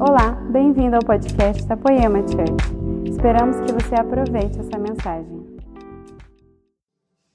Olá, 0.00 0.30
bem-vindo 0.52 0.94
ao 0.94 1.02
podcast 1.02 1.64
da 1.64 1.76
Poema 1.76 2.20
Church. 2.20 3.10
Esperamos 3.10 3.56
que 3.66 3.72
você 3.72 3.96
aproveite 3.96 4.56
essa 4.60 4.78
mensagem. 4.78 5.58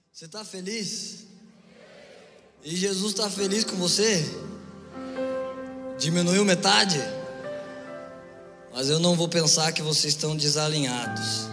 Você 0.10 0.24
está 0.24 0.46
feliz? 0.46 1.28
E 2.64 2.74
Jesus 2.74 3.12
está 3.12 3.30
feliz 3.30 3.66
com 3.66 3.76
você? 3.76 4.24
Diminuiu 6.00 6.46
metade? 6.46 7.02
Mas 8.74 8.90
eu 8.90 8.98
não 8.98 9.14
vou 9.14 9.28
pensar 9.28 9.74
que 9.74 9.82
vocês 9.82 10.14
estão 10.14 10.34
desalinhados. 10.34 11.50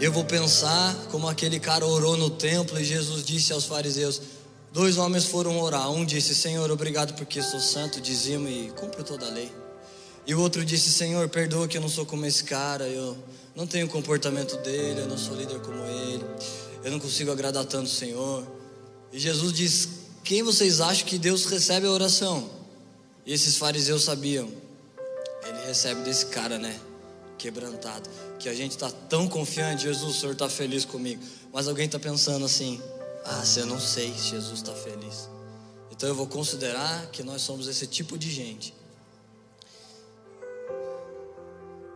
Eu 0.00 0.12
vou 0.12 0.24
pensar 0.24 0.94
como 1.10 1.28
aquele 1.28 1.58
cara 1.58 1.84
orou 1.84 2.16
no 2.16 2.30
templo 2.30 2.78
e 2.78 2.84
Jesus 2.84 3.24
disse 3.24 3.52
aos 3.52 3.64
fariseus: 3.64 4.22
Dois 4.72 4.96
homens 4.96 5.24
foram 5.24 5.60
orar. 5.60 5.90
Um 5.90 6.04
disse: 6.04 6.36
Senhor, 6.36 6.70
obrigado 6.70 7.14
porque 7.14 7.42
sou 7.42 7.58
santo, 7.58 8.00
dizimo 8.00 8.46
e 8.46 8.70
cumpro 8.78 9.02
toda 9.02 9.26
a 9.26 9.30
lei. 9.30 9.59
E 10.26 10.34
o 10.34 10.40
outro 10.40 10.64
disse: 10.64 10.90
Senhor, 10.90 11.28
perdoa 11.28 11.66
que 11.66 11.76
eu 11.76 11.80
não 11.80 11.88
sou 11.88 12.06
como 12.06 12.26
esse 12.26 12.44
cara, 12.44 12.86
eu 12.88 13.16
não 13.54 13.66
tenho 13.66 13.86
o 13.86 13.88
comportamento 13.88 14.56
dele, 14.58 15.00
eu 15.00 15.08
não 15.08 15.18
sou 15.18 15.36
líder 15.36 15.60
como 15.60 15.82
ele, 15.84 16.24
eu 16.84 16.90
não 16.90 16.98
consigo 16.98 17.30
agradar 17.30 17.64
tanto 17.64 17.86
o 17.86 17.90
Senhor. 17.90 18.46
E 19.12 19.18
Jesus 19.18 19.52
diz: 19.52 19.88
Quem 20.22 20.42
vocês 20.42 20.80
acham 20.80 21.06
que 21.06 21.18
Deus 21.18 21.46
recebe 21.46 21.86
a 21.86 21.90
oração? 21.90 22.48
E 23.26 23.32
esses 23.32 23.56
fariseus 23.56 24.04
sabiam, 24.04 24.50
ele 25.46 25.66
recebe 25.66 26.02
desse 26.02 26.26
cara, 26.26 26.58
né? 26.58 26.78
Quebrantado. 27.36 28.08
Que 28.38 28.48
a 28.48 28.54
gente 28.54 28.72
está 28.72 28.90
tão 28.90 29.28
confiante, 29.28 29.82
Jesus, 29.82 30.16
o 30.16 30.18
Senhor 30.20 30.32
está 30.32 30.48
feliz 30.48 30.84
comigo. 30.84 31.22
Mas 31.52 31.68
alguém 31.68 31.86
está 31.86 31.98
pensando 31.98 32.44
assim: 32.44 32.80
Ah, 33.24 33.44
se 33.44 33.60
eu 33.60 33.66
não 33.66 33.80
sei 33.80 34.12
se 34.14 34.30
Jesus 34.30 34.60
está 34.60 34.72
feliz. 34.72 35.28
Então 35.90 36.08
eu 36.08 36.14
vou 36.14 36.26
considerar 36.26 37.06
que 37.10 37.22
nós 37.22 37.42
somos 37.42 37.68
esse 37.68 37.86
tipo 37.86 38.16
de 38.16 38.30
gente. 38.30 38.74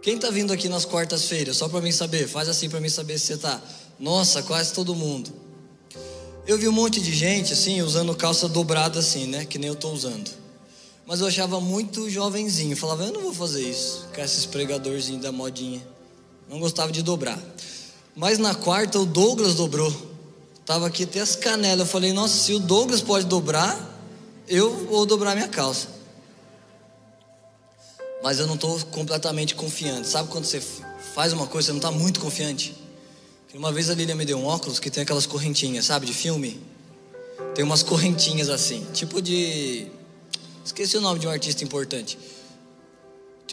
Quem 0.05 0.17
está 0.17 0.29
vindo 0.31 0.53
aqui 0.53 0.69
nas 0.69 0.85
quartas-feiras? 0.85 1.57
Só 1.57 1.67
para 1.67 1.81
mim 1.81 1.91
saber, 1.91 2.29
faz 2.29 2.47
assim 2.47 2.69
para 2.69 2.79
mim 2.79 2.91
saber 2.91 3.19
se 3.19 3.25
você 3.25 3.33
está. 3.33 3.59
Nossa, 3.99 4.43
quase 4.43 4.71
todo 4.75 4.95
mundo. 4.95 5.33
Eu 6.47 6.59
vi 6.59 6.69
um 6.69 6.73
monte 6.73 7.01
de 7.01 7.11
gente 7.11 7.55
assim, 7.55 7.81
usando 7.81 8.15
calça 8.15 8.47
dobrada 8.47 8.99
assim, 8.99 9.27
né? 9.27 9.47
Que 9.47 9.57
nem 9.57 9.69
eu 9.69 9.73
estou 9.73 9.95
usando. 9.95 10.31
Mas 11.07 11.21
eu 11.21 11.27
achava 11.27 11.59
muito 11.59 12.11
jovenzinho. 12.11 12.77
Falava, 12.77 13.05
eu 13.05 13.15
não 13.15 13.23
vou 13.23 13.33
fazer 13.33 13.63
isso. 13.63 14.07
Com 14.15 14.21
esses 14.21 14.45
pregadorzinhos 14.45 15.23
da 15.23 15.33
modinha. 15.33 15.81
Não 16.51 16.59
gostava 16.59 16.93
de 16.93 17.01
dobrar. 17.01 17.43
Mas 18.15 18.37
na 18.37 18.55
quarta 18.55 18.99
o 18.99 19.07
Douglas 19.07 19.55
dobrou. 19.55 19.91
Tava 20.67 20.87
aqui 20.87 21.05
até 21.05 21.21
as 21.21 21.35
canelas. 21.35 21.87
Eu 21.87 21.87
falei, 21.87 22.13
nossa, 22.13 22.37
se 22.37 22.53
o 22.53 22.59
Douglas 22.59 23.01
pode 23.01 23.25
dobrar, 23.25 23.75
eu 24.47 24.85
vou 24.85 25.07
dobrar 25.07 25.35
minha 25.35 25.49
calça. 25.49 25.94
Mas 28.25 28.39
eu 28.39 28.47
não 28.47 28.55
estou 28.55 28.81
completamente 28.87 29.55
confiante. 29.55 30.09
Sabe 30.09 30.31
quando 30.31 30.47
você 30.47 30.59
faz 31.15 31.35
uma 31.35 31.47
coisa, 31.47 31.67
você 31.67 31.73
não 31.73 31.79
está 31.79 31.91
muito 31.91 32.21
confiante? 32.21 32.75
Uma 33.53 33.71
vez 33.71 33.91
a 33.91 33.95
Lília 33.95 34.15
me 34.15 34.25
deu 34.25 34.39
um 34.39 34.47
óculos 34.47 34.81
que 34.81 34.91
tem 34.91 35.03
aquelas 35.03 35.27
correntinhas, 35.27 35.85
sabe, 35.85 36.07
de 36.07 36.15
filme? 36.15 36.59
Tem 37.55 37.63
umas 37.63 37.83
correntinhas 37.83 38.49
assim, 38.49 38.83
tipo 38.95 39.21
de. 39.21 39.89
Esqueci 40.65 40.97
o 40.97 41.03
nome 41.03 41.21
de 41.21 41.27
um 41.27 41.31
artista 41.31 41.63
importante. 41.65 42.19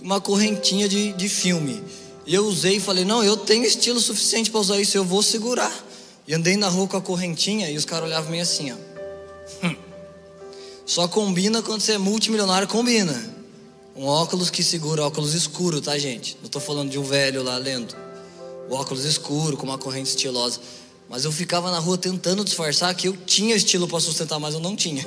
Uma 0.01 0.21
correntinha 0.21 0.87
de, 0.87 1.11
de 1.11 1.27
filme. 1.27 1.83
E 2.25 2.33
eu 2.33 2.45
usei 2.45 2.77
e 2.77 2.79
falei: 2.79 3.03
não, 3.03 3.21
eu 3.21 3.35
tenho 3.35 3.65
estilo 3.65 3.99
suficiente 3.99 4.49
para 4.49 4.61
usar 4.61 4.79
isso, 4.79 4.95
eu 4.95 5.03
vou 5.03 5.21
segurar. 5.21 5.71
E 6.25 6.33
andei 6.33 6.55
na 6.55 6.69
rua 6.69 6.87
com 6.87 6.95
a 6.95 7.01
correntinha 7.01 7.69
e 7.69 7.75
os 7.75 7.83
caras 7.83 8.05
olhavam 8.05 8.31
meio 8.31 8.43
assim, 8.43 8.71
ó. 8.71 8.77
Só 10.87 11.09
combina 11.09 11.61
quando 11.61 11.81
você 11.81 11.91
é 11.91 11.97
multimilionário, 11.97 12.69
combina. 12.69 13.40
Um 13.95 14.05
óculos 14.05 14.49
que 14.49 14.63
segura 14.63 15.03
óculos 15.03 15.33
escuro, 15.33 15.81
tá, 15.81 15.97
gente? 15.97 16.37
Não 16.39 16.45
estou 16.45 16.61
falando 16.61 16.89
de 16.89 16.97
um 16.97 17.03
velho 17.03 17.43
lá 17.43 17.57
lendo. 17.57 17.95
O 18.69 18.75
óculos 18.75 19.03
escuro, 19.03 19.57
com 19.57 19.65
uma 19.65 19.77
corrente 19.77 20.09
estilosa. 20.09 20.59
Mas 21.09 21.25
eu 21.25 21.31
ficava 21.31 21.69
na 21.69 21.79
rua 21.79 21.97
tentando 21.97 22.43
disfarçar 22.43 22.95
que 22.95 23.09
eu 23.09 23.17
tinha 23.17 23.53
estilo 23.53 23.87
para 23.87 23.99
sustentar, 23.99 24.39
mas 24.39 24.53
eu 24.53 24.61
não 24.61 24.75
tinha. 24.75 25.05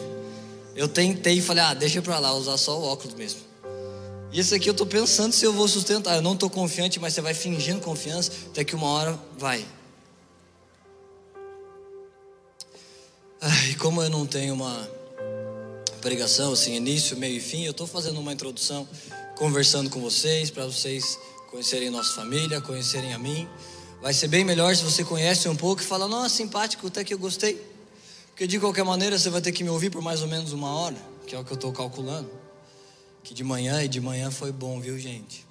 Eu 0.76 0.86
tentei 0.86 1.38
e 1.38 1.40
falei, 1.40 1.64
ah, 1.64 1.72
deixa 1.72 2.02
pra 2.02 2.18
lá, 2.18 2.34
usar 2.34 2.58
só 2.58 2.78
o 2.78 2.84
óculos 2.84 3.14
mesmo. 3.14 3.40
E 4.30 4.40
esse 4.40 4.54
aqui 4.54 4.68
eu 4.68 4.74
tô 4.74 4.84
pensando 4.84 5.32
se 5.32 5.46
eu 5.46 5.52
vou 5.52 5.66
sustentar. 5.66 6.16
Eu 6.16 6.22
não 6.22 6.36
tô 6.36 6.50
confiante, 6.50 7.00
mas 7.00 7.14
você 7.14 7.22
vai 7.22 7.32
fingindo 7.32 7.80
confiança, 7.80 8.32
até 8.48 8.64
que 8.64 8.74
uma 8.74 8.88
hora 8.88 9.18
vai. 9.38 9.64
Ai, 13.40 13.74
como 13.78 14.02
eu 14.02 14.10
não 14.10 14.26
tenho 14.26 14.54
uma 14.54 14.90
pregação, 16.04 16.52
assim, 16.52 16.74
início, 16.74 17.16
meio 17.16 17.38
e 17.38 17.40
fim, 17.40 17.64
eu 17.64 17.70
estou 17.70 17.86
fazendo 17.86 18.20
uma 18.20 18.30
introdução, 18.30 18.86
conversando 19.38 19.88
com 19.88 20.02
vocês, 20.02 20.50
para 20.50 20.66
vocês 20.66 21.18
conhecerem 21.50 21.88
nossa 21.88 22.12
família, 22.12 22.60
conhecerem 22.60 23.14
a 23.14 23.18
mim. 23.18 23.48
Vai 24.02 24.12
ser 24.12 24.28
bem 24.28 24.44
melhor 24.44 24.76
se 24.76 24.84
você 24.84 25.02
conhece 25.02 25.48
um 25.48 25.56
pouco 25.56 25.80
e 25.80 25.84
fala, 25.84 26.06
nossa, 26.06 26.28
simpático, 26.28 26.88
até 26.88 27.02
que 27.02 27.14
eu 27.14 27.18
gostei. 27.18 27.58
Porque 28.26 28.46
de 28.46 28.60
qualquer 28.60 28.84
maneira 28.84 29.18
você 29.18 29.30
vai 29.30 29.40
ter 29.40 29.50
que 29.50 29.64
me 29.64 29.70
ouvir 29.70 29.88
por 29.88 30.02
mais 30.02 30.20
ou 30.20 30.28
menos 30.28 30.52
uma 30.52 30.74
hora, 30.74 30.96
que 31.26 31.34
é 31.34 31.38
o 31.38 31.44
que 31.44 31.52
eu 31.52 31.54
estou 31.54 31.72
calculando. 31.72 32.30
Que 33.22 33.32
de 33.32 33.42
manhã 33.42 33.82
e 33.82 33.88
de 33.88 33.98
manhã 33.98 34.30
foi 34.30 34.52
bom, 34.52 34.78
viu, 34.78 34.98
gente? 34.98 35.46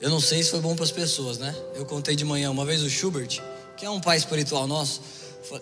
Eu 0.00 0.10
não 0.10 0.20
sei 0.20 0.44
se 0.44 0.50
foi 0.50 0.60
bom 0.60 0.76
para 0.76 0.84
as 0.84 0.92
pessoas, 0.92 1.38
né? 1.38 1.52
Eu 1.74 1.84
contei 1.84 2.14
de 2.14 2.24
manhã 2.24 2.52
uma 2.52 2.64
vez 2.64 2.82
o 2.82 2.88
Schubert, 2.88 3.42
que 3.76 3.84
é 3.84 3.90
um 3.90 4.00
pai 4.00 4.16
espiritual 4.16 4.68
nosso. 4.68 5.00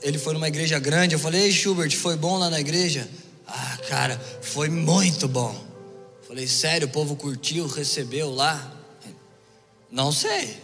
Ele 0.03 0.19
foi 0.19 0.35
numa 0.35 0.49
igreja 0.49 0.79
grande. 0.79 1.15
Eu 1.15 1.19
falei, 1.19 1.45
ei, 1.45 1.53
Schubert, 1.53 1.97
foi 1.97 2.17
bom 2.17 2.37
lá 2.37 2.51
na 2.51 2.61
igreja? 2.61 3.09
Ah, 3.55 3.79
cara, 3.87 4.19
foi 4.41 4.71
muito 4.71 5.29
bom. 5.29 5.55
Falei, 6.27 6.49
sério, 6.49 6.89
o 6.89 6.91
povo 6.91 7.15
curtiu, 7.15 7.67
recebeu 7.67 8.35
lá? 8.35 8.73
Não 9.91 10.11
sei. 10.11 10.59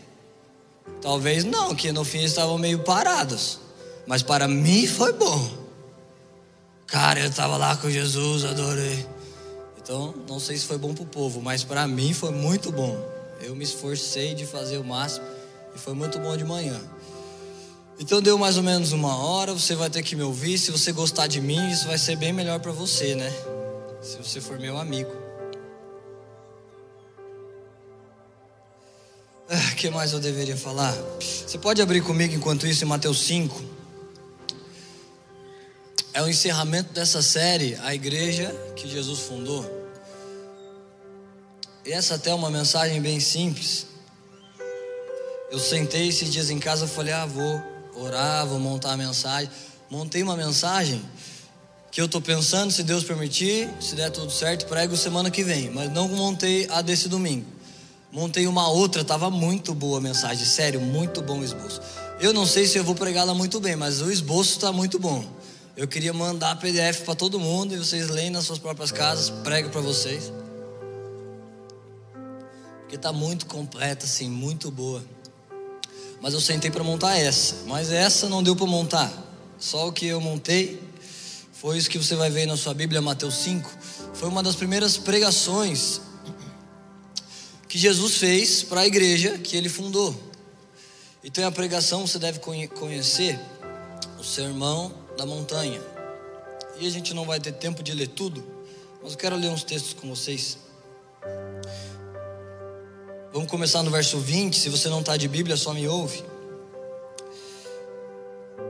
Talvez 1.02 1.44
não, 1.44 1.74
que 1.74 1.92
no 1.92 2.02
fim 2.02 2.24
estavam 2.24 2.56
meio 2.56 2.78
parados. 2.78 3.60
Mas 4.06 4.22
para 4.22 4.48
mim 4.48 4.86
foi 4.86 5.12
bom. 5.12 5.50
Cara, 6.86 7.20
eu 7.20 7.28
estava 7.28 7.58
lá 7.58 7.76
com 7.76 7.90
Jesus, 7.90 8.46
adorei. 8.46 9.06
Então, 9.76 10.14
não 10.26 10.40
sei 10.40 10.56
se 10.56 10.64
foi 10.64 10.78
bom 10.78 10.94
para 10.94 11.04
o 11.04 11.06
povo, 11.06 11.42
mas 11.42 11.62
para 11.62 11.86
mim 11.86 12.14
foi 12.14 12.30
muito 12.30 12.72
bom. 12.72 12.96
Eu 13.42 13.54
me 13.54 13.64
esforcei 13.64 14.34
de 14.34 14.46
fazer 14.46 14.78
o 14.78 14.84
máximo 14.84 15.26
e 15.74 15.78
foi 15.78 15.92
muito 15.92 16.18
bom 16.18 16.34
de 16.34 16.44
manhã. 16.44 16.80
Então 18.00 18.22
deu 18.22 18.38
mais 18.38 18.56
ou 18.56 18.62
menos 18.62 18.92
uma 18.92 19.16
hora, 19.16 19.52
você 19.52 19.74
vai 19.74 19.90
ter 19.90 20.02
que 20.02 20.14
me 20.14 20.22
ouvir. 20.22 20.56
Se 20.56 20.70
você 20.70 20.92
gostar 20.92 21.26
de 21.26 21.40
mim, 21.40 21.70
isso 21.70 21.88
vai 21.88 21.98
ser 21.98 22.14
bem 22.14 22.32
melhor 22.32 22.60
para 22.60 22.70
você, 22.70 23.16
né? 23.16 23.30
Se 24.00 24.16
você 24.16 24.40
for 24.40 24.58
meu 24.58 24.78
amigo. 24.78 25.10
O 29.50 29.52
ah, 29.52 29.74
que 29.74 29.90
mais 29.90 30.12
eu 30.12 30.20
deveria 30.20 30.56
falar? 30.56 30.94
Você 31.20 31.58
pode 31.58 31.82
abrir 31.82 32.02
comigo 32.02 32.34
enquanto 32.34 32.66
isso 32.66 32.84
em 32.84 32.86
Mateus 32.86 33.20
5. 33.22 33.64
É 36.12 36.22
o 36.22 36.28
encerramento 36.28 36.92
dessa 36.92 37.20
série, 37.20 37.76
a 37.82 37.94
igreja 37.94 38.54
que 38.76 38.88
Jesus 38.88 39.20
fundou. 39.20 39.66
E 41.84 41.92
essa 41.92 42.14
até 42.14 42.30
é 42.30 42.34
uma 42.34 42.50
mensagem 42.50 43.00
bem 43.00 43.18
simples. 43.18 43.86
Eu 45.50 45.58
sentei 45.58 46.08
esses 46.08 46.30
dias 46.30 46.50
em 46.50 46.58
casa 46.58 46.84
e 46.84 46.88
falei: 46.88 47.14
Ah, 47.14 47.24
vou 47.24 47.77
orar, 48.00 48.46
vou 48.46 48.58
montar 48.58 48.92
a 48.92 48.96
mensagem. 48.96 49.50
Montei 49.90 50.22
uma 50.22 50.36
mensagem 50.36 51.02
que 51.90 52.00
eu 52.00 52.06
estou 52.06 52.20
pensando, 52.20 52.70
se 52.70 52.82
Deus 52.82 53.02
permitir, 53.04 53.68
se 53.80 53.94
der 53.94 54.10
tudo 54.10 54.30
certo, 54.30 54.66
prego 54.66 54.96
semana 54.96 55.30
que 55.30 55.42
vem. 55.42 55.70
Mas 55.70 55.90
não 55.92 56.08
montei 56.08 56.68
a 56.70 56.82
desse 56.82 57.08
domingo. 57.08 57.46
Montei 58.10 58.46
uma 58.46 58.68
outra, 58.68 59.02
estava 59.02 59.30
muito 59.30 59.74
boa 59.74 59.98
a 59.98 60.00
mensagem, 60.00 60.44
sério, 60.44 60.80
muito 60.80 61.20
bom 61.20 61.40
o 61.40 61.44
esboço. 61.44 61.80
Eu 62.20 62.32
não 62.32 62.46
sei 62.46 62.66
se 62.66 62.78
eu 62.78 62.84
vou 62.84 62.94
pregá-la 62.94 63.34
muito 63.34 63.60
bem, 63.60 63.76
mas 63.76 64.00
o 64.00 64.10
esboço 64.10 64.52
está 64.52 64.72
muito 64.72 64.98
bom. 64.98 65.24
Eu 65.76 65.86
queria 65.86 66.12
mandar 66.12 66.56
PDF 66.56 67.02
para 67.04 67.14
todo 67.14 67.38
mundo 67.38 67.74
e 67.74 67.78
vocês 67.78 68.08
leem 68.08 68.30
nas 68.30 68.44
suas 68.44 68.58
próprias 68.58 68.90
casas, 68.90 69.30
prego 69.30 69.70
para 69.70 69.80
vocês. 69.80 70.32
Porque 72.80 72.96
está 72.96 73.12
muito 73.12 73.46
completa, 73.46 74.04
assim, 74.04 74.28
muito 74.28 74.70
boa. 74.70 75.02
Mas 76.20 76.34
eu 76.34 76.40
sentei 76.40 76.70
para 76.70 76.82
montar 76.82 77.16
essa. 77.16 77.64
Mas 77.66 77.90
essa 77.90 78.28
não 78.28 78.42
deu 78.42 78.56
para 78.56 78.66
montar. 78.66 79.12
Só 79.58 79.88
o 79.88 79.92
que 79.92 80.06
eu 80.06 80.20
montei 80.20 80.80
foi 81.52 81.76
isso 81.76 81.90
que 81.90 81.98
você 81.98 82.14
vai 82.14 82.30
ver 82.30 82.46
na 82.46 82.56
sua 82.56 82.72
Bíblia, 82.72 83.02
Mateus 83.02 83.34
5. 83.34 83.68
Foi 84.14 84.28
uma 84.28 84.42
das 84.42 84.54
primeiras 84.54 84.96
pregações 84.96 86.00
que 87.68 87.76
Jesus 87.76 88.16
fez 88.16 88.62
para 88.62 88.82
a 88.82 88.86
igreja 88.86 89.36
que 89.38 89.56
ele 89.56 89.68
fundou. 89.68 90.14
Então 91.22 91.44
a 91.46 91.50
pregação 91.50 92.06
você 92.06 92.18
deve 92.18 92.38
conhecer 92.38 93.38
o 94.18 94.24
sermão 94.24 94.94
da 95.16 95.26
montanha. 95.26 95.80
E 96.78 96.86
a 96.86 96.90
gente 96.90 97.12
não 97.12 97.24
vai 97.24 97.40
ter 97.40 97.52
tempo 97.52 97.82
de 97.82 97.92
ler 97.92 98.06
tudo, 98.08 98.44
mas 99.02 99.12
eu 99.12 99.18
quero 99.18 99.34
ler 99.34 99.48
uns 99.48 99.64
textos 99.64 99.92
com 99.94 100.08
vocês. 100.08 100.58
Vamos 103.32 103.50
começar 103.50 103.82
no 103.82 103.90
verso 103.90 104.18
20. 104.18 104.58
Se 104.58 104.68
você 104.68 104.88
não 104.88 105.00
está 105.00 105.16
de 105.16 105.28
Bíblia, 105.28 105.56
só 105.56 105.74
me 105.74 105.86
ouve. 105.86 106.24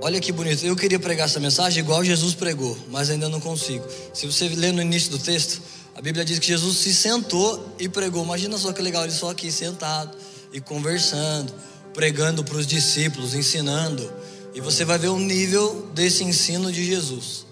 Olha 0.01 0.21
que 0.21 0.33
bonito. 0.33 0.65
Eu 0.65 0.77
queria 0.77 0.99
pregar 0.99 1.27
essa 1.27 1.41
mensagem 1.41 1.83
igual 1.83 2.05
Jesus 2.05 2.35
pregou, 2.35 2.77
mas 2.89 3.11
ainda 3.11 3.29
não 3.29 3.41
consigo. 3.41 3.85
Se 4.13 4.27
você 4.27 4.49
ler 4.49 4.73
no 4.73 4.83
início 4.83 5.11
do 5.11 5.19
texto, 5.19 5.61
A 5.99 6.01
Bíblia 6.01 6.25
diz 6.25 6.39
que 6.39 6.47
Jesus 6.47 6.79
se 6.79 6.95
sentou 6.95 7.75
e 7.77 7.89
pregou. 7.89 8.23
Imagina 8.23 8.57
só 8.57 8.73
que 8.73 8.81
legal, 8.81 9.03
ele 9.03 9.13
só 9.13 9.31
aqui 9.31 9.51
sentado 9.51 10.17
e 10.53 10.61
conversando, 10.61 11.53
pregando 11.93 12.45
para 12.45 12.57
os 12.57 12.69
discípulos, 12.69 13.35
ensinando. 13.35 14.09
E 14.55 14.61
você 14.61 14.85
vai 14.85 14.97
ver 14.97 15.09
o 15.09 15.19
nível 15.19 15.89
desse 15.95 16.23
ensino 16.23 16.71
de 16.71 16.85
Jesus. 16.85 17.48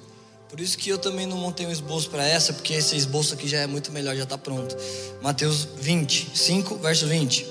Por 0.49 0.61
isso 0.61 0.79
que 0.79 0.89
eu 0.89 0.99
também 0.99 1.27
não 1.27 1.37
montei 1.37 1.67
um 1.67 1.73
esboço 1.73 2.09
para 2.09 2.27
essa, 2.27 2.53
porque 2.53 2.75
esse 2.75 2.97
esboço 2.97 3.35
aqui 3.35 3.49
já 3.49 3.59
é 3.59 3.67
muito 3.67 3.91
melhor, 3.91 4.15
já 4.15 4.23
está 4.23 4.39
pronto. 4.39 4.77
Mateus 5.21 5.67
20, 5.79 6.31
5, 6.35 6.77
verso 6.77 7.07
20. 7.07 7.47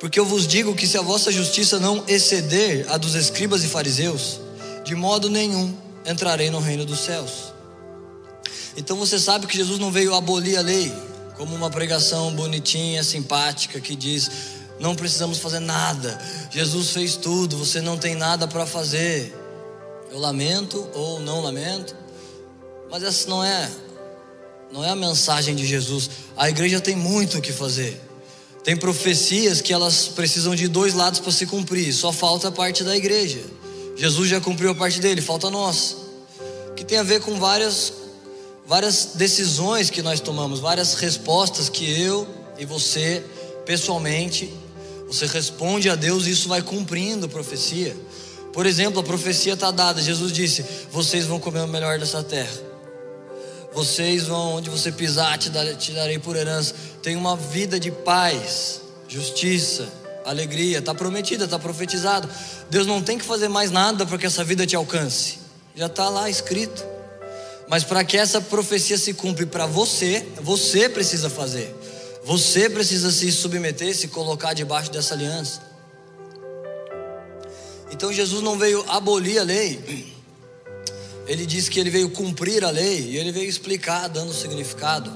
Porque 0.00 0.18
eu 0.18 0.24
vos 0.24 0.46
digo 0.46 0.74
que 0.74 0.86
se 0.86 0.96
a 0.96 1.02
vossa 1.02 1.30
justiça 1.30 1.78
não 1.78 2.02
exceder 2.08 2.86
a 2.90 2.96
dos 2.96 3.14
escribas 3.14 3.62
e 3.62 3.68
fariseus, 3.68 4.40
de 4.84 4.94
modo 4.94 5.28
nenhum 5.28 5.76
entrarei 6.06 6.50
no 6.50 6.60
reino 6.60 6.86
dos 6.86 7.00
céus. 7.00 7.52
Então 8.76 8.96
você 8.96 9.18
sabe 9.18 9.46
que 9.46 9.56
Jesus 9.56 9.78
não 9.78 9.90
veio 9.90 10.14
abolir 10.14 10.56
a 10.58 10.62
lei, 10.62 10.92
como 11.36 11.54
uma 11.54 11.70
pregação 11.70 12.34
bonitinha, 12.34 13.02
simpática, 13.02 13.80
que 13.80 13.94
diz: 13.94 14.30
não 14.78 14.94
precisamos 14.94 15.38
fazer 15.38 15.60
nada, 15.60 16.18
Jesus 16.50 16.90
fez 16.90 17.16
tudo, 17.16 17.56
você 17.56 17.80
não 17.80 17.98
tem 17.98 18.14
nada 18.14 18.46
para 18.48 18.66
fazer. 18.66 19.34
Eu 20.10 20.18
lamento 20.18 20.86
ou 20.94 21.20
não 21.20 21.42
lamento, 21.42 21.94
mas 22.90 23.02
essa 23.02 23.28
não 23.28 23.44
é 23.44 23.70
não 24.72 24.84
é 24.84 24.90
a 24.90 24.96
mensagem 24.96 25.54
de 25.54 25.64
Jesus. 25.64 26.10
A 26.36 26.48
igreja 26.48 26.80
tem 26.80 26.96
muito 26.96 27.38
o 27.38 27.40
que 27.40 27.52
fazer. 27.52 28.00
Tem 28.64 28.76
profecias 28.76 29.60
que 29.60 29.72
elas 29.72 30.08
precisam 30.08 30.56
de 30.56 30.66
dois 30.66 30.92
lados 30.92 31.20
para 31.20 31.30
se 31.30 31.46
cumprir, 31.46 31.92
só 31.92 32.12
falta 32.12 32.48
a 32.48 32.52
parte 32.52 32.82
da 32.82 32.96
igreja. 32.96 33.38
Jesus 33.94 34.28
já 34.28 34.40
cumpriu 34.40 34.70
a 34.70 34.74
parte 34.74 35.00
dele, 35.00 35.20
falta 35.20 35.48
nossa. 35.48 35.94
Que 36.74 36.84
tem 36.84 36.98
a 36.98 37.02
ver 37.02 37.20
com 37.20 37.38
várias 37.38 37.92
várias 38.66 39.10
decisões 39.14 39.90
que 39.90 40.02
nós 40.02 40.18
tomamos, 40.18 40.58
várias 40.58 40.94
respostas 40.94 41.68
que 41.68 42.00
eu 42.00 42.26
e 42.58 42.64
você 42.64 43.24
pessoalmente 43.64 44.52
você 45.06 45.26
responde 45.26 45.88
a 45.88 45.94
Deus 45.94 46.26
e 46.26 46.32
isso 46.32 46.48
vai 46.48 46.60
cumprindo 46.60 47.28
profecia. 47.28 47.96
Por 48.56 48.64
exemplo, 48.64 49.00
a 49.00 49.02
profecia 49.02 49.52
está 49.52 49.70
dada. 49.70 50.00
Jesus 50.00 50.32
disse: 50.32 50.64
Vocês 50.90 51.26
vão 51.26 51.38
comer 51.38 51.60
o 51.60 51.68
melhor 51.68 51.98
dessa 51.98 52.22
terra. 52.22 52.58
Vocês 53.74 54.28
vão, 54.28 54.54
onde 54.54 54.70
você 54.70 54.90
pisar, 54.90 55.36
te, 55.36 55.50
dar, 55.50 55.74
te 55.74 55.92
darei 55.92 56.18
por 56.18 56.34
herança. 56.34 56.74
Tem 57.02 57.16
uma 57.16 57.36
vida 57.36 57.78
de 57.78 57.90
paz, 57.90 58.80
justiça, 59.06 59.86
alegria. 60.24 60.78
Está 60.78 60.94
prometida, 60.94 61.44
está 61.44 61.58
profetizado. 61.58 62.30
Deus 62.70 62.86
não 62.86 63.02
tem 63.02 63.18
que 63.18 63.26
fazer 63.26 63.48
mais 63.48 63.70
nada 63.70 64.06
para 64.06 64.16
que 64.16 64.24
essa 64.24 64.42
vida 64.42 64.66
te 64.66 64.74
alcance. 64.74 65.38
Já 65.74 65.84
está 65.84 66.08
lá 66.08 66.30
escrito. 66.30 66.82
Mas 67.68 67.84
para 67.84 68.02
que 68.04 68.16
essa 68.16 68.40
profecia 68.40 68.96
se 68.96 69.12
cumpra 69.12 69.46
para 69.46 69.66
você, 69.66 70.26
você 70.40 70.88
precisa 70.88 71.28
fazer. 71.28 71.76
Você 72.24 72.70
precisa 72.70 73.12
se 73.12 73.30
submeter, 73.30 73.94
se 73.94 74.08
colocar 74.08 74.54
debaixo 74.54 74.90
dessa 74.90 75.12
aliança. 75.12 75.75
Então 77.90 78.12
Jesus 78.12 78.42
não 78.42 78.58
veio 78.58 78.84
abolir 78.88 79.38
a 79.38 79.42
lei, 79.42 80.14
ele 81.26 81.44
disse 81.44 81.70
que 81.70 81.80
ele 81.80 81.90
veio 81.90 82.10
cumprir 82.10 82.64
a 82.64 82.70
lei 82.70 83.00
e 83.00 83.16
ele 83.16 83.32
veio 83.32 83.48
explicar, 83.48 84.08
dando 84.08 84.32
significado. 84.32 85.10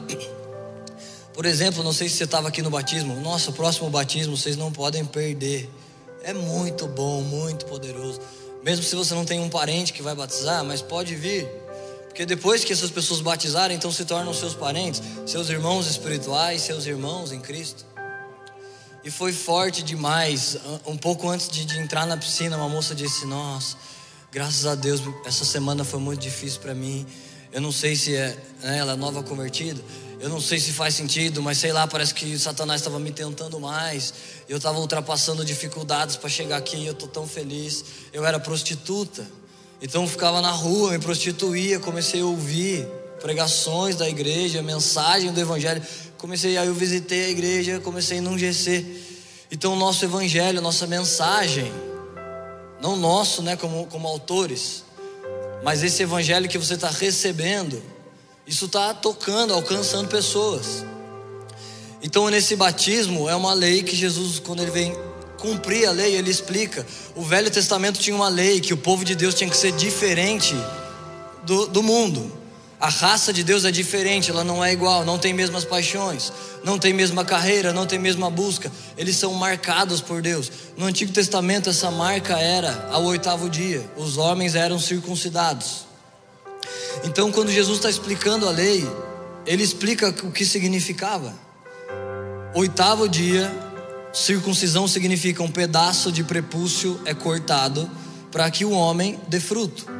Por 1.32 1.46
exemplo, 1.46 1.82
não 1.84 1.92
sei 1.92 2.08
se 2.08 2.16
você 2.16 2.24
estava 2.24 2.48
aqui 2.48 2.60
no 2.60 2.70
batismo, 2.70 3.14
nosso 3.20 3.52
próximo 3.52 3.88
batismo 3.88 4.36
vocês 4.36 4.56
não 4.56 4.72
podem 4.72 5.04
perder, 5.04 5.70
é 6.22 6.34
muito 6.34 6.86
bom, 6.86 7.22
muito 7.22 7.64
poderoso. 7.66 8.20
Mesmo 8.62 8.84
se 8.84 8.94
você 8.94 9.14
não 9.14 9.24
tem 9.24 9.40
um 9.40 9.48
parente 9.48 9.92
que 9.92 10.02
vai 10.02 10.14
batizar, 10.14 10.64
mas 10.64 10.82
pode 10.82 11.14
vir, 11.14 11.48
porque 12.08 12.26
depois 12.26 12.64
que 12.64 12.72
essas 12.72 12.90
pessoas 12.90 13.20
batizarem, 13.20 13.76
então 13.76 13.90
se 13.92 14.04
tornam 14.04 14.34
seus 14.34 14.54
parentes, 14.54 15.00
seus 15.24 15.48
irmãos 15.48 15.86
espirituais, 15.86 16.60
seus 16.62 16.84
irmãos 16.84 17.32
em 17.32 17.40
Cristo. 17.40 17.86
E 19.02 19.10
foi 19.10 19.32
forte 19.32 19.82
demais. 19.82 20.56
Um 20.86 20.96
pouco 20.96 21.28
antes 21.28 21.48
de, 21.48 21.64
de 21.64 21.78
entrar 21.78 22.06
na 22.06 22.16
piscina, 22.16 22.56
uma 22.56 22.68
moça 22.68 22.94
disse: 22.94 23.24
Nossa, 23.24 23.76
graças 24.30 24.66
a 24.66 24.74
Deus, 24.74 25.00
essa 25.24 25.44
semana 25.44 25.84
foi 25.84 25.98
muito 25.98 26.20
difícil 26.20 26.60
para 26.60 26.74
mim. 26.74 27.06
Eu 27.52 27.60
não 27.60 27.72
sei 27.72 27.96
se 27.96 28.14
é, 28.14 28.36
né, 28.62 28.78
ela 28.78 28.92
é 28.92 28.96
nova 28.96 29.22
convertida. 29.22 29.80
Eu 30.20 30.28
não 30.28 30.38
sei 30.38 30.60
se 30.60 30.70
faz 30.72 30.94
sentido, 30.94 31.42
mas 31.42 31.56
sei 31.56 31.72
lá, 31.72 31.86
parece 31.86 32.12
que 32.12 32.38
Satanás 32.38 32.82
estava 32.82 32.98
me 32.98 33.10
tentando 33.10 33.58
mais. 33.58 34.12
Eu 34.46 34.58
estava 34.58 34.78
ultrapassando 34.78 35.42
dificuldades 35.44 36.16
para 36.16 36.28
chegar 36.28 36.58
aqui. 36.58 36.84
Eu 36.84 36.92
estou 36.92 37.08
tão 37.08 37.26
feliz. 37.26 37.82
Eu 38.12 38.26
era 38.26 38.38
prostituta. 38.38 39.26
Então 39.80 40.06
ficava 40.06 40.42
na 40.42 40.50
rua, 40.50 40.90
me 40.90 40.98
prostituía, 40.98 41.80
comecei 41.80 42.20
a 42.20 42.26
ouvir 42.26 42.86
pregações 43.22 43.96
da 43.96 44.08
igreja, 44.08 44.62
mensagem 44.62 45.32
do 45.32 45.40
evangelho. 45.40 45.82
Comecei 46.20 46.58
aí 46.58 46.66
eu 46.66 46.74
visitei 46.74 47.24
a 47.24 47.28
igreja, 47.30 47.80
comecei 47.80 48.20
num 48.20 48.36
GC. 48.36 48.84
Então 49.50 49.72
o 49.72 49.76
nosso 49.76 50.04
evangelho, 50.04 50.60
nossa 50.60 50.86
mensagem, 50.86 51.72
não 52.78 52.94
nosso, 52.94 53.40
né, 53.40 53.56
como, 53.56 53.86
como 53.86 54.06
autores, 54.06 54.84
mas 55.64 55.82
esse 55.82 56.02
evangelho 56.02 56.46
que 56.46 56.58
você 56.58 56.74
está 56.74 56.90
recebendo, 56.90 57.82
isso 58.46 58.66
está 58.66 58.92
tocando, 58.92 59.54
alcançando 59.54 60.08
pessoas. 60.08 60.84
Então 62.02 62.28
nesse 62.28 62.54
batismo 62.54 63.26
é 63.26 63.34
uma 63.34 63.54
lei 63.54 63.82
que 63.82 63.96
Jesus, 63.96 64.38
quando 64.38 64.60
ele 64.60 64.70
vem 64.70 64.94
cumprir 65.38 65.86
a 65.86 65.90
lei, 65.90 66.16
ele 66.16 66.30
explica. 66.30 66.86
O 67.16 67.22
Velho 67.22 67.50
Testamento 67.50 67.98
tinha 67.98 68.14
uma 68.14 68.28
lei 68.28 68.60
que 68.60 68.74
o 68.74 68.76
povo 68.76 69.06
de 69.06 69.14
Deus 69.14 69.34
tinha 69.34 69.48
que 69.48 69.56
ser 69.56 69.72
diferente 69.72 70.54
do, 71.44 71.66
do 71.66 71.82
mundo. 71.82 72.39
A 72.80 72.88
raça 72.88 73.32
de 73.32 73.44
Deus 73.44 73.66
é 73.66 73.70
diferente, 73.70 74.30
ela 74.30 74.42
não 74.42 74.64
é 74.64 74.72
igual, 74.72 75.04
não 75.04 75.18
tem 75.18 75.34
mesmas 75.34 75.64
paixões, 75.64 76.32
não 76.64 76.78
tem 76.78 76.94
mesma 76.94 77.24
carreira, 77.24 77.74
não 77.74 77.86
tem 77.86 77.98
mesma 77.98 78.30
busca. 78.30 78.72
Eles 78.96 79.16
são 79.16 79.34
marcados 79.34 80.00
por 80.00 80.22
Deus. 80.22 80.50
No 80.78 80.86
Antigo 80.86 81.12
Testamento, 81.12 81.68
essa 81.68 81.90
marca 81.90 82.38
era 82.38 82.88
ao 82.90 83.04
oitavo 83.04 83.50
dia, 83.50 83.84
os 83.98 84.16
homens 84.16 84.54
eram 84.54 84.78
circuncidados. 84.78 85.84
Então, 87.04 87.30
quando 87.30 87.52
Jesus 87.52 87.76
está 87.76 87.90
explicando 87.90 88.48
a 88.48 88.50
lei, 88.50 88.88
ele 89.44 89.62
explica 89.62 90.08
o 90.08 90.32
que 90.32 90.46
significava. 90.46 91.34
Oitavo 92.54 93.08
dia, 93.08 93.52
Circuncisão 94.12 94.88
significa 94.88 95.42
um 95.42 95.50
pedaço 95.50 96.10
de 96.10 96.24
prepúcio 96.24 97.00
é 97.04 97.14
cortado 97.14 97.88
para 98.32 98.50
que 98.50 98.64
o 98.64 98.72
homem 98.72 99.20
dê 99.28 99.38
fruto. 99.38 99.99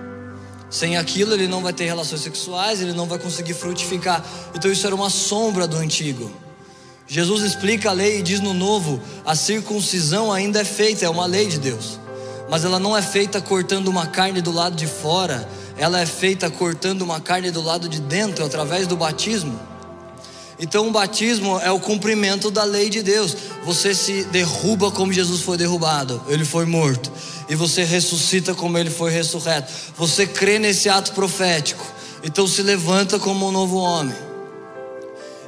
Sem 0.71 0.97
aquilo 0.97 1.35
ele 1.35 1.49
não 1.49 1.61
vai 1.63 1.73
ter 1.73 1.85
relações 1.85 2.21
sexuais, 2.21 2.81
ele 2.81 2.93
não 2.93 3.07
vai 3.07 3.19
conseguir 3.19 3.55
frutificar. 3.55 4.25
Então 4.55 4.71
isso 4.71 4.87
era 4.87 4.95
uma 4.95 5.11
sombra 5.11 5.67
do 5.67 5.77
antigo. 5.77 6.31
Jesus 7.09 7.43
explica 7.43 7.91
a 7.91 7.93
lei 7.93 8.21
e 8.21 8.23
diz 8.23 8.39
no 8.39 8.55
novo: 8.55 9.01
a 9.27 9.35
circuncisão 9.35 10.33
ainda 10.33 10.61
é 10.61 10.65
feita, 10.65 11.05
é 11.05 11.11
uma 11.11 11.27
lei 11.27 11.47
de 11.47 11.59
Deus. 11.59 11.99
Mas 12.49 12.65
ela 12.65 12.79
não 12.79 12.97
é 12.97 13.03
feita 13.03 13.41
cortando 13.41 13.89
uma 13.89 14.07
carne 14.07 14.41
do 14.41 14.53
lado 14.53 14.77
de 14.77 14.87
fora, 14.87 15.49
ela 15.77 16.01
é 16.01 16.07
feita 16.07 16.49
cortando 16.49 17.03
uma 17.03 17.21
carne 17.21 17.51
do 17.51 17.61
lado 17.61 17.89
de 17.89 18.01
dentro 18.01 18.45
através 18.45 18.87
do 18.87 18.97
batismo. 18.97 19.59
Então 20.61 20.87
o 20.87 20.91
batismo 20.93 21.59
é 21.59 21.71
o 21.71 21.81
cumprimento 21.81 22.51
da 22.51 22.65
lei 22.65 22.91
de 22.91 23.03
Deus. 23.03 23.35
Você 23.65 23.95
se 23.95 24.25
derruba 24.25 24.91
como 24.91 25.13
Jesus 25.13 25.41
foi 25.41 25.57
derrubado, 25.57 26.23
ele 26.29 26.45
foi 26.45 26.67
morto. 26.67 27.11
E 27.51 27.57
você 27.57 27.83
ressuscita 27.83 28.55
como 28.55 28.79
ele 28.79 28.91
foi 28.91 29.11
ressurreto. 29.11 29.73
Você 29.97 30.25
crê 30.25 30.57
nesse 30.61 30.89
ato 30.89 31.13
profético. 31.13 31.85
Então 32.23 32.47
se 32.47 32.63
levanta 32.63 33.19
como 33.19 33.49
um 33.49 33.51
novo 33.51 33.77
homem. 33.77 34.15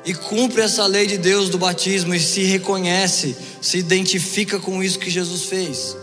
E 0.04 0.12
cumpre 0.12 0.62
essa 0.62 0.84
lei 0.84 1.06
de 1.06 1.16
Deus 1.16 1.48
do 1.48 1.58
batismo 1.58 2.12
e 2.12 2.18
se 2.18 2.42
reconhece, 2.42 3.36
se 3.60 3.78
identifica 3.78 4.58
com 4.58 4.82
isso 4.82 4.98
que 4.98 5.08
Jesus 5.08 5.44
fez. 5.44 5.96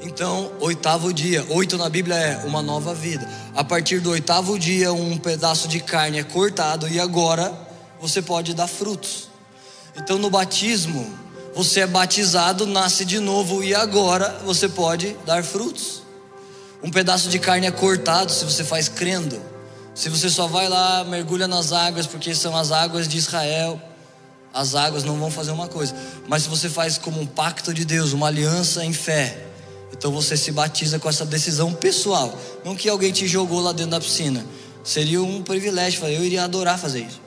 Então, 0.00 0.52
oitavo 0.60 1.12
dia, 1.12 1.44
oito 1.48 1.76
na 1.76 1.88
Bíblia 1.88 2.14
é 2.14 2.36
uma 2.46 2.62
nova 2.62 2.94
vida. 2.94 3.28
A 3.52 3.64
partir 3.64 3.98
do 3.98 4.10
oitavo 4.10 4.56
dia, 4.56 4.92
um 4.92 5.18
pedaço 5.18 5.66
de 5.66 5.80
carne 5.80 6.18
é 6.18 6.22
cortado 6.22 6.86
e 6.86 7.00
agora 7.00 7.52
você 8.00 8.22
pode 8.22 8.54
dar 8.54 8.68
frutos. 8.68 9.28
Então 9.96 10.18
no 10.18 10.30
batismo, 10.30 11.23
você 11.54 11.80
é 11.80 11.86
batizado, 11.86 12.66
nasce 12.66 13.04
de 13.04 13.18
novo 13.20 13.62
e 13.62 13.74
agora 13.74 14.40
você 14.44 14.68
pode 14.68 15.16
dar 15.24 15.42
frutos. 15.44 16.02
Um 16.82 16.90
pedaço 16.90 17.28
de 17.28 17.38
carne 17.38 17.66
é 17.66 17.70
cortado 17.70 18.30
se 18.30 18.44
você 18.44 18.64
faz 18.64 18.88
crendo. 18.88 19.40
Se 19.94 20.08
você 20.08 20.28
só 20.28 20.46
vai 20.46 20.68
lá, 20.68 21.04
mergulha 21.04 21.46
nas 21.46 21.72
águas, 21.72 22.06
porque 22.06 22.34
são 22.34 22.56
as 22.56 22.72
águas 22.72 23.06
de 23.06 23.16
Israel, 23.16 23.80
as 24.52 24.74
águas 24.74 25.04
não 25.04 25.16
vão 25.18 25.30
fazer 25.30 25.52
uma 25.52 25.68
coisa. 25.68 25.94
Mas 26.26 26.42
se 26.42 26.48
você 26.48 26.68
faz 26.68 26.98
como 26.98 27.20
um 27.20 27.26
pacto 27.26 27.72
de 27.72 27.84
Deus, 27.84 28.12
uma 28.12 28.26
aliança 28.26 28.84
em 28.84 28.92
fé, 28.92 29.46
então 29.92 30.10
você 30.10 30.36
se 30.36 30.50
batiza 30.50 30.98
com 30.98 31.08
essa 31.08 31.24
decisão 31.24 31.72
pessoal. 31.72 32.36
Não 32.64 32.74
que 32.74 32.88
alguém 32.88 33.12
te 33.12 33.26
jogou 33.26 33.60
lá 33.60 33.72
dentro 33.72 33.92
da 33.92 34.00
piscina. 34.00 34.44
Seria 34.82 35.22
um 35.22 35.42
privilégio, 35.42 36.04
eu 36.06 36.24
iria 36.24 36.44
adorar 36.44 36.78
fazer 36.78 37.00
isso 37.00 37.24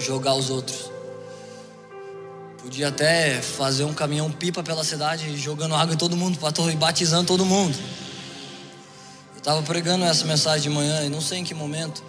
jogar 0.00 0.34
os 0.34 0.50
outros. 0.50 0.90
Podia 2.66 2.88
até 2.88 3.40
fazer 3.40 3.84
um 3.84 3.94
caminhão 3.94 4.28
pipa 4.28 4.60
pela 4.60 4.82
cidade, 4.82 5.36
jogando 5.38 5.76
água 5.76 5.94
em 5.94 5.96
todo 5.96 6.16
mundo, 6.16 6.36
e 6.68 6.74
batizando 6.74 7.24
todo 7.24 7.46
mundo. 7.46 7.78
Eu 9.34 9.38
estava 9.38 9.62
pregando 9.62 10.04
essa 10.04 10.24
mensagem 10.24 10.62
de 10.62 10.70
manhã 10.70 11.04
e 11.04 11.08
não 11.08 11.20
sei 11.20 11.38
em 11.38 11.44
que 11.44 11.54
momento. 11.54 12.02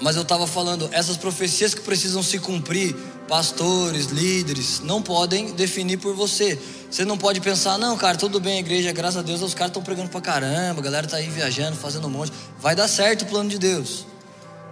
Mas 0.00 0.14
eu 0.14 0.22
estava 0.22 0.46
falando, 0.46 0.88
essas 0.92 1.16
profecias 1.16 1.74
que 1.74 1.80
precisam 1.80 2.22
se 2.22 2.38
cumprir, 2.38 2.94
pastores, 3.26 4.06
líderes, 4.06 4.78
não 4.84 5.02
podem 5.02 5.52
definir 5.52 5.96
por 5.96 6.14
você. 6.14 6.56
Você 6.88 7.04
não 7.04 7.18
pode 7.18 7.40
pensar, 7.40 7.76
não, 7.76 7.96
cara, 7.98 8.16
tudo 8.16 8.38
bem, 8.38 8.58
a 8.58 8.60
igreja, 8.60 8.92
graças 8.92 9.16
a 9.16 9.22
Deus, 9.22 9.42
os 9.42 9.52
caras 9.52 9.70
estão 9.70 9.82
pregando 9.82 10.10
pra 10.10 10.20
caramba, 10.20 10.80
a 10.80 10.84
galera 10.84 11.08
tá 11.08 11.16
aí 11.16 11.28
viajando, 11.28 11.74
fazendo 11.74 12.06
um 12.06 12.10
monte. 12.10 12.32
Vai 12.60 12.76
dar 12.76 12.86
certo 12.86 13.22
o 13.22 13.26
plano 13.26 13.50
de 13.50 13.58
Deus. 13.58 14.06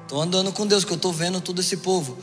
Estou 0.02 0.22
andando 0.22 0.52
com 0.52 0.64
Deus, 0.68 0.84
que 0.84 0.92
eu 0.92 0.96
estou 0.96 1.12
vendo 1.12 1.40
todo 1.40 1.60
esse 1.60 1.78
povo. 1.78 2.16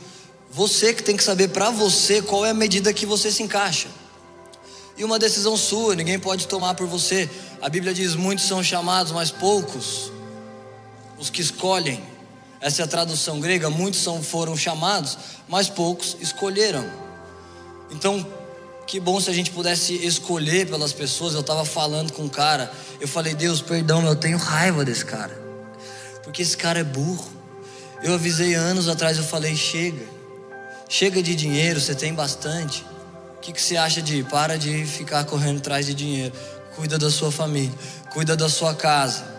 Você 0.56 0.94
que 0.94 1.02
tem 1.02 1.18
que 1.18 1.22
saber 1.22 1.48
para 1.48 1.68
você 1.68 2.22
qual 2.22 2.46
é 2.46 2.48
a 2.48 2.54
medida 2.54 2.90
que 2.90 3.04
você 3.04 3.30
se 3.30 3.42
encaixa. 3.42 3.88
E 4.96 5.04
uma 5.04 5.18
decisão 5.18 5.54
sua, 5.54 5.94
ninguém 5.94 6.18
pode 6.18 6.48
tomar 6.48 6.72
por 6.72 6.86
você. 6.86 7.28
A 7.60 7.68
Bíblia 7.68 7.92
diz: 7.92 8.14
muitos 8.14 8.46
são 8.46 8.64
chamados, 8.64 9.12
mas 9.12 9.30
poucos 9.30 10.10
os 11.18 11.28
que 11.28 11.42
escolhem. 11.42 12.02
Essa 12.58 12.80
é 12.80 12.84
a 12.86 12.88
tradução 12.88 13.38
grega. 13.38 13.68
Muitos 13.68 14.00
são, 14.00 14.22
foram 14.22 14.56
chamados, 14.56 15.18
mas 15.46 15.68
poucos 15.68 16.16
escolheram. 16.22 16.90
Então, 17.90 18.26
que 18.86 18.98
bom 18.98 19.20
se 19.20 19.28
a 19.28 19.34
gente 19.34 19.50
pudesse 19.50 19.92
escolher 20.06 20.70
pelas 20.70 20.94
pessoas. 20.94 21.34
Eu 21.34 21.40
estava 21.40 21.66
falando 21.66 22.14
com 22.14 22.22
um 22.22 22.30
cara, 22.30 22.72
eu 22.98 23.06
falei: 23.06 23.34
Deus, 23.34 23.60
perdão, 23.60 24.02
eu 24.06 24.16
tenho 24.16 24.38
raiva 24.38 24.86
desse 24.86 25.04
cara, 25.04 25.38
porque 26.24 26.40
esse 26.40 26.56
cara 26.56 26.78
é 26.78 26.84
burro. 26.84 27.30
Eu 28.02 28.14
avisei 28.14 28.54
anos 28.54 28.88
atrás, 28.88 29.18
eu 29.18 29.24
falei: 29.24 29.54
chega, 29.54 30.15
chega 30.88 31.22
de 31.22 31.34
dinheiro, 31.34 31.80
você 31.80 31.94
tem 31.94 32.14
bastante. 32.14 32.84
O 33.36 33.40
que, 33.40 33.52
que 33.52 33.60
você 33.60 33.76
acha 33.76 34.02
de 34.02 34.22
para 34.24 34.58
de 34.58 34.84
ficar 34.86 35.24
correndo 35.24 35.58
atrás 35.58 35.86
de 35.86 35.94
dinheiro? 35.94 36.34
Cuida 36.74 36.98
da 36.98 37.10
sua 37.10 37.30
família, 37.30 37.74
cuida 38.12 38.36
da 38.36 38.48
sua 38.48 38.74
casa. 38.74 39.35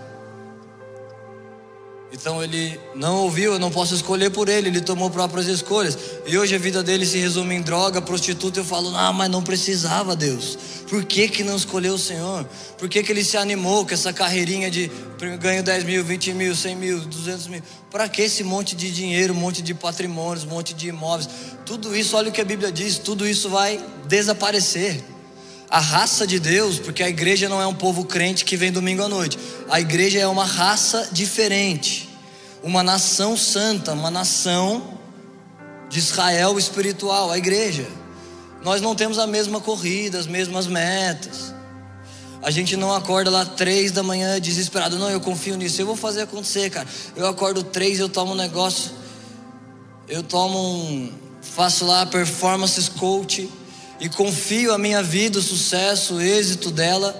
Então 2.11 2.41
ele 2.41 2.79
não 2.95 3.17
ouviu, 3.17 3.53
eu 3.53 3.59
não 3.59 3.69
posso 3.69 3.93
escolher 3.93 4.29
por 4.29 4.47
ele, 4.47 4.69
ele 4.69 4.79
tomou 4.79 5.09
próprias 5.09 5.47
escolhas. 5.47 5.97
E 6.25 6.37
hoje 6.37 6.55
a 6.55 6.57
vida 6.57 6.81
dele 6.81 7.05
se 7.05 7.17
resume 7.17 7.55
em 7.55 7.61
droga, 7.61 8.01
prostituta. 8.01 8.59
Eu 8.59 8.65
falo, 8.65 8.95
ah, 8.95 9.11
mas 9.11 9.29
não 9.29 9.43
precisava, 9.43 10.15
Deus. 10.15 10.57
Por 10.89 11.03
que, 11.03 11.27
que 11.27 11.43
não 11.43 11.57
escolheu 11.57 11.95
o 11.95 11.99
Senhor? 11.99 12.45
Por 12.77 12.87
que, 12.87 13.03
que 13.03 13.11
ele 13.11 13.25
se 13.25 13.35
animou 13.35 13.85
com 13.85 13.93
essa 13.93 14.13
carreirinha 14.13 14.71
de 14.71 14.89
ganho 15.37 15.61
10 15.61 15.83
mil, 15.83 16.03
20 16.03 16.33
mil, 16.33 16.55
100 16.55 16.75
mil, 16.77 16.99
200 17.01 17.47
mil? 17.47 17.61
Para 17.91 18.07
que 18.07 18.21
esse 18.21 18.41
monte 18.41 18.73
de 18.73 18.89
dinheiro, 18.89 19.33
um 19.33 19.37
monte 19.37 19.61
de 19.61 19.73
patrimônios, 19.73 20.45
um 20.45 20.49
monte 20.49 20.73
de 20.73 20.87
imóveis? 20.87 21.29
Tudo 21.65 21.93
isso, 21.93 22.15
olha 22.15 22.29
o 22.29 22.31
que 22.31 22.39
a 22.39 22.45
Bíblia 22.45 22.71
diz, 22.71 22.97
tudo 22.97 23.27
isso 23.27 23.49
vai 23.49 23.83
desaparecer. 24.07 25.03
A 25.69 25.79
raça 25.79 26.25
de 26.25 26.39
Deus, 26.39 26.79
porque 26.79 27.03
a 27.03 27.09
igreja 27.09 27.49
não 27.49 27.61
é 27.61 27.67
um 27.67 27.73
povo 27.73 28.05
crente 28.05 28.45
que 28.45 28.55
vem 28.55 28.71
domingo 28.71 29.03
à 29.03 29.09
noite. 29.09 29.37
A 29.69 29.81
igreja 29.81 30.17
é 30.19 30.27
uma 30.27 30.45
raça 30.45 31.09
diferente. 31.11 32.09
Uma 32.63 32.81
nação 32.81 33.35
santa, 33.35 33.91
uma 33.91 34.09
nação 34.09 34.97
de 35.89 35.99
Israel 35.99 36.57
espiritual, 36.57 37.29
a 37.29 37.37
igreja. 37.37 37.85
Nós 38.63 38.81
não 38.81 38.95
temos 38.95 39.19
a 39.19 39.27
mesma 39.27 39.59
corrida, 39.59 40.17
as 40.17 40.25
mesmas 40.25 40.67
metas. 40.67 41.53
A 42.41 42.49
gente 42.49 42.77
não 42.77 42.93
acorda 42.93 43.29
lá 43.29 43.45
três 43.45 43.91
da 43.91 44.01
manhã 44.01 44.39
desesperado. 44.39 44.97
Não, 44.97 45.09
eu 45.09 45.19
confio 45.19 45.57
nisso. 45.57 45.81
Eu 45.81 45.85
vou 45.85 45.97
fazer 45.97 46.21
acontecer, 46.21 46.69
cara. 46.69 46.87
Eu 47.15 47.27
acordo 47.27 47.61
três, 47.61 47.99
eu 47.99 48.07
tomo 48.07 48.31
um 48.31 48.35
negócio. 48.35 48.91
Eu 50.07 50.23
tomo 50.23 50.57
um. 50.57 51.11
Faço 51.41 51.85
lá 51.85 52.05
performance 52.05 52.89
coach 52.91 53.49
e 53.99 54.09
confio 54.09 54.73
a 54.73 54.77
minha 54.77 55.01
vida, 55.01 55.39
o 55.39 55.41
sucesso, 55.41 56.15
o 56.15 56.21
êxito 56.21 56.71
dela 56.71 57.15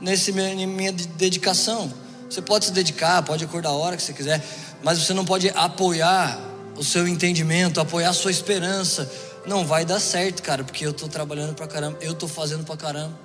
nesse 0.00 0.32
minha, 0.32 0.66
minha 0.66 0.92
dedicação. 0.92 1.92
Você 2.28 2.42
pode 2.42 2.66
se 2.66 2.72
dedicar, 2.72 3.22
pode 3.22 3.44
acordar 3.44 3.70
a 3.70 3.72
hora 3.72 3.96
que 3.96 4.02
você 4.02 4.12
quiser, 4.12 4.42
mas 4.82 4.98
você 4.98 5.12
não 5.12 5.24
pode 5.24 5.50
apoiar 5.50 6.38
o 6.76 6.82
seu 6.82 7.06
entendimento, 7.06 7.80
apoiar 7.80 8.10
a 8.10 8.12
sua 8.14 8.30
esperança. 8.30 9.10
Não 9.46 9.64
vai 9.64 9.84
dar 9.84 10.00
certo, 10.00 10.42
cara, 10.42 10.64
porque 10.64 10.86
eu 10.86 10.90
estou 10.90 11.08
trabalhando 11.08 11.54
pra 11.54 11.66
caramba, 11.66 11.98
eu 12.00 12.12
estou 12.12 12.28
fazendo 12.28 12.64
pra 12.64 12.76
caramba. 12.76 13.18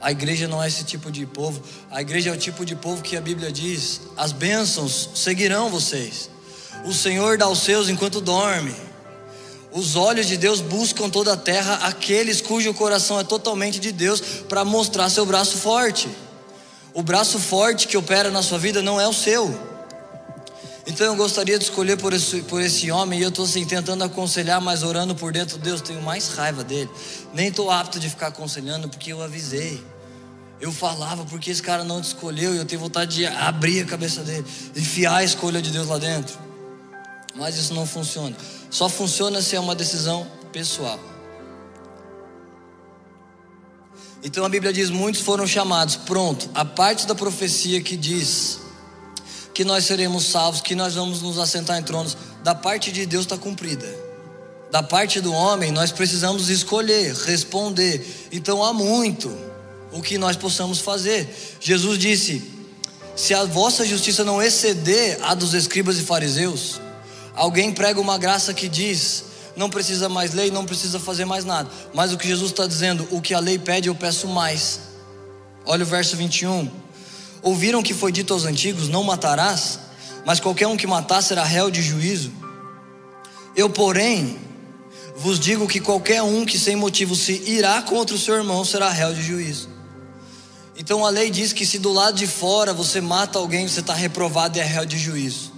A 0.00 0.10
igreja 0.10 0.48
não 0.48 0.62
é 0.62 0.68
esse 0.68 0.84
tipo 0.84 1.10
de 1.10 1.26
povo. 1.26 1.62
A 1.90 2.00
igreja 2.00 2.30
é 2.30 2.32
o 2.32 2.36
tipo 2.36 2.64
de 2.64 2.74
povo 2.74 3.02
que 3.02 3.16
a 3.16 3.20
Bíblia 3.20 3.52
diz: 3.52 4.00
as 4.16 4.32
bênçãos 4.32 5.10
seguirão 5.14 5.68
vocês. 5.68 6.30
O 6.86 6.92
Senhor 6.92 7.36
dá 7.36 7.48
os 7.48 7.60
seus 7.60 7.88
enquanto 7.88 8.20
dorme. 8.20 8.74
Os 9.72 9.94
olhos 9.94 10.26
de 10.26 10.36
Deus 10.36 10.60
buscam 10.60 11.08
toda 11.08 11.34
a 11.34 11.36
terra 11.36 11.74
aqueles 11.82 12.40
cujo 12.40 12.74
coração 12.74 13.20
é 13.20 13.24
totalmente 13.24 13.78
de 13.78 13.92
Deus 13.92 14.20
para 14.48 14.64
mostrar 14.64 15.08
seu 15.08 15.24
braço 15.24 15.58
forte. 15.58 16.08
O 16.92 17.02
braço 17.02 17.38
forte 17.38 17.86
que 17.86 17.96
opera 17.96 18.30
na 18.30 18.42
sua 18.42 18.58
vida 18.58 18.82
não 18.82 19.00
é 19.00 19.06
o 19.06 19.12
seu. 19.12 19.70
Então 20.86 21.06
eu 21.06 21.14
gostaria 21.14 21.56
de 21.56 21.64
escolher 21.64 21.96
por 21.96 22.12
esse, 22.12 22.42
por 22.42 22.60
esse 22.60 22.90
homem 22.90 23.20
e 23.20 23.22
eu 23.22 23.28
estou 23.28 23.44
assim 23.44 23.64
tentando 23.64 24.02
aconselhar, 24.02 24.60
mas 24.60 24.82
orando 24.82 25.14
por 25.14 25.32
dentro, 25.32 25.56
Deus, 25.56 25.80
tenho 25.80 26.02
mais 26.02 26.28
raiva 26.30 26.64
dele. 26.64 26.90
Nem 27.32 27.48
estou 27.48 27.70
apto 27.70 28.00
de 28.00 28.10
ficar 28.10 28.28
aconselhando 28.28 28.88
porque 28.88 29.12
eu 29.12 29.22
avisei. 29.22 29.80
Eu 30.60 30.72
falava 30.72 31.24
porque 31.24 31.50
esse 31.50 31.62
cara 31.62 31.84
não 31.84 32.00
te 32.00 32.08
escolheu 32.08 32.54
e 32.54 32.58
eu 32.58 32.64
tenho 32.64 32.80
vontade 32.80 33.16
de 33.16 33.26
abrir 33.26 33.82
a 33.82 33.84
cabeça 33.86 34.22
dele, 34.22 34.44
enfiar 34.74 35.16
a 35.16 35.24
escolha 35.24 35.62
de 35.62 35.70
Deus 35.70 35.86
lá 35.86 35.96
dentro. 35.96 36.49
Mas 37.34 37.56
isso 37.56 37.74
não 37.74 37.86
funciona. 37.86 38.36
Só 38.70 38.88
funciona 38.88 39.40
se 39.40 39.56
é 39.56 39.60
uma 39.60 39.74
decisão 39.74 40.26
pessoal. 40.52 40.98
Então 44.22 44.44
a 44.44 44.48
Bíblia 44.48 44.72
diz: 44.72 44.90
muitos 44.90 45.20
foram 45.22 45.46
chamados. 45.46 45.96
Pronto, 45.96 46.50
a 46.54 46.64
parte 46.64 47.06
da 47.06 47.14
profecia 47.14 47.80
que 47.80 47.96
diz 47.96 48.60
que 49.54 49.64
nós 49.64 49.84
seremos 49.84 50.24
salvos, 50.24 50.60
que 50.60 50.74
nós 50.74 50.94
vamos 50.94 51.22
nos 51.22 51.38
assentar 51.38 51.78
em 51.78 51.82
tronos, 51.82 52.16
da 52.42 52.54
parte 52.54 52.92
de 52.92 53.06
Deus 53.06 53.24
está 53.24 53.36
cumprida. 53.36 53.86
Da 54.70 54.82
parte 54.82 55.20
do 55.20 55.32
homem, 55.32 55.72
nós 55.72 55.90
precisamos 55.90 56.48
escolher, 56.48 57.14
responder. 57.14 58.28
Então 58.30 58.62
há 58.62 58.72
muito 58.72 59.36
o 59.92 60.00
que 60.00 60.16
nós 60.16 60.36
possamos 60.36 60.78
fazer. 60.78 61.58
Jesus 61.60 61.98
disse: 61.98 62.50
se 63.16 63.34
a 63.34 63.44
vossa 63.44 63.84
justiça 63.84 64.24
não 64.24 64.42
exceder 64.42 65.18
a 65.22 65.34
dos 65.34 65.54
escribas 65.54 65.98
e 65.98 66.02
fariseus, 66.02 66.80
Alguém 67.40 67.72
prega 67.72 67.98
uma 67.98 68.18
graça 68.18 68.52
que 68.52 68.68
diz: 68.68 69.24
não 69.56 69.70
precisa 69.70 70.10
mais 70.10 70.34
lei, 70.34 70.50
não 70.50 70.66
precisa 70.66 71.00
fazer 71.00 71.24
mais 71.24 71.42
nada. 71.42 71.70
Mas 71.94 72.12
o 72.12 72.18
que 72.18 72.28
Jesus 72.28 72.50
está 72.50 72.66
dizendo, 72.66 73.08
o 73.10 73.18
que 73.18 73.32
a 73.32 73.40
lei 73.40 73.58
pede, 73.58 73.88
eu 73.88 73.94
peço 73.94 74.28
mais. 74.28 74.80
Olha 75.64 75.82
o 75.82 75.86
verso 75.86 76.18
21. 76.18 76.70
Ouviram 77.40 77.82
que 77.82 77.94
foi 77.94 78.12
dito 78.12 78.34
aos 78.34 78.44
antigos: 78.44 78.90
Não 78.90 79.02
matarás, 79.02 79.78
mas 80.26 80.38
qualquer 80.38 80.66
um 80.66 80.76
que 80.76 80.86
matar 80.86 81.22
será 81.22 81.42
réu 81.42 81.70
de 81.70 81.80
juízo. 81.80 82.30
Eu, 83.56 83.70
porém, 83.70 84.38
vos 85.16 85.40
digo 85.40 85.66
que 85.66 85.80
qualquer 85.80 86.22
um 86.22 86.44
que 86.44 86.58
sem 86.58 86.76
motivo 86.76 87.16
se 87.16 87.42
irá 87.46 87.80
contra 87.80 88.14
o 88.14 88.18
seu 88.18 88.34
irmão 88.34 88.66
será 88.66 88.90
réu 88.90 89.14
de 89.14 89.22
juízo. 89.22 89.70
Então 90.76 91.06
a 91.06 91.08
lei 91.08 91.30
diz 91.30 91.54
que 91.54 91.64
se 91.64 91.78
do 91.78 91.90
lado 91.90 92.18
de 92.18 92.26
fora 92.26 92.74
você 92.74 93.00
mata 93.00 93.38
alguém, 93.38 93.66
você 93.66 93.80
está 93.80 93.94
reprovado 93.94 94.58
e 94.58 94.60
é 94.60 94.64
réu 94.64 94.84
de 94.84 94.98
juízo. 94.98 95.49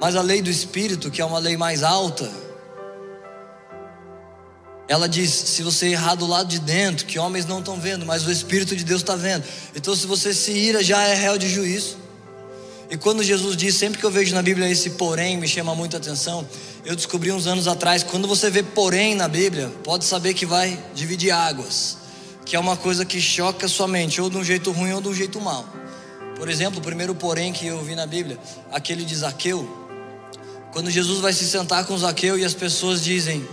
Mas 0.00 0.16
a 0.16 0.22
lei 0.22 0.42
do 0.42 0.50
Espírito, 0.50 1.10
que 1.10 1.20
é 1.20 1.24
uma 1.24 1.38
lei 1.38 1.56
mais 1.56 1.82
alta, 1.82 2.30
ela 4.88 5.08
diz: 5.08 5.30
se 5.30 5.62
você 5.62 5.88
errar 5.88 6.14
do 6.14 6.26
lado 6.26 6.48
de 6.48 6.58
dentro, 6.58 7.06
que 7.06 7.18
homens 7.18 7.46
não 7.46 7.60
estão 7.60 7.78
vendo, 7.78 8.04
mas 8.04 8.26
o 8.26 8.30
Espírito 8.30 8.76
de 8.76 8.84
Deus 8.84 9.00
está 9.00 9.16
vendo. 9.16 9.44
Então, 9.74 9.94
se 9.94 10.06
você 10.06 10.34
se 10.34 10.52
ira, 10.52 10.82
já 10.82 11.02
é 11.02 11.14
réu 11.14 11.38
de 11.38 11.48
juízo. 11.48 12.04
E 12.90 12.96
quando 12.96 13.22
Jesus 13.22 13.56
diz, 13.56 13.74
sempre 13.76 13.98
que 13.98 14.04
eu 14.04 14.10
vejo 14.10 14.34
na 14.34 14.42
Bíblia 14.42 14.68
esse 14.68 14.90
porém, 14.90 15.38
me 15.38 15.48
chama 15.48 15.74
muita 15.74 15.96
atenção. 15.96 16.46
Eu 16.84 16.94
descobri 16.94 17.32
uns 17.32 17.46
anos 17.46 17.66
atrás, 17.66 18.02
quando 18.02 18.28
você 18.28 18.50
vê 18.50 18.62
porém 18.62 19.14
na 19.14 19.26
Bíblia, 19.26 19.72
pode 19.82 20.04
saber 20.04 20.34
que 20.34 20.44
vai 20.44 20.78
dividir 20.94 21.30
águas, 21.30 21.96
que 22.44 22.54
é 22.54 22.58
uma 22.58 22.76
coisa 22.76 23.04
que 23.06 23.20
choca 23.20 23.66
sua 23.68 23.88
mente, 23.88 24.20
ou 24.20 24.28
de 24.28 24.36
um 24.36 24.44
jeito 24.44 24.70
ruim 24.70 24.92
ou 24.92 25.00
de 25.00 25.08
um 25.08 25.14
jeito 25.14 25.40
mal. 25.40 25.66
Por 26.36 26.48
exemplo, 26.48 26.78
o 26.78 26.82
primeiro 26.82 27.14
porém 27.14 27.54
que 27.54 27.66
eu 27.66 27.82
vi 27.82 27.94
na 27.94 28.06
Bíblia, 28.06 28.38
aquele 28.70 29.04
de 29.04 29.16
Zaqueu, 29.16 29.83
quando 30.74 30.90
Jesus 30.90 31.20
vai 31.20 31.32
se 31.32 31.46
sentar 31.46 31.86
com 31.86 31.96
Zaqueu 31.96 32.36
e 32.36 32.44
as 32.44 32.52
pessoas 32.52 33.02
dizem: 33.02 33.48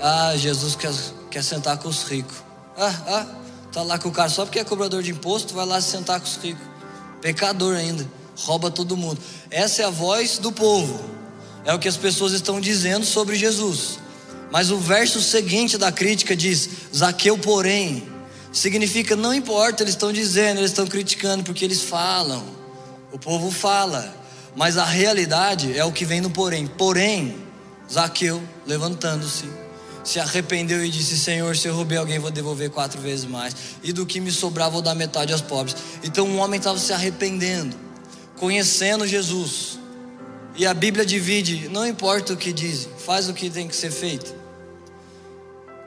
Ah, 0.00 0.34
Jesus 0.36 0.76
quer, 0.76 0.92
quer 1.30 1.42
sentar 1.42 1.78
com 1.78 1.88
os 1.88 2.02
ricos. 2.02 2.36
Ah, 2.76 2.94
ah, 3.06 3.26
tá 3.72 3.82
lá 3.82 3.98
com 3.98 4.10
o 4.10 4.12
cara 4.12 4.28
só 4.28 4.44
porque 4.44 4.58
é 4.58 4.64
cobrador 4.64 5.02
de 5.02 5.10
imposto, 5.10 5.54
vai 5.54 5.64
lá 5.64 5.80
se 5.80 5.90
sentar 5.90 6.20
com 6.20 6.26
os 6.26 6.36
ricos. 6.36 6.62
Pecador 7.22 7.74
ainda, 7.76 8.06
rouba 8.36 8.70
todo 8.70 8.94
mundo. 8.94 9.18
Essa 9.50 9.82
é 9.82 9.84
a 9.86 9.90
voz 9.90 10.38
do 10.38 10.52
povo. 10.52 11.00
É 11.64 11.74
o 11.74 11.78
que 11.78 11.88
as 11.88 11.96
pessoas 11.96 12.32
estão 12.32 12.60
dizendo 12.60 13.06
sobre 13.06 13.36
Jesus. 13.36 13.98
Mas 14.50 14.70
o 14.70 14.76
verso 14.76 15.20
seguinte 15.22 15.78
da 15.78 15.90
crítica 15.90 16.36
diz: 16.36 16.68
Zaqueu, 16.94 17.38
porém, 17.38 18.06
significa 18.52 19.16
não 19.16 19.32
importa, 19.32 19.82
eles 19.82 19.94
estão 19.94 20.12
dizendo, 20.12 20.58
eles 20.58 20.72
estão 20.72 20.86
criticando 20.86 21.42
porque 21.42 21.64
eles 21.64 21.82
falam. 21.82 22.44
O 23.10 23.18
povo 23.18 23.50
fala. 23.50 24.19
Mas 24.56 24.76
a 24.76 24.84
realidade 24.84 25.76
é 25.78 25.84
o 25.84 25.92
que 25.92 26.04
vem 26.04 26.20
no 26.20 26.30
porém. 26.30 26.66
Porém, 26.66 27.36
Zaqueu, 27.90 28.42
levantando-se, 28.66 29.48
se 30.04 30.18
arrependeu 30.18 30.84
e 30.84 30.88
disse: 30.88 31.18
Senhor, 31.18 31.56
se 31.56 31.68
eu 31.68 31.74
roubei 31.74 31.98
alguém, 31.98 32.18
vou 32.18 32.30
devolver 32.30 32.70
quatro 32.70 33.00
vezes 33.00 33.24
mais. 33.24 33.54
E 33.82 33.92
do 33.92 34.06
que 34.06 34.20
me 34.20 34.30
sobrar, 34.30 34.70
vou 34.70 34.82
dar 34.82 34.94
metade 34.94 35.32
aos 35.32 35.42
pobres. 35.42 35.76
Então, 36.02 36.26
um 36.26 36.38
homem 36.38 36.58
estava 36.58 36.78
se 36.78 36.92
arrependendo, 36.92 37.76
conhecendo 38.36 39.06
Jesus. 39.06 39.78
E 40.56 40.66
a 40.66 40.74
Bíblia 40.74 41.06
divide, 41.06 41.68
não 41.68 41.86
importa 41.86 42.32
o 42.32 42.36
que 42.36 42.52
dizem, 42.52 42.90
faz 42.98 43.28
o 43.28 43.34
que 43.34 43.48
tem 43.48 43.68
que 43.68 43.76
ser 43.76 43.90
feito. 43.90 44.34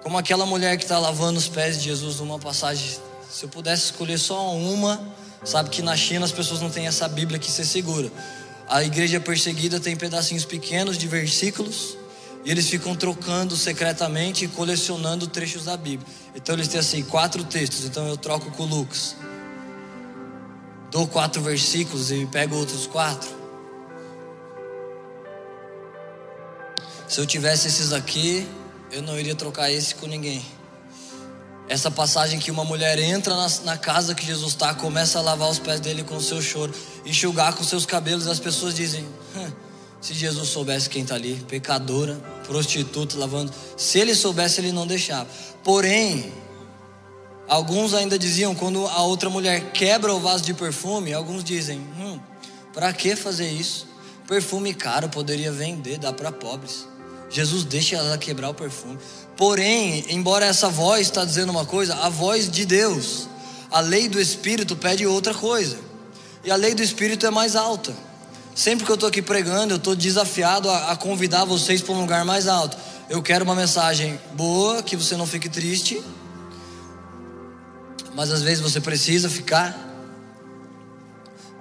Como 0.02 0.18
aquela 0.18 0.46
mulher 0.46 0.78
que 0.78 0.84
está 0.84 0.98
lavando 1.00 1.38
os 1.38 1.48
pés 1.48 1.78
de 1.78 1.86
Jesus 1.86 2.20
numa 2.20 2.40
passagem. 2.40 2.98
Se 3.30 3.46
eu 3.46 3.50
pudesse 3.50 3.86
escolher 3.86 4.18
só 4.18 4.54
uma, 4.56 5.02
sabe 5.44 5.70
que 5.70 5.82
na 5.82 5.96
China 5.96 6.26
as 6.26 6.32
pessoas 6.32 6.62
não 6.62 6.70
têm 6.70 6.88
essa 6.88 7.08
Bíblia 7.08 7.40
que 7.40 7.50
se 7.50 7.66
segura. 7.66 8.12
A 8.68 8.84
igreja 8.84 9.20
perseguida 9.20 9.80
tem 9.80 9.96
pedacinhos 9.96 10.46
pequenos 10.46 10.98
de 10.98 11.08
versículos 11.08 11.98
e 12.46 12.52
eles 12.52 12.70
ficam 12.70 12.96
trocando 12.96 13.56
secretamente 13.56 14.46
e 14.46 14.48
colecionando 14.48 15.28
trechos 15.28 15.66
da 15.66 15.78
Bíblia. 15.78 16.08
Então 16.36 16.56
eles 16.56 16.68
têm 16.68 16.80
assim 16.80 17.04
quatro 17.04 17.44
textos. 17.44 17.86
Então 17.86 18.08
eu 18.08 18.18
troco 18.18 18.52
com 18.52 18.64
o 18.64 18.66
Lucas, 18.66 19.16
dou 20.92 21.08
quatro 21.08 21.42
versículos 21.42 22.12
e 22.12 22.26
pego 22.26 22.56
outros 22.56 22.88
quatro. 22.88 23.30
Se 27.08 27.20
eu 27.20 27.26
tivesse 27.26 27.68
esses 27.68 27.94
aqui, 27.94 28.48
eu 28.92 29.02
não 29.02 29.20
iria 29.20 29.36
trocar 29.36 29.72
esse 29.72 29.94
com 29.96 30.08
ninguém. 30.08 30.44
Essa 31.74 31.90
passagem 31.90 32.38
que 32.38 32.52
uma 32.52 32.64
mulher 32.64 33.00
entra 33.00 33.36
na, 33.36 33.48
na 33.64 33.76
casa 33.76 34.14
que 34.14 34.24
Jesus 34.24 34.50
está, 34.50 34.76
começa 34.76 35.18
a 35.18 35.24
lavar 35.24 35.50
os 35.50 35.58
pés 35.58 35.80
dele 35.80 36.04
com 36.04 36.18
o 36.18 36.22
seu 36.22 36.40
choro, 36.40 36.72
enxugar 37.04 37.56
com 37.56 37.64
seus 37.64 37.84
cabelos, 37.84 38.28
as 38.28 38.40
pessoas 38.40 38.76
dizem: 38.76 39.04
se 40.00 40.14
Jesus 40.14 40.50
soubesse 40.50 40.88
quem 40.88 41.02
está 41.02 41.16
ali, 41.16 41.34
pecadora, 41.48 42.14
prostituta, 42.46 43.18
lavando, 43.18 43.52
se 43.76 43.98
ele 43.98 44.14
soubesse, 44.14 44.62
ele 44.62 44.72
não 44.72 44.86
deixava. 44.86 45.28
Porém, 45.64 46.32
alguns 47.48 47.96
ainda 47.96 48.20
diziam, 48.20 48.54
quando 48.54 48.86
a 48.86 49.02
outra 49.02 49.32
mulher 49.32 49.72
quebra 49.72 50.14
o 50.14 50.20
vaso 50.20 50.44
de 50.44 50.54
perfume, 50.54 51.12
alguns 51.12 51.44
dizem: 51.44 51.80
hum, 51.80 52.20
para 52.72 52.94
que 52.94 53.16
fazer 53.16 53.50
isso? 53.50 53.88
Perfume 54.28 54.76
caro 54.76 55.10
poderia 55.10 55.52
vender, 55.52 55.98
dar 55.98 56.14
para 56.14 56.32
pobres. 56.32 56.88
Jesus 57.32 57.64
deixa 57.64 57.96
ela 57.96 58.16
quebrar 58.16 58.50
o 58.50 58.54
perfume. 58.54 59.00
Porém, 59.36 60.06
embora 60.10 60.46
essa 60.46 60.70
voz 60.70 61.08
está 61.08 61.26
dizendo 61.26 61.50
uma 61.50 61.66
coisa, 61.66 61.96
a 61.96 62.10
voz 62.10 62.50
de 62.50 62.66
Deus, 62.66 63.28
a 63.72 63.80
lei 63.80 64.08
do 64.08 64.20
Espírito 64.20 64.76
pede 64.76 65.08
outra 65.08 65.34
coisa. 65.34 65.78
E 66.44 66.52
a 66.52 66.56
lei 66.56 66.76
do 66.76 66.84
Espírito 66.84 67.26
é 67.26 67.32
mais 67.32 67.56
alta. 67.56 67.94
Sempre 68.54 68.86
que 68.86 68.92
eu 68.92 68.96
estou 68.96 69.10
aqui 69.10 69.22
pregando, 69.22 69.74
eu 69.74 69.78
estou 69.78 69.96
desafiado 69.96 70.70
a, 70.70 70.92
a 70.92 70.96
convidar 70.96 71.46
vocês 71.46 71.82
para 71.82 71.96
um 71.96 72.02
lugar 72.02 72.24
mais 72.24 72.48
alto. 72.48 72.78
Eu 73.10 73.24
quero 73.24 73.44
uma 73.44 73.56
mensagem 73.56 74.20
boa, 74.34 74.84
que 74.84 74.96
você 74.96 75.18
não 75.18 75.26
fique 75.26 75.50
triste. 75.50 76.04
Mas 78.14 78.32
às 78.32 78.44
vezes 78.44 78.60
você 78.60 78.80
precisa 78.80 79.30
ficar. 79.30 79.92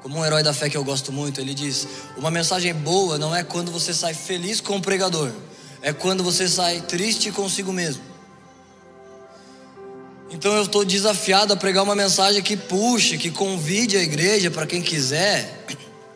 Como 0.03 0.19
um 0.19 0.25
herói 0.25 0.43
da 0.43 0.53
fé 0.53 0.69
que 0.69 0.77
eu 0.77 0.85
gosto 0.85 1.11
muito, 1.11 1.41
ele 1.41 1.55
diz: 1.55 1.89
Uma 2.19 2.31
mensagem 2.31 2.75
boa 2.75 3.17
não 3.17 3.35
é 3.35 3.43
quando 3.43 3.73
você 3.73 3.95
sai 3.95 4.13
feliz 4.13 4.61
com 4.61 4.77
o 4.77 4.83
pregador 4.83 5.33
é 5.83 5.93
quando 5.93 6.23
você 6.23 6.49
sai 6.49 6.81
triste 6.81 7.33
consigo 7.33 7.73
mesmo. 7.73 8.03
Então 10.31 10.55
eu 10.55 10.63
estou 10.63 10.85
desafiado 10.85 11.53
a 11.53 11.57
pregar 11.57 11.83
uma 11.83 11.95
mensagem 11.95 12.41
que 12.41 12.57
puxe, 12.57 13.19
que 13.19 13.31
convide 13.31 13.97
a 13.97 14.03
igreja 14.03 14.51
para 14.51 14.65
quem 14.65 14.81
quiser 14.81 15.67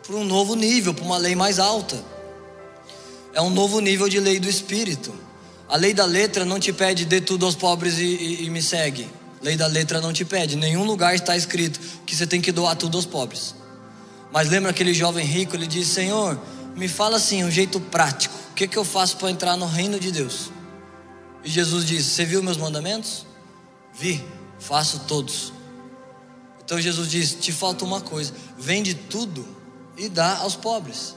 para 0.07 0.15
um 0.15 0.23
novo 0.23 0.55
nível, 0.55 0.93
para 0.93 1.03
uma 1.03 1.17
lei 1.17 1.35
mais 1.35 1.59
alta. 1.59 2.01
É 3.33 3.41
um 3.41 3.49
novo 3.49 3.81
nível 3.81 4.07
de 4.07 4.19
lei 4.21 4.39
do 4.39 4.49
Espírito. 4.49 5.13
A 5.67 5.75
lei 5.75 5.93
da 5.93 6.05
letra 6.05 6.45
não 6.45 6.59
te 6.59 6.71
pede 6.71 7.03
dê 7.03 7.19
tudo 7.19 7.45
aos 7.45 7.55
pobres 7.55 7.99
e, 7.99 8.05
e, 8.05 8.45
e 8.45 8.49
me 8.49 8.61
segue. 8.61 9.07
Lei 9.41 9.57
da 9.57 9.67
letra 9.67 9.99
não 9.99 10.13
te 10.13 10.23
pede. 10.23 10.55
Em 10.55 10.59
nenhum 10.59 10.85
lugar 10.85 11.13
está 11.13 11.35
escrito 11.35 11.79
que 12.05 12.15
você 12.15 12.25
tem 12.25 12.39
que 12.39 12.53
doar 12.53 12.75
tudo 12.77 12.97
aos 12.97 13.05
pobres. 13.05 13.53
Mas 14.31 14.49
lembra 14.49 14.71
aquele 14.71 14.93
jovem 14.93 15.25
rico? 15.25 15.55
Ele 15.55 15.67
disse: 15.67 15.95
Senhor, 15.95 16.39
me 16.73 16.87
fala 16.87 17.17
assim, 17.17 17.43
um 17.43 17.51
jeito 17.51 17.79
prático 17.81 18.46
que, 18.57 18.67
que 18.67 18.77
eu 18.77 18.83
faço 18.83 19.17
para 19.17 19.29
entrar 19.29 19.55
no 19.55 19.67
reino 19.67 19.99
de 19.99 20.11
Deus? 20.11 20.49
E 21.43 21.49
Jesus 21.49 21.85
disse: 21.85 22.09
Você 22.09 22.25
viu 22.25 22.41
meus 22.41 22.57
mandamentos? 22.57 23.25
Vi, 23.93 24.23
faço 24.59 25.01
todos. 25.07 25.53
Então 26.65 26.81
Jesus 26.81 27.07
disse: 27.07 27.35
Te 27.35 27.51
falta 27.51 27.85
uma 27.85 28.01
coisa: 28.01 28.33
vende 28.57 28.95
tudo 28.95 29.47
e 29.95 30.09
dá 30.09 30.37
aos 30.39 30.55
pobres. 30.55 31.15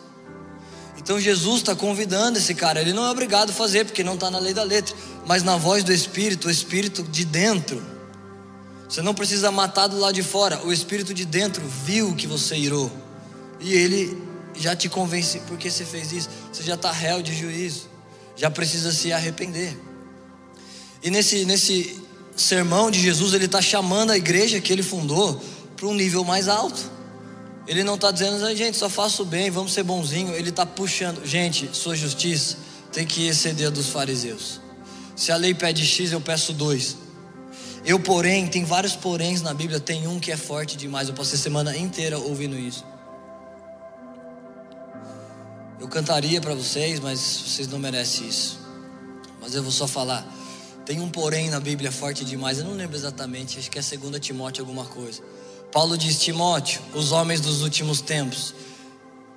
Então 0.99 1.19
Jesus 1.19 1.61
está 1.61 1.75
convidando 1.75 2.39
esse 2.39 2.55
cara. 2.55 2.83
Ele 2.83 2.93
não 2.93 3.07
é 3.07 3.11
obrigado 3.11 3.51
a 3.51 3.55
fazer, 3.55 3.87
porque 3.87 4.05
não 4.05 4.15
está 4.15 4.31
na 4.31 4.39
lei 4.39 4.53
da 4.53 4.63
letra. 4.63 4.95
Mas 5.25 5.43
na 5.43 5.57
voz 5.57 5.83
do 5.83 5.95
Espírito, 5.95 6.49
o 6.49 6.51
Espírito 6.51 7.03
de 7.03 7.25
dentro. 7.25 7.83
Você 8.87 9.01
não 9.01 9.15
precisa 9.15 9.51
matar 9.51 9.87
do 9.87 9.99
lado 9.99 10.13
de 10.13 10.23
fora. 10.23 10.61
O 10.67 10.71
Espírito 10.71 11.15
de 11.15 11.25
dentro 11.25 11.63
viu 11.87 12.15
que 12.15 12.27
você 12.27 12.55
irou. 12.55 12.93
E 13.59 13.73
ele 13.73 14.30
já 14.61 14.77
te 14.77 14.89
convence 14.89 15.41
porque 15.47 15.71
você 15.71 15.85
fez 15.85 16.13
isso. 16.13 16.29
Você 16.53 16.63
já 16.63 16.75
está 16.75 16.93
réu 16.93 17.23
de 17.23 17.35
juízo, 17.35 17.89
já 18.37 18.51
precisa 18.51 18.93
se 18.93 19.13
arrepender. 19.13 19.77
E 21.03 21.11
nesse, 21.11 21.45
nesse 21.45 22.01
sermão 22.37 22.91
de 22.91 23.01
Jesus, 23.01 23.35
ele 23.35 23.47
está 23.47 23.63
chamando 23.63 24.11
a 24.11 24.17
igreja 24.17 24.61
que 24.61 24.73
ele 24.73 24.83
fundou 24.83 25.41
para 25.77 25.87
um 25.87 25.95
nível 25.95 26.25
mais 26.25 26.49
alto. 26.49 26.91
Ele 27.67 27.85
não 27.85 27.95
está 27.95 28.11
dizendo, 28.11 28.55
gente, 28.57 28.77
só 28.77 28.89
faço 28.89 29.25
bem, 29.25 29.51
vamos 29.51 29.73
ser 29.73 29.83
bonzinho. 29.83 30.35
Ele 30.35 30.51
está 30.51 30.67
puxando, 30.67 31.25
gente, 31.25 31.71
sua 31.73 31.95
justiça 31.95 32.57
tem 32.93 33.07
que 33.07 33.27
exceder 33.27 33.71
dos 33.71 33.89
fariseus. 33.89 34.61
Se 35.15 35.31
a 35.31 35.37
lei 35.37 35.55
pede 35.55 35.85
X, 35.85 36.13
eu 36.13 36.21
peço 36.21 36.53
dois. 36.53 36.97
Eu, 37.85 37.99
porém, 37.99 38.47
tem 38.47 38.65
vários 38.65 38.95
poréns 38.95 39.41
na 39.41 39.55
Bíblia, 39.55 39.81
tem 39.81 40.07
um 40.07 40.19
que 40.19 40.31
é 40.31 40.37
forte 40.37 40.77
demais. 40.77 41.09
Eu 41.09 41.15
passei 41.15 41.39
semana 41.39 41.77
inteira 41.77 42.19
ouvindo 42.19 42.59
isso. 42.59 42.85
Eu 45.81 45.89
cantaria 45.89 46.43
para 46.43 46.55
vocês, 46.55 47.01
mas 47.01 47.19
vocês 47.19 47.67
não 47.67 47.79
merecem 47.79 48.29
isso. 48.29 48.59
Mas 49.41 49.55
eu 49.55 49.63
vou 49.63 49.73
só 49.73 49.89
falar. 49.89 50.27
Tem 50.85 51.01
um 51.01 51.09
porém 51.09 51.49
na 51.49 51.59
Bíblia 51.59 51.91
forte 51.91 52.23
demais. 52.23 52.59
Eu 52.59 52.67
não 52.67 52.75
lembro 52.75 52.97
exatamente, 52.97 53.59
acho 53.59 53.71
que 53.71 53.79
é 53.79 53.83
2 53.83 54.21
Timóteo 54.21 54.63
alguma 54.63 54.85
coisa. 54.85 55.23
Paulo 55.73 55.97
diz: 55.97 56.21
Timóteo, 56.21 56.83
os 56.93 57.13
homens 57.13 57.41
dos 57.41 57.63
últimos 57.63 58.03
tempos, 58.03 58.55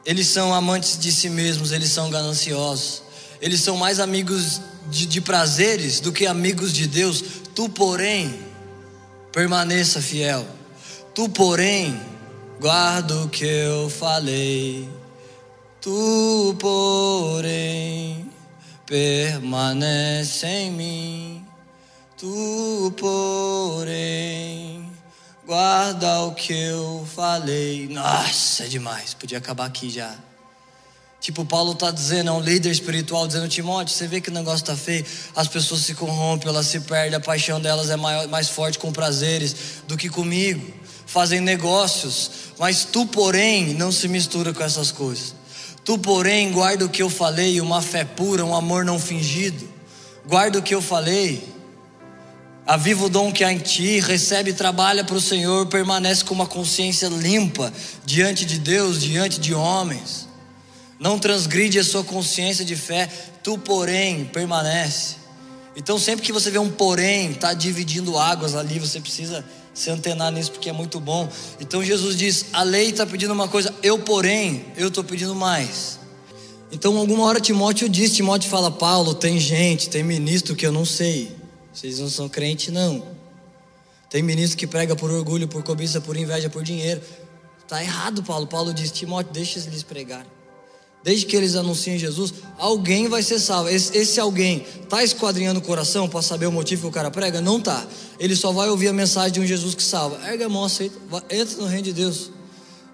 eles 0.06 0.27
são 0.27 0.53
amantes 0.53 0.99
de 0.99 1.13
si 1.13 1.29
mesmos, 1.29 1.71
eles 1.71 1.89
são 1.89 2.10
gananciosos, 2.10 3.03
eles 3.39 3.62
são 3.62 3.77
mais 3.77 4.01
amigos 4.01 4.60
de, 4.89 5.06
de 5.06 5.21
prazeres 5.21 6.01
do 6.01 6.12
que 6.12 6.25
amigos 6.25 6.73
de 6.73 6.88
Deus. 6.88 7.23
Tu, 7.56 7.69
porém, 7.69 8.38
permaneça 9.32 10.01
fiel. 10.01 10.45
Tu, 11.15 11.29
porém, 11.29 11.97
guarda 12.60 13.15
o 13.21 13.29
que 13.29 13.45
eu 13.45 13.89
falei. 13.89 14.89
Tu, 15.83 16.55
porém, 16.61 18.31
permanece 18.85 20.47
em 20.47 20.71
mim. 20.71 21.45
Tu, 22.17 22.93
porém, 22.97 24.89
guarda 25.45 26.21
o 26.21 26.33
que 26.33 26.53
eu 26.53 27.05
falei. 27.13 27.89
Nossa, 27.89 28.63
é 28.63 28.67
demais. 28.67 29.13
Podia 29.13 29.39
acabar 29.39 29.65
aqui 29.65 29.89
já. 29.89 30.15
Tipo, 31.19 31.43
Paulo 31.43 31.73
está 31.73 31.91
dizendo, 31.91 32.29
é 32.29 32.31
um 32.31 32.39
líder 32.39 32.71
espiritual, 32.71 33.27
dizendo, 33.27 33.49
Timóteo, 33.49 33.93
você 33.93 34.07
vê 34.07 34.21
que 34.21 34.29
o 34.29 34.33
negócio 34.33 34.63
está 34.63 34.77
feio, 34.77 35.05
as 35.35 35.49
pessoas 35.49 35.81
se 35.81 35.95
corrompem, 35.95 36.47
elas 36.47 36.67
se 36.67 36.79
perdem, 36.79 37.17
a 37.17 37.19
paixão 37.19 37.59
delas 37.59 37.89
é 37.89 37.97
maior, 37.97 38.25
mais 38.29 38.47
forte 38.47 38.79
com 38.79 38.93
prazeres 38.93 39.83
do 39.85 39.97
que 39.97 40.07
comigo, 40.07 40.73
fazem 41.05 41.41
negócios, 41.41 42.31
mas 42.57 42.85
tu, 42.85 43.05
porém, 43.05 43.73
não 43.73 43.91
se 43.91 44.07
mistura 44.07 44.53
com 44.53 44.63
essas 44.63 44.89
coisas. 44.89 45.42
Tu, 45.83 45.97
porém, 45.97 46.51
guarda 46.51 46.85
o 46.85 46.89
que 46.89 47.03
eu 47.03 47.09
falei, 47.09 47.59
uma 47.59 47.81
fé 47.81 48.05
pura, 48.05 48.45
um 48.45 48.55
amor 48.55 48.85
não 48.85 48.97
fingido. 48.97 49.67
Guarda 50.25 50.59
o 50.59 50.61
que 50.61 50.73
eu 50.73 50.81
falei. 50.81 51.43
Aviva 52.65 53.05
o 53.05 53.09
dom 53.09 53.31
que 53.31 53.43
há 53.43 53.51
em 53.51 53.57
ti, 53.57 53.99
recebe 53.99 54.53
trabalha 54.53 55.03
para 55.03 55.17
o 55.17 55.21
Senhor, 55.21 55.65
permanece 55.65 56.23
com 56.23 56.33
uma 56.33 56.47
consciência 56.47 57.07
limpa 57.09 57.73
diante 58.05 58.45
de 58.45 58.57
Deus, 58.57 59.01
diante 59.01 59.37
de 59.37 59.53
homens. 59.53 60.29
Não 60.97 61.19
transgride 61.19 61.77
a 61.77 61.83
sua 61.83 62.05
consciência 62.05 62.63
de 62.63 62.77
fé, 62.77 63.09
tu, 63.43 63.57
porém, 63.57 64.23
permanece. 64.23 65.17
Então, 65.75 65.99
sempre 65.99 66.25
que 66.25 66.31
você 66.31 66.49
vê 66.49 66.57
um 66.57 66.69
porém, 66.69 67.31
está 67.31 67.53
dividindo 67.53 68.17
águas 68.17 68.55
ali, 68.55 68.79
você 68.79 69.01
precisa 69.01 69.43
se 69.73 69.89
antenar 69.89 70.31
nisso 70.31 70.51
porque 70.51 70.69
é 70.69 70.73
muito 70.73 70.99
bom. 70.99 71.27
Então 71.59 71.83
Jesus 71.83 72.15
diz: 72.15 72.45
a 72.53 72.63
lei 72.63 72.89
está 72.89 73.05
pedindo 73.05 73.33
uma 73.33 73.47
coisa, 73.47 73.73
eu, 73.81 73.99
porém, 73.99 74.65
eu 74.77 74.89
estou 74.89 75.03
pedindo 75.03 75.33
mais. 75.33 75.99
Então, 76.73 76.97
alguma 76.97 77.23
hora 77.25 77.39
Timóteo 77.39 77.88
diz: 77.88 78.15
Timóteo 78.15 78.49
fala, 78.49 78.71
Paulo, 78.71 79.13
tem 79.13 79.39
gente, 79.39 79.89
tem 79.89 80.03
ministro 80.03 80.55
que 80.55 80.65
eu 80.65 80.71
não 80.71 80.83
sei. 80.83 81.36
Vocês 81.71 81.99
não 81.99 82.09
são 82.09 82.27
crente, 82.27 82.71
não. 82.71 83.03
Tem 84.09 84.23
ministro 84.23 84.57
que 84.57 84.65
prega 84.65 84.95
por 84.95 85.12
orgulho, 85.12 85.47
por 85.47 85.62
cobiça, 85.63 86.01
por 86.01 86.17
inveja, 86.17 86.49
por 86.49 86.63
dinheiro. 86.63 86.99
Está 87.62 87.83
errado, 87.83 88.23
Paulo. 88.23 88.47
Paulo 88.47 88.73
diz: 88.73 88.91
Timóteo, 88.91 89.31
deixa 89.31 89.59
eles 89.59 89.83
pregar. 89.83 90.25
Desde 91.03 91.25
que 91.25 91.35
eles 91.35 91.55
anunciem 91.55 91.99
Jesus, 91.99 92.33
alguém 92.57 93.09
vai 93.09 93.21
ser 93.21 93.37
salvo. 93.37 93.67
Esse, 93.67 93.95
esse 93.97 94.19
alguém 94.19 94.65
está 94.81 95.03
esquadrinhando 95.03 95.59
o 95.59 95.63
coração 95.63 96.07
para 96.07 96.21
saber 96.21 96.45
o 96.45 96.51
motivo 96.51 96.83
que 96.83 96.87
o 96.87 96.91
cara 96.91 97.11
prega? 97.11 97.41
Não 97.41 97.59
tá. 97.59 97.85
Ele 98.17 98.35
só 98.35 98.53
vai 98.53 98.69
ouvir 98.69 98.87
a 98.87 98.93
mensagem 98.93 99.33
de 99.33 99.39
um 99.41 99.45
Jesus 99.45 99.75
que 99.75 99.83
salva. 99.83 100.17
Erga 100.25 100.45
a 100.45 100.49
mão, 100.49 100.63
aceita, 100.63 100.95
entra 101.29 101.57
no 101.57 101.65
reino 101.65 101.83
de 101.83 101.93
Deus. 101.93 102.31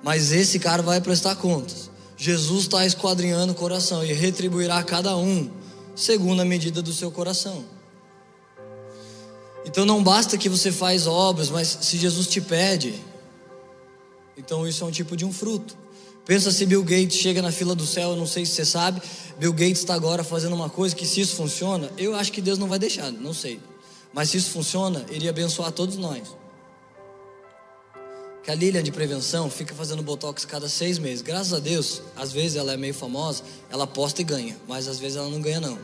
Mas 0.03 0.31
esse 0.31 0.57
cara 0.57 0.81
vai 0.81 0.99
prestar 0.99 1.35
contas. 1.35 1.91
Jesus 2.17 2.63
está 2.63 2.83
esquadrinhando 2.83 3.53
o 3.53 3.55
coração 3.55 4.03
e 4.03 4.11
retribuirá 4.11 4.79
a 4.79 4.83
cada 4.83 5.15
um 5.15 5.49
segundo 5.95 6.41
a 6.41 6.45
medida 6.45 6.81
do 6.81 6.91
seu 6.91 7.11
coração. 7.11 7.63
Então 9.65 9.85
não 9.85 10.03
basta 10.03 10.37
que 10.37 10.49
você 10.49 10.71
faz 10.71 11.05
obras, 11.05 11.49
mas 11.49 11.77
se 11.81 11.97
Jesus 11.97 12.25
te 12.27 12.41
pede, 12.41 12.95
então 14.35 14.67
isso 14.67 14.83
é 14.83 14.87
um 14.87 14.91
tipo 14.91 15.15
de 15.15 15.25
um 15.25 15.31
fruto. 15.31 15.77
Pensa 16.29 16.51
se 16.51 16.63
Bill 16.63 16.83
Gates 16.83 17.17
chega 17.17 17.41
na 17.41 17.51
fila 17.51 17.73
do 17.73 17.87
céu, 17.87 18.11
eu 18.11 18.15
não 18.15 18.27
sei 18.27 18.45
se 18.45 18.51
você 18.51 18.63
sabe, 18.63 19.01
Bill 19.39 19.51
Gates 19.51 19.79
está 19.79 19.95
agora 19.95 20.23
fazendo 20.23 20.53
uma 20.53 20.69
coisa 20.69 20.95
que 20.95 21.03
se 21.03 21.21
isso 21.21 21.35
funciona, 21.35 21.89
eu 21.97 22.13
acho 22.13 22.31
que 22.31 22.39
Deus 22.39 22.59
não 22.59 22.67
vai 22.67 22.77
deixar, 22.77 23.11
não 23.11 23.33
sei. 23.33 23.59
Mas 24.13 24.29
se 24.29 24.37
isso 24.37 24.51
funciona, 24.51 25.03
iria 25.09 25.31
abençoar 25.31 25.71
todos 25.71 25.97
nós. 25.97 26.21
Que 28.43 28.51
a 28.51 28.53
Lilian 28.53 28.83
de 28.83 28.91
prevenção 28.91 29.49
fica 29.49 29.73
fazendo 29.73 30.03
botox 30.03 30.45
cada 30.45 30.69
seis 30.69 30.99
meses. 30.99 31.23
Graças 31.23 31.51
a 31.51 31.57
Deus, 31.57 32.03
às 32.15 32.31
vezes 32.31 32.57
ela 32.57 32.73
é 32.73 32.77
meio 32.77 32.93
famosa, 32.93 33.41
ela 33.67 33.85
aposta 33.85 34.21
e 34.21 34.23
ganha, 34.23 34.55
mas 34.67 34.87
às 34.87 34.99
vezes 34.99 35.17
ela 35.17 35.29
não 35.29 35.41
ganha 35.41 35.59
não. 35.59 35.79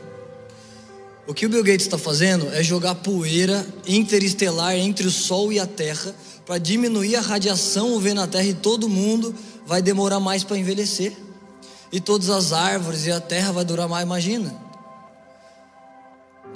O 1.26 1.34
que 1.34 1.44
o 1.44 1.48
Bill 1.48 1.64
Gates 1.64 1.86
está 1.86 1.98
fazendo 1.98 2.48
é 2.54 2.62
jogar 2.62 2.94
poeira 2.94 3.66
interestelar 3.84 4.76
entre 4.76 5.08
o 5.08 5.10
Sol 5.10 5.52
e 5.52 5.58
a 5.58 5.66
Terra 5.66 6.14
para 6.46 6.56
diminuir 6.56 7.16
a 7.16 7.20
radiação 7.20 7.96
UV 7.96 8.14
na 8.14 8.28
Terra 8.28 8.44
e 8.44 8.54
todo 8.54 8.88
mundo 8.88 9.34
vai 9.66 9.82
demorar 9.82 10.20
mais 10.20 10.44
para 10.44 10.56
envelhecer. 10.56 11.16
E 11.92 12.00
todas 12.00 12.30
as 12.30 12.52
árvores 12.52 13.06
e 13.06 13.12
a 13.12 13.20
Terra 13.20 13.52
vai 13.52 13.64
durar 13.64 13.88
mais, 13.88 14.04
imagina. 14.04 14.54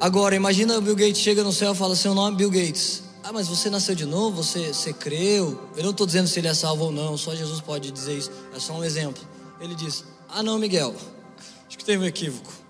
Agora, 0.01 0.35
imagina 0.35 0.79
o 0.79 0.81
Bill 0.81 0.96
Gates 0.96 1.20
chega 1.20 1.44
no 1.44 1.53
céu 1.53 1.73
e 1.73 1.77
fala: 1.77 1.94
Seu 1.94 2.14
nome 2.14 2.35
é 2.35 2.38
Bill 2.38 2.51
Gates. 2.51 3.03
Ah, 3.23 3.33
mas 3.33 3.49
você 3.49 3.68
nasceu 3.68 3.94
de 3.94 4.07
novo? 4.07 4.42
Você, 4.42 4.73
você 4.73 4.92
creu? 4.92 5.68
Eu 5.77 5.83
não 5.83 5.90
estou 5.90 6.07
dizendo 6.07 6.27
se 6.27 6.38
ele 6.38 6.49
é 6.49 6.55
salvo 6.55 6.85
ou 6.85 6.92
não, 6.92 7.18
só 7.18 7.35
Jesus 7.35 7.61
pode 7.61 7.90
dizer 7.90 8.16
isso. 8.16 8.31
É 8.55 8.59
só 8.59 8.73
um 8.73 8.83
exemplo. 8.83 9.23
Ele 9.61 9.75
diz: 9.75 10.05
Ah, 10.29 10.42
não, 10.42 10.59
Miguel. 10.59 10.94
Acho 11.68 11.77
que 11.77 11.85
teve 11.85 12.03
um 12.03 12.07
equívoco 12.07 12.61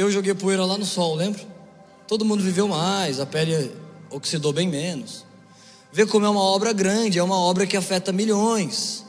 eu 0.00 0.10
joguei 0.10 0.32
poeira 0.34 0.64
lá 0.64 0.78
no 0.78 0.86
sol, 0.86 1.14
lembra? 1.14 1.40
Todo 2.06 2.24
mundo 2.24 2.42
viveu 2.42 2.66
mais, 2.66 3.20
a 3.20 3.26
pele 3.26 3.70
oxidou 4.10 4.52
bem 4.52 4.66
menos. 4.66 5.26
Vê 5.92 6.06
como 6.06 6.24
é 6.24 6.28
uma 6.28 6.40
obra 6.40 6.72
grande, 6.72 7.18
é 7.18 7.22
uma 7.22 7.38
obra 7.38 7.66
que 7.66 7.76
afeta 7.76 8.10
milhões. 8.10 9.04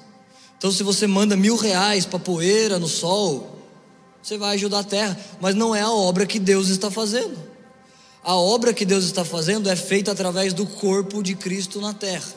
Então, 0.61 0.71
se 0.71 0.83
você 0.83 1.07
manda 1.07 1.35
mil 1.35 1.55
reais 1.55 2.05
para 2.05 2.19
poeira 2.19 2.77
no 2.77 2.87
sol, 2.87 3.57
você 4.21 4.37
vai 4.37 4.53
ajudar 4.53 4.81
a 4.81 4.83
terra, 4.83 5.19
mas 5.39 5.55
não 5.55 5.73
é 5.73 5.81
a 5.81 5.89
obra 5.89 6.23
que 6.23 6.37
Deus 6.37 6.67
está 6.67 6.91
fazendo. 6.91 7.35
A 8.23 8.35
obra 8.35 8.71
que 8.71 8.85
Deus 8.85 9.05
está 9.05 9.25
fazendo 9.25 9.67
é 9.67 9.75
feita 9.75 10.11
através 10.11 10.53
do 10.53 10.67
corpo 10.67 11.23
de 11.23 11.33
Cristo 11.33 11.81
na 11.81 11.95
terra. 11.95 12.31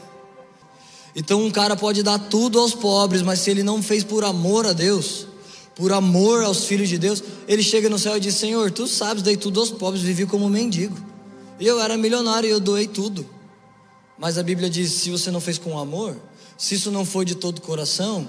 Então, 1.14 1.44
um 1.44 1.50
cara 1.50 1.76
pode 1.76 2.02
dar 2.02 2.18
tudo 2.18 2.58
aos 2.58 2.72
pobres, 2.72 3.20
mas 3.20 3.40
se 3.40 3.50
ele 3.50 3.62
não 3.62 3.82
fez 3.82 4.02
por 4.02 4.24
amor 4.24 4.66
a 4.66 4.72
Deus, 4.72 5.26
por 5.76 5.92
amor 5.92 6.44
aos 6.44 6.64
filhos 6.64 6.88
de 6.88 6.96
Deus, 6.96 7.22
ele 7.46 7.62
chega 7.62 7.90
no 7.90 7.98
céu 7.98 8.16
e 8.16 8.20
diz: 8.20 8.36
Senhor, 8.36 8.70
tu 8.70 8.86
sabes, 8.86 9.22
dei 9.22 9.36
tudo 9.36 9.60
aos 9.60 9.70
pobres, 9.70 10.02
vivi 10.02 10.24
como 10.24 10.48
mendigo. 10.48 10.96
Eu 11.60 11.78
era 11.78 11.94
milionário 11.98 12.48
e 12.48 12.52
eu 12.52 12.58
doei 12.58 12.88
tudo. 12.88 13.28
Mas 14.18 14.38
a 14.38 14.42
Bíblia 14.42 14.70
diz: 14.70 14.92
se 14.92 15.10
você 15.10 15.30
não 15.30 15.42
fez 15.42 15.58
com 15.58 15.78
amor, 15.78 16.16
se 16.64 16.76
isso 16.76 16.90
não 16.90 17.04
foi 17.04 17.26
de 17.26 17.34
todo 17.34 17.58
o 17.58 17.60
coração, 17.60 18.26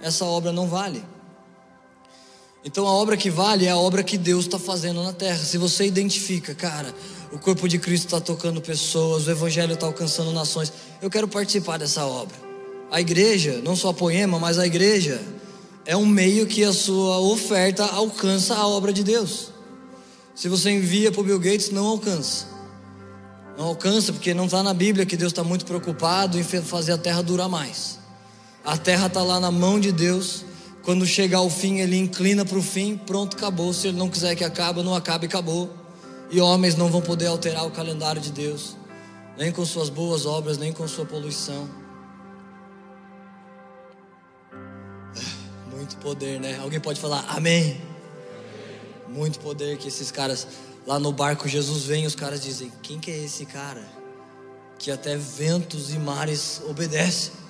essa 0.00 0.24
obra 0.24 0.52
não 0.52 0.68
vale. 0.68 1.02
Então 2.64 2.86
a 2.86 2.92
obra 2.92 3.16
que 3.16 3.28
vale 3.30 3.66
é 3.66 3.70
a 3.70 3.76
obra 3.76 4.04
que 4.04 4.16
Deus 4.16 4.44
está 4.44 4.60
fazendo 4.60 5.02
na 5.02 5.12
terra. 5.12 5.38
Se 5.38 5.58
você 5.58 5.84
identifica, 5.84 6.54
cara, 6.54 6.94
o 7.32 7.40
corpo 7.40 7.66
de 7.66 7.80
Cristo 7.80 8.04
está 8.04 8.20
tocando 8.20 8.60
pessoas, 8.60 9.26
o 9.26 9.30
Evangelho 9.32 9.74
está 9.74 9.86
alcançando 9.86 10.30
nações, 10.30 10.72
eu 11.02 11.10
quero 11.10 11.26
participar 11.26 11.78
dessa 11.78 12.06
obra. 12.06 12.36
A 12.92 13.00
igreja, 13.00 13.60
não 13.64 13.74
só 13.74 13.88
a 13.88 13.94
poema, 13.94 14.38
mas 14.38 14.56
a 14.56 14.64
igreja 14.64 15.20
é 15.84 15.96
um 15.96 16.06
meio 16.06 16.46
que 16.46 16.62
a 16.62 16.72
sua 16.72 17.18
oferta 17.18 17.84
alcança 17.86 18.54
a 18.54 18.68
obra 18.68 18.92
de 18.92 19.02
Deus. 19.02 19.48
Se 20.32 20.48
você 20.48 20.70
envia 20.70 21.10
para 21.10 21.20
o 21.20 21.24
Bill 21.24 21.40
Gates, 21.40 21.70
não 21.70 21.86
alcança. 21.86 22.51
Não 23.56 23.66
alcança 23.66 24.12
porque 24.12 24.32
não 24.32 24.46
está 24.46 24.62
na 24.62 24.72
Bíblia 24.72 25.04
que 25.04 25.16
Deus 25.16 25.32
está 25.32 25.44
muito 25.44 25.64
preocupado 25.64 26.38
em 26.38 26.42
fazer 26.42 26.92
a 26.92 26.98
terra 26.98 27.22
durar 27.22 27.48
mais. 27.48 27.98
A 28.64 28.76
terra 28.76 29.06
está 29.06 29.22
lá 29.22 29.38
na 29.38 29.50
mão 29.50 29.78
de 29.78 29.92
Deus. 29.92 30.44
Quando 30.82 31.06
chegar 31.06 31.38
ao 31.38 31.50
fim, 31.50 31.78
ele 31.78 31.96
inclina 31.96 32.44
para 32.44 32.58
o 32.58 32.62
fim, 32.62 32.96
pronto, 32.96 33.36
acabou. 33.36 33.72
Se 33.72 33.88
ele 33.88 33.98
não 33.98 34.08
quiser 34.08 34.34
que 34.34 34.44
acabe, 34.44 34.82
não 34.82 34.94
acabe, 34.94 35.26
acabou. 35.26 35.70
E 36.30 36.40
homens 36.40 36.76
não 36.76 36.88
vão 36.88 37.00
poder 37.00 37.26
alterar 37.26 37.66
o 37.66 37.70
calendário 37.70 38.20
de 38.20 38.32
Deus, 38.32 38.76
nem 39.36 39.52
com 39.52 39.66
suas 39.66 39.90
boas 39.90 40.24
obras, 40.24 40.56
nem 40.56 40.72
com 40.72 40.88
sua 40.88 41.04
poluição. 41.04 41.68
Muito 45.70 45.96
poder, 45.98 46.40
né? 46.40 46.58
Alguém 46.62 46.80
pode 46.80 46.98
falar 46.98 47.24
amém? 47.28 47.62
amém? 47.62 47.92
Muito 49.08 49.40
poder 49.40 49.76
que 49.76 49.88
esses 49.88 50.10
caras 50.10 50.46
lá 50.86 50.98
no 50.98 51.12
barco 51.12 51.48
Jesus 51.48 51.84
vem, 51.84 52.06
os 52.06 52.14
caras 52.14 52.42
dizem: 52.42 52.72
"Quem 52.82 52.98
que 52.98 53.10
é 53.10 53.24
esse 53.24 53.46
cara 53.46 53.86
que 54.78 54.90
até 54.90 55.16
ventos 55.16 55.92
e 55.92 55.98
mares 55.98 56.60
obedecem?" 56.68 57.42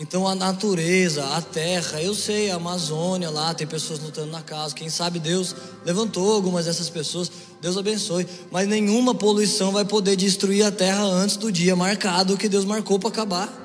Então 0.00 0.26
a 0.26 0.34
natureza, 0.34 1.22
a 1.36 1.42
terra, 1.42 2.02
eu 2.02 2.14
sei, 2.14 2.50
a 2.50 2.54
Amazônia 2.54 3.28
lá 3.28 3.52
tem 3.52 3.66
pessoas 3.66 4.00
lutando 4.00 4.32
na 4.32 4.40
casa. 4.40 4.74
Quem 4.74 4.88
sabe 4.88 5.18
Deus 5.18 5.54
levantou 5.84 6.32
algumas 6.32 6.64
dessas 6.64 6.88
pessoas. 6.88 7.30
Deus 7.60 7.76
abençoe. 7.76 8.26
Mas 8.50 8.66
nenhuma 8.66 9.14
poluição 9.14 9.72
vai 9.72 9.84
poder 9.84 10.16
destruir 10.16 10.64
a 10.64 10.72
terra 10.72 11.02
antes 11.02 11.36
do 11.36 11.52
dia 11.52 11.76
marcado 11.76 12.38
que 12.38 12.48
Deus 12.48 12.64
marcou 12.64 12.98
para 12.98 13.10
acabar. 13.10 13.60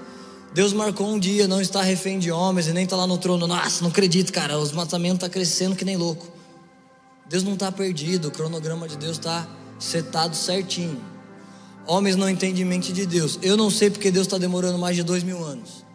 Deus 0.54 0.74
marcou 0.74 1.08
um 1.08 1.18
dia, 1.18 1.48
não 1.48 1.62
está 1.62 1.82
refém 1.82 2.20
de 2.20 2.30
homens 2.30 2.68
e 2.68 2.74
nem 2.74 2.84
está 2.84 2.98
lá 2.98 3.08
no 3.08 3.18
trono. 3.18 3.48
Nossa, 3.48 3.82
não 3.82 3.90
acredito, 3.90 4.34
cara, 4.34 4.60
os 4.60 4.74
matamentos 4.74 5.16
estão 5.16 5.30
tá 5.30 5.34
crescendo 5.34 5.74
que 5.74 5.86
nem 5.86 5.96
louco. 5.96 6.35
Deus 7.28 7.44
não 7.44 7.54
está 7.54 7.72
perdido, 7.72 8.28
o 8.28 8.32
cronograma 8.32 8.88
de 8.88 8.98
Deus 8.98 9.18
está 9.18 9.48
setado 9.80 10.36
certinho. 10.36 11.02
Homens 11.88 12.16
não 12.16 12.30
entendem 12.30 12.66
mente 12.66 12.92
de 12.92 13.06
Deus. 13.06 13.40
Eu 13.42 13.56
não 13.56 13.70
sei 13.70 13.90
porque 13.90 14.12
Deus 14.12 14.28
está 14.28 14.38
demorando 14.38 14.78
mais 14.78 14.96
de 14.96 15.04
dois 15.04 15.24
mil 15.24 15.44
anos. 15.44 15.86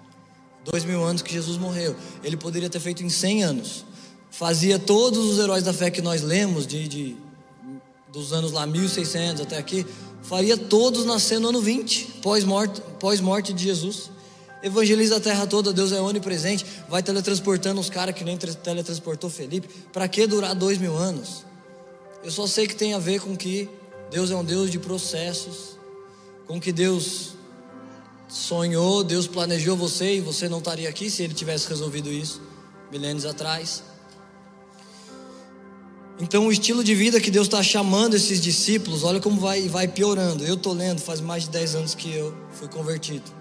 Dois 0.65 0.85
mil 0.85 1.03
anos 1.05 1.23
que 1.23 1.33
Jesus 1.33 1.57
morreu. 1.57 1.97
Ele 2.23 2.37
poderia 2.37 2.69
ter 2.69 2.81
feito 2.81 3.03
em 3.03 3.09
cem 3.09 3.43
anos. 3.43 3.85
Fazia 4.31 4.79
todos 4.79 5.19
os 5.19 5.39
heróis 5.39 5.65
da 5.65 5.73
fé 5.73 5.91
que 5.91 6.01
nós 6.01 6.23
lemos, 6.23 6.67
de, 6.67 6.87
de 6.87 7.17
dos 8.13 8.33
anos 8.33 8.53
lá 8.53 8.67
1600 8.67 9.43
até 9.43 9.57
aqui, 9.57 9.87
faria 10.23 10.57
todos 10.57 11.05
nascer 11.05 11.39
no 11.39 11.49
ano 11.49 11.61
20, 11.61 12.19
pós-morte 12.23 12.81
pós 12.99 13.21
-morte 13.21 13.53
de 13.53 13.65
Jesus. 13.65 14.11
Evangeliza 14.63 15.17
a 15.17 15.21
terra 15.21 15.47
toda, 15.47 15.73
Deus 15.73 15.91
é 15.91 16.01
onipresente, 16.01 16.67
vai 16.89 17.03
teletransportando 17.03 17.81
os 17.81 17.89
caras 17.89 18.15
que 18.15 18.23
nem 18.23 18.37
teletransportou 18.37 19.31
Felipe. 19.31 19.69
Para 19.93 20.07
que 20.07 20.27
durar 20.27 20.55
dois 20.55 20.77
mil 20.77 20.97
anos? 20.97 21.47
Eu 22.23 22.31
só 22.31 22.47
sei 22.47 22.67
que 22.67 22.77
tem 22.77 22.93
a 22.93 22.99
ver 22.99 23.21
com 23.21 23.35
que 23.35 23.69
Deus 24.11 24.31
é 24.31 24.37
um 24.37 24.45
Deus 24.45 24.71
de 24.71 24.79
processos, 24.79 25.79
com 26.47 26.61
que 26.61 26.73
Deus 26.73 27.31
sonhou, 28.29 29.03
Deus 29.03 29.27
planejou 29.27 29.77
você 29.77 30.17
e 30.17 30.21
você 30.21 30.49
não 30.49 30.59
estaria 30.59 30.89
aqui 30.89 31.11
se 31.11 31.23
Ele 31.23 31.33
tivesse 31.33 31.67
resolvido 31.69 32.11
isso 32.11 32.43
milênios 32.93 33.25
atrás. 33.25 33.83
Então, 36.19 36.47
o 36.47 36.53
estilo 36.53 36.85
de 36.85 36.95
vida 36.95 37.19
que 37.19 37.31
Deus 37.31 37.47
está 37.47 37.63
chamando 37.63 38.15
esses 38.15 38.43
discípulos, 38.43 39.05
olha 39.05 39.21
como 39.21 39.41
vai, 39.41 39.69
vai 39.69 39.89
piorando. 39.89 40.45
Eu 40.45 40.55
estou 40.55 40.75
lendo, 40.75 41.01
faz 41.01 41.19
mais 41.19 41.45
de 41.45 41.51
10 41.51 41.77
anos 41.77 41.95
que 41.95 42.15
eu 42.15 42.37
fui 42.53 42.69
convertido 42.69 43.40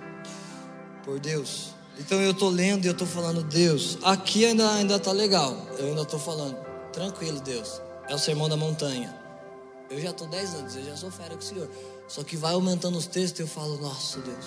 por 1.10 1.20
Deus. 1.20 1.74
Então 1.98 2.22
eu 2.22 2.32
estou 2.32 2.50
lendo 2.50 2.86
e 2.86 2.88
eu 2.88 2.92
estou 2.92 3.08
falando, 3.08 3.44
Deus, 3.44 3.98
aqui 4.04 4.46
ainda 4.46 4.72
ainda 4.76 4.96
está 4.96 5.12
legal. 5.12 5.58
Eu 5.80 5.88
ainda 5.88 6.04
estou 6.04 6.20
falando, 6.20 6.56
tranquilo, 6.94 7.42
Deus. 7.42 7.82
É 8.08 8.14
o 8.14 8.20
sermão 8.20 8.48
da 8.48 8.56
montanha. 8.56 9.14
Eu 9.90 10.00
já 10.00 10.12
estou 10.12 10.28
10 10.28 10.54
anos, 10.54 10.76
eu 10.76 10.86
já 10.86 10.96
sou 10.96 11.10
fera 11.10 11.32
com 11.32 11.42
o 11.42 11.44
Senhor. 11.44 11.68
Só 12.08 12.24
que 12.24 12.38
vai 12.38 12.54
aumentando 12.54 12.96
os 12.96 13.08
textos 13.08 13.40
e 13.40 13.44
eu 13.44 13.48
falo, 13.48 13.80
nossa, 13.82 14.20
Deus. 14.20 14.46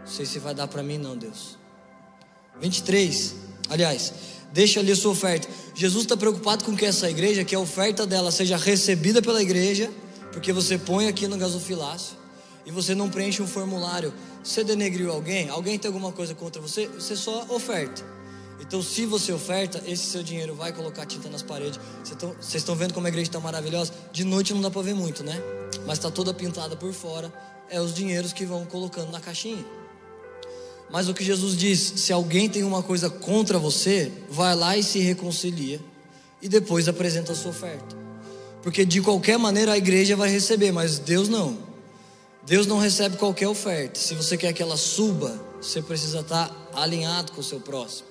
Não 0.00 0.06
sei 0.06 0.24
se 0.24 0.38
vai 0.38 0.54
dar 0.54 0.68
para 0.68 0.84
mim, 0.84 0.98
não, 0.98 1.16
Deus. 1.16 1.58
23. 2.60 3.34
Aliás, 3.68 4.12
deixa 4.52 4.78
ali 4.78 4.92
a 4.92 4.96
sua 4.96 5.10
oferta. 5.10 5.48
Jesus 5.74 6.04
está 6.04 6.16
preocupado 6.16 6.64
com 6.64 6.76
que 6.76 6.86
essa 6.86 7.10
igreja, 7.10 7.44
que 7.44 7.56
a 7.56 7.60
oferta 7.60 8.06
dela 8.06 8.30
seja 8.30 8.56
recebida 8.56 9.20
pela 9.20 9.42
igreja, 9.42 9.90
porque 10.32 10.52
você 10.52 10.78
põe 10.78 11.08
aqui 11.08 11.26
no 11.26 11.36
gasofilácio 11.36 12.16
e 12.64 12.70
você 12.70 12.94
não 12.94 13.10
preenche 13.10 13.42
um 13.42 13.46
formulário 13.46 14.14
você 14.46 14.62
denegriu 14.62 15.10
alguém, 15.10 15.48
alguém 15.48 15.76
tem 15.76 15.88
alguma 15.88 16.12
coisa 16.12 16.32
contra 16.34 16.62
você, 16.62 16.86
você 16.86 17.16
só 17.16 17.46
oferta. 17.48 18.04
Então, 18.60 18.80
se 18.80 19.04
você 19.04 19.32
oferta, 19.32 19.82
esse 19.86 20.06
seu 20.06 20.22
dinheiro 20.22 20.54
vai 20.54 20.72
colocar 20.72 21.04
tinta 21.04 21.28
nas 21.28 21.42
paredes. 21.42 21.78
Vocês 22.40 22.54
estão 22.54 22.74
vendo 22.74 22.94
como 22.94 23.06
a 23.06 23.08
igreja 23.08 23.28
está 23.28 23.40
maravilhosa? 23.40 23.92
De 24.12 24.24
noite 24.24 24.54
não 24.54 24.62
dá 24.62 24.70
para 24.70 24.80
ver 24.82 24.94
muito, 24.94 25.22
né? 25.22 25.36
Mas 25.84 25.98
está 25.98 26.10
toda 26.10 26.32
pintada 26.32 26.76
por 26.76 26.92
fora. 26.92 27.32
É 27.68 27.80
os 27.80 27.92
dinheiros 27.92 28.32
que 28.32 28.46
vão 28.46 28.64
colocando 28.64 29.10
na 29.10 29.20
caixinha. 29.20 29.64
Mas 30.88 31.08
o 31.08 31.14
que 31.14 31.24
Jesus 31.24 31.56
diz: 31.56 31.94
se 31.96 32.12
alguém 32.12 32.48
tem 32.48 32.62
uma 32.62 32.82
coisa 32.82 33.10
contra 33.10 33.58
você, 33.58 34.10
vai 34.30 34.54
lá 34.54 34.76
e 34.76 34.82
se 34.82 35.00
reconcilia. 35.00 35.80
E 36.40 36.48
depois 36.48 36.88
apresenta 36.88 37.32
a 37.32 37.34
sua 37.34 37.50
oferta. 37.50 37.96
Porque 38.62 38.84
de 38.84 39.02
qualquer 39.02 39.38
maneira 39.38 39.72
a 39.72 39.76
igreja 39.76 40.16
vai 40.16 40.30
receber, 40.30 40.72
mas 40.72 40.98
Deus 40.98 41.28
não. 41.28 41.65
Deus 42.46 42.64
não 42.64 42.78
recebe 42.78 43.16
qualquer 43.16 43.48
oferta. 43.48 43.98
Se 43.98 44.14
você 44.14 44.36
quer 44.36 44.52
que 44.52 44.62
ela 44.62 44.76
suba, 44.76 45.36
você 45.60 45.82
precisa 45.82 46.20
estar 46.20 46.48
alinhado 46.72 47.32
com 47.32 47.40
o 47.40 47.44
seu 47.44 47.58
próximo. 47.58 48.06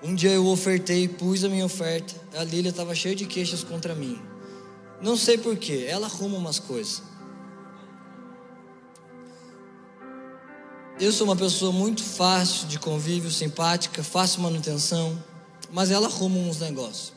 Um 0.00 0.14
dia 0.14 0.30
eu 0.30 0.46
ofertei, 0.46 1.08
pus 1.08 1.42
a 1.42 1.48
minha 1.48 1.66
oferta. 1.66 2.14
A 2.38 2.44
Lília 2.44 2.70
estava 2.70 2.94
cheia 2.94 3.16
de 3.16 3.26
queixas 3.26 3.64
contra 3.64 3.96
mim. 3.96 4.16
Não 5.00 5.16
sei 5.16 5.36
porquê, 5.36 5.86
ela 5.88 6.06
arruma 6.06 6.38
umas 6.38 6.60
coisas. 6.60 7.02
Eu 11.00 11.10
sou 11.10 11.26
uma 11.26 11.34
pessoa 11.34 11.72
muito 11.72 12.04
fácil 12.04 12.68
de 12.68 12.78
convívio, 12.78 13.28
simpática, 13.28 14.04
fácil 14.04 14.40
manutenção, 14.40 15.20
mas 15.72 15.90
ela 15.90 16.06
arruma 16.06 16.38
uns 16.38 16.60
negócios. 16.60 17.12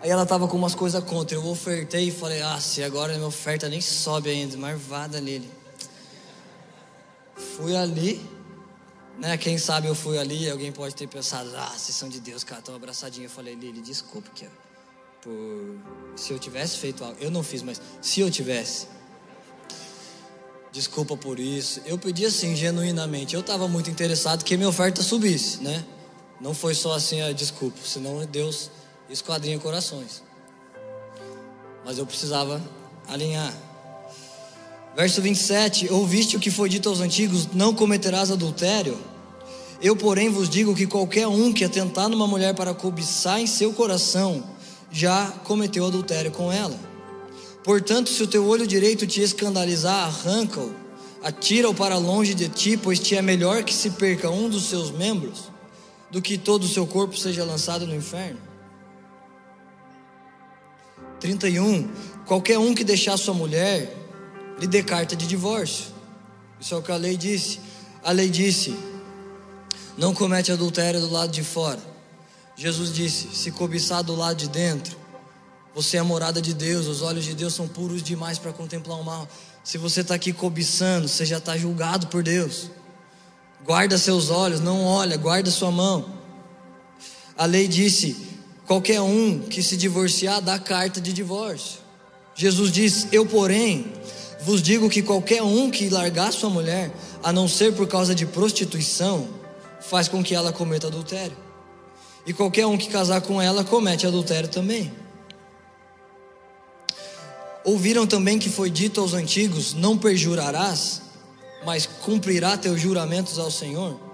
Aí 0.00 0.10
ela 0.10 0.24
tava 0.24 0.46
com 0.46 0.56
umas 0.56 0.74
coisas 0.74 1.02
contra. 1.02 1.36
Eu 1.36 1.46
ofertei 1.46 2.08
e 2.08 2.10
falei: 2.10 2.40
Ah, 2.40 2.60
se 2.60 2.82
agora 2.82 3.14
minha 3.14 3.26
oferta 3.26 3.68
nem 3.68 3.80
sobe 3.80 4.30
ainda, 4.30 4.56
marvada 4.56 5.20
nele. 5.20 5.50
Fui 7.56 7.76
ali, 7.76 8.24
né? 9.18 9.36
Quem 9.36 9.58
sabe 9.58 9.88
eu 9.88 9.94
fui 9.94 10.18
ali, 10.18 10.48
alguém 10.48 10.70
pode 10.70 10.94
ter 10.94 11.08
pensado: 11.08 11.50
Ah, 11.56 11.72
vocês 11.76 11.96
são 11.96 12.08
de 12.08 12.20
Deus, 12.20 12.44
cara, 12.44 12.62
tão 12.62 12.76
abraçadinho. 12.76 13.26
Eu 13.26 13.30
falei: 13.30 13.54
Lili, 13.54 13.80
desculpa, 13.80 14.30
que 14.34 14.46
por 15.20 15.78
se 16.16 16.32
eu 16.32 16.38
tivesse 16.38 16.76
feito 16.78 17.02
algo, 17.02 17.16
eu 17.20 17.30
não 17.30 17.42
fiz, 17.42 17.62
mas 17.62 17.80
se 18.00 18.20
eu 18.20 18.30
tivesse, 18.30 18.86
desculpa 20.70 21.16
por 21.16 21.40
isso. 21.40 21.82
Eu 21.84 21.98
pedi 21.98 22.24
assim, 22.24 22.54
genuinamente. 22.54 23.34
Eu 23.34 23.40
estava 23.40 23.66
muito 23.66 23.90
interessado 23.90 24.44
que 24.44 24.56
minha 24.56 24.68
oferta 24.68 25.02
subisse, 25.02 25.62
né? 25.62 25.84
Não 26.40 26.54
foi 26.54 26.72
só 26.72 26.94
assim 26.94 27.20
a 27.20 27.32
desculpa, 27.32 27.78
senão 27.84 28.24
Deus 28.26 28.70
esquadrinha 29.10 29.58
corações. 29.58 30.22
Mas 31.84 31.98
eu 31.98 32.06
precisava 32.06 32.60
alinhar. 33.08 33.52
Verso 34.94 35.22
27: 35.22 35.92
Ouviste 35.92 36.36
o 36.36 36.40
que 36.40 36.50
foi 36.50 36.68
dito 36.68 36.88
aos 36.88 37.00
antigos: 37.00 37.48
Não 37.54 37.74
cometerás 37.74 38.30
adultério. 38.30 38.98
Eu, 39.80 39.94
porém, 39.94 40.28
vos 40.28 40.48
digo 40.48 40.74
que 40.74 40.86
qualquer 40.86 41.28
um 41.28 41.52
que 41.52 41.64
atentar 41.64 42.08
numa 42.08 42.26
mulher 42.26 42.54
para 42.54 42.74
cobiçar 42.74 43.40
em 43.40 43.46
seu 43.46 43.72
coração, 43.72 44.42
já 44.90 45.26
cometeu 45.44 45.86
adultério 45.86 46.32
com 46.32 46.50
ela. 46.50 46.76
Portanto, 47.62 48.10
se 48.10 48.22
o 48.22 48.26
teu 48.26 48.44
olho 48.46 48.66
direito 48.66 49.06
te 49.06 49.20
escandalizar, 49.20 50.06
arranca-o, 50.06 50.74
atira-o 51.22 51.74
para 51.74 51.96
longe 51.96 52.34
de 52.34 52.48
ti, 52.48 52.76
pois 52.76 52.98
te 52.98 53.14
é 53.14 53.22
melhor 53.22 53.62
que 53.62 53.74
se 53.74 53.90
perca 53.90 54.28
um 54.30 54.48
dos 54.48 54.64
seus 54.64 54.90
membros, 54.90 55.44
do 56.10 56.20
que 56.20 56.36
todo 56.36 56.64
o 56.64 56.68
seu 56.68 56.86
corpo 56.86 57.16
seja 57.16 57.44
lançado 57.44 57.86
no 57.86 57.94
inferno. 57.94 58.47
31. 61.20 61.88
Qualquer 62.26 62.58
um 62.58 62.74
que 62.74 62.84
deixar 62.84 63.16
sua 63.16 63.34
mulher, 63.34 63.94
lhe 64.58 64.66
dê 64.66 64.82
carta 64.82 65.16
de 65.16 65.26
divórcio. 65.26 65.86
Isso 66.60 66.74
é 66.74 66.76
o 66.76 66.82
que 66.82 66.92
a 66.92 66.96
lei 66.96 67.16
disse. 67.16 67.60
A 68.02 68.12
lei 68.12 68.28
disse: 68.28 68.76
não 69.98 70.14
comete 70.14 70.52
adultério 70.52 71.00
do 71.00 71.10
lado 71.10 71.32
de 71.32 71.42
fora. 71.42 71.80
Jesus 72.56 72.92
disse: 72.92 73.34
se 73.34 73.50
cobiçar 73.50 74.02
do 74.02 74.14
lado 74.14 74.36
de 74.36 74.48
dentro, 74.48 74.96
você 75.74 75.96
é 75.96 76.00
a 76.00 76.04
morada 76.04 76.40
de 76.40 76.54
Deus, 76.54 76.86
os 76.86 77.02
olhos 77.02 77.24
de 77.24 77.34
Deus 77.34 77.54
são 77.54 77.66
puros 77.66 78.02
demais 78.02 78.38
para 78.38 78.52
contemplar 78.52 78.98
o 79.00 79.04
mal. 79.04 79.28
Se 79.64 79.76
você 79.76 80.02
está 80.02 80.14
aqui 80.14 80.32
cobiçando, 80.32 81.08
você 81.08 81.26
já 81.26 81.38
está 81.38 81.56
julgado 81.56 82.06
por 82.06 82.22
Deus. 82.22 82.70
Guarda 83.64 83.98
seus 83.98 84.30
olhos, 84.30 84.60
não 84.60 84.84
olha, 84.84 85.16
guarda 85.16 85.50
sua 85.50 85.70
mão. 85.70 86.14
A 87.36 87.44
lei 87.44 87.66
disse: 87.66 88.27
Qualquer 88.68 89.00
um 89.00 89.38
que 89.38 89.62
se 89.62 89.78
divorciar 89.78 90.42
dá 90.42 90.58
carta 90.58 91.00
de 91.00 91.10
divórcio. 91.10 91.80
Jesus 92.34 92.70
diz: 92.70 93.08
Eu, 93.10 93.24
porém, 93.24 93.90
vos 94.42 94.62
digo 94.62 94.90
que 94.90 95.02
qualquer 95.02 95.42
um 95.42 95.70
que 95.70 95.88
largar 95.88 96.30
sua 96.34 96.50
mulher, 96.50 96.92
a 97.22 97.32
não 97.32 97.48
ser 97.48 97.72
por 97.72 97.88
causa 97.88 98.14
de 98.14 98.26
prostituição, 98.26 99.26
faz 99.80 100.06
com 100.06 100.22
que 100.22 100.34
ela 100.34 100.52
cometa 100.52 100.86
adultério. 100.86 101.36
E 102.26 102.34
qualquer 102.34 102.66
um 102.66 102.76
que 102.76 102.90
casar 102.90 103.22
com 103.22 103.40
ela 103.40 103.64
comete 103.64 104.06
adultério 104.06 104.50
também. 104.50 104.92
Ouviram 107.64 108.06
também 108.06 108.38
que 108.38 108.50
foi 108.50 108.68
dito 108.68 109.00
aos 109.00 109.14
antigos: 109.14 109.72
Não 109.72 109.96
perjurarás, 109.96 111.00
mas 111.64 111.86
cumprirá 111.86 112.54
teus 112.58 112.78
juramentos 112.78 113.38
ao 113.38 113.50
Senhor. 113.50 114.07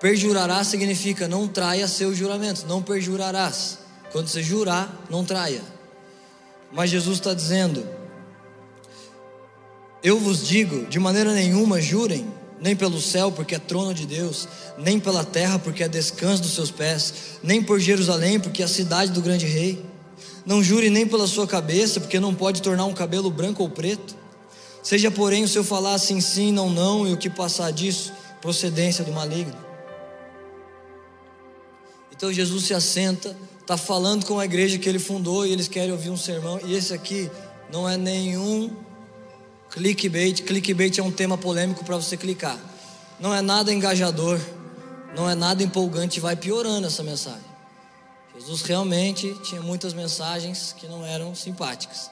Perjurará 0.00 0.62
significa 0.62 1.26
não 1.26 1.48
traia 1.48 1.88
seus 1.88 2.16
juramentos, 2.16 2.64
não 2.64 2.82
perjurarás. 2.82 3.78
Quando 4.12 4.28
você 4.28 4.42
jurar, 4.42 5.04
não 5.10 5.24
traia. 5.24 5.60
Mas 6.72 6.90
Jesus 6.90 7.18
está 7.18 7.34
dizendo: 7.34 7.86
Eu 10.02 10.18
vos 10.18 10.46
digo, 10.46 10.86
de 10.86 10.98
maneira 10.98 11.32
nenhuma 11.32 11.80
jurem, 11.80 12.26
nem 12.60 12.76
pelo 12.76 13.00
céu, 13.00 13.32
porque 13.32 13.56
é 13.56 13.58
trono 13.58 13.92
de 13.92 14.06
Deus, 14.06 14.48
nem 14.78 15.00
pela 15.00 15.24
terra, 15.24 15.58
porque 15.58 15.82
é 15.82 15.88
descanso 15.88 16.42
dos 16.42 16.54
seus 16.54 16.70
pés, 16.70 17.12
nem 17.42 17.62
por 17.62 17.80
Jerusalém, 17.80 18.38
porque 18.38 18.62
é 18.62 18.64
a 18.64 18.68
cidade 18.68 19.12
do 19.12 19.20
grande 19.20 19.46
rei. 19.46 19.84
Não 20.46 20.62
jure 20.62 20.88
nem 20.88 21.06
pela 21.06 21.26
sua 21.26 21.46
cabeça, 21.46 22.00
porque 22.00 22.20
não 22.20 22.34
pode 22.34 22.62
tornar 22.62 22.86
um 22.86 22.94
cabelo 22.94 23.30
branco 23.30 23.62
ou 23.62 23.68
preto. 23.68 24.16
Seja, 24.82 25.10
porém, 25.10 25.44
o 25.44 25.48
seu 25.48 25.62
falar 25.62 25.94
assim, 25.94 26.20
sim, 26.20 26.52
não, 26.52 26.70
não, 26.70 27.06
e 27.06 27.12
o 27.12 27.16
que 27.16 27.28
passar 27.28 27.70
disso, 27.72 28.12
procedência 28.40 29.04
do 29.04 29.12
maligno. 29.12 29.67
Então 32.18 32.32
Jesus 32.32 32.64
se 32.64 32.74
assenta, 32.74 33.36
está 33.60 33.76
falando 33.76 34.26
com 34.26 34.40
a 34.40 34.44
igreja 34.44 34.76
que 34.76 34.88
ele 34.88 34.98
fundou 34.98 35.46
e 35.46 35.52
eles 35.52 35.68
querem 35.68 35.92
ouvir 35.92 36.10
um 36.10 36.16
sermão. 36.16 36.58
E 36.64 36.74
esse 36.74 36.92
aqui 36.92 37.30
não 37.72 37.88
é 37.88 37.96
nenhum 37.96 38.74
clickbait. 39.70 40.42
Clickbait 40.42 40.98
é 40.98 41.02
um 41.02 41.12
tema 41.12 41.38
polêmico 41.38 41.84
para 41.84 41.94
você 41.94 42.16
clicar. 42.16 42.58
Não 43.20 43.32
é 43.32 43.40
nada 43.40 43.72
engajador, 43.72 44.36
não 45.16 45.30
é 45.30 45.36
nada 45.36 45.62
empolgante, 45.62 46.18
vai 46.18 46.34
piorando 46.34 46.88
essa 46.88 47.04
mensagem. 47.04 47.46
Jesus 48.34 48.62
realmente 48.62 49.32
tinha 49.44 49.62
muitas 49.62 49.94
mensagens 49.94 50.74
que 50.76 50.88
não 50.88 51.06
eram 51.06 51.36
simpáticas. 51.36 52.10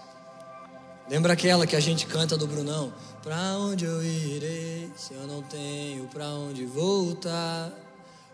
Lembra 1.10 1.32
aquela 1.32 1.66
que 1.66 1.74
a 1.74 1.80
gente 1.80 2.06
canta 2.06 2.36
do 2.36 2.46
Brunão? 2.46 2.92
Para 3.24 3.58
onde 3.58 3.84
eu 3.84 4.04
irei 4.04 4.88
se 4.96 5.14
eu 5.14 5.26
não 5.26 5.42
tenho 5.42 6.04
para 6.06 6.28
onde 6.28 6.64
voltar? 6.64 7.72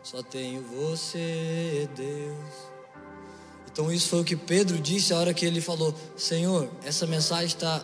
Só 0.03 0.23
tenho 0.23 0.63
você, 0.63 1.89
Deus. 1.95 2.73
Então, 3.71 3.91
isso 3.91 4.09
foi 4.09 4.21
o 4.21 4.25
que 4.25 4.37
Pedro 4.37 4.79
disse 4.79 5.15
a 5.15 5.19
hora 5.19 5.33
que 5.33 5.47
ele 5.47 5.61
falou: 5.61 5.95
Senhor, 6.17 6.69
essa 6.85 7.07
mensagem 7.07 7.47
está 7.47 7.83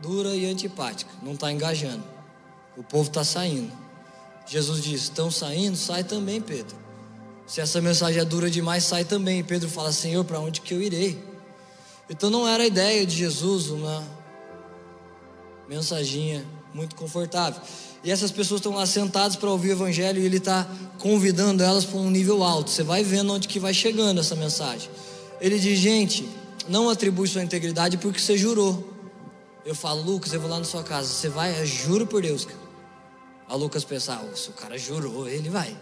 dura 0.00 0.34
e 0.36 0.46
antipática, 0.46 1.10
não 1.22 1.32
está 1.32 1.50
engajando. 1.52 2.04
O 2.76 2.82
povo 2.82 3.08
está 3.08 3.24
saindo. 3.24 3.72
Jesus 4.46 4.82
disse: 4.82 5.04
Estão 5.04 5.30
saindo? 5.30 5.76
Sai 5.76 6.04
também, 6.04 6.40
Pedro. 6.40 6.76
Se 7.44 7.60
essa 7.60 7.80
mensagem 7.80 8.20
é 8.20 8.24
dura 8.24 8.48
demais, 8.48 8.84
sai 8.84 9.04
também. 9.04 9.40
E 9.40 9.42
Pedro 9.42 9.68
fala: 9.68 9.90
Senhor, 9.90 10.24
para 10.24 10.38
onde 10.38 10.60
que 10.60 10.72
eu 10.72 10.80
irei? 10.80 11.22
Então, 12.08 12.30
não 12.30 12.46
era 12.48 12.62
a 12.62 12.66
ideia 12.66 13.04
de 13.04 13.16
Jesus 13.16 13.68
uma 13.68 14.02
mensaginha 15.68 16.46
muito 16.72 16.94
confortável. 16.94 17.60
E 18.08 18.10
essas 18.10 18.30
pessoas 18.30 18.60
estão 18.60 18.72
lá 18.72 18.86
sentadas 18.86 19.36
para 19.36 19.50
ouvir 19.50 19.68
o 19.68 19.72
evangelho 19.72 20.22
e 20.22 20.24
ele 20.24 20.38
está 20.38 20.66
convidando 20.98 21.62
elas 21.62 21.84
para 21.84 21.98
um 21.98 22.08
nível 22.08 22.42
alto. 22.42 22.70
Você 22.70 22.82
vai 22.82 23.04
vendo 23.04 23.34
onde 23.34 23.46
que 23.46 23.60
vai 23.60 23.74
chegando 23.74 24.18
essa 24.18 24.34
mensagem. 24.34 24.88
Ele 25.38 25.58
diz, 25.58 25.78
gente, 25.78 26.26
não 26.70 26.88
atribui 26.88 27.28
sua 27.28 27.42
integridade 27.42 27.98
porque 27.98 28.18
você 28.18 28.38
jurou. 28.38 28.94
Eu 29.62 29.74
falo, 29.74 30.00
Lucas, 30.00 30.32
eu 30.32 30.40
vou 30.40 30.48
lá 30.48 30.58
na 30.58 30.64
sua 30.64 30.82
casa. 30.82 31.06
Você 31.06 31.28
vai? 31.28 31.60
Eu 31.60 31.66
juro 31.66 32.06
por 32.06 32.22
Deus. 32.22 32.48
A 33.46 33.54
Lucas 33.54 33.84
pensa, 33.84 34.18
oh, 34.24 34.34
se 34.34 34.48
o 34.48 34.52
cara 34.54 34.78
jurou, 34.78 35.28
ele 35.28 35.50
vai. 35.50 35.76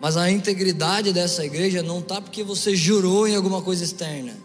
Mas 0.00 0.16
a 0.16 0.28
integridade 0.28 1.12
dessa 1.12 1.44
igreja 1.44 1.80
não 1.80 2.00
está 2.00 2.20
porque 2.20 2.42
você 2.42 2.74
jurou 2.74 3.28
em 3.28 3.36
alguma 3.36 3.62
coisa 3.62 3.84
externa. 3.84 4.36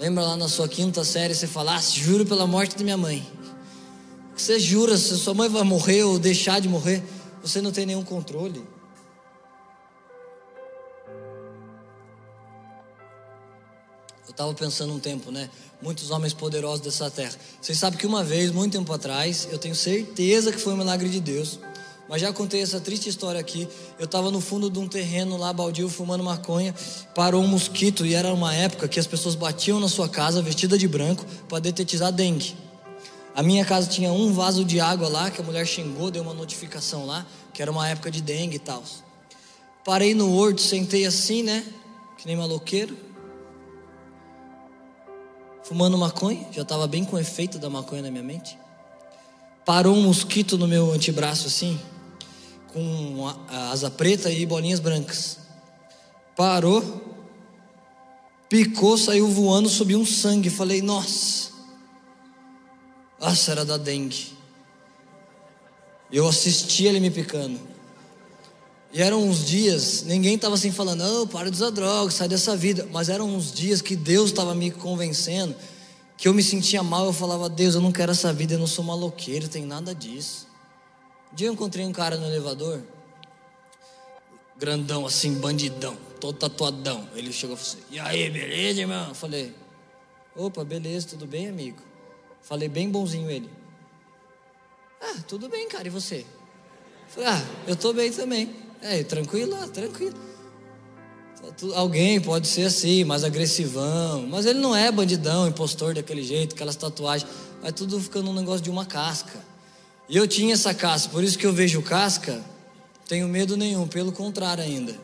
Lembra 0.00 0.24
lá 0.24 0.36
na 0.36 0.48
sua 0.48 0.66
quinta 0.66 1.04
série, 1.04 1.32
você 1.32 1.46
fala, 1.46 1.76
ah, 1.76 1.80
juro 1.80 2.26
pela 2.26 2.44
morte 2.44 2.76
da 2.76 2.82
minha 2.82 2.96
mãe. 2.96 3.24
Você 4.40 4.58
jura, 4.58 4.96
se 4.96 5.18
sua 5.18 5.34
mãe 5.34 5.50
vai 5.50 5.62
morrer 5.64 6.02
ou 6.02 6.18
deixar 6.18 6.62
de 6.62 6.68
morrer, 6.68 7.02
você 7.42 7.60
não 7.60 7.70
tem 7.70 7.84
nenhum 7.84 8.02
controle. 8.02 8.64
Eu 14.26 14.30
estava 14.30 14.54
pensando 14.54 14.94
um 14.94 14.98
tempo, 14.98 15.30
né? 15.30 15.50
Muitos 15.82 16.10
homens 16.10 16.32
poderosos 16.32 16.80
dessa 16.80 17.10
terra. 17.10 17.34
Vocês 17.60 17.78
sabem 17.78 17.98
que 17.98 18.06
uma 18.06 18.24
vez, 18.24 18.50
muito 18.50 18.72
tempo 18.72 18.90
atrás, 18.94 19.46
eu 19.52 19.58
tenho 19.58 19.74
certeza 19.74 20.50
que 20.50 20.58
foi 20.58 20.72
um 20.72 20.78
milagre 20.78 21.10
de 21.10 21.20
Deus. 21.20 21.60
Mas 22.08 22.22
já 22.22 22.32
contei 22.32 22.62
essa 22.62 22.80
triste 22.80 23.10
história 23.10 23.38
aqui. 23.38 23.68
Eu 23.98 24.06
estava 24.06 24.30
no 24.30 24.40
fundo 24.40 24.70
de 24.70 24.78
um 24.78 24.88
terreno 24.88 25.36
lá, 25.36 25.52
baldio, 25.52 25.90
fumando 25.90 26.24
maconha. 26.24 26.74
Parou 27.14 27.42
um 27.42 27.46
mosquito 27.46 28.06
e 28.06 28.14
era 28.14 28.32
uma 28.32 28.54
época 28.54 28.88
que 28.88 28.98
as 28.98 29.06
pessoas 29.06 29.34
batiam 29.34 29.78
na 29.78 29.88
sua 29.88 30.08
casa 30.08 30.40
vestida 30.40 30.78
de 30.78 30.88
branco 30.88 31.26
para 31.46 31.58
detetizar 31.58 32.10
dengue. 32.10 32.69
A 33.34 33.42
minha 33.42 33.64
casa 33.64 33.88
tinha 33.88 34.12
um 34.12 34.32
vaso 34.32 34.64
de 34.64 34.80
água 34.80 35.08
lá, 35.08 35.30
que 35.30 35.40
a 35.40 35.44
mulher 35.44 35.66
xingou, 35.66 36.10
deu 36.10 36.22
uma 36.22 36.34
notificação 36.34 37.06
lá, 37.06 37.24
que 37.52 37.62
era 37.62 37.70
uma 37.70 37.88
época 37.88 38.10
de 38.10 38.20
dengue 38.20 38.56
e 38.56 38.58
tal. 38.58 38.82
Parei 39.84 40.14
no 40.14 40.34
horto, 40.36 40.60
sentei 40.60 41.06
assim, 41.06 41.42
né? 41.42 41.64
Que 42.18 42.26
nem 42.26 42.36
maloqueiro. 42.36 42.96
Fumando 45.62 45.96
maconha, 45.96 46.46
já 46.50 46.62
estava 46.62 46.86
bem 46.86 47.04
com 47.04 47.16
o 47.16 47.18
efeito 47.18 47.58
da 47.58 47.70
maconha 47.70 48.02
na 48.02 48.10
minha 48.10 48.24
mente. 48.24 48.58
Parou 49.64 49.94
um 49.94 50.02
mosquito 50.02 50.58
no 50.58 50.66
meu 50.66 50.90
antebraço 50.92 51.46
assim. 51.46 51.78
com 52.72 53.32
asa 53.48 53.90
preta 53.90 54.30
e 54.30 54.44
bolinhas 54.46 54.80
brancas. 54.80 55.38
Parou, 56.36 56.82
picou, 58.48 58.96
saiu 58.96 59.28
voando, 59.28 59.68
subiu 59.68 60.00
um 60.00 60.06
sangue. 60.06 60.50
Falei, 60.50 60.82
nossa, 60.82 61.49
nossa, 63.20 63.52
era 63.52 63.64
da 63.64 63.76
dengue. 63.76 64.32
Eu 66.10 66.26
assisti 66.26 66.86
ele 66.86 66.98
me 66.98 67.10
picando. 67.10 67.60
E 68.92 69.00
eram 69.00 69.22
uns 69.22 69.44
dias, 69.44 70.02
ninguém 70.02 70.34
estava 70.34 70.56
assim 70.56 70.72
falando, 70.72 71.00
não, 71.00 71.26
para 71.26 71.48
de 71.48 71.56
usar 71.56 71.70
droga, 71.70 72.10
sai 72.10 72.26
dessa 72.26 72.56
vida. 72.56 72.88
Mas 72.90 73.08
eram 73.08 73.28
uns 73.28 73.52
dias 73.52 73.80
que 73.80 73.94
Deus 73.94 74.30
estava 74.30 74.52
me 74.52 74.70
convencendo, 74.70 75.54
que 76.16 76.26
eu 76.26 76.34
me 76.34 76.42
sentia 76.42 76.82
mal, 76.82 77.06
eu 77.06 77.12
falava, 77.12 77.48
Deus, 77.48 77.76
eu 77.76 77.80
não 77.80 77.92
quero 77.92 78.10
essa 78.10 78.32
vida, 78.32 78.54
eu 78.54 78.58
não 78.58 78.66
sou 78.66 78.84
maloqueiro, 78.84 79.48
tem 79.48 79.64
nada 79.64 79.94
disso. 79.94 80.48
Um 81.32 81.36
dia 81.36 81.46
eu 81.46 81.52
encontrei 81.52 81.84
um 81.84 81.92
cara 81.92 82.16
no 82.16 82.26
elevador, 82.26 82.82
grandão 84.58 85.06
assim, 85.06 85.34
bandidão, 85.34 85.96
todo 86.18 86.36
tatuadão. 86.36 87.08
Ele 87.14 87.32
chegou 87.32 87.54
e 87.54 87.58
falou 87.58 87.72
assim, 87.72 87.94
e 87.94 88.00
aí, 88.00 88.28
beleza, 88.28 88.80
irmão? 88.80 89.10
Eu 89.10 89.14
falei, 89.14 89.54
opa, 90.34 90.64
beleza, 90.64 91.06
tudo 91.06 91.26
bem, 91.26 91.48
amigo? 91.48 91.89
Falei 92.42 92.68
bem 92.68 92.90
bonzinho 92.90 93.30
ele. 93.30 93.50
Ah, 95.00 95.16
tudo 95.26 95.48
bem, 95.48 95.68
cara, 95.68 95.86
e 95.86 95.90
você? 95.90 96.26
Falei, 97.08 97.28
ah, 97.28 97.42
eu 97.66 97.76
tô 97.76 97.92
bem 97.92 98.12
também. 98.12 98.54
É, 98.82 99.02
tranquilo, 99.02 99.56
tranquilo. 99.68 100.14
Alguém 101.74 102.20
pode 102.20 102.46
ser 102.46 102.66
assim, 102.66 103.02
mais 103.02 103.24
agressivão, 103.24 104.26
mas 104.26 104.44
ele 104.46 104.60
não 104.60 104.76
é 104.76 104.92
bandidão, 104.92 105.48
impostor 105.48 105.94
daquele 105.94 106.22
jeito, 106.22 106.54
aquelas 106.54 106.76
tatuagens, 106.76 107.30
vai 107.62 107.72
tudo 107.72 107.98
ficando 107.98 108.30
um 108.30 108.34
negócio 108.34 108.60
de 108.60 108.70
uma 108.70 108.84
casca. 108.84 109.38
E 110.08 110.16
eu 110.16 110.28
tinha 110.28 110.52
essa 110.52 110.74
casca, 110.74 111.10
por 111.10 111.24
isso 111.24 111.38
que 111.38 111.46
eu 111.46 111.52
vejo 111.52 111.82
casca, 111.82 112.44
tenho 113.08 113.26
medo 113.26 113.56
nenhum, 113.56 113.88
pelo 113.88 114.12
contrário 114.12 114.62
ainda. 114.62 114.94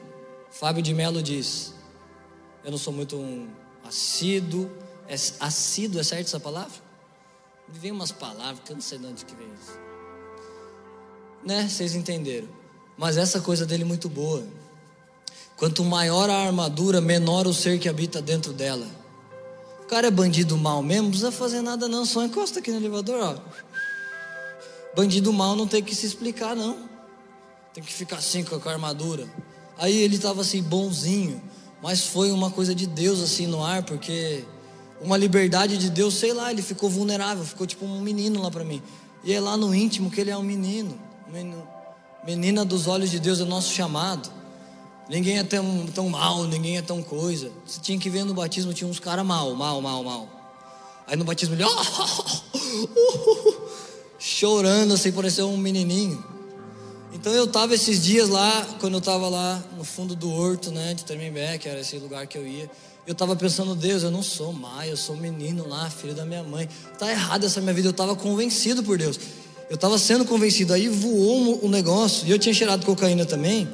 Fábio 0.50 0.82
de 0.82 0.94
Mello 0.94 1.22
diz: 1.22 1.72
Eu 2.64 2.70
não 2.70 2.78
sou 2.78 2.92
muito 2.92 3.16
um 3.16 3.48
assíduo, 3.84 4.70
é 5.08 5.14
assíduo, 5.40 6.00
é 6.00 6.04
certo 6.04 6.26
essa 6.26 6.40
palavra? 6.40 6.85
Vem 7.68 7.90
umas 7.90 8.12
palavras 8.12 8.60
que 8.64 8.72
eu 8.72 8.76
não 8.76 8.82
sei 8.82 8.98
de 8.98 9.24
que 9.24 9.34
vem 9.34 9.48
isso. 9.60 9.78
Né? 11.44 11.68
Vocês 11.68 11.94
entenderam. 11.94 12.48
Mas 12.96 13.16
essa 13.16 13.40
coisa 13.40 13.66
dele 13.66 13.82
é 13.82 13.86
muito 13.86 14.08
boa. 14.08 14.44
Quanto 15.56 15.84
maior 15.84 16.28
a 16.30 16.46
armadura, 16.46 17.00
menor 17.00 17.46
o 17.46 17.54
ser 17.54 17.78
que 17.78 17.88
habita 17.88 18.20
dentro 18.22 18.52
dela. 18.52 18.86
O 19.82 19.86
cara 19.86 20.08
é 20.08 20.10
bandido 20.10 20.56
mal 20.56 20.82
mesmo, 20.82 21.04
não 21.04 21.10
precisa 21.10 21.30
fazer 21.30 21.62
nada 21.62 21.86
não, 21.86 22.04
só 22.04 22.24
encosta 22.24 22.58
aqui 22.58 22.70
no 22.70 22.78
elevador, 22.78 23.20
ó. 23.22 23.38
Bandido 24.94 25.32
mal 25.32 25.54
não 25.54 25.66
tem 25.66 25.82
que 25.82 25.94
se 25.94 26.06
explicar 26.06 26.56
não. 26.56 26.88
Tem 27.72 27.82
que 27.84 27.92
ficar 27.92 28.16
assim 28.16 28.42
com 28.42 28.56
a 28.56 28.72
armadura. 28.72 29.28
Aí 29.78 29.96
ele 29.96 30.16
estava 30.16 30.40
assim 30.40 30.62
bonzinho, 30.62 31.42
mas 31.82 32.06
foi 32.06 32.32
uma 32.32 32.50
coisa 32.50 32.74
de 32.74 32.86
Deus 32.86 33.22
assim 33.22 33.46
no 33.46 33.62
ar, 33.62 33.82
porque 33.82 34.44
uma 35.00 35.16
liberdade 35.16 35.76
de 35.76 35.90
Deus, 35.90 36.14
sei 36.14 36.32
lá, 36.32 36.50
ele 36.50 36.62
ficou 36.62 36.88
vulnerável, 36.88 37.44
ficou 37.44 37.66
tipo 37.66 37.84
um 37.84 38.00
menino 38.00 38.42
lá 38.42 38.50
para 38.50 38.64
mim. 38.64 38.82
E 39.22 39.32
é 39.32 39.40
lá 39.40 39.56
no 39.56 39.74
íntimo 39.74 40.10
que 40.10 40.20
ele 40.20 40.30
é 40.30 40.36
um 40.36 40.42
menino, 40.42 40.98
Menina 42.24 42.64
dos 42.64 42.88
olhos 42.88 43.10
de 43.10 43.20
Deus 43.20 43.40
é 43.40 43.44
nosso 43.44 43.72
chamado. 43.72 44.28
Ninguém 45.08 45.38
é 45.38 45.44
tão, 45.44 45.86
tão 45.94 46.08
mal, 46.08 46.42
ninguém 46.44 46.76
é 46.76 46.82
tão 46.82 47.00
coisa. 47.00 47.52
Você 47.64 47.80
tinha 47.80 47.96
que 47.98 48.10
ver 48.10 48.24
no 48.24 48.34
batismo, 48.34 48.74
tinha 48.74 48.90
uns 48.90 48.98
caras 48.98 49.24
mal, 49.24 49.54
mal, 49.54 49.80
mal, 49.80 50.02
mal. 50.02 50.28
Aí 51.06 51.16
no 51.16 51.24
batismo 51.24 51.54
ele, 51.54 51.62
oh, 51.64 51.68
chorando 54.18 54.94
assim, 54.94 55.12
pareceu 55.12 55.48
um 55.48 55.56
menininho. 55.56 56.24
Então 57.12 57.32
eu 57.32 57.44
estava 57.44 57.74
esses 57.74 58.02
dias 58.02 58.28
lá, 58.28 58.66
quando 58.80 58.94
eu 58.94 58.98
estava 58.98 59.28
lá 59.28 59.62
no 59.76 59.84
fundo 59.84 60.16
do 60.16 60.32
horto, 60.32 60.72
né, 60.72 60.94
de 60.94 61.04
Tremembé, 61.04 61.58
que 61.58 61.68
era 61.68 61.78
esse 61.80 61.96
lugar 61.98 62.26
que 62.26 62.36
eu 62.36 62.44
ia. 62.46 62.68
Eu 63.06 63.12
estava 63.12 63.36
pensando, 63.36 63.76
Deus, 63.76 64.02
eu 64.02 64.10
não 64.10 64.22
sou 64.22 64.52
mãe, 64.52 64.88
eu 64.88 64.96
sou 64.96 65.16
menino 65.16 65.68
lá, 65.68 65.88
filho 65.88 66.12
da 66.12 66.24
minha 66.24 66.42
mãe. 66.42 66.68
Tá 66.98 67.08
errado 67.08 67.44
essa 67.44 67.60
minha 67.60 67.72
vida, 67.72 67.86
eu 67.86 67.92
estava 67.92 68.16
convencido 68.16 68.82
por 68.82 68.98
Deus. 68.98 69.20
Eu 69.70 69.76
estava 69.76 69.96
sendo 69.96 70.24
convencido, 70.24 70.72
aí 70.72 70.88
voou 70.88 71.60
o 71.62 71.66
um 71.66 71.68
negócio, 71.68 72.26
e 72.26 72.30
eu 72.32 72.38
tinha 72.38 72.52
cheirado 72.52 72.84
cocaína 72.84 73.24
também. 73.24 73.68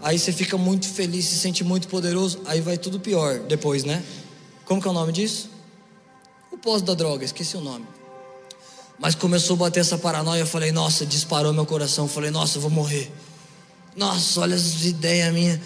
Aí 0.00 0.18
você 0.18 0.32
fica 0.32 0.56
muito 0.56 0.88
feliz, 0.88 1.26
se 1.26 1.36
sente 1.36 1.62
muito 1.62 1.86
poderoso, 1.88 2.40
aí 2.46 2.62
vai 2.62 2.78
tudo 2.78 2.98
pior 2.98 3.40
depois, 3.40 3.84
né? 3.84 4.02
Como 4.64 4.80
que 4.80 4.88
é 4.88 4.90
o 4.90 4.94
nome 4.94 5.12
disso? 5.12 5.50
O 6.50 6.56
pós 6.56 6.80
da 6.80 6.94
droga, 6.94 7.24
esqueci 7.24 7.56
o 7.56 7.60
nome. 7.60 7.84
Mas 8.98 9.14
começou 9.14 9.54
a 9.54 9.58
bater 9.58 9.80
essa 9.80 9.98
paranoia, 9.98 10.40
eu 10.40 10.46
falei, 10.46 10.72
nossa, 10.72 11.04
disparou 11.04 11.52
meu 11.52 11.66
coração. 11.66 12.06
Eu 12.06 12.08
falei, 12.08 12.30
nossa, 12.30 12.56
eu 12.56 12.62
vou 12.62 12.70
morrer. 12.70 13.12
Nossa, 13.94 14.40
olha 14.40 14.56
as 14.56 14.84
ideias 14.84 15.32
minhas. 15.32 15.60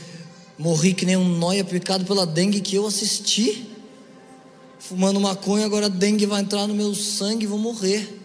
Morri 0.59 0.95
que 0.95 1.07
nem 1.07 1.17
um 1.17 1.25
noia 1.25 1.65
picado 1.65 2.05
pela 2.05 2.27
dengue 2.27 2.61
que 2.61 2.77
eu 2.77 2.87
assisti. 2.87 3.69
Fumando 4.79 5.21
maconha, 5.21 5.65
agora 5.65 5.87
a 5.87 5.89
dengue 5.89 6.27
vai 6.27 6.41
entrar 6.41 6.67
no 6.67 6.75
meu 6.75 6.95
sangue 6.95 7.45
e 7.45 7.47
vou 7.47 7.59
morrer. 7.59 8.21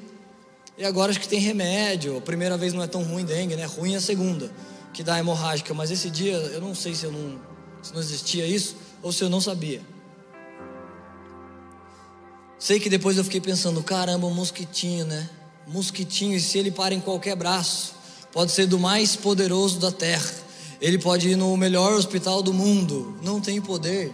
E 0.78 0.86
agora 0.86 1.12
acho 1.12 1.20
que 1.20 1.28
tem 1.28 1.40
remédio. 1.40 2.18
A 2.18 2.22
primeira 2.22 2.58
vez 2.58 2.74
não 2.74 2.84
é 2.84 2.88
tão 2.88 3.04
ruim 3.04 3.26
dengue, 3.26 3.56
né? 3.56 3.66
Ruim 3.66 3.94
é 3.94 3.98
a 3.98 4.02
segunda, 4.02 4.52
que 4.94 5.04
dá 5.04 5.18
hemorrágica. 5.18 5.74
Mas 5.74 5.90
esse 5.90 6.10
dia 6.10 6.34
eu 6.34 6.62
não 6.62 6.76
sei 6.76 6.94
se 6.94 7.06
eu 7.06 7.12
não, 7.12 7.40
se 7.82 7.94
não 7.94 8.02
existia 8.02 8.46
isso 8.46 8.76
ou 9.02 9.12
se 9.12 9.24
eu 9.24 9.30
não 9.30 9.42
sabia. 9.42 9.82
Sei 12.60 12.80
que 12.80 12.90
depois 12.90 13.18
eu 13.18 13.24
fiquei 13.24 13.40
pensando, 13.40 13.82
caramba, 13.84 14.30
mosquitinho, 14.30 15.06
né? 15.06 15.30
Mosquitinho, 15.68 16.36
e 16.36 16.40
se 16.40 16.58
ele 16.58 16.72
para 16.72 16.94
em 16.94 17.00
qualquer 17.00 17.36
braço, 17.36 17.94
pode 18.32 18.52
ser 18.52 18.66
do 18.66 18.80
mais 18.80 19.16
poderoso 19.16 19.80
da 19.80 19.92
terra. 19.92 20.47
Ele 20.82 20.98
pode 20.98 21.30
ir 21.30 21.36
no 21.36 21.56
melhor 21.58 21.94
hospital 21.94 22.42
do 22.44 22.54
mundo, 22.54 23.18
não 23.22 23.42
tem 23.42 23.60
poder. 23.62 24.14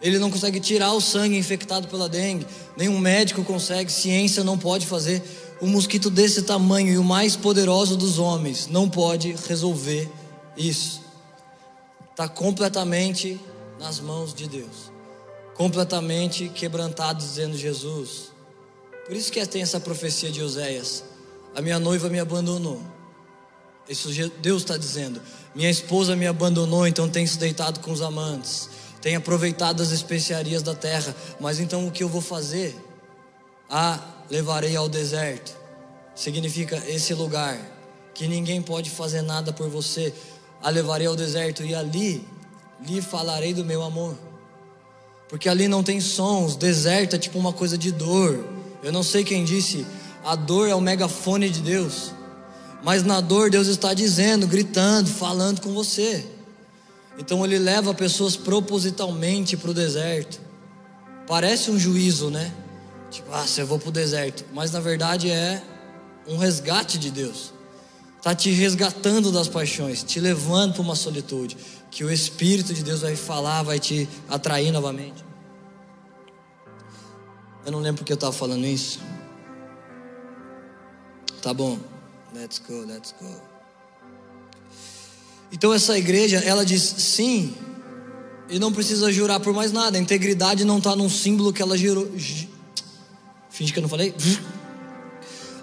Ele 0.00 0.18
não 0.18 0.30
consegue 0.30 0.58
tirar 0.58 0.92
o 0.92 1.00
sangue 1.00 1.36
infectado 1.36 1.86
pela 1.88 2.08
dengue. 2.08 2.46
Nenhum 2.76 2.98
médico 2.98 3.44
consegue, 3.44 3.92
ciência 3.92 4.42
não 4.42 4.58
pode 4.58 4.86
fazer 4.86 5.22
um 5.60 5.66
mosquito 5.66 6.08
desse 6.08 6.42
tamanho 6.42 6.94
e 6.94 6.98
o 6.98 7.04
mais 7.04 7.36
poderoso 7.36 7.96
dos 7.96 8.18
homens 8.18 8.66
não 8.66 8.88
pode 8.88 9.36
resolver 9.46 10.10
isso. 10.56 11.02
Está 12.10 12.28
completamente 12.28 13.38
nas 13.78 14.00
mãos 14.00 14.32
de 14.32 14.48
Deus, 14.48 14.90
completamente 15.54 16.48
quebrantado, 16.48 17.18
dizendo 17.18 17.56
Jesus. 17.56 18.30
Por 19.06 19.14
isso 19.14 19.30
que 19.30 19.44
tem 19.46 19.62
essa 19.62 19.78
profecia 19.78 20.30
de 20.30 20.42
Oséias: 20.42 21.04
a 21.54 21.60
minha 21.60 21.78
noiva 21.78 22.08
me 22.08 22.18
abandonou. 22.18 22.80
Isso 23.90 24.08
Deus 24.40 24.62
está 24.62 24.76
dizendo. 24.76 25.20
Minha 25.52 25.68
esposa 25.68 26.14
me 26.14 26.24
abandonou, 26.24 26.86
então 26.86 27.08
tem 27.08 27.26
se 27.26 27.36
deitado 27.36 27.80
com 27.80 27.90
os 27.90 28.00
amantes, 28.00 28.70
tem 29.02 29.16
aproveitado 29.16 29.82
as 29.82 29.90
especiarias 29.90 30.62
da 30.62 30.76
terra. 30.76 31.14
Mas 31.40 31.58
então 31.58 31.88
o 31.88 31.90
que 31.90 32.04
eu 32.04 32.08
vou 32.08 32.20
fazer? 32.20 32.76
Ah, 33.68 33.98
levarei 34.30 34.76
ao 34.76 34.88
deserto. 34.88 35.58
Significa 36.14 36.80
esse 36.86 37.12
lugar 37.14 37.58
que 38.14 38.28
ninguém 38.28 38.62
pode 38.62 38.90
fazer 38.90 39.22
nada 39.22 39.52
por 39.52 39.68
você. 39.68 40.14
A 40.62 40.70
levarei 40.70 41.08
ao 41.08 41.16
deserto 41.16 41.64
e 41.64 41.74
ali 41.74 42.24
lhe 42.86 43.02
falarei 43.02 43.52
do 43.52 43.64
meu 43.64 43.82
amor. 43.82 44.16
Porque 45.28 45.48
ali 45.48 45.66
não 45.66 45.82
tem 45.82 46.00
sons, 46.00 46.54
deserto 46.54 47.16
é 47.16 47.18
tipo 47.18 47.38
uma 47.38 47.52
coisa 47.52 47.76
de 47.76 47.90
dor. 47.90 48.44
Eu 48.84 48.92
não 48.92 49.02
sei 49.02 49.24
quem 49.24 49.44
disse, 49.44 49.84
a 50.24 50.36
dor 50.36 50.68
é 50.68 50.74
o 50.76 50.80
megafone 50.80 51.50
de 51.50 51.60
Deus. 51.60 52.12
Mas 52.82 53.02
na 53.02 53.20
dor 53.20 53.50
Deus 53.50 53.66
está 53.66 53.92
dizendo, 53.92 54.46
gritando, 54.46 55.08
falando 55.08 55.60
com 55.60 55.72
você. 55.72 56.26
Então 57.18 57.44
ele 57.44 57.58
leva 57.58 57.92
pessoas 57.92 58.36
propositalmente 58.36 59.56
para 59.56 59.70
o 59.70 59.74
deserto. 59.74 60.40
Parece 61.26 61.70
um 61.70 61.78
juízo, 61.78 62.30
né? 62.30 62.52
Tipo, 63.10 63.30
ah, 63.32 63.44
eu 63.58 63.66
vou 63.66 63.78
para 63.78 63.88
o 63.88 63.92
deserto. 63.92 64.44
Mas 64.54 64.70
na 64.70 64.80
verdade 64.80 65.30
é 65.30 65.62
um 66.26 66.36
resgate 66.36 66.98
de 66.98 67.10
Deus. 67.10 67.52
Está 68.16 68.34
te 68.34 68.50
resgatando 68.50 69.32
das 69.32 69.48
paixões, 69.48 70.02
te 70.02 70.20
levando 70.20 70.74
para 70.74 70.82
uma 70.82 70.94
solitude. 70.94 71.56
Que 71.90 72.04
o 72.04 72.10
Espírito 72.10 72.72
de 72.72 72.82
Deus 72.82 73.00
vai 73.00 73.16
falar, 73.16 73.62
vai 73.62 73.78
te 73.78 74.08
atrair 74.28 74.70
novamente. 74.70 75.24
Eu 77.64 77.72
não 77.72 77.80
lembro 77.80 77.98
porque 77.98 78.12
eu 78.12 78.14
estava 78.14 78.32
falando 78.32 78.64
isso. 78.64 79.00
Tá 81.42 81.54
bom, 81.54 81.78
let's 82.34 82.58
go, 82.58 82.84
let's 82.86 83.14
go. 83.20 83.50
Então 85.52 85.72
essa 85.72 85.98
igreja, 85.98 86.38
ela 86.38 86.64
diz 86.64 86.82
sim, 86.82 87.54
e 88.48 88.58
não 88.58 88.72
precisa 88.72 89.12
jurar 89.12 89.40
por 89.40 89.52
mais 89.54 89.72
nada. 89.72 89.96
A 89.96 90.00
integridade 90.00 90.64
não 90.64 90.78
está 90.78 90.96
num 90.96 91.08
símbolo 91.08 91.52
que 91.52 91.62
ela 91.62 91.78
jurou. 91.78 92.08
Finge 93.48 93.72
que 93.72 93.78
eu 93.78 93.82
não 93.82 93.88
falei. 93.88 94.14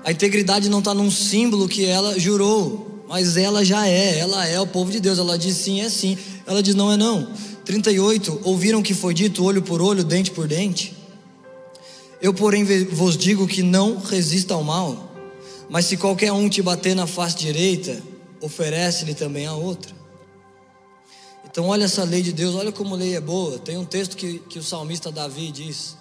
A 0.06 0.12
integridade 0.12 0.70
não 0.70 0.80
está 0.80 0.94
num 0.94 1.12
símbolo 1.12 1.68
que 1.68 1.86
ela 1.86 2.18
jurou, 2.18 3.04
mas 3.10 3.36
ela 3.36 3.64
já 3.66 3.86
é. 3.88 4.20
Ela 4.20 4.48
é 4.48 4.60
o 4.60 4.66
povo 4.66 4.90
de 4.90 5.02
Deus. 5.02 5.20
Ela 5.20 5.38
diz 5.38 5.58
sim, 5.58 5.82
é 5.82 5.90
sim. 5.90 6.18
Ela 6.46 6.64
diz 6.64 6.76
não, 6.76 6.92
é 6.92 6.96
não. 6.96 7.30
38. 7.66 8.42
Ouviram 8.46 8.82
que 8.82 8.94
foi 8.94 9.14
dito 9.14 9.44
olho 9.44 9.62
por 9.62 9.82
olho, 9.82 10.04
dente 10.04 10.32
por 10.32 10.48
dente? 10.48 10.96
Eu, 12.22 12.34
porém, 12.34 12.64
vos 12.86 13.18
digo 13.18 13.46
que 13.46 13.62
não 13.62 13.98
resista 13.98 14.54
ao 14.54 14.64
mal. 14.64 15.07
Mas 15.70 15.86
se 15.86 15.98
qualquer 15.98 16.32
um 16.32 16.48
te 16.50 16.62
bater 16.62 16.96
na 16.96 17.06
face 17.06 17.38
direita, 17.38 18.02
oferece-lhe 18.42 19.14
também 19.14 19.46
a 19.46 19.54
outra. 19.54 19.96
Então, 21.46 21.68
olha 21.68 21.86
essa 21.86 22.04
lei 22.04 22.22
de 22.22 22.32
Deus, 22.32 22.56
olha 22.56 22.72
como 22.72 22.96
a 22.96 22.98
lei 22.98 23.16
é 23.16 23.22
boa. 23.22 23.58
Tem 23.58 23.78
um 23.78 23.86
texto 23.86 24.16
que, 24.16 24.40
que 24.40 24.60
o 24.60 24.64
salmista 24.64 25.12
Davi 25.12 25.52
diz. 25.52 25.98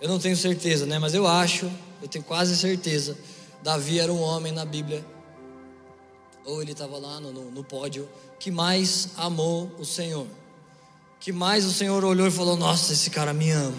Eu 0.00 0.08
não 0.08 0.18
tenho 0.18 0.36
certeza, 0.36 0.84
né? 0.84 0.98
Mas 0.98 1.14
eu 1.14 1.26
acho, 1.26 1.70
eu 2.02 2.08
tenho 2.08 2.24
quase 2.24 2.56
certeza. 2.56 3.16
Davi 3.62 3.98
era 3.98 4.12
um 4.12 4.20
homem 4.20 4.52
na 4.52 4.64
Bíblia, 4.64 5.04
ou 6.44 6.62
ele 6.62 6.72
estava 6.72 6.98
lá 6.98 7.20
no, 7.20 7.32
no, 7.32 7.50
no 7.50 7.64
pódio, 7.64 8.08
que 8.38 8.50
mais 8.50 9.10
amou 9.16 9.70
o 9.78 9.84
Senhor. 9.84 10.26
Que 11.20 11.32
mais 11.32 11.64
o 11.64 11.72
Senhor 11.72 12.04
olhou 12.04 12.26
e 12.26 12.30
falou: 12.30 12.56
Nossa, 12.56 12.92
esse 12.92 13.10
cara 13.10 13.32
me 13.32 13.50
ama. 13.50 13.76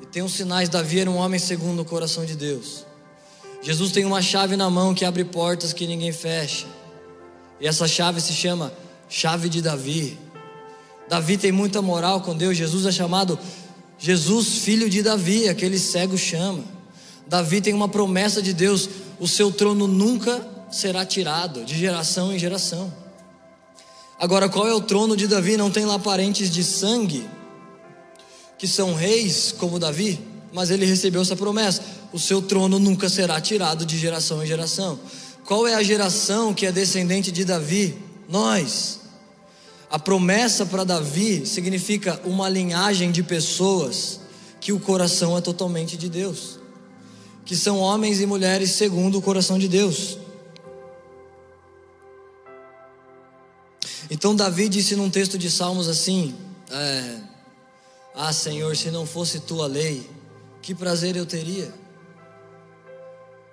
E 0.00 0.06
tem 0.06 0.22
os 0.22 0.32
sinais, 0.32 0.68
Davi 0.68 1.00
era 1.00 1.10
um 1.10 1.16
homem 1.16 1.38
segundo 1.38 1.82
o 1.82 1.84
coração 1.84 2.24
de 2.24 2.36
Deus. 2.36 2.84
Jesus 3.62 3.92
tem 3.92 4.04
uma 4.04 4.20
chave 4.20 4.56
na 4.56 4.68
mão 4.68 4.92
que 4.92 5.04
abre 5.04 5.24
portas 5.24 5.72
que 5.72 5.86
ninguém 5.86 6.12
fecha. 6.12 6.66
E 7.60 7.66
essa 7.66 7.86
chave 7.86 8.20
se 8.20 8.32
chama 8.32 8.72
chave 9.08 9.48
de 9.48 9.62
Davi. 9.62 10.18
Davi 11.08 11.38
tem 11.38 11.52
muita 11.52 11.80
moral 11.80 12.20
com 12.22 12.36
Deus. 12.36 12.56
Jesus 12.56 12.86
é 12.86 12.90
chamado 12.90 13.38
Jesus, 13.98 14.58
filho 14.58 14.90
de 14.90 15.00
Davi, 15.00 15.48
aquele 15.48 15.78
cego 15.78 16.18
chama. 16.18 16.64
Davi 17.28 17.60
tem 17.60 17.72
uma 17.72 17.88
promessa 17.88 18.42
de 18.42 18.52
Deus: 18.52 18.88
o 19.20 19.28
seu 19.28 19.52
trono 19.52 19.86
nunca 19.86 20.44
será 20.72 21.06
tirado, 21.06 21.64
de 21.64 21.78
geração 21.78 22.32
em 22.32 22.38
geração. 22.38 22.92
Agora, 24.18 24.48
qual 24.48 24.66
é 24.66 24.74
o 24.74 24.80
trono 24.80 25.16
de 25.16 25.28
Davi? 25.28 25.56
Não 25.56 25.70
tem 25.70 25.84
lá 25.84 25.98
parentes 25.98 26.50
de 26.50 26.64
sangue, 26.64 27.28
que 28.58 28.66
são 28.66 28.94
reis 28.94 29.54
como 29.56 29.78
Davi, 29.78 30.20
mas 30.52 30.70
ele 30.70 30.84
recebeu 30.84 31.22
essa 31.22 31.36
promessa: 31.36 31.82
o 32.12 32.18
seu 32.18 32.42
trono 32.42 32.78
nunca 32.78 33.08
será 33.08 33.40
tirado 33.40 33.86
de 33.86 33.98
geração 33.98 34.42
em 34.42 34.46
geração. 34.46 34.98
Qual 35.44 35.66
é 35.66 35.74
a 35.74 35.82
geração 35.82 36.54
que 36.54 36.66
é 36.66 36.72
descendente 36.72 37.32
de 37.32 37.44
Davi? 37.44 37.98
Nós. 38.28 39.00
A 39.90 39.98
promessa 39.98 40.64
para 40.64 40.84
Davi 40.84 41.44
significa 41.44 42.18
uma 42.24 42.48
linhagem 42.48 43.12
de 43.12 43.22
pessoas 43.22 44.20
que 44.58 44.72
o 44.72 44.80
coração 44.80 45.36
é 45.36 45.40
totalmente 45.40 45.98
de 45.98 46.08
Deus, 46.08 46.58
que 47.44 47.54
são 47.54 47.78
homens 47.78 48.20
e 48.20 48.24
mulheres 48.24 48.70
segundo 48.70 49.18
o 49.18 49.22
coração 49.22 49.58
de 49.58 49.68
Deus. 49.68 50.16
Então 54.10 54.34
Davi 54.34 54.68
disse 54.68 54.94
num 54.96 55.10
texto 55.10 55.36
de 55.36 55.50
Salmos 55.50 55.88
assim: 55.88 56.34
é, 56.70 57.16
Ah, 58.14 58.32
Senhor, 58.32 58.74
se 58.76 58.90
não 58.90 59.04
fosse 59.04 59.40
tua 59.40 59.66
lei, 59.66 60.08
que 60.62 60.74
prazer 60.74 61.16
eu 61.16 61.26
teria. 61.26 61.74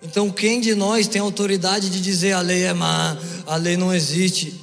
Então, 0.02 0.30
quem 0.30 0.62
de 0.62 0.76
nós 0.76 1.08
tem 1.08 1.20
autoridade 1.20 1.90
de 1.90 2.00
dizer 2.00 2.32
a 2.32 2.42
lei 2.42 2.64
é 2.64 2.74
má, 2.74 3.18
a 3.46 3.56
lei 3.58 3.76
não 3.76 3.94
existe? 3.94 4.62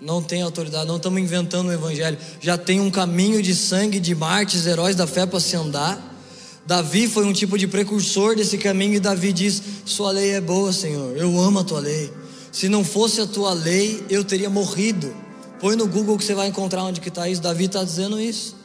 Não 0.00 0.22
tem 0.22 0.42
autoridade, 0.42 0.86
não 0.86 0.96
estamos 0.96 1.20
inventando 1.20 1.68
o 1.68 1.72
evangelho. 1.72 2.16
Já 2.40 2.56
tem 2.56 2.80
um 2.80 2.90
caminho 2.90 3.42
de 3.42 3.54
sangue 3.54 3.98
de 3.98 4.14
mártires, 4.14 4.66
heróis 4.66 4.94
da 4.94 5.06
fé 5.06 5.26
para 5.26 5.40
se 5.40 5.56
andar. 5.56 6.16
Davi 6.64 7.08
foi 7.08 7.24
um 7.24 7.32
tipo 7.32 7.58
de 7.58 7.66
precursor 7.66 8.36
desse 8.36 8.56
caminho 8.58 8.94
e 8.94 9.00
Davi 9.00 9.32
diz: 9.32 9.60
Sua 9.84 10.12
lei 10.12 10.30
é 10.30 10.40
boa, 10.40 10.72
Senhor. 10.72 11.16
Eu 11.16 11.38
amo 11.40 11.58
a 11.58 11.64
tua 11.64 11.80
lei. 11.80 12.12
Se 12.52 12.68
não 12.68 12.84
fosse 12.84 13.20
a 13.20 13.26
tua 13.26 13.52
lei, 13.52 14.04
eu 14.08 14.22
teria 14.22 14.48
morrido. 14.48 15.12
Põe 15.60 15.74
no 15.74 15.86
Google 15.86 16.16
que 16.16 16.24
você 16.24 16.34
vai 16.34 16.46
encontrar 16.46 16.84
onde 16.84 17.00
que 17.00 17.08
está 17.08 17.28
isso. 17.28 17.42
Davi 17.42 17.64
está 17.64 17.82
dizendo 17.82 18.20
isso. 18.20 18.57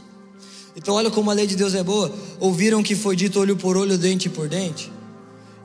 Então 0.76 0.96
olha 0.96 1.12
como 1.12 1.30
a 1.30 1.34
lei 1.34 1.46
de 1.46 1.56
Deus 1.56 1.74
é 1.76 1.84
boa. 1.84 2.12
Ouviram 2.40 2.82
que 2.82 2.96
foi 2.96 3.16
dito 3.16 3.40
olho 3.40 3.56
por 3.56 3.78
olho, 3.78 3.98
dente 3.98 4.30
por 4.30 4.48
dente. 4.48 4.92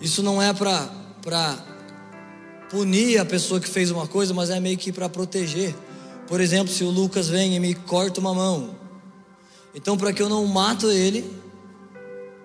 Isso 0.01 0.23
não 0.23 0.41
é 0.41 0.53
para 0.53 1.59
punir 2.71 3.19
a 3.19 3.25
pessoa 3.25 3.59
que 3.59 3.69
fez 3.69 3.91
uma 3.91 4.07
coisa, 4.07 4.35
mas 4.35 4.51
é 4.51 4.61
meio 4.61 4.77
que 4.77 4.93
para 4.93 5.09
proteger. 5.09 5.75
Por 6.27 6.41
exemplo, 6.41 6.73
se 6.73 6.85
o 6.85 6.91
Lucas 6.91 7.29
vem 7.29 7.57
e 7.57 7.61
me 7.61 7.75
corta 7.75 8.21
uma 8.21 8.35
mão, 8.35 8.77
então 9.75 9.97
para 9.97 10.13
que 10.13 10.23
eu 10.23 10.29
não 10.29 10.45
mato 10.47 10.91
ele, 10.91 11.25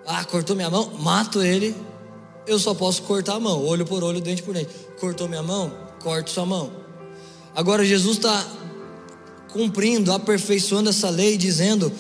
ah, 0.07 0.24
cortou 0.24 0.55
minha 0.55 0.70
mão, 0.70 0.91
mato 0.99 1.41
ele, 1.41 1.76
eu 2.47 2.57
só 2.57 2.74
posso 2.74 3.03
cortar 3.03 3.36
a 3.36 3.39
mão, 3.39 3.64
olho 3.66 3.86
por 3.86 4.03
olho, 4.03 4.22
dente 4.22 4.41
por 4.41 4.53
dente. 4.53 4.70
Cortou 4.99 5.28
minha 5.28 5.43
mão, 5.43 5.72
corto 6.01 6.30
sua 6.30 6.45
mão. 6.45 6.72
Agora 7.55 7.86
Jesus 7.86 8.18
está 8.18 8.45
cumprindo, 9.51 10.11
aperfeiçoando 10.11 10.89
essa 10.89 11.09
lei, 11.09 11.38
dizendo: 11.38 11.91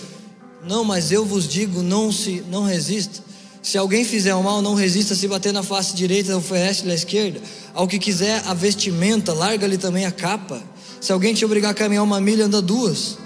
não, 0.65 0.83
mas 0.83 1.11
eu 1.11 1.25
vos 1.25 1.47
digo, 1.47 1.81
não 1.81 2.11
se, 2.11 2.43
não 2.49 2.63
resista. 2.63 3.21
Se 3.61 3.77
alguém 3.77 4.03
fizer 4.03 4.35
o 4.35 4.43
mal, 4.43 4.61
não 4.61 4.75
resista, 4.75 5.15
se 5.15 5.27
bater 5.27 5.53
na 5.53 5.63
face 5.63 5.95
direita, 5.95 6.35
oferece-lhe 6.35 6.91
a 6.91 6.95
esquerda. 6.95 7.41
Ao 7.73 7.87
que 7.87 7.97
quiser 7.97 8.43
a 8.45 8.53
vestimenta, 8.53 9.33
larga-lhe 9.33 9.77
também 9.77 10.05
a 10.05 10.11
capa. 10.11 10.61
Se 10.99 11.11
alguém 11.11 11.33
te 11.33 11.45
obrigar 11.45 11.71
a 11.71 11.73
caminhar 11.73 12.03
uma 12.03 12.19
milha, 12.19 12.45
anda 12.45 12.61
duas. 12.61 13.17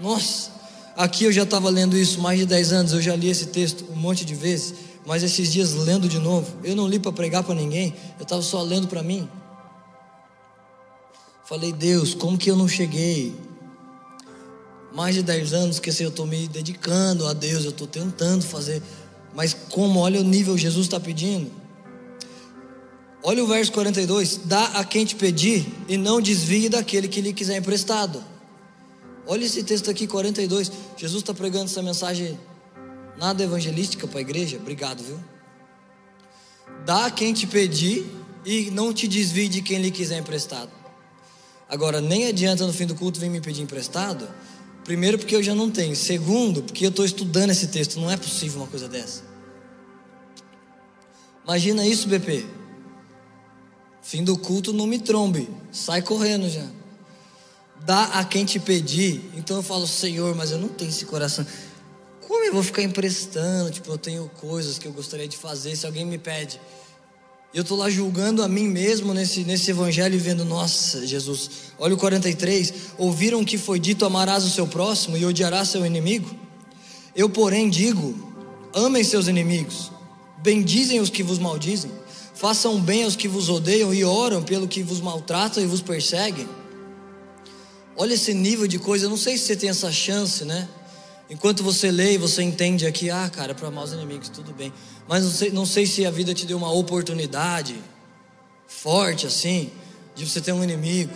Nossa, 0.00 0.50
aqui 0.96 1.24
eu 1.24 1.32
já 1.32 1.44
estava 1.44 1.70
lendo 1.70 1.96
isso 1.96 2.20
mais 2.20 2.38
de 2.38 2.46
10 2.46 2.72
anos, 2.72 2.92
eu 2.92 3.00
já 3.00 3.14
li 3.14 3.28
esse 3.28 3.46
texto 3.46 3.84
um 3.92 3.96
monte 3.96 4.24
de 4.24 4.34
vezes, 4.34 4.74
mas 5.06 5.22
esses 5.22 5.52
dias 5.52 5.72
lendo 5.72 6.08
de 6.08 6.18
novo. 6.18 6.52
Eu 6.64 6.74
não 6.74 6.88
li 6.88 6.98
para 6.98 7.12
pregar 7.12 7.44
para 7.44 7.54
ninguém, 7.54 7.94
eu 8.18 8.24
estava 8.24 8.42
só 8.42 8.62
lendo 8.62 8.88
para 8.88 9.02
mim. 9.02 9.28
Falei, 11.44 11.72
Deus, 11.72 12.12
como 12.12 12.36
que 12.36 12.50
eu 12.50 12.56
não 12.56 12.66
cheguei? 12.66 13.32
Mais 14.96 15.14
de 15.14 15.22
10 15.22 15.52
anos 15.52 15.78
que 15.78 15.90
assim, 15.90 16.02
eu 16.02 16.08
estou 16.08 16.26
me 16.26 16.48
dedicando 16.48 17.28
a 17.28 17.32
Deus, 17.32 17.64
eu 17.64 17.70
estou 17.70 17.86
tentando 17.86 18.42
fazer 18.44 18.82
mas 19.36 19.52
como, 19.52 20.00
olha 20.00 20.18
o 20.18 20.24
nível 20.24 20.56
Jesus 20.56 20.86
está 20.86 20.98
pedindo. 20.98 21.52
Olha 23.22 23.44
o 23.44 23.46
verso 23.46 23.70
42: 23.70 24.40
Dá 24.46 24.64
a 24.68 24.82
quem 24.84 25.04
te 25.04 25.14
pedir 25.14 25.66
e 25.86 25.98
não 25.98 26.22
desvie 26.22 26.70
daquele 26.70 27.06
que 27.06 27.20
lhe 27.20 27.34
quiser 27.34 27.58
emprestado. 27.58 28.24
Olha 29.26 29.44
esse 29.44 29.62
texto 29.62 29.90
aqui, 29.90 30.06
42. 30.06 30.72
Jesus 30.96 31.22
está 31.22 31.34
pregando 31.34 31.66
essa 31.66 31.82
mensagem 31.82 32.40
nada 33.18 33.42
evangelística 33.42 34.08
para 34.08 34.20
a 34.20 34.22
igreja. 34.22 34.56
Obrigado, 34.56 35.02
viu? 35.02 35.20
Dá 36.86 37.06
a 37.06 37.10
quem 37.10 37.34
te 37.34 37.46
pedir 37.46 38.06
e 38.42 38.70
não 38.70 38.90
te 38.90 39.06
desvie 39.06 39.48
de 39.48 39.60
quem 39.60 39.82
lhe 39.82 39.90
quiser 39.90 40.18
emprestado. 40.18 40.70
Agora, 41.68 42.00
nem 42.00 42.26
adianta 42.26 42.66
no 42.66 42.72
fim 42.72 42.86
do 42.86 42.94
culto 42.94 43.20
vir 43.20 43.28
me 43.28 43.40
pedir 43.40 43.60
emprestado, 43.60 44.26
Primeiro, 44.86 45.18
porque 45.18 45.34
eu 45.34 45.42
já 45.42 45.52
não 45.52 45.68
tenho. 45.68 45.96
Segundo, 45.96 46.62
porque 46.62 46.86
eu 46.86 46.90
estou 46.90 47.04
estudando 47.04 47.50
esse 47.50 47.66
texto. 47.66 47.98
Não 47.98 48.08
é 48.08 48.16
possível 48.16 48.60
uma 48.60 48.68
coisa 48.68 48.88
dessa. 48.88 49.24
Imagina 51.42 51.84
isso, 51.84 52.06
BP. 52.06 52.46
Fim 54.00 54.22
do 54.22 54.38
culto, 54.38 54.72
não 54.72 54.86
me 54.86 55.00
trombe. 55.00 55.48
Sai 55.72 56.02
correndo 56.02 56.48
já. 56.48 56.64
Dá 57.84 58.04
a 58.04 58.24
quem 58.24 58.44
te 58.44 58.60
pedir. 58.60 59.28
Então 59.34 59.56
eu 59.56 59.62
falo, 59.62 59.88
Senhor, 59.88 60.36
mas 60.36 60.52
eu 60.52 60.58
não 60.58 60.68
tenho 60.68 60.88
esse 60.88 61.04
coração. 61.04 61.44
Como 62.24 62.44
eu 62.44 62.52
vou 62.52 62.62
ficar 62.62 62.82
emprestando? 62.82 63.72
Tipo, 63.72 63.90
eu 63.90 63.98
tenho 63.98 64.30
coisas 64.36 64.78
que 64.78 64.86
eu 64.86 64.92
gostaria 64.92 65.26
de 65.26 65.36
fazer. 65.36 65.74
Se 65.74 65.84
alguém 65.84 66.04
me 66.04 66.16
pede, 66.16 66.60
eu 67.56 67.62
estou 67.62 67.78
lá 67.78 67.88
julgando 67.88 68.42
a 68.42 68.48
mim 68.48 68.68
mesmo 68.68 69.14
nesse, 69.14 69.42
nesse 69.42 69.70
evangelho 69.70 70.14
e 70.14 70.18
vendo, 70.18 70.44
nossa, 70.44 71.06
Jesus, 71.06 71.50
olha 71.78 71.94
o 71.94 71.96
43. 71.96 72.74
Ouviram 72.98 73.42
que 73.42 73.56
foi 73.56 73.80
dito: 73.80 74.04
amarás 74.04 74.44
o 74.44 74.50
seu 74.50 74.66
próximo 74.66 75.16
e 75.16 75.24
odiarás 75.24 75.70
seu 75.70 75.86
inimigo? 75.86 76.36
Eu, 77.14 77.30
porém, 77.30 77.70
digo: 77.70 78.14
amem 78.74 79.02
seus 79.02 79.26
inimigos, 79.26 79.90
bendizem 80.42 81.00
os 81.00 81.08
que 81.08 81.22
vos 81.22 81.38
maldizem, 81.38 81.90
façam 82.34 82.78
bem 82.78 83.04
aos 83.04 83.16
que 83.16 83.26
vos 83.26 83.48
odeiam 83.48 83.94
e 83.94 84.04
oram 84.04 84.42
pelo 84.42 84.68
que 84.68 84.82
vos 84.82 85.00
maltratam 85.00 85.62
e 85.62 85.66
vos 85.66 85.80
perseguem. 85.80 86.46
Olha 87.96 88.12
esse 88.12 88.34
nível 88.34 88.66
de 88.66 88.78
coisa, 88.78 89.06
eu 89.06 89.10
não 89.10 89.16
sei 89.16 89.38
se 89.38 89.46
você 89.46 89.56
tem 89.56 89.70
essa 89.70 89.90
chance, 89.90 90.44
né? 90.44 90.68
Enquanto 91.28 91.62
você 91.62 91.90
lê 91.90 92.12
e 92.12 92.18
você 92.18 92.42
entende 92.42 92.86
aqui, 92.86 93.10
ah, 93.10 93.28
cara, 93.28 93.54
para 93.54 93.68
amar 93.68 93.84
os 93.84 93.92
inimigos, 93.92 94.28
tudo 94.28 94.52
bem. 94.52 94.72
Mas 95.08 95.24
não 95.24 95.30
sei, 95.30 95.50
não 95.50 95.66
sei 95.66 95.86
se 95.86 96.06
a 96.06 96.10
vida 96.10 96.32
te 96.32 96.46
deu 96.46 96.56
uma 96.56 96.72
oportunidade 96.72 97.76
forte 98.68 99.26
assim, 99.26 99.70
de 100.14 100.28
você 100.28 100.40
ter 100.40 100.52
um 100.52 100.62
inimigo. 100.62 101.12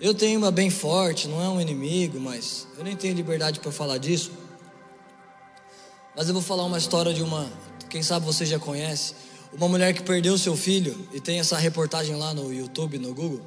Eu 0.00 0.14
tenho 0.14 0.38
uma 0.38 0.50
bem 0.50 0.70
forte, 0.70 1.26
não 1.26 1.42
é 1.42 1.48
um 1.48 1.60
inimigo, 1.60 2.20
mas 2.20 2.68
eu 2.76 2.84
nem 2.84 2.94
tenho 2.94 3.14
liberdade 3.14 3.60
para 3.60 3.72
falar 3.72 3.98
disso. 3.98 4.30
Mas 6.14 6.28
eu 6.28 6.34
vou 6.34 6.42
falar 6.42 6.64
uma 6.64 6.78
história 6.78 7.12
de 7.12 7.22
uma, 7.22 7.50
quem 7.90 8.02
sabe 8.02 8.24
você 8.24 8.46
já 8.46 8.58
conhece, 8.58 9.14
uma 9.52 9.68
mulher 9.68 9.92
que 9.92 10.02
perdeu 10.02 10.36
seu 10.38 10.56
filho 10.56 11.08
e 11.12 11.20
tem 11.20 11.40
essa 11.40 11.56
reportagem 11.56 12.14
lá 12.14 12.32
no 12.32 12.52
YouTube, 12.52 12.98
no 12.98 13.14
Google. 13.14 13.40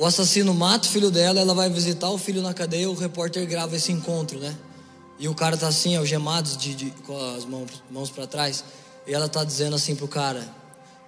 O 0.00 0.06
assassino 0.06 0.54
mata 0.54 0.88
o 0.88 0.90
filho 0.90 1.10
dela, 1.10 1.42
ela 1.42 1.52
vai 1.52 1.68
visitar 1.68 2.08
o 2.08 2.16
filho 2.16 2.40
na 2.40 2.54
cadeia, 2.54 2.88
o 2.88 2.94
repórter 2.94 3.46
grava 3.46 3.76
esse 3.76 3.92
encontro, 3.92 4.38
né? 4.38 4.56
E 5.18 5.28
o 5.28 5.34
cara 5.34 5.58
tá 5.58 5.68
assim, 5.68 5.94
algemados 5.94 6.56
de, 6.56 6.74
de, 6.74 6.90
com 7.06 7.14
as 7.36 7.44
mãos, 7.44 7.82
mãos 7.90 8.08
para 8.08 8.26
trás. 8.26 8.64
E 9.06 9.12
ela 9.12 9.28
tá 9.28 9.44
dizendo 9.44 9.76
assim 9.76 9.94
pro 9.94 10.08
cara: 10.08 10.48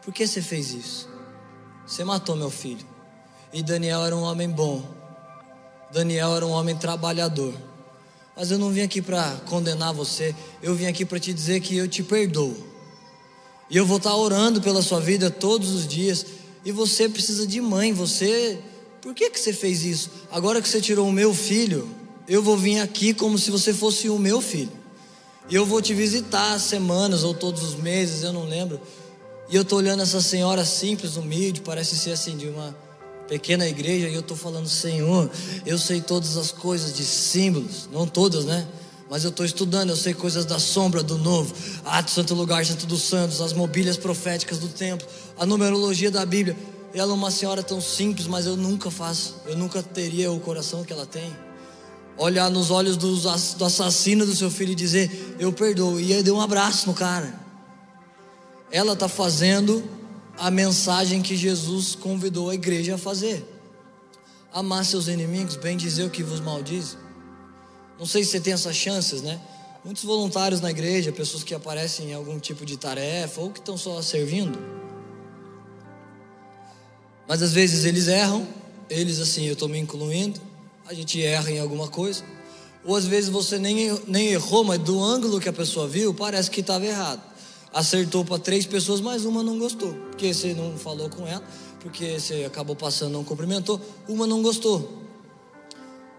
Por 0.05 0.12
que 0.12 0.26
você 0.26 0.43
fez 0.43 0.74
isso? 0.74 1.09
Você 1.86 2.05
matou 2.05 2.36
meu 2.36 2.51
filho. 2.51 2.84
E 3.51 3.62
Daniel 3.62 4.05
era 4.05 4.14
um 4.14 4.20
homem 4.24 4.51
bom. 4.51 4.84
Daniel 5.90 6.36
era 6.36 6.47
um 6.47 6.51
homem 6.51 6.76
trabalhador. 6.76 7.55
Mas 8.36 8.51
eu 8.51 8.59
não 8.59 8.68
vim 8.68 8.82
aqui 8.82 9.01
para 9.01 9.36
condenar 9.47 9.95
você. 9.95 10.36
Eu 10.62 10.74
vim 10.74 10.84
aqui 10.84 11.07
para 11.07 11.18
te 11.18 11.32
dizer 11.32 11.61
que 11.61 11.74
eu 11.74 11.88
te 11.88 12.03
perdoo. 12.03 12.55
E 13.70 13.76
eu 13.78 13.86
vou 13.86 13.97
estar 13.97 14.11
tá 14.11 14.16
orando 14.16 14.61
pela 14.61 14.82
sua 14.82 15.01
vida 15.01 15.30
todos 15.30 15.70
os 15.70 15.88
dias. 15.88 16.26
E 16.62 16.70
você 16.70 17.09
precisa 17.09 17.47
de 17.47 17.59
mãe, 17.59 17.95
você. 17.95 18.62
Por 19.03 19.13
que, 19.15 19.29
que 19.31 19.41
você 19.41 19.53
fez 19.53 19.85
isso? 19.85 20.11
Agora 20.31 20.63
que 20.63 20.69
você 20.69 20.81
tirou 20.81 21.09
o 21.09 21.13
meu 21.13 21.35
filho, 21.35 21.89
eu 22.29 22.41
vou 22.41 22.57
vir 22.57 22.79
aqui 22.79 23.13
como 23.13 23.37
se 23.37 23.51
você 23.51 23.75
fosse 23.75 24.09
o 24.09 24.17
meu 24.17 24.41
filho. 24.41 24.71
E 25.51 25.57
eu 25.57 25.67
vou 25.67 25.83
te 25.83 25.93
visitar 25.93 26.57
semanas 26.61 27.25
ou 27.25 27.35
todos 27.35 27.65
os 27.65 27.75
meses, 27.75 28.23
eu 28.23 28.33
não 28.33 28.45
lembro. 28.45 28.81
E 29.51 29.57
eu 29.57 29.63
estou 29.63 29.79
olhando 29.79 30.05
essa 30.05 30.23
senhora 30.23 30.65
simples, 30.65 31.17
humilde, 31.17 31.63
parece 31.63 31.99
ser 31.99 32.13
assim 32.13 32.37
de 32.37 32.47
uma 32.47 32.75
pequena 33.27 33.67
igreja, 33.67 34.09
e 34.09 34.15
eu 34.15 34.21
estou 34.21 34.37
falando, 34.37 34.69
Senhor, 34.69 35.29
eu 35.67 35.79
sei 35.79 36.01
todas 36.01 36.37
as 36.37 36.53
coisas 36.53 36.95
de 36.95 37.05
símbolos, 37.05 37.89
não 37.91 38.07
todas, 38.07 38.45
né? 38.45 38.69
Mas 39.11 39.25
eu 39.25 39.31
estou 39.31 39.45
estudando, 39.45 39.91
eu 39.91 39.97
sei 39.97 40.15
coisas 40.15 40.45
da 40.45 40.59
sombra, 40.61 41.03
do 41.03 41.19
novo, 41.19 41.53
ato, 41.85 42.11
santo 42.11 42.35
lugar, 42.35 42.65
santo 42.65 42.87
dos 42.87 43.03
santos, 43.03 43.41
as 43.41 43.53
mobílias 43.53 43.97
proféticas 43.97 44.59
do 44.59 44.69
templo, 44.69 45.07
a 45.37 45.45
numerologia 45.45 46.11
da 46.11 46.25
Bíblia. 46.25 46.57
Ela 46.95 47.12
é 47.12 47.14
uma 47.14 47.30
senhora 47.30 47.62
tão 47.62 47.80
simples, 47.80 48.26
mas 48.26 48.47
eu 48.47 48.57
nunca 48.57 48.90
faço, 48.90 49.36
eu 49.47 49.57
nunca 49.57 49.82
teria 49.82 50.30
o 50.30 50.38
coração 50.40 50.84
que 50.84 50.93
ela 50.93 51.07
tem. 51.07 51.34
Olhar 52.18 52.51
nos 52.51 52.70
olhos 52.70 52.97
do, 52.97 53.16
do 53.16 53.64
assassino 53.64 54.26
do 54.26 54.36
seu 54.36 54.51
filho 54.51 54.72
e 54.72 54.74
dizer, 54.74 55.36
eu 55.38 55.53
perdoo, 55.53 55.99
e 55.99 56.12
aí 56.12 56.22
deu 56.22 56.36
um 56.36 56.40
abraço 56.40 56.86
no 56.86 56.95
cara. 56.95 57.40
Ela 58.70 58.93
está 58.93 59.09
fazendo 59.09 59.82
a 60.38 60.51
mensagem 60.51 61.22
que 61.22 61.36
Jesus 61.36 61.95
convidou 61.95 62.51
a 62.51 62.55
igreja 62.55 62.97
a 62.97 62.99
fazer. 62.99 63.49
Amar 64.53 64.84
seus 64.84 65.09
inimigos, 65.09 65.57
bem 65.57 65.76
dizer 65.76 66.05
o 66.05 66.11
que 66.11 66.22
vos 66.22 66.40
maldiz. 66.40 66.97
Não 67.99 68.05
sei 68.05 68.22
se 68.22 68.32
você 68.32 68.40
tem 68.40 68.53
essas 68.53 68.76
chances, 68.76 69.22
né? 69.22 69.40
Muitos 69.84 70.05
voluntários 70.05 70.61
na 70.61 70.70
igreja, 70.70 71.11
pessoas 71.11 71.43
que 71.43 71.55
aparecem 71.55 72.11
em 72.11 72.14
algum 72.14 72.38
tipo 72.38 72.66
de 72.66 72.76
tarefa 72.76 73.40
ou 73.40 73.51
que 73.51 73.59
estão 73.59 73.76
só 73.78 74.01
servindo. 74.03 74.59
Mas 77.33 77.41
às 77.43 77.55
vezes 77.55 77.87
eles 77.87 78.09
erram, 78.09 78.47
eles 78.91 79.18
assim, 79.18 79.47
eu 79.47 79.55
estou 79.55 79.66
me 79.66 79.78
incluindo, 79.78 80.39
a 80.87 80.93
gente 80.93 81.18
erra 81.24 81.51
em 81.51 81.59
alguma 81.59 81.89
coisa. 81.89 82.22
Ou 82.85 82.95
às 82.95 83.07
vezes 83.07 83.30
você 83.30 83.59
nem, 83.59 83.99
nem 84.07 84.28
errou, 84.33 84.64
mas 84.64 84.78
do 84.80 85.03
ângulo 85.03 85.41
que 85.41 85.49
a 85.49 85.53
pessoa 85.53 85.89
viu, 85.89 86.12
parece 86.12 86.51
que 86.51 86.61
estava 86.61 86.85
errado 86.85 87.22
acertou 87.72 88.22
para 88.22 88.39
três 88.39 88.66
pessoas, 88.66 89.01
mas 89.01 89.24
uma 89.24 89.43
não 89.43 89.59
gostou, 89.59 89.95
porque 90.11 90.35
você 90.35 90.53
não 90.53 90.76
falou 90.76 91.09
com 91.09 91.26
ela, 91.26 91.43
porque 91.80 92.20
você 92.20 92.45
acabou 92.45 92.76
passando, 92.76 93.12
não 93.12 93.24
cumprimentou, 93.24 93.80
uma 94.07 94.26
não 94.26 94.43
gostou. 94.43 95.01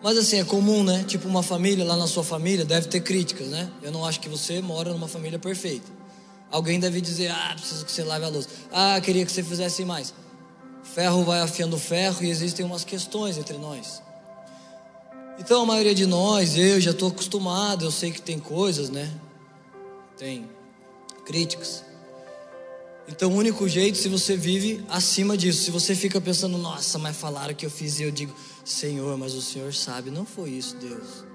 Mas 0.01 0.18
assim, 0.18 0.39
é 0.39 0.43
comum, 0.43 0.84
né? 0.84 1.03
Tipo 1.07 1.28
uma 1.28 1.43
família, 1.43 1.86
lá 1.86 1.95
na 1.95 2.07
sua 2.07 2.24
família, 2.24 2.66
deve 2.66 2.88
ter 2.88 3.01
críticas, 3.01 3.49
né? 3.49 3.70
Eu 3.84 3.91
não 3.91 4.03
acho 4.03 4.20
que 4.20 4.28
você 4.28 4.64
mora 4.64 4.91
numa 4.91 5.07
família 5.07 5.38
perfeita. 5.38 5.91
Alguém 6.49 6.80
deve 6.80 6.99
dizer, 7.01 7.30
ah, 7.30 7.53
preciso 7.55 7.86
que 7.86 7.91
você 7.91 8.03
lave 8.03 8.26
a 8.26 8.30
louça. 8.30 8.49
Ah, 8.72 8.99
queria 8.99 9.24
que 9.24 9.32
você 9.32 9.43
fizesse 9.43 9.86
mais. 9.86 10.11
Ferro 10.84 11.24
vai 11.24 11.42
afiando 11.42 11.78
ferro 11.78 12.24
e 12.24 12.30
existem 12.30 12.66
umas 12.66 12.84
questões 12.84 13.38
entre 13.38 13.58
nós. 13.58 14.02
Então 15.40 15.64
a 15.64 15.66
maioria 15.66 15.96
de 15.96 16.06
nós, 16.06 16.58
eu 16.58 16.80
já 16.80 16.92
estou 16.92 17.10
acostumado, 17.10 17.86
eu 17.86 17.92
sei 17.92 18.12
que 18.12 18.22
tem 18.22 18.40
coisas, 18.40 18.90
né? 18.90 19.12
Tem 20.18 20.48
críticas. 21.26 21.84
Então, 23.08 23.32
o 23.32 23.36
único 23.36 23.68
jeito, 23.68 23.98
se 23.98 24.08
você 24.08 24.38
vive 24.38 24.84
acima 24.88 25.36
disso, 25.36 25.64
se 25.64 25.72
você 25.72 25.94
fica 25.94 26.22
pensando, 26.22 26.58
nossa, 26.58 26.98
mas 26.98 27.18
falaram 27.18 27.54
que 27.54 27.66
eu 27.66 27.70
fiz, 27.70 28.00
e 28.00 28.04
eu 28.04 28.12
digo, 28.12 28.34
Senhor, 28.64 29.18
mas 29.18 29.34
o 29.34 29.42
Senhor 29.42 29.74
sabe, 29.74 30.10
não 30.10 30.26
foi 30.26 30.52
isso, 30.52 30.78
Deus. 30.78 31.26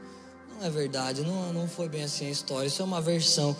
Não 0.56 0.66
é 0.66 0.70
verdade, 0.70 1.20
não, 1.20 1.52
não 1.52 1.68
foi 1.68 1.88
bem 1.88 2.04
assim 2.04 2.26
a 2.26 2.30
história, 2.30 2.66
isso 2.66 2.80
é 2.80 2.84
uma 2.84 3.02
versão. 3.02 3.54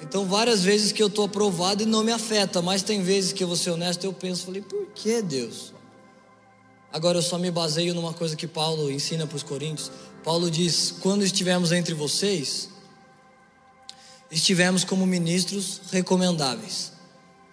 Então, 0.00 0.24
várias 0.24 0.62
vezes 0.62 0.92
que 0.92 1.02
eu 1.02 1.08
estou 1.08 1.24
aprovado 1.24 1.82
e 1.82 1.86
não 1.86 2.04
me 2.04 2.12
afeta, 2.12 2.62
mas 2.62 2.82
tem 2.82 3.02
vezes 3.02 3.32
que 3.32 3.42
eu 3.42 3.48
vou 3.48 3.56
ser 3.56 3.70
honesto, 3.70 4.04
eu 4.04 4.12
penso, 4.12 4.46
falei, 4.46 4.62
por 4.62 4.86
que 4.94 5.20
Deus? 5.20 5.72
Agora 6.92 7.18
eu 7.18 7.22
só 7.22 7.38
me 7.38 7.50
baseio 7.50 7.94
numa 7.94 8.14
coisa 8.14 8.34
que 8.34 8.46
Paulo 8.46 8.90
ensina 8.90 9.26
para 9.26 9.36
os 9.36 9.42
coríntios. 9.42 9.90
Paulo 10.24 10.50
diz: 10.50 10.94
quando 11.00 11.22
estivermos 11.22 11.70
entre 11.70 11.94
vocês, 11.94 12.70
estivemos 14.30 14.84
como 14.84 15.06
ministros 15.06 15.82
recomendáveis, 15.90 16.92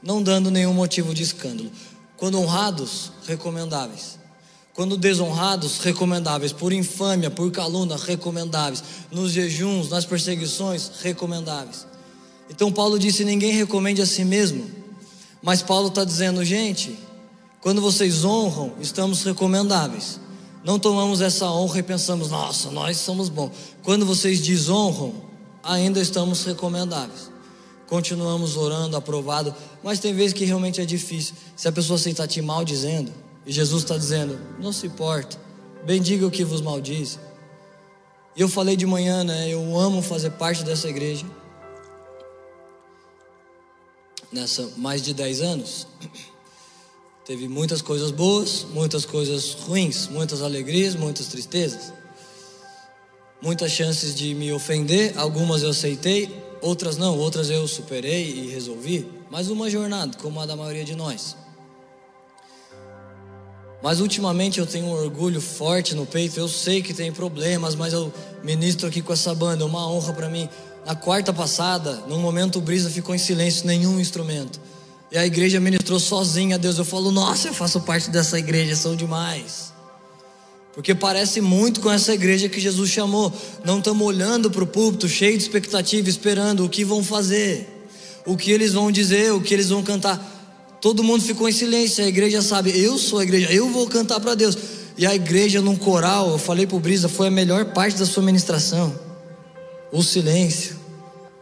não 0.02 0.24
dando 0.24 0.50
nenhum 0.50 0.74
motivo 0.74 1.14
de 1.14 1.24
escândalo. 1.24 1.72
Quando 2.16 2.40
honrados, 2.40 3.12
recomendáveis. 3.28 4.18
Quando 4.74 4.98
desonrados, 4.98 5.80
recomendáveis. 5.80 6.54
Por 6.54 6.72
infâmia, 6.72 7.30
por 7.30 7.50
calúnia, 7.52 7.98
recomendáveis. 7.98 8.84
Nos 9.12 9.32
jejuns, 9.32 9.90
nas 9.90 10.06
perseguições, 10.06 10.92
recomendáveis. 11.02 11.86
Então 12.50 12.72
Paulo 12.72 12.98
disse: 13.00 13.24
ninguém 13.24 13.52
recomende 13.52 14.02
a 14.02 14.06
si 14.06 14.24
mesmo. 14.24 14.70
Mas 15.42 15.62
Paulo 15.62 15.90
está 15.90 16.04
dizendo, 16.04 16.44
gente, 16.44 16.98
quando 17.62 17.82
vocês 17.82 18.26
honram, 18.26 18.74
estamos 18.80 19.24
recomendáveis. 19.24 20.20
Não 20.64 20.80
tomamos 20.80 21.22
essa 21.22 21.46
honra 21.48 21.80
e 21.80 21.84
pensamos, 21.84 22.32
nossa, 22.32 22.72
nós 22.72 22.98
somos 22.98 23.30
bons. 23.30 23.52
Quando 23.84 24.06
vocês 24.06 24.42
desonram, 24.42 25.14
ainda 25.64 26.00
estamos 26.00 26.44
recomendáveis. 26.44 27.30
Continuamos 27.88 28.58
orando, 28.58 28.98
aprovado, 28.98 29.54
mas 29.84 30.00
tem 30.00 30.12
vezes 30.12 30.34
que 30.34 30.44
realmente 30.44 30.82
é 30.82 30.86
difícil. 30.86 31.36
Se 31.56 31.68
a 31.68 31.72
pessoa 31.72 32.00
está 32.00 32.28
te 32.28 32.42
maldizendo, 32.42 33.12
e 33.46 33.52
Jesus 33.52 33.84
está 33.84 33.96
dizendo, 33.96 34.40
não 34.60 34.74
se 34.74 34.88
importa, 34.88 35.38
bendiga 35.86 36.26
o 36.26 36.32
que 36.32 36.44
vos 36.44 36.62
maldiz. 36.62 37.20
E 38.36 38.42
eu 38.42 38.50
falei 38.50 38.76
de 38.76 38.88
manhã, 38.88 39.24
né? 39.24 39.48
Eu 39.48 39.78
amo 39.78 40.02
fazer 40.02 40.32
parte 40.32 40.64
dessa 40.64 40.90
igreja. 40.90 41.26
Nessa 44.32 44.70
mais 44.78 45.02
de 45.02 45.14
10 45.14 45.42
anos. 45.42 45.88
Teve 47.26 47.48
muitas 47.48 47.82
coisas 47.82 48.12
boas, 48.12 48.66
muitas 48.72 49.04
coisas 49.04 49.54
ruins, 49.54 50.08
muitas 50.08 50.42
alegrias, 50.42 50.96
muitas 50.96 51.28
tristezas 51.28 51.92
muitas 53.46 53.72
chances 53.72 54.16
de 54.16 54.34
me 54.34 54.52
ofender, 54.52 55.14
algumas 55.18 55.62
eu 55.62 55.70
aceitei, 55.70 56.44
outras 56.62 56.98
não, 56.98 57.18
outras 57.18 57.50
eu 57.50 57.68
superei 57.68 58.28
e 58.28 58.48
resolvi, 58.50 59.08
mas 59.30 59.50
uma 59.50 59.70
jornada, 59.70 60.18
como 60.18 60.40
a 60.40 60.48
da 60.48 60.56
maioria 60.56 60.84
de 60.84 60.96
nós. 60.96 61.36
Mas 63.84 64.00
ultimamente 64.00 64.60
eu 64.60 64.66
tenho 64.66 64.88
um 64.88 64.94
orgulho 64.94 65.40
forte 65.40 65.94
no 65.94 66.08
peito, 66.08 66.40
eu 66.40 66.48
sei 66.48 66.82
que 66.82 66.92
tem 66.92 67.12
problemas, 67.12 67.76
mas 67.76 67.94
eu 67.94 68.12
ministro 68.42 68.88
aqui 68.88 69.00
com 69.00 69.14
essa 69.14 69.36
banda, 69.36 69.64
é 69.64 69.66
uma 69.68 69.88
honra 69.88 70.12
para 70.14 70.28
mim. 70.28 70.50
Na 70.86 70.94
quarta 70.94 71.34
passada, 71.34 72.04
num 72.08 72.20
momento 72.20 72.60
o 72.60 72.62
Brisa 72.62 72.92
ficou 72.92 73.16
em 73.16 73.18
silêncio, 73.18 73.66
nenhum 73.66 74.00
instrumento. 74.00 74.62
E 75.12 75.18
a 75.18 75.26
igreja 75.26 75.60
ministrou 75.60 76.00
sozinha 76.00 76.56
a 76.56 76.60
Deus. 76.60 76.78
Eu 76.78 76.86
falo, 76.86 77.12
nossa, 77.12 77.48
eu 77.48 77.54
faço 77.56 77.82
parte 77.82 78.12
dessa 78.12 78.38
igreja, 78.38 78.76
são 78.76 78.96
demais. 78.96 79.74
Porque 80.76 80.94
parece 80.94 81.42
muito 81.42 81.80
com 81.80 81.90
essa 81.90 82.14
igreja 82.14 82.48
que 82.48 82.60
Jesus 82.60 82.92
chamou. 82.92 83.34
Não 83.64 83.80
estamos 83.80 84.06
olhando 84.06 84.52
para 84.52 84.64
o 84.64 84.68
púlpito 84.68 85.08
cheio 85.08 85.36
de 85.36 85.42
expectativa, 85.42 86.08
esperando 86.08 86.64
o 86.64 86.70
que 86.70 86.86
vão 86.86 87.04
fazer, 87.04 87.88
o 88.24 88.38
que 88.38 88.52
eles 88.52 88.74
vão 88.74 88.92
dizer, 88.92 89.34
o 89.34 89.42
que 89.42 89.56
eles 89.56 89.70
vão 89.70 89.82
cantar. 89.82 90.34
Todo 90.80 91.04
mundo 91.04 91.24
ficou 91.24 91.50
em 91.50 91.52
silêncio. 91.52 92.04
A 92.04 92.08
igreja 92.08 92.44
sabe, 92.44 92.78
eu 92.80 93.00
sou 93.00 93.18
a 93.18 93.24
igreja, 93.24 93.52
eu 93.52 93.70
vou 93.70 93.88
cantar 93.88 94.20
para 94.20 94.36
Deus. 94.36 94.56
E 94.96 95.08
a 95.08 95.16
igreja 95.16 95.62
num 95.62 95.76
coral, 95.76 96.30
eu 96.30 96.38
falei 96.38 96.68
para 96.68 96.78
o 96.78 96.80
Brisa, 96.80 97.10
foi 97.10 97.30
a 97.30 97.32
melhor 97.32 97.66
parte 97.74 97.98
da 97.98 98.06
sua 98.06 98.22
ministração. 98.22 99.05
O 99.96 100.04
silêncio. 100.04 100.76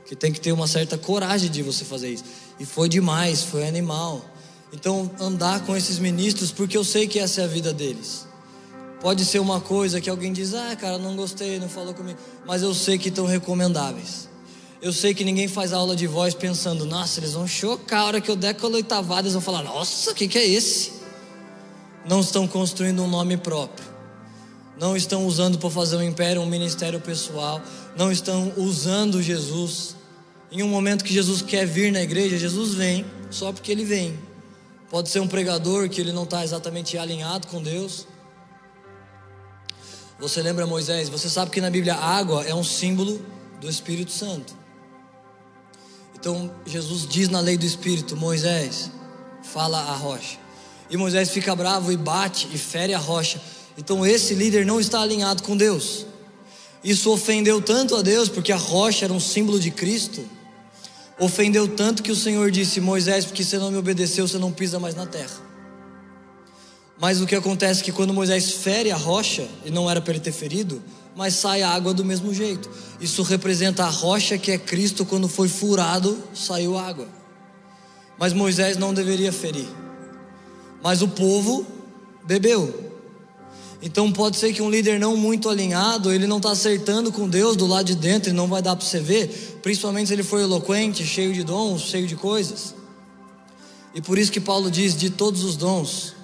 Que 0.06 0.16
tem 0.16 0.32
que 0.32 0.40
ter 0.40 0.52
uma 0.52 0.68
certa 0.68 0.96
coragem 0.96 1.50
de 1.50 1.64
você 1.64 1.84
fazer 1.84 2.10
isso. 2.10 2.24
E 2.60 2.66
foi 2.66 2.88
demais, 2.88 3.42
foi 3.42 3.68
animal. 3.68 4.24
Então, 4.72 5.10
andar 5.20 5.66
com 5.66 5.76
esses 5.76 5.98
ministros, 5.98 6.52
porque 6.52 6.78
eu 6.78 6.84
sei 6.84 7.08
que 7.08 7.18
essa 7.18 7.42
é 7.42 7.44
a 7.46 7.48
vida 7.48 7.74
deles. 7.74 8.28
Pode 9.02 9.26
ser 9.26 9.40
uma 9.40 9.60
coisa 9.60 10.00
que 10.00 10.10
alguém 10.10 10.32
diz: 10.32 10.54
ah, 10.54 10.76
cara, 10.76 11.00
não 11.00 11.16
gostei, 11.16 11.60
não 11.60 11.68
falou 11.68 11.96
comigo. 11.96 12.20
Mas 12.46 12.62
eu 12.62 12.76
sei 12.76 13.00
que 13.00 13.10
estão 13.10 13.26
recomendáveis. 13.26 14.30
Eu 14.82 14.94
sei 14.94 15.14
que 15.14 15.24
ninguém 15.24 15.48
faz 15.48 15.74
aula 15.74 15.96
de 15.96 16.06
voz 16.06 16.36
pensando: 16.36 16.86
nossa, 16.86 17.20
eles 17.20 17.34
vão 17.34 17.48
chocar 17.48 18.02
a 18.02 18.06
hora 18.06 18.22
que 18.22 18.30
eu 18.30 18.36
der 18.36 18.54
com. 18.54 18.68
Eles 18.68 19.34
vão 19.34 19.42
falar: 19.42 19.64
nossa, 19.64 20.12
o 20.12 20.14
que, 20.14 20.28
que 20.28 20.38
é 20.38 20.48
esse? 20.48 20.94
Não 22.08 22.20
estão 22.20 22.48
construindo 22.48 23.02
um 23.02 23.08
nome 23.08 23.36
próprio. 23.36 23.93
Não 24.80 24.96
estão 24.96 25.26
usando 25.26 25.58
para 25.58 25.70
fazer 25.70 25.98
um 25.98 26.04
império, 26.04 26.42
um 26.42 26.46
ministério 26.46 27.00
pessoal. 27.00 27.62
Não 27.96 28.12
estão 28.12 28.54
usando 28.58 29.22
Jesus. 29.22 29.96
Em 30.52 30.64
um 30.64 30.68
momento 30.68 31.04
que 31.04 31.14
Jesus 31.14 31.42
quer 31.42 31.66
vir 31.66 31.92
na 31.92 32.02
igreja, 32.02 32.38
Jesus 32.38 32.74
vem 32.74 33.06
só 33.30 33.52
porque 33.52 33.72
ele 33.72 33.86
vem. 33.86 34.18
Pode 34.90 35.10
ser 35.10 35.20
um 35.20 35.28
pregador 35.28 35.90
que 35.90 36.00
ele 36.00 36.12
não 36.12 36.24
está 36.24 36.44
exatamente 36.44 36.98
alinhado 36.98 37.48
com 37.48 37.62
Deus 37.62 38.08
você 40.24 40.42
lembra 40.42 40.66
Moisés? 40.66 41.10
Você 41.10 41.30
sabe 41.30 41.52
que 41.52 41.60
na 41.60 41.70
Bíblia 41.70 41.96
água 41.96 42.46
é 42.46 42.56
um 42.56 42.64
símbolo 42.64 43.22
do 43.60 43.70
Espírito 43.70 44.12
Santo. 44.12 44.56
Então 46.16 46.50
Jesus 46.66 47.06
diz 47.06 47.28
na 47.28 47.42
lei 47.42 47.58
do 47.58 47.66
Espírito: 47.66 48.16
Moisés, 48.16 48.90
fala 49.44 49.80
a 49.80 49.94
rocha. 49.94 50.38
E 50.90 50.96
Moisés 50.96 51.30
fica 51.30 51.54
bravo 51.54 51.92
e 51.92 51.98
bate 51.98 52.48
e 52.54 52.58
fere 52.58 52.94
a 52.94 53.00
rocha. 53.00 53.42
Então 53.78 54.06
esse 54.06 54.34
líder 54.34 54.66
não 54.66 54.80
está 54.80 55.02
alinhado 55.02 55.44
com 55.44 55.58
Deus. 55.58 56.06
Isso 56.84 57.12
ofendeu 57.12 57.62
tanto 57.62 57.96
a 57.96 58.02
Deus, 58.02 58.28
porque 58.28 58.52
a 58.52 58.58
rocha 58.58 59.06
era 59.06 59.14
um 59.14 59.20
símbolo 59.20 59.60
de 59.60 59.72
Cristo. 59.72 60.24
Ofendeu 61.20 61.68
tanto 61.68 62.04
que 62.04 62.12
o 62.12 62.16
Senhor 62.16 62.52
disse: 62.52 62.82
Moisés, 62.82 63.26
porque 63.26 63.44
você 63.44 63.58
não 63.58 63.72
me 63.72 63.78
obedeceu, 63.78 64.28
você 64.28 64.38
não 64.38 64.52
pisa 64.52 64.80
mais 64.80 64.96
na 64.96 65.06
terra. 65.06 65.42
Mas 67.00 67.22
o 67.22 67.26
que 67.26 67.36
acontece 67.36 67.82
é 67.82 67.84
que 67.84 67.92
quando 67.92 68.14
Moisés 68.14 68.52
fere 68.52 68.92
a 68.92 68.98
rocha, 68.98 69.48
e 69.66 69.72
não 69.72 69.90
era 69.90 70.02
para 70.02 70.14
ele 70.14 70.20
ter 70.20 70.32
ferido, 70.32 70.82
mas 71.16 71.36
sai 71.36 71.62
a 71.62 71.70
água 71.70 71.94
do 71.94 72.04
mesmo 72.04 72.34
jeito. 72.34 72.70
Isso 73.00 73.24
representa 73.24 73.84
a 73.84 73.90
rocha 73.90 74.38
que 74.38 74.52
é 74.52 74.58
Cristo, 74.58 75.06
quando 75.06 75.28
foi 75.28 75.48
furado, 75.48 76.22
saiu 76.34 76.78
água. 76.78 77.08
Mas 78.18 78.34
Moisés 78.34 78.78
não 78.78 78.94
deveria 78.94 79.32
ferir. 79.32 79.68
Mas 80.82 81.02
o 81.02 81.08
povo 81.08 81.66
bebeu. 82.26 82.93
Então 83.86 84.10
pode 84.14 84.38
ser 84.38 84.54
que 84.54 84.62
um 84.62 84.70
líder 84.70 84.98
não 84.98 85.18
muito 85.18 85.50
alinhado, 85.50 86.10
ele 86.10 86.26
não 86.26 86.38
está 86.38 86.52
acertando 86.52 87.12
com 87.12 87.28
Deus 87.28 87.58
do 87.58 87.68
lado 87.68 87.86
de 87.86 87.96
dentro 87.96 88.30
e 88.30 88.34
não 88.34 88.48
vai 88.48 88.62
dar 88.62 88.78
para 88.78 88.86
você 88.86 89.02
ver, 89.02 89.60
principalmente 89.62 90.08
se 90.08 90.14
ele 90.14 90.24
for 90.24 90.40
eloquente, 90.40 91.06
cheio 91.06 91.34
de 91.34 91.44
dons, 91.44 91.82
cheio 91.82 92.08
de 92.08 92.16
coisas. 92.16 92.74
E 93.94 94.02
por 94.02 94.18
isso 94.18 94.32
que 94.32 94.40
Paulo 94.40 94.72
diz: 94.72 94.96
de 94.96 95.10
todos 95.10 95.44
os 95.44 95.58
dons, 95.58 96.16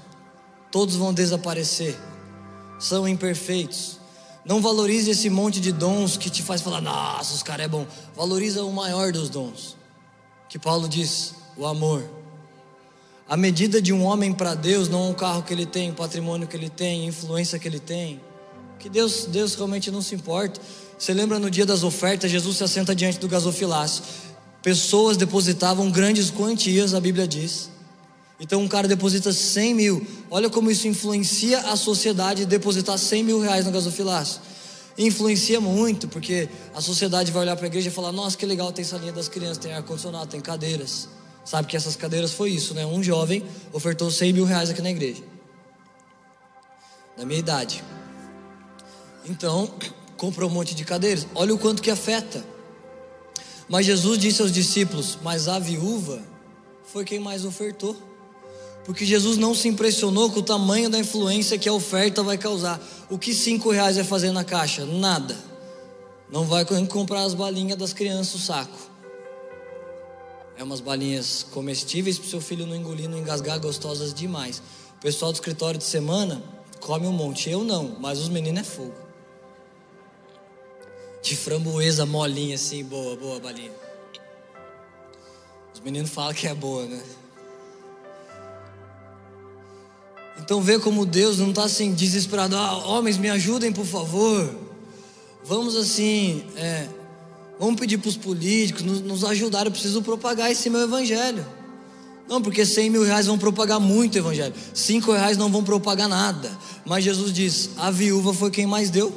todos 0.72 0.96
vão 0.96 1.14
desaparecer, 1.14 2.00
são 2.80 3.06
imperfeitos. 3.06 4.00
Não 4.46 4.62
valorize 4.62 5.12
esse 5.12 5.30
monte 5.30 5.60
de 5.60 5.74
dons 5.74 6.16
que 6.16 6.30
te 6.30 6.42
faz 6.42 6.62
falar, 6.62 6.80
nossa, 6.80 7.36
os 7.36 7.44
caras 7.44 7.66
é 7.66 7.68
bom. 7.70 7.86
Valoriza 8.16 8.64
o 8.64 8.72
maior 8.72 9.12
dos 9.12 9.30
dons, 9.30 9.76
que 10.48 10.58
Paulo 10.58 10.88
diz: 10.88 11.34
o 11.58 11.68
amor. 11.68 12.19
A 13.30 13.38
medida 13.38 13.80
de 13.80 13.94
um 13.94 14.04
homem 14.06 14.34
para 14.34 14.56
Deus 14.56 14.90
não 14.90 15.06
é 15.06 15.12
o 15.12 15.14
carro 15.14 15.44
que 15.44 15.54
ele 15.54 15.68
tem, 15.68 15.92
o 15.92 15.94
patrimônio 15.94 16.48
que 16.48 16.58
ele 16.58 16.68
tem, 16.68 17.04
a 17.04 17.06
influência 17.06 17.60
que 17.60 17.68
ele 17.68 17.80
tem. 17.80 18.20
Que 18.80 18.90
Deus, 18.90 19.26
Deus 19.30 19.54
realmente 19.54 19.92
não 19.92 20.02
se 20.02 20.16
importa. 20.16 20.60
Você 20.98 21.14
lembra 21.14 21.38
no 21.38 21.48
dia 21.48 21.64
das 21.64 21.84
ofertas, 21.84 22.32
Jesus 22.32 22.58
se 22.58 22.64
assenta 22.64 22.96
diante 22.96 23.20
do 23.20 23.28
gasofilácio. 23.28 24.04
Pessoas 24.64 25.16
depositavam 25.16 25.92
grandes 25.92 26.32
quantias, 26.32 26.96
a 26.96 27.00
Bíblia 27.00 27.28
diz. 27.28 27.70
Então 28.40 28.64
um 28.64 28.68
cara 28.68 28.88
deposita 28.88 29.32
100 29.32 29.76
mil. 29.76 30.08
Olha 30.32 30.50
como 30.50 30.72
isso 30.72 30.88
influencia 30.88 31.60
a 31.72 31.76
sociedade 31.76 32.48
depositar 32.48 32.98
100 32.98 33.24
mil 33.24 33.40
reais 33.40 33.64
no 33.64 33.72
gasofilácio. 33.72 34.42
Influencia 34.98 35.62
muito, 35.62 36.08
porque 36.08 36.50
a 36.74 36.82
sociedade 36.82 37.32
vai 37.32 37.44
olhar 37.44 37.56
para 37.56 37.66
a 37.66 37.68
igreja 37.68 37.90
e 37.90 37.92
falar: 37.92 38.12
Nossa, 38.12 38.36
que 38.36 38.46
legal, 38.48 38.72
tem 38.72 38.84
salinha 38.84 39.14
das 39.14 39.28
crianças, 39.28 39.60
tem 39.60 39.72
ar-condicionado, 39.72 40.26
tem 40.26 40.42
cadeiras. 40.42 41.19
Sabe 41.50 41.68
que 41.68 41.76
essas 41.76 41.96
cadeiras 41.96 42.32
foi 42.32 42.52
isso, 42.52 42.76
né? 42.76 42.86
Um 42.86 43.02
jovem 43.02 43.44
ofertou 43.74 44.12
100 44.12 44.34
mil 44.34 44.46
reais 44.46 44.70
aqui 44.70 44.84
na 44.84 44.92
igreja. 44.92 45.24
Da 47.18 47.26
minha 47.26 47.40
idade. 47.40 47.84
Então, 49.26 49.74
comprou 50.16 50.48
um 50.48 50.54
monte 50.54 50.76
de 50.76 50.86
cadeiras. 50.86 51.26
Olha 51.34 51.52
o 51.52 51.58
quanto 51.58 51.82
que 51.82 51.90
afeta. 51.90 52.46
Mas 53.68 53.88
Jesus 53.88 54.20
disse 54.20 54.44
aos 54.44 54.52
discípulos: 54.52 55.18
Mas 55.24 55.48
a 55.48 55.58
viúva 55.58 56.22
foi 56.84 57.04
quem 57.04 57.18
mais 57.18 57.44
ofertou. 57.44 57.98
Porque 58.86 59.04
Jesus 59.04 59.36
não 59.36 59.56
se 59.56 59.68
impressionou 59.68 60.30
com 60.30 60.42
o 60.42 60.44
tamanho 60.44 60.88
da 60.88 61.00
influência 61.00 61.58
que 61.58 61.68
a 61.68 61.74
oferta 61.74 62.22
vai 62.22 62.38
causar. 62.38 62.80
O 63.10 63.18
que 63.18 63.34
cinco 63.34 63.72
reais 63.72 63.96
vai 63.96 64.06
fazer 64.06 64.32
na 64.32 64.44
caixa? 64.44 64.86
Nada. 64.86 65.36
Não 66.32 66.46
vai 66.46 66.64
comprar 66.86 67.24
as 67.24 67.34
balinhas 67.34 67.80
das 67.80 67.92
crianças, 67.92 68.36
o 68.36 68.38
saco. 68.38 68.89
É 70.60 70.64
umas 70.64 70.82
balinhas 70.82 71.46
comestíveis 71.52 72.20
para 72.20 72.28
o 72.28 72.30
seu 72.30 72.42
filho 72.42 72.68
não 72.68 72.76
engolir, 72.76 73.10
não 73.10 73.18
engasgar, 73.18 73.58
gostosas 73.62 74.14
demais. 74.14 74.62
O 74.98 75.02
pessoal 75.02 75.32
do 75.32 75.36
escritório 75.36 75.78
de 75.78 75.86
semana 75.86 76.44
come 76.82 77.08
um 77.08 77.14
monte. 77.14 77.50
Eu 77.50 77.64
não, 77.64 77.96
mas 77.98 78.20
os 78.20 78.28
meninos 78.28 78.60
é 78.60 78.64
fogo. 78.66 78.94
De 81.24 81.38
framboesa 81.38 82.06
molinha 82.06 82.56
assim, 82.56 82.84
boa, 82.84 83.16
boa 83.16 83.40
balinha. 83.40 83.72
Os 85.74 85.80
meninos 85.80 86.10
falam 86.10 86.34
que 86.34 86.46
é 86.46 86.54
boa, 86.54 86.86
né? 86.86 87.02
Então 90.40 90.62
vê 90.62 90.78
como 90.78 91.06
Deus 91.06 91.38
não 91.38 91.52
está 91.52 91.64
assim 91.64 91.94
desesperado. 91.94 92.58
Ah, 92.58 92.86
homens, 92.86 93.18
me 93.18 93.30
ajudem, 93.30 93.72
por 93.72 93.86
favor. 93.86 94.54
Vamos 95.42 95.78
assim, 95.78 96.46
é, 96.58 96.90
Vamos 97.60 97.78
pedir 97.78 97.98
para 97.98 98.08
os 98.08 98.16
políticos 98.16 98.84
nos, 98.84 99.02
nos 99.02 99.24
ajudar. 99.26 99.66
Eu 99.66 99.72
preciso 99.72 100.02
propagar 100.02 100.50
esse 100.50 100.70
meu 100.70 100.82
evangelho. 100.82 101.46
Não, 102.28 102.42
porque 102.42 102.66
100 102.66 102.90
mil 102.90 103.04
reais 103.04 103.26
vão 103.26 103.38
propagar 103.38 103.80
muito 103.80 104.16
o 104.16 104.18
evangelho. 104.20 104.54
5 104.74 105.12
reais 105.12 105.36
não 105.36 105.52
vão 105.52 105.64
propagar 105.64 106.08
nada. 106.08 106.50
Mas 106.86 107.04
Jesus 107.04 107.34
diz: 107.34 107.72
a 107.76 107.92
viúva 107.92 108.34
foi 108.34 108.50
quem 108.50 108.66
mais 108.66 108.90
deu. 108.90 109.14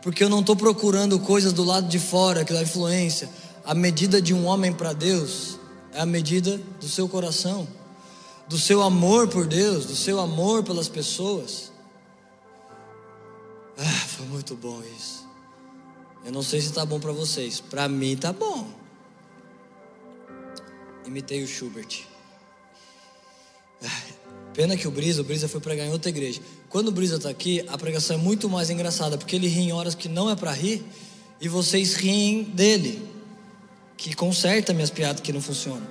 Porque 0.00 0.22
eu 0.22 0.28
não 0.28 0.40
estou 0.40 0.54
procurando 0.54 1.18
coisas 1.18 1.52
do 1.52 1.64
lado 1.64 1.88
de 1.88 1.98
fora, 1.98 2.44
que 2.44 2.52
dá 2.52 2.62
influência. 2.62 3.28
A 3.64 3.74
medida 3.74 4.22
de 4.22 4.32
um 4.32 4.44
homem 4.46 4.72
para 4.72 4.92
Deus 4.92 5.58
é 5.92 6.00
a 6.00 6.06
medida 6.06 6.60
do 6.78 6.88
seu 6.88 7.08
coração, 7.08 7.66
do 8.46 8.56
seu 8.58 8.82
amor 8.82 9.26
por 9.26 9.46
Deus, 9.46 9.86
do 9.86 9.96
seu 9.96 10.20
amor 10.20 10.62
pelas 10.62 10.88
pessoas. 10.88 11.72
Ah, 13.76 14.06
foi 14.06 14.26
muito 14.26 14.54
bom 14.54 14.80
isso. 14.96 15.15
Eu 16.26 16.32
não 16.32 16.42
sei 16.42 16.60
se 16.60 16.66
está 16.66 16.84
bom 16.84 16.98
para 16.98 17.12
vocês. 17.12 17.60
Para 17.60 17.88
mim 17.88 18.16
tá 18.16 18.32
bom. 18.32 18.68
Imitei 21.06 21.44
o 21.44 21.46
Schubert. 21.46 22.02
Pena 24.52 24.76
que 24.76 24.88
o 24.88 24.90
Brisa, 24.90 25.20
o 25.20 25.24
Brisa 25.24 25.46
foi 25.46 25.60
pregar 25.60 25.86
em 25.86 25.90
outra 25.90 26.10
igreja. 26.10 26.40
Quando 26.68 26.88
o 26.88 26.90
Brisa 26.90 27.16
está 27.16 27.30
aqui, 27.30 27.64
a 27.68 27.78
pregação 27.78 28.16
é 28.16 28.18
muito 28.18 28.48
mais 28.48 28.70
engraçada, 28.70 29.16
porque 29.16 29.36
ele 29.36 29.46
ri 29.46 29.60
em 29.60 29.72
horas 29.72 29.94
que 29.94 30.08
não 30.08 30.28
é 30.28 30.34
para 30.34 30.50
rir 30.50 30.84
e 31.40 31.48
vocês 31.48 31.94
riem 31.94 32.42
dele, 32.42 33.08
que 33.96 34.12
conserta 34.16 34.72
minhas 34.74 34.90
piadas 34.90 35.20
que 35.20 35.32
não 35.32 35.40
funcionam. 35.40 35.86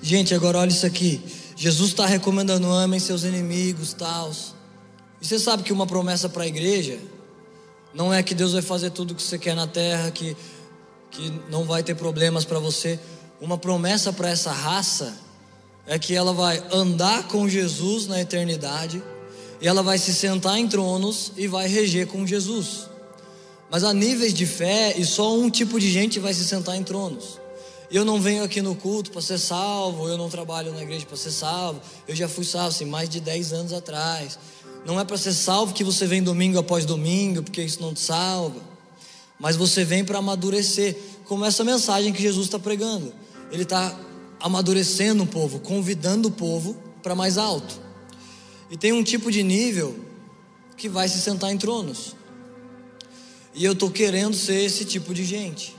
Gente, 0.00 0.34
agora 0.34 0.58
olha 0.58 0.70
isso 0.70 0.86
aqui. 0.86 1.22
Jesus 1.54 1.90
está 1.90 2.04
recomendando 2.04 2.66
amem 2.66 2.98
seus 2.98 3.22
inimigos, 3.22 3.92
tal. 3.92 4.32
E 5.22 5.26
você 5.26 5.38
sabe 5.38 5.62
que 5.62 5.72
uma 5.72 5.86
promessa 5.86 6.28
para 6.28 6.42
a 6.42 6.46
igreja 6.48 6.98
não 7.94 8.12
é 8.12 8.24
que 8.24 8.34
Deus 8.34 8.54
vai 8.54 8.62
fazer 8.62 8.90
tudo 8.90 9.12
o 9.12 9.14
que 9.14 9.22
você 9.22 9.38
quer 9.38 9.54
na 9.54 9.68
terra, 9.68 10.10
que, 10.10 10.36
que 11.12 11.32
não 11.48 11.62
vai 11.62 11.84
ter 11.84 11.94
problemas 11.94 12.44
para 12.44 12.58
você. 12.58 12.98
Uma 13.40 13.56
promessa 13.56 14.12
para 14.12 14.28
essa 14.28 14.50
raça 14.50 15.14
é 15.86 15.96
que 15.96 16.12
ela 16.12 16.32
vai 16.32 16.60
andar 16.72 17.28
com 17.28 17.48
Jesus 17.48 18.08
na 18.08 18.20
eternidade, 18.20 19.00
e 19.60 19.68
ela 19.68 19.80
vai 19.80 19.96
se 19.96 20.12
sentar 20.12 20.58
em 20.58 20.66
tronos 20.66 21.30
e 21.36 21.46
vai 21.46 21.68
reger 21.68 22.08
com 22.08 22.26
Jesus. 22.26 22.88
Mas 23.70 23.84
há 23.84 23.94
níveis 23.94 24.34
de 24.34 24.44
fé 24.44 24.92
e 24.98 25.04
só 25.04 25.36
um 25.36 25.48
tipo 25.48 25.78
de 25.78 25.88
gente 25.88 26.18
vai 26.18 26.34
se 26.34 26.44
sentar 26.44 26.76
em 26.76 26.82
tronos. 26.82 27.40
Eu 27.92 28.04
não 28.04 28.20
venho 28.20 28.42
aqui 28.42 28.60
no 28.60 28.74
culto 28.74 29.10
para 29.10 29.20
ser 29.20 29.38
salvo, 29.38 30.08
eu 30.08 30.16
não 30.16 30.28
trabalho 30.28 30.72
na 30.72 30.82
igreja 30.82 31.06
para 31.06 31.16
ser 31.16 31.30
salvo. 31.30 31.80
Eu 32.08 32.16
já 32.16 32.26
fui 32.26 32.44
salvo 32.44 32.68
assim, 32.68 32.86
mais 32.86 33.08
de 33.08 33.20
10 33.20 33.52
anos 33.52 33.72
atrás. 33.72 34.38
Não 34.84 34.98
é 34.98 35.04
para 35.04 35.16
ser 35.16 35.32
salvo 35.32 35.72
que 35.72 35.84
você 35.84 36.06
vem 36.06 36.22
domingo 36.22 36.58
após 36.58 36.84
domingo, 36.84 37.42
porque 37.42 37.62
isso 37.62 37.80
não 37.80 37.94
te 37.94 38.00
salva. 38.00 38.60
Mas 39.38 39.56
você 39.56 39.84
vem 39.84 40.04
para 40.04 40.18
amadurecer, 40.18 40.96
como 41.26 41.44
essa 41.44 41.64
mensagem 41.64 42.12
que 42.12 42.20
Jesus 42.20 42.46
está 42.46 42.58
pregando. 42.58 43.12
Ele 43.50 43.62
está 43.62 43.96
amadurecendo 44.40 45.22
o 45.22 45.26
povo, 45.26 45.60
convidando 45.60 46.28
o 46.28 46.32
povo 46.32 46.76
para 47.02 47.14
mais 47.14 47.38
alto. 47.38 47.80
E 48.70 48.76
tem 48.76 48.92
um 48.92 49.02
tipo 49.02 49.30
de 49.30 49.42
nível 49.42 49.94
que 50.76 50.88
vai 50.88 51.08
se 51.08 51.20
sentar 51.20 51.52
em 51.52 51.58
tronos. 51.58 52.16
E 53.54 53.64
eu 53.64 53.72
estou 53.72 53.90
querendo 53.90 54.34
ser 54.34 54.64
esse 54.64 54.84
tipo 54.84 55.12
de 55.12 55.24
gente. 55.24 55.76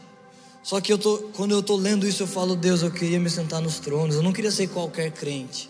Só 0.62 0.80
que 0.80 0.94
eu 0.94 0.98
tô, 0.98 1.18
quando 1.34 1.52
eu 1.52 1.60
estou 1.60 1.76
lendo 1.76 2.08
isso, 2.08 2.24
eu 2.24 2.28
falo, 2.28 2.56
Deus, 2.56 2.82
eu 2.82 2.92
queria 2.92 3.20
me 3.20 3.30
sentar 3.30 3.62
nos 3.62 3.80
tronos. 3.80 4.16
Eu 4.16 4.24
não 4.24 4.32
queria 4.32 4.52
ser 4.52 4.68
qualquer 4.70 5.12
crente. 5.12 5.70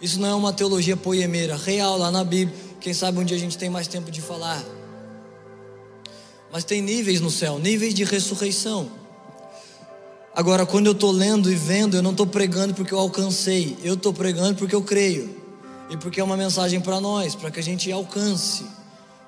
Isso 0.00 0.20
não 0.20 0.28
é 0.28 0.34
uma 0.34 0.52
teologia 0.52 0.96
poemeira, 0.96 1.56
real 1.56 1.96
lá 1.96 2.10
na 2.10 2.22
Bíblia. 2.22 2.56
Quem 2.80 2.92
sabe 2.92 3.18
um 3.18 3.24
dia 3.24 3.36
a 3.36 3.40
gente 3.40 3.56
tem 3.56 3.70
mais 3.70 3.88
tempo 3.88 4.10
de 4.10 4.20
falar. 4.20 4.62
Mas 6.52 6.64
tem 6.64 6.80
níveis 6.80 7.20
no 7.20 7.30
céu, 7.30 7.58
níveis 7.58 7.94
de 7.94 8.04
ressurreição. 8.04 8.90
Agora, 10.34 10.66
quando 10.66 10.86
eu 10.86 10.92
estou 10.92 11.10
lendo 11.10 11.50
e 11.50 11.54
vendo, 11.54 11.96
eu 11.96 12.02
não 12.02 12.10
estou 12.10 12.26
pregando 12.26 12.74
porque 12.74 12.92
eu 12.92 12.98
alcancei, 12.98 13.76
eu 13.82 13.94
estou 13.94 14.12
pregando 14.12 14.54
porque 14.54 14.74
eu 14.74 14.82
creio. 14.82 15.34
E 15.88 15.96
porque 15.96 16.20
é 16.20 16.24
uma 16.24 16.36
mensagem 16.36 16.80
para 16.80 17.00
nós, 17.00 17.34
para 17.34 17.50
que 17.50 17.58
a 17.58 17.62
gente 17.62 17.90
alcance. 17.90 18.66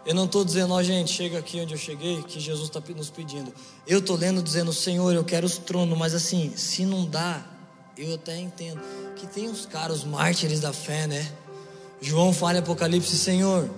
Eu 0.04 0.14
não 0.14 0.24
estou 0.24 0.44
dizendo, 0.44 0.72
ó 0.72 0.76
oh, 0.76 0.82
gente, 0.82 1.10
chega 1.10 1.38
aqui 1.38 1.60
onde 1.60 1.74
eu 1.74 1.78
cheguei, 1.78 2.22
que 2.22 2.38
Jesus 2.38 2.68
está 2.68 2.82
nos 2.94 3.10
pedindo. 3.10 3.52
Eu 3.86 4.00
estou 4.00 4.16
lendo 4.16 4.42
dizendo, 4.42 4.72
Senhor, 4.72 5.14
eu 5.14 5.24
quero 5.24 5.46
os 5.46 5.58
tronos, 5.58 5.98
mas 5.98 6.14
assim, 6.14 6.52
se 6.56 6.84
não 6.84 7.06
dá, 7.06 7.44
eu 7.98 8.14
até 8.14 8.38
entendo 8.38 8.80
que 9.16 9.26
tem 9.26 9.48
os 9.48 9.66
caras, 9.66 10.04
mártires 10.04 10.60
da 10.60 10.72
fé, 10.72 11.06
né? 11.06 11.28
João 12.00 12.32
fala 12.32 12.54
em 12.54 12.58
Apocalipse, 12.58 13.18
Senhor, 13.18 13.68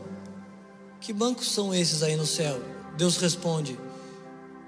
que 1.01 1.12
bancos 1.12 1.51
são 1.51 1.75
esses 1.75 2.03
aí 2.03 2.16
no 2.16 2.27
céu? 2.27 2.61
Deus 2.99 3.16
responde: 3.16 3.79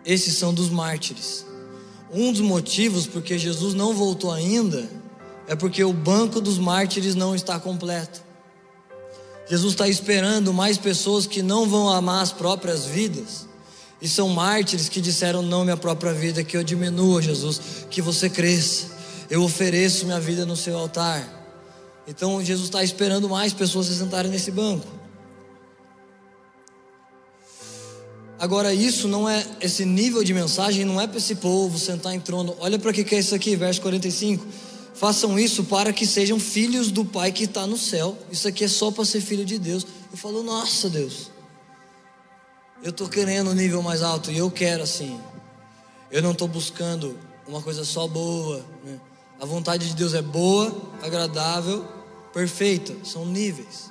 esses 0.04 0.38
são 0.38 0.54
dos 0.54 0.70
mártires. 0.70 1.44
Um 2.10 2.32
dos 2.32 2.40
motivos 2.40 3.06
porque 3.06 3.38
Jesus 3.38 3.74
não 3.74 3.94
voltou 3.94 4.32
ainda 4.32 4.88
é 5.46 5.54
porque 5.54 5.82
o 5.82 5.92
banco 5.92 6.40
dos 6.40 6.58
mártires 6.58 7.14
não 7.14 7.34
está 7.34 7.58
completo. 7.58 8.22
Jesus 9.48 9.72
está 9.72 9.88
esperando 9.88 10.52
mais 10.52 10.78
pessoas 10.78 11.26
que 11.26 11.42
não 11.42 11.68
vão 11.68 11.90
amar 11.90 12.22
as 12.22 12.32
próprias 12.32 12.86
vidas 12.86 13.46
E 14.00 14.08
são 14.08 14.28
mártires 14.28 14.88
que 14.88 15.00
disseram: 15.00 15.42
Não, 15.42 15.64
minha 15.64 15.76
própria 15.76 16.12
vida, 16.12 16.42
que 16.42 16.56
eu 16.56 16.64
diminua, 16.64 17.20
Jesus, 17.20 17.60
que 17.90 18.00
você 18.00 18.30
cresça. 18.30 19.01
Eu 19.32 19.42
ofereço 19.42 20.04
minha 20.04 20.20
vida 20.20 20.44
no 20.44 20.54
seu 20.54 20.76
altar. 20.76 21.26
Então 22.06 22.44
Jesus 22.44 22.66
está 22.66 22.84
esperando 22.84 23.30
mais 23.30 23.54
pessoas 23.54 23.86
se 23.86 23.96
sentarem 23.96 24.30
nesse 24.30 24.50
banco. 24.50 24.86
Agora, 28.38 28.74
isso 28.74 29.08
não 29.08 29.26
é, 29.26 29.42
esse 29.58 29.86
nível 29.86 30.22
de 30.22 30.34
mensagem 30.34 30.84
não 30.84 31.00
é 31.00 31.06
para 31.06 31.16
esse 31.16 31.36
povo 31.36 31.78
sentar 31.78 32.14
em 32.14 32.20
trono. 32.20 32.54
Olha 32.60 32.78
para 32.78 32.92
que, 32.92 33.04
que 33.04 33.14
é 33.14 33.20
isso 33.20 33.34
aqui, 33.34 33.56
verso 33.56 33.80
45. 33.80 34.46
Façam 34.92 35.38
isso 35.38 35.64
para 35.64 35.94
que 35.94 36.06
sejam 36.06 36.38
filhos 36.38 36.90
do 36.90 37.02
Pai 37.02 37.32
que 37.32 37.44
está 37.44 37.66
no 37.66 37.78
céu. 37.78 38.18
Isso 38.30 38.46
aqui 38.46 38.64
é 38.64 38.68
só 38.68 38.90
para 38.90 39.06
ser 39.06 39.22
filho 39.22 39.46
de 39.46 39.58
Deus. 39.58 39.86
Eu 40.10 40.18
falo, 40.18 40.42
nossa 40.42 40.90
Deus, 40.90 41.30
eu 42.82 42.90
estou 42.90 43.08
querendo 43.08 43.48
um 43.48 43.54
nível 43.54 43.80
mais 43.80 44.02
alto 44.02 44.30
e 44.30 44.36
eu 44.36 44.50
quero 44.50 44.82
assim. 44.82 45.18
Eu 46.10 46.20
não 46.20 46.32
estou 46.32 46.46
buscando 46.46 47.18
uma 47.48 47.62
coisa 47.62 47.82
só 47.82 48.06
boa. 48.06 48.62
Né? 48.84 49.00
A 49.42 49.44
vontade 49.44 49.88
de 49.88 49.96
Deus 49.96 50.14
é 50.14 50.22
boa, 50.22 50.72
agradável, 51.02 51.84
perfeita. 52.32 52.94
São 53.02 53.26
níveis. 53.26 53.90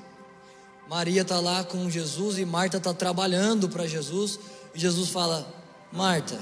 Maria 0.89 1.23
está 1.23 1.41
lá 1.41 1.61
com 1.61 1.89
Jesus 1.89 2.37
e 2.37 2.45
Marta 2.45 2.77
está 2.77 2.93
trabalhando 2.93 3.67
para 3.67 3.85
Jesus. 3.85 4.39
E 4.73 4.79
Jesus 4.79 5.09
fala: 5.09 5.45
Marta, 5.91 6.39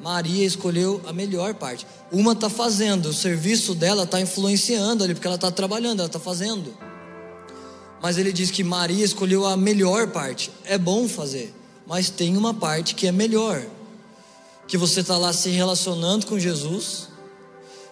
Maria 0.00 0.46
escolheu 0.46 1.02
a 1.06 1.12
melhor 1.12 1.52
parte. 1.52 1.86
Uma 2.10 2.32
está 2.32 2.48
fazendo, 2.48 3.10
o 3.10 3.12
serviço 3.12 3.74
dela 3.74 4.04
está 4.04 4.18
influenciando 4.18 5.04
ali, 5.04 5.12
porque 5.12 5.26
ela 5.26 5.36
está 5.36 5.50
trabalhando, 5.50 5.98
ela 5.98 6.06
está 6.06 6.18
fazendo. 6.18 6.74
Mas 8.00 8.16
ele 8.16 8.32
diz 8.32 8.50
que 8.50 8.64
Maria 8.64 9.04
escolheu 9.04 9.44
a 9.44 9.54
melhor 9.54 10.06
parte. 10.06 10.50
É 10.64 10.78
bom 10.78 11.06
fazer, 11.06 11.54
mas 11.86 12.08
tem 12.08 12.38
uma 12.38 12.54
parte 12.54 12.94
que 12.94 13.06
é 13.06 13.12
melhor. 13.12 13.62
Que 14.66 14.78
você 14.78 15.00
está 15.00 15.18
lá 15.18 15.30
se 15.30 15.50
relacionando 15.50 16.24
com 16.24 16.38
Jesus 16.38 17.09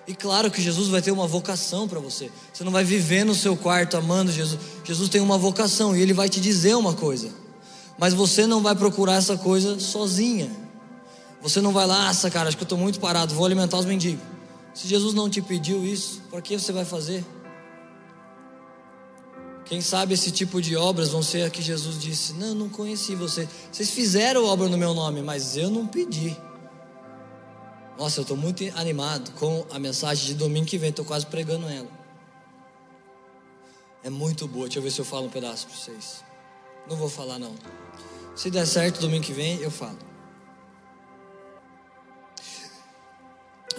e 0.08 0.14
claro 0.14 0.50
que 0.50 0.62
Jesus 0.62 0.88
vai 0.88 1.02
ter 1.02 1.10
uma 1.10 1.26
vocação 1.26 1.86
para 1.86 2.00
você. 2.00 2.30
Você 2.50 2.64
não 2.64 2.72
vai 2.72 2.82
viver 2.82 3.24
no 3.24 3.34
seu 3.34 3.54
quarto 3.54 3.94
amando 3.94 4.32
Jesus. 4.32 4.58
Jesus 4.82 5.10
tem 5.10 5.20
uma 5.20 5.36
vocação 5.36 5.94
e 5.94 6.00
ele 6.00 6.14
vai 6.14 6.30
te 6.30 6.40
dizer 6.40 6.74
uma 6.74 6.94
coisa. 6.94 7.30
Mas 7.98 8.14
você 8.14 8.46
não 8.46 8.62
vai 8.62 8.74
procurar 8.74 9.16
essa 9.16 9.36
coisa 9.36 9.78
sozinha. 9.78 10.50
Você 11.42 11.60
não 11.60 11.74
vai 11.74 11.86
lá, 11.86 12.06
nossa 12.06 12.30
cara, 12.30 12.48
acho 12.48 12.56
que 12.56 12.62
eu 12.62 12.64
estou 12.64 12.78
muito 12.78 12.98
parado, 12.98 13.34
vou 13.34 13.44
alimentar 13.44 13.76
os 13.76 13.84
mendigos. 13.84 14.24
Se 14.72 14.88
Jesus 14.88 15.12
não 15.12 15.28
te 15.28 15.42
pediu 15.42 15.84
isso, 15.84 16.22
por 16.30 16.40
que 16.40 16.58
você 16.58 16.72
vai 16.72 16.86
fazer? 16.86 17.22
Quem 19.66 19.82
sabe 19.82 20.14
esse 20.14 20.30
tipo 20.30 20.62
de 20.62 20.74
obras 20.74 21.10
vão 21.10 21.22
ser 21.22 21.42
a 21.42 21.50
que 21.50 21.60
Jesus 21.60 22.00
disse: 22.00 22.32
Não, 22.32 22.54
não 22.54 22.70
conheci 22.70 23.14
você. 23.14 23.46
Vocês 23.70 23.90
fizeram 23.90 24.46
obra 24.46 24.70
no 24.70 24.78
meu 24.78 24.94
nome, 24.94 25.20
mas 25.20 25.54
eu 25.54 25.68
não 25.68 25.86
pedi. 25.86 26.34
Nossa, 27.98 28.20
eu 28.20 28.22
estou 28.22 28.36
muito 28.36 28.62
animado 28.76 29.32
com 29.32 29.66
a 29.72 29.78
mensagem 29.78 30.26
de 30.26 30.34
domingo 30.34 30.66
que 30.66 30.78
vem, 30.78 30.90
estou 30.90 31.04
quase 31.04 31.26
pregando 31.26 31.66
ela. 31.68 31.90
É 34.04 34.08
muito 34.08 34.46
boa, 34.46 34.66
deixa 34.66 34.78
eu 34.78 34.82
ver 34.84 34.92
se 34.92 35.00
eu 35.00 35.04
falo 35.04 35.26
um 35.26 35.30
pedaço 35.30 35.66
para 35.66 35.76
vocês. 35.76 36.22
Não 36.88 36.96
vou 36.96 37.08
falar 37.08 37.40
não. 37.40 37.56
Se 38.36 38.50
der 38.50 38.66
certo 38.66 39.00
domingo 39.00 39.24
que 39.24 39.32
vem, 39.32 39.56
eu 39.56 39.70
falo. 39.70 39.98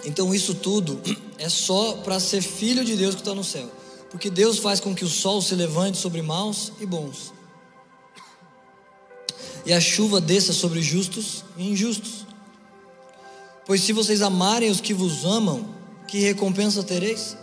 Então 0.04 0.34
isso 0.34 0.54
tudo 0.54 1.00
é 1.38 1.48
só 1.48 1.94
para 1.96 2.20
ser 2.20 2.42
filho 2.42 2.84
de 2.84 2.96
Deus 2.96 3.14
que 3.14 3.22
está 3.22 3.34
no 3.34 3.42
céu. 3.42 3.70
Porque 4.10 4.28
Deus 4.28 4.58
faz 4.58 4.80
com 4.80 4.94
que 4.94 5.04
o 5.04 5.08
sol 5.08 5.40
se 5.40 5.54
levante 5.54 5.96
sobre 5.96 6.20
maus 6.20 6.72
e 6.78 6.84
bons. 6.84 7.32
E 9.64 9.72
a 9.72 9.80
chuva 9.80 10.20
desça 10.20 10.52
sobre 10.52 10.82
justos 10.82 11.42
e 11.56 11.70
injustos. 11.70 12.26
Pois 13.70 13.82
se 13.82 13.92
vocês 13.92 14.20
amarem 14.20 14.68
os 14.68 14.80
que 14.80 14.92
vos 14.92 15.24
amam, 15.24 15.64
que 16.08 16.18
recompensa 16.18 16.82
tereis? 16.82 17.36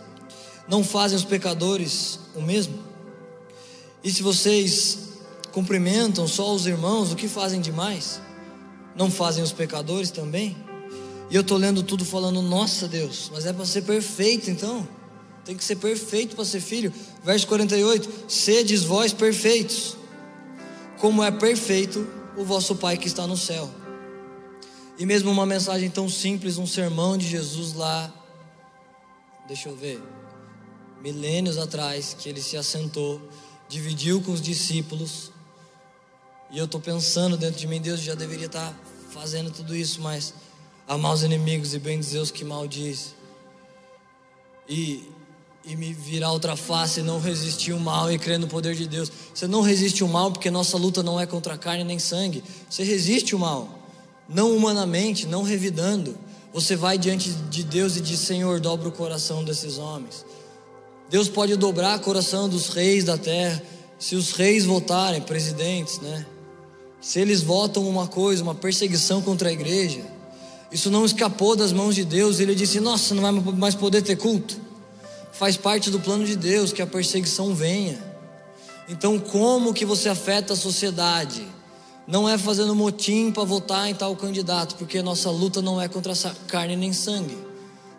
Não 0.68 0.84
fazem 0.84 1.16
os 1.16 1.24
pecadores 1.24 2.20
o 2.36 2.42
mesmo? 2.42 2.78
E 4.04 4.12
se 4.12 4.22
vocês 4.22 5.08
cumprimentam 5.52 6.28
só 6.28 6.54
os 6.54 6.66
irmãos, 6.66 7.10
o 7.10 7.16
que 7.16 7.28
fazem 7.28 7.62
demais? 7.62 8.20
Não 8.94 9.10
fazem 9.10 9.42
os 9.42 9.52
pecadores 9.52 10.10
também? 10.10 10.54
E 11.30 11.34
eu 11.34 11.40
estou 11.40 11.56
lendo 11.56 11.82
tudo 11.82 12.04
falando, 12.04 12.42
nossa 12.42 12.86
Deus, 12.86 13.30
mas 13.32 13.46
é 13.46 13.52
para 13.54 13.64
ser 13.64 13.84
perfeito 13.84 14.50
então. 14.50 14.86
Tem 15.46 15.56
que 15.56 15.64
ser 15.64 15.76
perfeito 15.76 16.36
para 16.36 16.44
ser 16.44 16.60
filho. 16.60 16.92
Verso 17.24 17.46
48: 17.46 18.06
Sedes 18.28 18.84
vós 18.84 19.14
perfeitos, 19.14 19.96
como 20.98 21.24
é 21.24 21.30
perfeito 21.30 22.06
o 22.36 22.44
vosso 22.44 22.76
Pai 22.76 22.98
que 22.98 23.06
está 23.06 23.26
no 23.26 23.34
céu. 23.34 23.77
E 24.98 25.06
mesmo 25.06 25.30
uma 25.30 25.46
mensagem 25.46 25.88
tão 25.88 26.08
simples, 26.08 26.58
um 26.58 26.66
sermão 26.66 27.16
de 27.16 27.28
Jesus 27.28 27.72
lá, 27.72 28.12
deixa 29.46 29.68
eu 29.68 29.76
ver, 29.76 30.02
milênios 31.00 31.56
atrás, 31.56 32.16
que 32.18 32.28
ele 32.28 32.42
se 32.42 32.56
assentou, 32.56 33.22
dividiu 33.68 34.20
com 34.20 34.32
os 34.32 34.42
discípulos, 34.42 35.30
e 36.50 36.58
eu 36.58 36.64
estou 36.64 36.80
pensando 36.80 37.36
dentro 37.36 37.60
de 37.60 37.68
mim, 37.68 37.80
Deus 37.80 38.00
já 38.00 38.16
deveria 38.16 38.46
estar 38.46 38.72
tá 38.72 38.76
fazendo 39.10 39.52
tudo 39.52 39.76
isso, 39.76 40.00
mas 40.00 40.34
amar 40.88 41.14
os 41.14 41.22
inimigos 41.22 41.74
e 41.74 41.78
bem 41.78 42.00
dizer 42.00 42.18
os 42.18 42.32
que 42.32 42.44
maldiz, 42.44 43.14
e, 44.68 45.08
e 45.64 45.76
me 45.76 45.92
virar 45.92 46.32
outra 46.32 46.56
face, 46.56 47.02
não 47.02 47.20
resistir 47.20 47.72
o 47.72 47.78
mal 47.78 48.10
e 48.10 48.18
crer 48.18 48.38
no 48.38 48.48
poder 48.48 48.74
de 48.74 48.88
Deus. 48.88 49.12
Você 49.32 49.46
não 49.46 49.62
resiste 49.62 50.02
o 50.02 50.08
mal 50.08 50.32
porque 50.32 50.50
nossa 50.50 50.76
luta 50.76 51.04
não 51.04 51.20
é 51.20 51.24
contra 51.24 51.56
carne 51.56 51.84
nem 51.84 52.00
sangue, 52.00 52.42
você 52.68 52.82
resiste 52.82 53.36
o 53.36 53.38
mal 53.38 53.77
não 54.28 54.54
humanamente, 54.54 55.26
não 55.26 55.42
revidando. 55.42 56.16
Você 56.52 56.76
vai 56.76 56.98
diante 56.98 57.30
de 57.30 57.62
Deus 57.62 57.96
e 57.96 58.00
diz: 58.00 58.20
Senhor, 58.20 58.60
dobra 58.60 58.88
o 58.88 58.92
coração 58.92 59.42
desses 59.44 59.78
homens. 59.78 60.24
Deus 61.08 61.28
pode 61.28 61.56
dobrar 61.56 61.98
o 61.98 62.02
coração 62.02 62.48
dos 62.48 62.68
reis 62.68 63.04
da 63.04 63.16
terra, 63.16 63.62
se 63.98 64.14
os 64.14 64.32
reis 64.32 64.64
votarem, 64.64 65.22
presidentes, 65.22 65.98
né? 66.00 66.26
Se 67.00 67.20
eles 67.20 67.40
votam 67.40 67.88
uma 67.88 68.06
coisa, 68.06 68.42
uma 68.42 68.54
perseguição 68.54 69.22
contra 69.22 69.48
a 69.48 69.52
igreja, 69.52 70.02
isso 70.70 70.90
não 70.90 71.04
escapou 71.04 71.56
das 71.56 71.72
mãos 71.72 71.94
de 71.94 72.04
Deus. 72.04 72.40
Ele 72.40 72.54
disse: 72.54 72.80
Nossa, 72.80 73.14
não 73.14 73.22
vai 73.22 73.32
mais 73.54 73.74
poder 73.74 74.02
ter 74.02 74.16
culto. 74.16 74.60
Faz 75.32 75.56
parte 75.56 75.90
do 75.90 76.00
plano 76.00 76.24
de 76.24 76.36
Deus 76.36 76.72
que 76.72 76.82
a 76.82 76.86
perseguição 76.86 77.54
venha. 77.54 77.98
Então, 78.88 79.18
como 79.18 79.72
que 79.72 79.84
você 79.84 80.08
afeta 80.08 80.54
a 80.54 80.56
sociedade? 80.56 81.46
Não 82.08 82.26
é 82.26 82.38
fazendo 82.38 82.74
motim 82.74 83.30
para 83.30 83.44
votar 83.44 83.86
em 83.86 83.94
tal 83.94 84.16
candidato, 84.16 84.76
porque 84.76 85.02
nossa 85.02 85.30
luta 85.30 85.60
não 85.60 85.78
é 85.78 85.86
contra 85.88 86.14
carne 86.46 86.74
nem 86.74 86.90
sangue. 86.90 87.36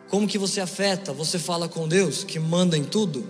Como 0.09 0.27
que 0.27 0.39
você 0.39 0.59
afeta? 0.59 1.13
Você 1.13 1.37
fala 1.37 1.69
com 1.69 1.87
Deus, 1.87 2.23
que 2.23 2.39
manda 2.39 2.75
em 2.75 2.83
tudo? 2.83 3.23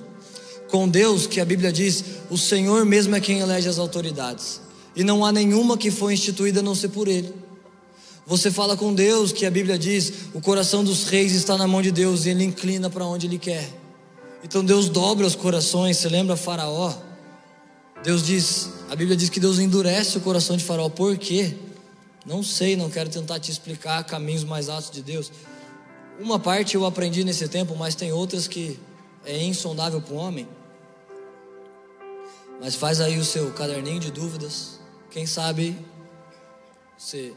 Com 0.69 0.87
Deus, 0.87 1.27
que 1.27 1.41
a 1.41 1.45
Bíblia 1.45 1.73
diz, 1.73 2.05
o 2.29 2.37
Senhor 2.37 2.85
mesmo 2.85 3.13
é 3.13 3.19
quem 3.19 3.39
elege 3.39 3.67
as 3.67 3.77
autoridades, 3.77 4.61
e 4.95 5.03
não 5.03 5.25
há 5.25 5.33
nenhuma 5.33 5.77
que 5.77 5.91
foi 5.91 6.13
instituída 6.13 6.61
a 6.61 6.63
não 6.63 6.73
ser 6.73 6.87
por 6.89 7.09
Ele. 7.09 7.33
Você 8.25 8.49
fala 8.49 8.77
com 8.77 8.93
Deus, 8.93 9.33
que 9.33 9.45
a 9.45 9.51
Bíblia 9.51 9.77
diz, 9.77 10.13
o 10.33 10.39
coração 10.39 10.81
dos 10.81 11.03
reis 11.03 11.33
está 11.33 11.57
na 11.57 11.67
mão 11.67 11.81
de 11.81 11.91
Deus 11.91 12.25
e 12.25 12.29
Ele 12.29 12.45
inclina 12.45 12.89
para 12.89 13.05
onde 13.05 13.27
Ele 13.27 13.37
quer. 13.37 13.67
Então 14.45 14.63
Deus 14.63 14.87
dobra 14.87 15.27
os 15.27 15.35
corações, 15.35 15.97
você 15.97 16.07
lembra 16.07 16.37
Faraó? 16.37 17.08
Deus 18.03 18.23
diz, 18.23 18.69
a 18.89 18.95
Bíblia 18.95 19.17
diz 19.17 19.29
que 19.29 19.39
Deus 19.39 19.59
endurece 19.59 20.17
o 20.17 20.21
coração 20.21 20.55
de 20.55 20.63
Faraó. 20.63 20.89
Por 20.89 21.17
quê? 21.17 21.57
Não 22.25 22.41
sei, 22.41 22.75
não 22.75 22.89
quero 22.89 23.09
tentar 23.09 23.39
te 23.39 23.51
explicar 23.51 24.03
caminhos 24.03 24.43
mais 24.43 24.69
altos 24.69 24.91
de 24.91 25.01
Deus. 25.01 25.31
Uma 26.19 26.39
parte 26.39 26.75
eu 26.75 26.85
aprendi 26.85 27.23
nesse 27.23 27.47
tempo, 27.47 27.75
mas 27.75 27.95
tem 27.95 28.11
outras 28.11 28.47
que 28.47 28.79
é 29.25 29.43
insondável 29.43 30.01
para 30.01 30.13
o 30.13 30.17
homem. 30.17 30.47
Mas 32.61 32.75
faz 32.75 32.99
aí 33.01 33.17
o 33.17 33.25
seu 33.25 33.51
caderninho 33.51 33.99
de 33.99 34.11
dúvidas. 34.11 34.79
Quem 35.11 35.25
sabe 35.25 35.77
você 36.97 37.33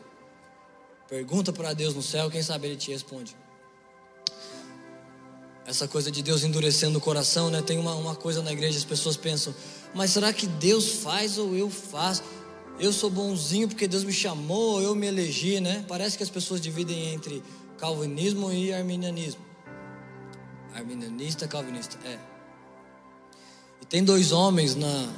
pergunta 1.09 1.53
para 1.53 1.73
Deus 1.73 1.95
no 1.95 2.03
céu, 2.03 2.29
quem 2.31 2.43
sabe 2.43 2.67
ele 2.67 2.77
te 2.77 2.91
responde. 2.91 3.37
Essa 5.65 5.87
coisa 5.87 6.11
de 6.11 6.23
Deus 6.23 6.43
endurecendo 6.43 6.99
o 6.99 7.01
coração, 7.01 7.49
né? 7.49 7.63
Tem 7.63 7.79
uma, 7.79 7.95
uma 7.95 8.17
coisa 8.17 8.43
na 8.43 8.53
igreja, 8.53 8.77
as 8.77 8.85
pessoas 8.85 9.17
pensam, 9.17 9.55
mas 9.95 10.11
será 10.11 10.33
que 10.33 10.47
Deus 10.47 10.97
faz 10.97 11.39
ou 11.39 11.55
eu 11.57 11.69
faço? 11.69 12.23
Eu 12.79 12.93
sou 12.93 13.11
bonzinho 13.11 13.69
porque 13.69 13.87
Deus 13.87 14.05
me 14.05 14.13
chamou, 14.13 14.81
eu 14.81 14.95
me 14.95 15.07
elegi, 15.07 15.61
né? 15.61 15.85
Parece 15.87 16.17
que 16.17 16.23
as 16.23 16.31
pessoas 16.31 16.61
dividem 16.61 17.13
entre 17.13 17.43
calvinismo 17.79 18.51
e 18.53 18.73
arminianismo. 18.73 19.41
Arminianista, 20.75 21.47
calvinista, 21.47 21.99
é. 22.07 22.19
E 23.81 23.85
tem 23.85 24.03
dois 24.03 24.33
homens 24.33 24.75
na 24.75 25.09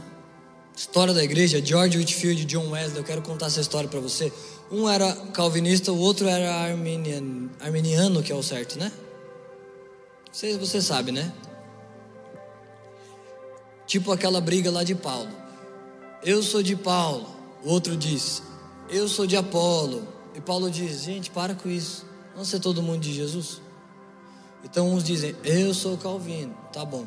história 0.77 1.15
da 1.15 1.23
igreja, 1.23 1.65
George 1.65 1.97
Whitfield 1.97 2.43
e 2.43 2.45
John 2.45 2.71
Wesley. 2.71 2.99
Eu 2.99 3.05
quero 3.05 3.23
contar 3.23 3.47
essa 3.47 3.61
história 3.61 3.89
para 3.89 4.01
você. 4.01 4.33
Um 4.71 4.89
era 4.89 5.15
calvinista, 5.33 5.93
o 5.93 5.99
outro 5.99 6.27
era 6.27 6.53
arminiano, 6.53 7.51
arminiano, 7.61 8.23
que 8.23 8.33
é 8.33 8.35
o 8.35 8.43
certo, 8.43 8.79
né? 8.79 8.91
Você 10.33 10.83
sabe, 10.83 11.13
né? 11.13 11.33
Tipo 13.87 14.13
aquela 14.13 14.41
briga 14.41 14.71
lá 14.71 14.83
de 14.83 14.95
Paulo. 14.95 15.31
Eu 16.23 16.43
sou 16.43 16.63
de 16.63 16.75
Paulo. 16.75 17.27
O 17.63 17.71
outro 17.71 17.97
diz: 17.97 18.43
eu 18.89 19.09
sou 19.09 19.27
de 19.27 19.37
Apolo. 19.37 20.07
E 20.35 20.41
Paulo 20.41 20.71
diz: 20.71 21.03
gente, 21.03 21.31
para 21.31 21.55
com 21.55 21.69
isso. 21.69 22.05
Vamos 22.33 22.49
ser 22.49 22.61
todo 22.61 22.83
mundo 22.83 23.01
de 23.01 23.13
Jesus. 23.13 23.61
Então 24.63 24.93
uns 24.93 25.05
dizem: 25.05 25.35
eu 25.45 25.73
sou 25.73 25.97
Calvino. 25.97 26.55
Tá 26.73 26.85
bom. 26.85 27.07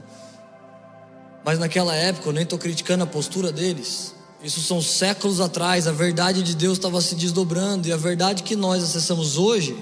Mas 1.46 1.60
naquela 1.60 1.96
época, 1.96 2.30
eu 2.30 2.34
nem 2.34 2.44
estou 2.44 2.60
criticando 2.60 3.04
a 3.04 3.08
postura 3.08 3.52
deles. 3.52 4.14
Isso 4.44 4.62
são 4.62 4.82
séculos 4.82 5.40
atrás. 5.40 5.88
A 5.88 5.92
verdade 5.92 6.44
de 6.44 6.56
Deus 6.56 6.78
estava 6.78 7.00
se 7.02 7.16
desdobrando. 7.16 7.88
E 7.88 7.92
a 7.92 7.98
verdade 7.98 8.44
que 8.44 8.56
nós 8.56 8.84
acessamos 8.84 9.38
hoje, 9.38 9.78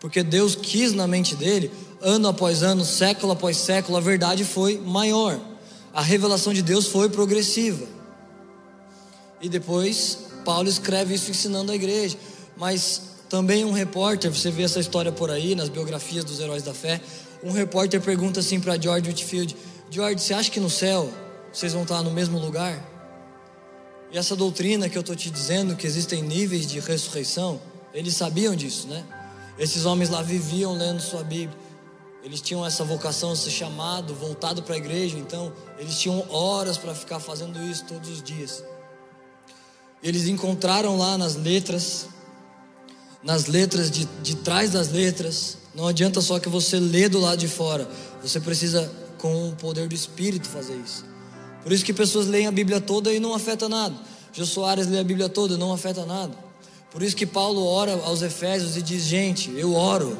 porque 0.00 0.22
Deus 0.22 0.54
quis 0.54 0.92
na 0.92 1.06
mente 1.06 1.34
dele, 1.34 1.72
ano 2.00 2.28
após 2.28 2.62
ano, 2.62 2.84
século 2.84 3.32
após 3.32 3.56
século, 3.56 3.96
a 3.96 4.00
verdade 4.00 4.44
foi 4.44 4.78
maior. 4.78 5.40
A 5.92 6.00
revelação 6.00 6.52
de 6.52 6.62
Deus 6.62 6.86
foi 6.86 7.08
progressiva. 7.08 7.86
E 9.40 9.48
depois, 9.48 10.18
Paulo 10.44 10.68
escreve 10.68 11.14
isso 11.14 11.30
ensinando 11.30 11.72
a 11.72 11.74
igreja. 11.74 12.16
Mas 12.56 13.02
também 13.28 13.64
um 13.64 13.72
repórter, 13.72 14.30
você 14.32 14.50
vê 14.50 14.62
essa 14.62 14.80
história 14.80 15.10
por 15.10 15.30
aí, 15.30 15.54
nas 15.54 15.68
biografias 15.68 16.24
dos 16.24 16.40
heróis 16.40 16.62
da 16.62 16.72
fé. 16.72 17.00
Um 17.42 17.50
repórter 17.50 18.00
pergunta 18.00 18.40
assim 18.40 18.60
para 18.60 18.80
George 18.80 19.08
Whitfield: 19.08 19.56
George, 19.90 20.20
você 20.20 20.34
acha 20.34 20.50
que 20.50 20.60
no 20.60 20.70
céu 20.70 21.12
vocês 21.52 21.72
vão 21.72 21.82
estar 21.82 22.02
no 22.02 22.10
mesmo 22.10 22.38
lugar? 22.38 22.90
E 24.12 24.18
essa 24.18 24.36
doutrina 24.36 24.88
que 24.88 24.96
eu 24.96 25.00
estou 25.00 25.16
te 25.16 25.30
dizendo, 25.30 25.74
que 25.74 25.86
existem 25.86 26.22
níveis 26.22 26.66
de 26.66 26.78
ressurreição, 26.78 27.60
eles 27.94 28.14
sabiam 28.14 28.54
disso, 28.54 28.86
né? 28.86 29.04
Esses 29.58 29.84
homens 29.84 30.10
lá 30.10 30.22
viviam 30.22 30.74
lendo 30.74 31.00
sua 31.00 31.22
Bíblia. 31.22 31.58
Eles 32.22 32.40
tinham 32.40 32.64
essa 32.64 32.84
vocação, 32.84 33.32
esse 33.32 33.50
chamado 33.50 34.14
voltado 34.14 34.62
para 34.62 34.74
a 34.74 34.78
igreja, 34.78 35.18
então 35.18 35.52
eles 35.76 35.98
tinham 35.98 36.24
horas 36.30 36.78
para 36.78 36.94
ficar 36.94 37.18
fazendo 37.18 37.60
isso 37.62 37.84
todos 37.84 38.08
os 38.08 38.22
dias. 38.22 38.62
Eles 40.00 40.28
encontraram 40.28 40.96
lá 40.96 41.18
nas 41.18 41.34
letras, 41.34 42.08
nas 43.22 43.46
letras 43.46 43.90
de, 43.90 44.04
de 44.22 44.36
trás 44.36 44.70
das 44.70 44.90
letras, 44.90 45.58
não 45.74 45.88
adianta 45.88 46.20
só 46.20 46.38
que 46.38 46.48
você 46.48 46.78
lê 46.78 47.08
do 47.08 47.18
lado 47.18 47.38
de 47.38 47.48
fora, 47.48 47.88
você 48.22 48.38
precisa, 48.38 48.90
com 49.18 49.48
o 49.48 49.56
poder 49.56 49.88
do 49.88 49.94
Espírito, 49.94 50.48
fazer 50.48 50.76
isso. 50.76 51.04
Por 51.62 51.72
isso 51.72 51.84
que 51.84 51.92
pessoas 51.92 52.26
leem 52.26 52.46
a 52.46 52.52
Bíblia 52.52 52.80
toda 52.80 53.12
e 53.12 53.18
não 53.18 53.34
afeta 53.34 53.68
nada. 53.68 53.94
Jô 54.32 54.44
Soares 54.44 54.86
lê 54.86 54.98
a 54.98 55.04
Bíblia 55.04 55.28
toda 55.28 55.54
e 55.54 55.56
não 55.56 55.72
afeta 55.72 56.04
nada. 56.04 56.36
Por 56.90 57.02
isso 57.02 57.16
que 57.16 57.26
Paulo 57.26 57.64
ora 57.64 57.92
aos 58.04 58.22
Efésios 58.22 58.76
e 58.76 58.82
diz: 58.82 59.04
Gente, 59.04 59.50
eu 59.56 59.74
oro 59.74 60.16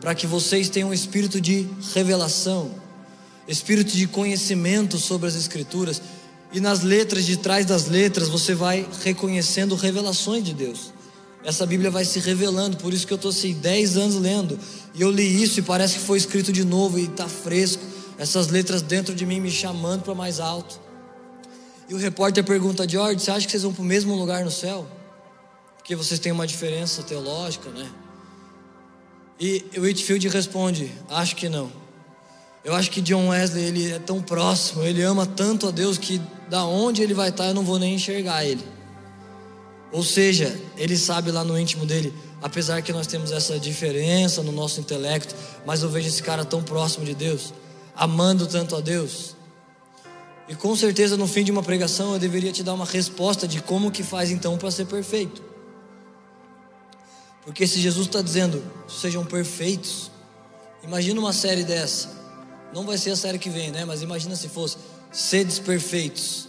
para 0.00 0.14
que 0.14 0.26
vocês 0.26 0.68
tenham 0.68 0.90
um 0.90 0.94
espírito 0.94 1.40
de 1.40 1.68
revelação, 1.94 2.70
espírito 3.48 3.96
de 3.96 4.06
conhecimento 4.06 4.98
sobre 4.98 5.28
as 5.28 5.34
Escrituras, 5.34 6.00
e 6.52 6.60
nas 6.60 6.82
letras 6.82 7.24
de 7.24 7.36
trás 7.36 7.66
das 7.66 7.86
letras 7.86 8.28
você 8.28 8.54
vai 8.54 8.86
reconhecendo 9.02 9.74
revelações 9.74 10.44
de 10.44 10.54
Deus. 10.54 10.92
Essa 11.44 11.66
Bíblia 11.66 11.90
vai 11.90 12.04
se 12.04 12.18
revelando, 12.18 12.76
por 12.76 12.92
isso 12.92 13.06
que 13.06 13.12
eu 13.12 13.16
estou 13.16 13.30
assim, 13.30 13.52
10 13.54 13.96
anos 13.96 14.16
lendo, 14.16 14.58
e 14.94 15.02
eu 15.02 15.10
li 15.10 15.42
isso 15.42 15.60
e 15.60 15.62
parece 15.62 15.94
que 15.94 16.00
foi 16.00 16.18
escrito 16.18 16.52
de 16.52 16.64
novo 16.64 16.98
e 16.98 17.04
está 17.04 17.28
fresco, 17.28 17.82
essas 18.18 18.48
letras 18.48 18.82
dentro 18.82 19.14
de 19.14 19.24
mim 19.24 19.40
me 19.40 19.50
chamando 19.50 20.02
para 20.02 20.14
mais 20.14 20.40
alto. 20.40 20.80
E 21.88 21.94
o 21.94 21.98
repórter 21.98 22.42
pergunta, 22.42 22.88
George, 22.88 23.20
você 23.20 23.30
acha 23.30 23.46
que 23.46 23.52
vocês 23.52 23.62
vão 23.62 23.72
para 23.72 23.82
o 23.82 23.84
mesmo 23.84 24.14
lugar 24.14 24.44
no 24.44 24.50
céu? 24.50 24.88
Porque 25.76 25.94
vocês 25.94 26.18
têm 26.18 26.32
uma 26.32 26.46
diferença 26.46 27.02
teológica, 27.02 27.70
né? 27.70 27.88
E 29.38 29.64
o 29.76 29.82
Whitfield 29.82 30.28
responde: 30.28 30.90
Acho 31.08 31.36
que 31.36 31.48
não. 31.48 31.70
Eu 32.64 32.74
acho 32.74 32.90
que 32.90 33.00
John 33.00 33.28
Wesley 33.28 33.64
ele 33.64 33.92
é 33.92 33.98
tão 33.98 34.20
próximo, 34.20 34.82
ele 34.82 35.00
ama 35.02 35.24
tanto 35.24 35.68
a 35.68 35.70
Deus 35.70 35.98
que 35.98 36.20
da 36.50 36.64
onde 36.64 37.00
ele 37.00 37.14
vai 37.14 37.28
estar 37.28 37.46
eu 37.46 37.54
não 37.54 37.62
vou 37.62 37.78
nem 37.78 37.94
enxergar 37.94 38.44
ele. 38.44 38.64
Ou 39.92 40.02
seja, 40.02 40.58
ele 40.76 40.96
sabe 40.96 41.30
lá 41.30 41.44
no 41.44 41.58
íntimo 41.58 41.86
dele, 41.86 42.12
apesar 42.42 42.82
que 42.82 42.92
nós 42.92 43.06
temos 43.06 43.30
essa 43.30 43.58
diferença 43.58 44.42
no 44.42 44.50
nosso 44.50 44.80
intelecto, 44.80 45.34
mas 45.64 45.82
eu 45.82 45.88
vejo 45.88 46.08
esse 46.08 46.22
cara 46.22 46.44
tão 46.44 46.60
próximo 46.60 47.04
de 47.04 47.14
Deus, 47.14 47.54
amando 47.94 48.48
tanto 48.48 48.74
a 48.74 48.80
Deus. 48.80 49.36
E 50.48 50.54
com 50.54 50.74
certeza 50.74 51.16
no 51.16 51.28
fim 51.28 51.44
de 51.44 51.52
uma 51.52 51.62
pregação 51.62 52.14
eu 52.14 52.18
deveria 52.18 52.50
te 52.52 52.64
dar 52.64 52.74
uma 52.74 52.84
resposta 52.84 53.46
de 53.46 53.60
como 53.60 53.92
que 53.92 54.02
faz 54.02 54.30
então 54.30 54.58
para 54.58 54.70
ser 54.70 54.86
perfeito. 54.86 55.40
Porque 57.46 57.64
se 57.64 57.80
Jesus 57.80 58.08
está 58.08 58.20
dizendo, 58.20 58.60
sejam 58.88 59.24
perfeitos, 59.24 60.10
imagina 60.82 61.20
uma 61.20 61.32
série 61.32 61.62
dessa. 61.62 62.10
Não 62.74 62.84
vai 62.84 62.98
ser 62.98 63.10
a 63.10 63.16
série 63.16 63.38
que 63.38 63.48
vem, 63.48 63.70
né? 63.70 63.84
Mas 63.84 64.02
imagina 64.02 64.34
se 64.34 64.48
fosse, 64.48 64.76
sedes 65.12 65.60
perfeitos. 65.60 66.48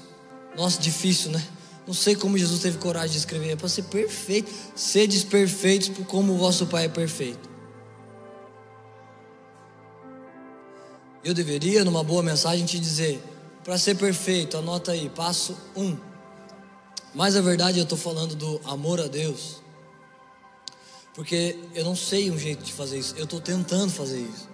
Nossa, 0.55 0.81
difícil, 0.81 1.29
né? 1.29 1.47
Não 1.85 1.93
sei 1.93 2.15
como 2.15 2.35
Jesus 2.35 2.61
teve 2.61 2.79
coragem 2.79 3.11
de 3.11 3.19
escrever, 3.19 3.51
é 3.51 3.55
para 3.55 3.69
ser 3.69 3.83
perfeito. 3.83 4.51
Sedes 4.75 5.23
perfeitos 5.23 5.91
como 6.07 6.33
o 6.33 6.37
vosso 6.37 6.65
Pai 6.65 6.85
é 6.85 6.89
perfeito. 6.89 7.47
Eu 11.23 11.35
deveria, 11.35 11.85
numa 11.85 12.03
boa 12.03 12.23
mensagem, 12.23 12.65
te 12.65 12.79
dizer: 12.79 13.23
para 13.63 13.77
ser 13.77 13.95
perfeito, 13.95 14.57
anota 14.57 14.93
aí, 14.93 15.09
passo 15.09 15.55
um. 15.75 15.95
Mas 17.13 17.35
a 17.35 17.41
verdade, 17.41 17.77
eu 17.77 17.83
estou 17.83 17.97
falando 17.97 18.33
do 18.33 18.59
amor 18.65 18.99
a 18.99 19.05
Deus. 19.05 19.66
Porque 21.17 21.57
eu 21.73 21.83
não 21.83 21.95
sei 21.95 22.29
um 22.29 22.37
jeito 22.37 22.63
de 22.63 22.71
fazer 22.71 22.99
isso, 22.99 23.15
eu 23.17 23.23
estou 23.23 23.41
tentando 23.41 23.91
fazer 23.91 24.19
isso. 24.19 24.47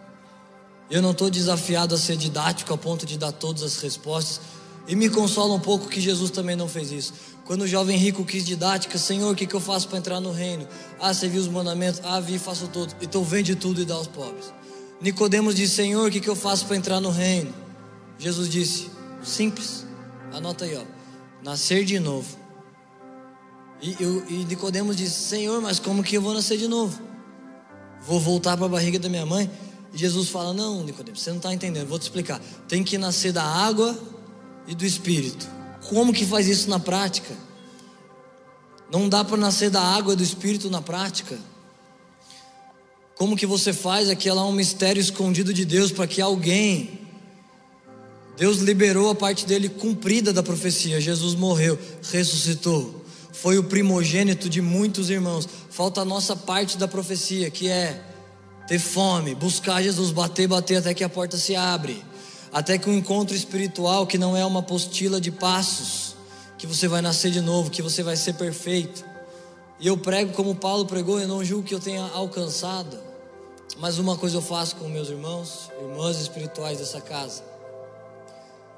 Eu 0.90 1.02
não 1.02 1.12
estou 1.12 1.30
desafiado 1.30 1.94
a 1.94 1.98
ser 1.98 2.16
didático 2.16 2.74
a 2.74 2.78
ponto 2.78 3.06
de 3.06 3.18
dar 3.18 3.34
todas 3.34 3.64
as 3.64 3.82
respostas. 3.82 4.40
E 4.88 4.96
me 4.96 5.10
consola 5.10 5.54
um 5.54 5.60
pouco 5.60 5.90
que 5.90 6.00
Jesus 6.00 6.32
também 6.32 6.56
não 6.56 6.70
fez 6.70 6.90
isso. 6.90 7.14
Quando 7.44 7.64
o 7.64 7.68
jovem 7.68 7.98
rico 7.98 8.24
quis 8.24 8.46
didática, 8.46 8.98
Senhor, 8.98 9.30
o 9.30 9.36
que, 9.36 9.46
que 9.46 9.54
eu 9.54 9.60
faço 9.60 9.90
para 9.90 9.98
entrar 9.98 10.22
no 10.22 10.32
reino? 10.32 10.66
Ah, 11.02 11.14
você 11.14 11.28
viu 11.28 11.42
os 11.42 11.50
mandamentos? 11.50 12.00
Ah, 12.02 12.22
vi, 12.22 12.40
faço 12.40 12.70
tudo. 12.70 12.96
Então 13.02 13.26
vende 13.26 13.58
tudo 13.58 13.82
e 13.82 13.86
dá 13.86 13.96
aos 13.96 14.08
pobres. 14.08 14.54
Nicodemos 15.02 15.56
disse, 15.56 15.76
Senhor, 15.76 16.08
o 16.08 16.12
que, 16.12 16.22
que 16.22 16.30
eu 16.30 16.36
faço 16.36 16.66
para 16.66 16.78
entrar 16.78 17.02
no 17.02 17.10
reino? 17.10 17.54
Jesus 18.18 18.48
disse, 18.48 18.90
simples. 19.22 19.86
Anota 20.32 20.64
aí, 20.64 20.78
ó. 20.78 20.84
Nascer 21.44 21.84
de 21.84 22.00
novo. 22.00 22.43
E, 23.84 23.98
eu, 24.00 24.24
e 24.30 24.46
Nicodemos 24.46 24.96
disse: 24.96 25.28
Senhor, 25.28 25.62
mas 25.62 25.78
como 25.78 26.02
que 26.02 26.16
eu 26.16 26.22
vou 26.22 26.34
nascer 26.34 26.58
de 26.58 26.70
novo? 26.70 26.98
Vou 28.08 28.18
voltar 28.18 28.56
para 28.56 28.66
a 28.66 28.70
barriga 28.70 28.98
da 28.98 29.10
minha 29.10 29.26
mãe? 29.26 29.52
E 29.94 29.98
Jesus 29.98 30.30
fala: 30.30 30.54
Não, 30.54 30.86
Nicodemos, 30.86 31.22
você 31.22 31.32
não 31.32 31.38
está 31.38 31.54
entendendo. 31.54 31.90
Vou 31.90 32.00
te 32.00 32.04
explicar. 32.04 32.40
Tem 32.66 32.82
que 32.82 32.98
nascer 32.98 33.34
da 33.34 33.44
água 33.44 34.00
e 34.66 34.74
do 34.74 34.86
Espírito. 34.86 35.46
Como 35.90 36.14
que 36.14 36.26
faz 36.26 36.48
isso 36.48 36.70
na 36.70 36.80
prática? 36.80 37.36
Não 38.90 39.10
dá 39.10 39.22
para 39.22 39.36
nascer 39.36 39.70
da 39.70 39.82
água 39.82 40.14
e 40.14 40.16
do 40.16 40.24
Espírito 40.24 40.70
na 40.70 40.82
prática. 40.82 41.38
Como 43.18 43.36
que 43.36 43.46
você 43.46 43.74
faz? 43.74 44.10
Aqui 44.10 44.32
lá 44.32 44.46
um 44.46 44.54
mistério 44.54 45.02
escondido 45.02 45.54
de 45.54 45.66
Deus 45.66 45.92
para 45.92 46.08
que 46.08 46.22
alguém 46.22 47.02
Deus 48.38 48.60
liberou 48.60 49.10
a 49.10 49.16
parte 49.16 49.46
dele 49.46 49.68
cumprida 49.68 50.32
da 50.32 50.42
profecia. 50.42 51.02
Jesus 51.02 51.36
morreu, 51.36 51.78
ressuscitou 52.12 53.03
foi 53.34 53.58
o 53.58 53.64
primogênito 53.64 54.48
de 54.48 54.62
muitos 54.62 55.10
irmãos. 55.10 55.50
Falta 55.70 56.02
a 56.02 56.06
nossa 56.06 56.36
parte 56.36 56.78
da 56.78 56.88
profecia, 56.88 57.50
que 57.50 57.68
é 57.68 58.00
ter 58.68 58.80
fome, 58.80 59.34
buscar 59.34 59.82
Jesus, 59.82 60.12
bater, 60.12 60.48
bater 60.48 60.78
até 60.78 60.94
que 60.94 61.04
a 61.04 61.10
porta 61.10 61.36
se 61.36 61.56
abre, 61.56 62.02
até 62.54 62.78
que 62.78 62.90
um 62.90 62.94
encontro 62.94 63.36
espiritual, 63.36 64.06
que 64.06 64.20
não 64.20 64.38
é 64.38 64.46
uma 64.46 64.60
apostila 64.60 65.20
de 65.20 65.32
passos, 65.32 66.16
que 66.58 66.68
você 66.68 66.88
vai 66.88 67.02
nascer 67.02 67.32
de 67.32 67.42
novo, 67.42 67.72
que 67.72 67.82
você 67.82 68.04
vai 68.04 68.16
ser 68.16 68.34
perfeito. 68.34 69.04
E 69.80 69.88
eu 69.88 69.98
prego 69.98 70.32
como 70.34 70.56
Paulo 70.56 70.86
pregou, 70.86 71.20
eu 71.20 71.28
não 71.28 71.44
julgo 71.44 71.68
que 71.68 71.74
eu 71.74 71.80
tenha 71.80 72.04
alcançado, 72.14 72.98
mas 73.80 73.98
uma 73.98 74.16
coisa 74.16 74.38
eu 74.38 74.42
faço 74.42 74.76
com 74.76 74.88
meus 74.88 75.10
irmãos, 75.10 75.72
irmãs 75.82 76.20
espirituais 76.20 76.78
dessa 76.78 77.02
casa. 77.02 77.44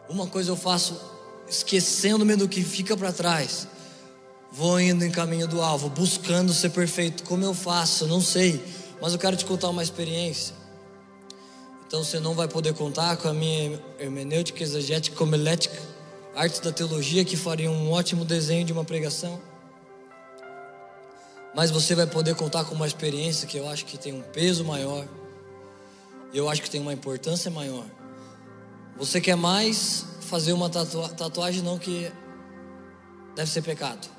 Uma 0.08 0.26
coisa 0.28 0.50
eu 0.52 0.56
faço 0.56 1.00
esquecendo-me 1.48 2.38
do 2.38 2.48
que 2.48 2.64
fica 2.64 2.96
para 2.96 3.12
trás 3.12 3.68
Vou 4.58 4.80
indo 4.80 5.04
em 5.04 5.12
caminho 5.12 5.50
do 5.50 5.62
alvo, 5.62 5.90
buscando 5.90 6.54
ser 6.54 6.70
perfeito. 6.70 7.24
Como 7.26 7.44
eu 7.44 7.54
faço? 7.54 8.08
Não 8.08 8.22
sei, 8.22 8.64
mas 9.02 9.12
eu 9.12 9.20
quero 9.20 9.36
te 9.36 9.44
contar 9.44 9.68
uma 9.68 9.84
experiência. 9.84 10.56
Então 11.86 12.02
você 12.02 12.22
não 12.22 12.34
vai 12.34 12.48
poder 12.48 12.74
contar 12.74 13.18
com 13.18 13.28
a 13.28 13.34
minha 13.34 13.78
hermenêutica, 14.00 14.64
exegética, 14.64 15.22
homilética, 15.22 15.78
arte 16.34 16.62
da 16.62 16.72
teologia, 16.72 17.26
que 17.26 17.36
faria 17.36 17.70
um 17.70 17.92
ótimo 17.92 18.24
desenho 18.24 18.64
de 18.64 18.72
uma 18.72 18.86
pregação. 18.86 19.42
Mas 21.54 21.70
você 21.70 21.94
vai 21.94 22.08
poder 22.08 22.34
contar 22.36 22.64
com 22.64 22.76
uma 22.76 22.88
experiência 22.88 23.46
que 23.46 23.58
eu 23.58 23.68
acho 23.68 23.86
que 23.86 23.98
tem 23.98 24.14
um 24.14 24.22
peso 24.22 24.64
maior, 24.64 25.06
eu 26.34 26.50
acho 26.50 26.62
que 26.62 26.70
tem 26.70 26.80
uma 26.80 26.94
importância 26.94 27.52
maior. 27.52 27.86
Você 28.98 29.20
quer 29.20 29.36
mais 29.36 30.06
fazer 30.22 30.54
uma 30.54 30.70
tatuagem, 30.70 31.62
não 31.62 31.78
que 31.78 32.10
deve 33.36 33.52
ser 33.52 33.62
pecado. 33.62 34.15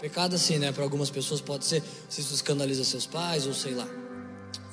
Pecado 0.00 0.36
assim, 0.36 0.58
né? 0.58 0.72
Para 0.72 0.82
algumas 0.82 1.10
pessoas 1.10 1.40
pode 1.40 1.64
ser 1.64 1.82
se 2.08 2.20
isso 2.20 2.34
escandaliza 2.34 2.84
seus 2.84 3.06
pais 3.06 3.46
ou 3.46 3.54
sei 3.54 3.74
lá. 3.74 3.88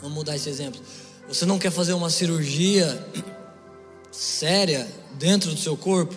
Vamos 0.01 0.15
mudar 0.15 0.36
esse 0.36 0.49
exemplo. 0.49 0.82
Você 1.28 1.45
não 1.45 1.57
quer 1.57 1.71
fazer 1.71 1.93
uma 1.93 2.09
cirurgia 2.09 3.07
séria 4.11 4.88
dentro 5.13 5.49
do 5.49 5.57
seu 5.57 5.78
corpo 5.78 6.15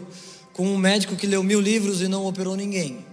com 0.52 0.66
um 0.66 0.76
médico 0.76 1.14
que 1.14 1.26
leu 1.26 1.42
mil 1.42 1.60
livros 1.60 2.00
e 2.00 2.08
não 2.08 2.26
operou 2.26 2.56
ninguém. 2.56 3.06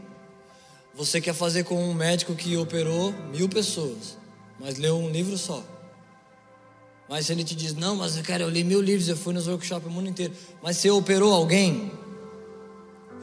Você 0.96 1.20
quer 1.20 1.34
fazer 1.34 1.64
com 1.64 1.76
um 1.76 1.94
médico 1.94 2.36
que 2.36 2.56
operou 2.56 3.14
mil 3.32 3.50
pessoas, 3.50 4.18
mas 4.60 4.78
leu 4.78 4.98
um 4.98 5.10
livro 5.10 5.38
só. 5.38 5.64
Mas 7.10 7.26
se 7.26 7.32
ele 7.34 7.44
te 7.44 7.54
diz, 7.54 7.74
não, 7.74 7.96
mas 7.96 8.20
cara, 8.22 8.44
eu 8.44 8.50
li 8.50 8.64
mil 8.64 8.82
livros, 8.82 9.08
eu 9.10 9.18
fui 9.18 9.34
nos 9.34 9.48
workshops 9.48 9.88
o 9.88 9.92
mundo 9.92 10.10
inteiro. 10.10 10.34
Mas 10.62 10.78
você 10.78 10.90
operou 10.90 11.34
alguém? 11.34 11.92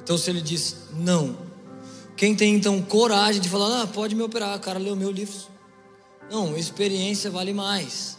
Então 0.02 0.18
se 0.18 0.30
ele 0.30 0.40
diz, 0.40 0.76
não. 0.92 1.49
Quem 2.20 2.34
tem 2.34 2.54
então 2.54 2.82
coragem 2.82 3.40
de 3.40 3.48
falar, 3.48 3.80
ah, 3.80 3.86
pode 3.86 4.14
me 4.14 4.22
operar, 4.22 4.54
o 4.54 4.60
cara 4.60 4.78
leu 4.78 4.94
mil 4.94 5.10
livros. 5.10 5.48
Não, 6.30 6.54
experiência 6.54 7.30
vale 7.30 7.54
mais. 7.54 8.18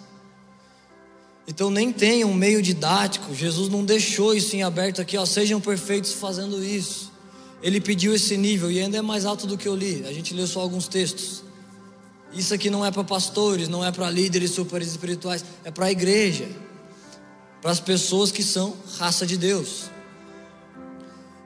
Então 1.48 1.70
nem 1.70 1.94
tenha 1.94 2.26
um 2.26 2.34
meio 2.34 2.64
didático. 2.64 3.32
Jesus 3.36 3.70
não 3.70 3.86
deixou 3.86 4.34
isso 4.34 4.56
em 4.56 4.64
aberto 4.64 5.02
aqui, 5.02 5.20
ó, 5.20 5.24
sejam 5.24 5.62
perfeitos 5.62 6.14
fazendo 6.14 6.64
isso. 6.64 7.12
Ele 7.62 7.80
pediu 7.80 8.16
esse 8.16 8.36
nível 8.38 8.72
e 8.72 8.80
ainda 8.80 8.98
é 8.98 9.04
mais 9.04 9.24
alto 9.24 9.46
do 9.46 9.56
que 9.56 9.68
eu 9.68 9.76
li. 9.76 10.04
A 10.08 10.12
gente 10.12 10.34
leu 10.34 10.48
só 10.48 10.62
alguns 10.62 10.88
textos. 10.88 11.44
Isso 12.34 12.56
aqui 12.56 12.72
não 12.72 12.84
é 12.84 12.90
para 12.90 13.04
pastores, 13.04 13.70
não 13.70 13.86
é 13.86 13.92
para 13.92 14.10
líderes 14.10 14.50
super 14.50 14.82
espirituais, 14.82 15.46
é 15.64 15.70
para 15.70 15.86
a 15.86 15.92
igreja, 15.92 16.50
para 17.62 17.70
as 17.70 17.80
pessoas 17.80 18.32
que 18.32 18.42
são 18.42 18.76
raça 18.98 19.28
de 19.28 19.38
Deus. 19.38 19.92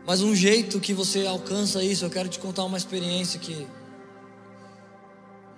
Mas 0.05 0.21
um 0.21 0.35
jeito 0.35 0.79
que 0.79 0.93
você 0.93 1.25
alcança 1.25 1.83
isso, 1.83 2.05
eu 2.05 2.09
quero 2.09 2.29
te 2.29 2.39
contar 2.39 2.63
uma 2.63 2.77
experiência 2.77 3.39
que 3.39 3.67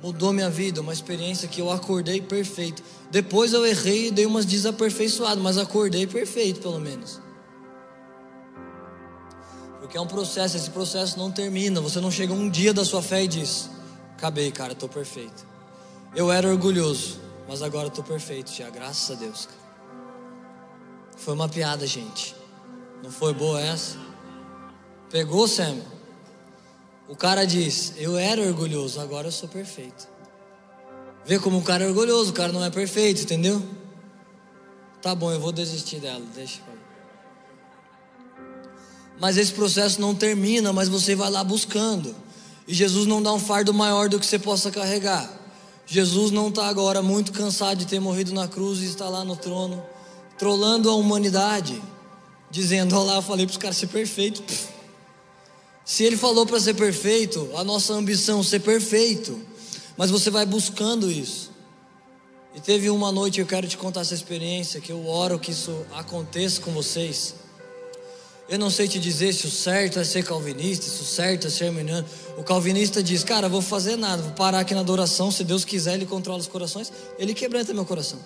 mudou 0.01 0.31
minha 0.31 0.49
vida, 0.49 0.79
uma 0.79 0.93
experiência 0.93 1.47
que 1.47 1.61
eu 1.61 1.69
acordei 1.69 2.21
perfeito. 2.21 2.81
Depois 3.11 3.51
eu 3.51 3.65
errei 3.65 4.07
e 4.07 4.11
dei 4.11 4.25
umas 4.25 4.45
desaperfeiçoadas, 4.45 5.43
mas 5.43 5.57
acordei 5.57 6.07
perfeito 6.07 6.61
pelo 6.61 6.79
menos. 6.79 7.19
Porque 9.79 9.97
é 9.97 10.01
um 10.01 10.07
processo, 10.07 10.55
esse 10.55 10.69
processo 10.69 11.17
não 11.17 11.31
termina. 11.31 11.81
Você 11.81 11.99
não 11.99 12.11
chega 12.11 12.33
um 12.33 12.49
dia 12.49 12.73
da 12.73 12.85
sua 12.85 13.01
fé 13.01 13.23
e 13.23 13.27
diz: 13.27 13.69
Acabei, 14.15 14.51
cara, 14.51 14.73
estou 14.73 14.87
perfeito. 14.87 15.45
Eu 16.15 16.31
era 16.31 16.47
orgulhoso, 16.47 17.19
mas 17.47 17.61
agora 17.61 17.87
estou 17.87 18.03
perfeito 18.03 18.51
já, 18.51 18.69
graças 18.69 19.11
a 19.11 19.19
Deus. 19.19 19.45
Cara. 19.45 19.67
Foi 21.17 21.33
uma 21.33 21.49
piada, 21.49 21.85
gente. 21.85 22.35
Não 23.03 23.11
foi 23.11 23.33
boa 23.33 23.61
essa? 23.61 24.06
Pegou, 25.09 25.47
Sam? 25.47 25.77
O 27.07 27.15
cara 27.15 27.45
diz: 27.45 27.93
Eu 27.97 28.17
era 28.17 28.41
orgulhoso, 28.41 28.99
agora 28.99 29.27
eu 29.27 29.31
sou 29.31 29.47
perfeito. 29.47 30.07
Vê 31.25 31.39
como 31.39 31.57
o 31.57 31.63
cara 31.63 31.83
é 31.83 31.87
orgulhoso, 31.87 32.31
o 32.31 32.33
cara 32.33 32.51
não 32.51 32.63
é 32.63 32.69
perfeito, 32.69 33.21
entendeu? 33.21 33.61
Tá 35.01 35.13
bom, 35.13 35.31
eu 35.31 35.39
vou 35.39 35.51
desistir 35.51 35.99
dela, 35.99 36.23
deixa. 36.33 36.61
Mas 39.19 39.37
esse 39.37 39.51
processo 39.51 39.99
não 39.99 40.13
termina, 40.13 40.71
mas 40.71 40.89
você 40.89 41.15
vai 41.15 41.29
lá 41.29 41.43
buscando. 41.43 42.15
E 42.67 42.73
Jesus 42.73 43.07
não 43.07 43.21
dá 43.21 43.33
um 43.33 43.39
fardo 43.39 43.73
maior 43.73 44.09
do 44.09 44.19
que 44.19 44.25
você 44.25 44.37
possa 44.37 44.69
carregar. 44.69 45.29
Jesus 45.85 46.31
não 46.31 46.49
está 46.49 46.67
agora 46.67 47.01
muito 47.01 47.31
cansado 47.31 47.77
de 47.77 47.87
ter 47.87 47.99
morrido 47.99 48.33
na 48.33 48.47
cruz 48.47 48.81
e 48.81 48.85
está 48.85 49.07
lá 49.07 49.23
no 49.23 49.37
trono, 49.37 49.81
trolando 50.37 50.89
a 50.89 50.95
humanidade, 50.95 51.81
dizendo: 52.51 52.95
Olha 52.95 53.05
lá, 53.05 53.15
eu 53.15 53.21
falei 53.21 53.45
para 53.45 53.51
os 53.51 53.57
caras 53.57 53.77
ser 53.77 53.87
perfeito. 53.87 54.43
Se 55.87 56.03
ele 56.03 56.17
falou 56.17 56.45
para 56.45 56.59
ser 56.59 56.73
perfeito, 56.73 57.49
a 57.55 57.63
nossa 57.63 57.93
ambição 57.93 58.41
é 58.41 58.43
ser 58.43 58.59
perfeito, 58.59 59.39
mas 59.95 60.11
você 60.11 60.29
vai 60.29 60.45
buscando 60.45 61.09
isso. 61.09 61.49
E 62.53 62.59
teve 62.59 62.89
uma 62.89 63.09
noite, 63.09 63.39
eu 63.39 63.45
quero 63.45 63.65
te 63.69 63.77
contar 63.77 64.01
essa 64.01 64.13
experiência, 64.13 64.81
que 64.81 64.91
eu 64.91 65.07
oro 65.07 65.39
que 65.39 65.51
isso 65.51 65.85
aconteça 65.93 66.59
com 66.59 66.73
vocês. 66.73 67.35
Eu 68.49 68.59
não 68.59 68.69
sei 68.69 68.89
te 68.89 68.99
dizer 68.99 69.33
se 69.33 69.47
o 69.47 69.49
certo 69.49 69.97
é 69.97 70.03
ser 70.03 70.25
calvinista, 70.25 70.85
se 70.85 71.01
o 71.01 71.05
certo 71.05 71.47
é 71.47 71.49
ser 71.49 71.67
arminiano. 71.67 72.05
O 72.37 72.43
calvinista 72.43 73.01
diz: 73.01 73.23
Cara, 73.23 73.47
vou 73.47 73.61
fazer 73.61 73.95
nada, 73.95 74.21
vou 74.21 74.33
parar 74.33 74.59
aqui 74.59 74.73
na 74.73 74.81
adoração. 74.81 75.31
Se 75.31 75.45
Deus 75.45 75.63
quiser, 75.63 75.93
Ele 75.93 76.05
controla 76.05 76.39
os 76.39 76.47
corações, 76.47 76.91
Ele 77.17 77.33
quebranta 77.33 77.73
meu 77.73 77.85
coração. 77.85 78.19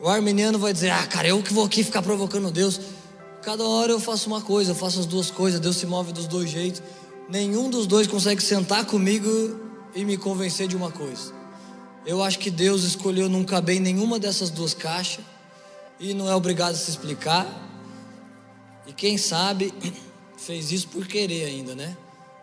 O 0.00 0.08
arminiano 0.08 0.58
vai 0.58 0.72
dizer: 0.72 0.90
Ah, 0.90 1.06
cara, 1.06 1.28
eu 1.28 1.42
que 1.42 1.52
vou 1.52 1.66
aqui 1.66 1.84
ficar 1.84 2.00
provocando 2.00 2.50
Deus. 2.50 2.80
Cada 3.46 3.62
hora 3.62 3.92
eu 3.92 4.00
faço 4.00 4.26
uma 4.26 4.40
coisa, 4.40 4.72
eu 4.72 4.74
faço 4.74 4.98
as 4.98 5.06
duas 5.06 5.30
coisas. 5.30 5.60
Deus 5.60 5.76
se 5.76 5.86
move 5.86 6.12
dos 6.12 6.26
dois 6.26 6.50
jeitos. 6.50 6.82
Nenhum 7.28 7.70
dos 7.70 7.86
dois 7.86 8.08
consegue 8.08 8.42
sentar 8.42 8.84
comigo 8.84 9.30
e 9.94 10.04
me 10.04 10.16
convencer 10.16 10.66
de 10.66 10.74
uma 10.74 10.90
coisa. 10.90 11.32
Eu 12.04 12.24
acho 12.24 12.40
que 12.40 12.50
Deus 12.50 12.82
escolheu 12.82 13.28
não 13.28 13.44
caber 13.44 13.76
em 13.76 13.80
nenhuma 13.80 14.18
dessas 14.18 14.50
duas 14.50 14.74
caixas 14.74 15.24
e 16.00 16.12
não 16.12 16.28
é 16.28 16.34
obrigado 16.34 16.72
a 16.72 16.76
se 16.76 16.90
explicar. 16.90 17.46
E 18.84 18.92
quem 18.92 19.16
sabe 19.16 19.72
fez 20.36 20.72
isso 20.72 20.88
por 20.88 21.06
querer 21.06 21.44
ainda, 21.44 21.76
né? 21.76 21.96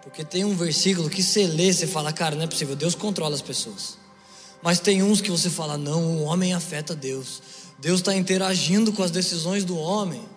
Porque 0.03 0.23
tem 0.23 0.45
um 0.45 0.55
versículo 0.55 1.09
que 1.09 1.21
você 1.21 1.45
lê, 1.45 1.73
você 1.73 1.85
fala, 1.85 2.13
cara, 2.13 2.33
não 2.33 2.43
é 2.43 2.47
possível, 2.47 2.77
Deus 2.77 2.95
controla 2.95 3.35
as 3.35 3.41
pessoas. 3.41 3.97
Mas 4.61 4.79
tem 4.79 5.03
uns 5.03 5.19
que 5.19 5.29
você 5.29 5.49
fala, 5.49 5.77
não, 5.77 6.01
o 6.01 6.23
homem 6.23 6.53
afeta 6.53 6.95
Deus. 6.95 7.41
Deus 7.77 7.99
está 7.99 8.15
interagindo 8.15 8.93
com 8.93 9.03
as 9.03 9.11
decisões 9.11 9.65
do 9.65 9.77
homem. 9.77 10.31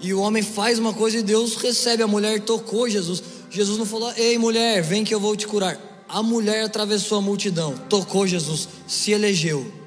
E 0.00 0.12
o 0.12 0.20
homem 0.20 0.42
faz 0.42 0.78
uma 0.78 0.92
coisa 0.92 1.18
e 1.18 1.22
Deus 1.22 1.56
recebe. 1.56 2.02
A 2.02 2.08
mulher 2.08 2.40
tocou 2.40 2.88
Jesus. 2.88 3.22
Jesus 3.50 3.78
não 3.78 3.86
falou, 3.86 4.12
ei 4.16 4.38
mulher, 4.38 4.82
vem 4.82 5.04
que 5.04 5.14
eu 5.14 5.20
vou 5.20 5.36
te 5.36 5.46
curar. 5.46 5.78
A 6.08 6.22
mulher 6.22 6.64
atravessou 6.64 7.18
a 7.18 7.22
multidão, 7.22 7.74
tocou 7.88 8.26
Jesus, 8.26 8.68
se 8.86 9.12
elegeu. 9.12 9.82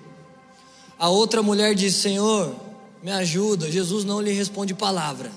A 0.97 1.09
outra 1.09 1.43
mulher 1.43 1.75
disse: 1.75 1.99
Senhor, 1.99 2.55
me 3.03 3.11
ajuda. 3.11 3.69
Jesus 3.69 4.03
não 4.03 4.21
lhe 4.21 4.31
responde 4.31 4.73
palavra. 4.73 5.31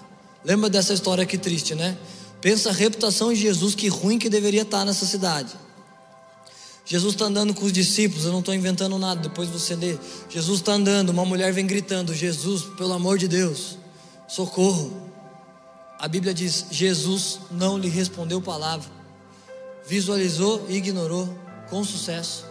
Lembra 0.45 0.71
dessa 0.71 0.95
história 0.95 1.27
que 1.27 1.37
triste, 1.37 1.75
né? 1.75 1.99
Pensa 2.41 2.71
a 2.71 2.73
reputação 2.73 3.33
de 3.33 3.41
Jesus, 3.41 3.75
que 3.75 3.89
ruim 3.89 4.19
que 4.19 4.31
deveria 4.31 4.63
estar 4.63 4.85
nessa 4.85 5.05
cidade. 5.05 5.53
Jesus 6.87 7.13
está 7.13 7.27
andando 7.27 7.53
com 7.53 7.67
os 7.67 7.73
discípulos, 7.73 8.25
eu 8.25 8.33
não 8.33 8.39
estou 8.39 8.55
inventando 8.55 8.99
nada, 8.99 9.21
depois 9.21 9.51
você 9.51 9.75
lê. 9.75 9.99
Jesus 10.31 10.61
está 10.61 10.73
andando, 10.73 11.11
uma 11.11 11.25
mulher 11.25 11.53
vem 11.53 11.67
gritando: 11.67 12.15
Jesus, 12.15 12.63
pelo 12.79 12.95
amor 12.95 13.19
de 13.19 13.29
Deus, 13.29 13.77
socorro. 14.29 14.93
A 15.99 16.07
Bíblia 16.07 16.33
diz: 16.33 16.67
Jesus 16.71 17.41
não 17.51 17.77
lhe 17.77 17.89
respondeu 17.89 18.41
palavra, 18.41 18.89
visualizou 19.85 20.65
e 20.69 20.77
ignorou 20.77 21.29
com 21.69 21.83
sucesso. 21.83 22.45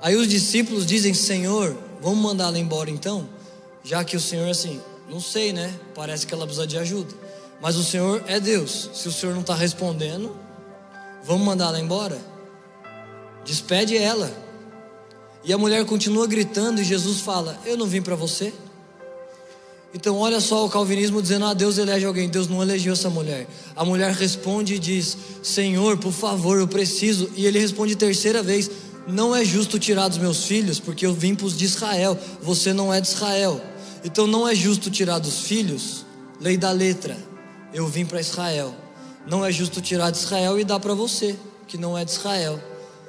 Aí 0.00 0.14
os 0.14 0.28
discípulos 0.28 0.86
dizem: 0.86 1.12
Senhor, 1.14 1.76
vamos 2.00 2.18
mandá-la 2.18 2.58
embora 2.58 2.90
então? 2.90 3.28
já 3.88 4.04
que 4.04 4.16
o 4.16 4.20
Senhor, 4.20 4.50
assim, 4.50 4.80
não 5.08 5.18
sei, 5.18 5.50
né? 5.50 5.72
Parece 5.94 6.26
que 6.26 6.34
ela 6.34 6.44
precisa 6.44 6.66
de 6.66 6.76
ajuda. 6.76 7.14
Mas 7.58 7.76
o 7.76 7.82
Senhor 7.82 8.22
é 8.26 8.38
Deus. 8.38 8.90
Se 8.92 9.08
o 9.08 9.12
Senhor 9.12 9.32
não 9.32 9.40
está 9.40 9.54
respondendo, 9.54 10.36
vamos 11.24 11.46
mandar 11.46 11.68
ela 11.68 11.80
embora? 11.80 12.18
Despede 13.46 13.96
ela. 13.96 14.30
E 15.42 15.54
a 15.54 15.58
mulher 15.58 15.84
continua 15.86 16.26
gritando 16.26 16.82
e 16.82 16.84
Jesus 16.84 17.20
fala: 17.20 17.58
Eu 17.64 17.78
não 17.78 17.86
vim 17.86 18.02
para 18.02 18.14
você. 18.14 18.52
Então, 19.94 20.16
olha 20.18 20.40
só 20.40 20.66
o 20.66 20.68
calvinismo 20.68 21.22
dizendo: 21.22 21.46
Ah, 21.46 21.54
Deus 21.54 21.78
elege 21.78 22.04
alguém. 22.04 22.28
Deus 22.28 22.46
não 22.46 22.62
elegeu 22.62 22.92
essa 22.92 23.08
mulher. 23.08 23.46
A 23.74 23.84
mulher 23.84 24.12
responde 24.12 24.74
e 24.74 24.78
diz: 24.78 25.16
Senhor, 25.42 25.96
por 25.96 26.12
favor, 26.12 26.58
eu 26.58 26.68
preciso. 26.68 27.30
E 27.34 27.46
ele 27.46 27.58
responde 27.58 27.96
terceira 27.96 28.42
vez: 28.42 28.70
Não 29.06 29.34
é 29.34 29.44
justo 29.44 29.78
tirar 29.78 30.08
dos 30.08 30.18
meus 30.18 30.44
filhos, 30.44 30.78
porque 30.78 31.06
eu 31.06 31.14
vim 31.14 31.34
para 31.34 31.46
os 31.46 31.56
de 31.56 31.64
Israel. 31.64 32.18
Você 32.42 32.72
não 32.72 32.92
é 32.92 33.00
de 33.00 33.08
Israel. 33.08 33.60
Então 34.04 34.26
não 34.26 34.46
é 34.46 34.54
justo 34.54 34.90
tirar 34.90 35.18
dos 35.18 35.40
filhos, 35.40 36.04
lei 36.40 36.56
da 36.56 36.70
letra. 36.70 37.16
Eu 37.72 37.86
vim 37.86 38.04
para 38.04 38.20
Israel. 38.20 38.74
Não 39.26 39.44
é 39.44 39.50
justo 39.50 39.80
tirar 39.80 40.10
de 40.10 40.18
Israel 40.18 40.58
e 40.58 40.64
dar 40.64 40.80
para 40.80 40.94
você, 40.94 41.36
que 41.66 41.76
não 41.76 41.96
é 41.96 42.04
de 42.04 42.12
Israel. 42.12 42.62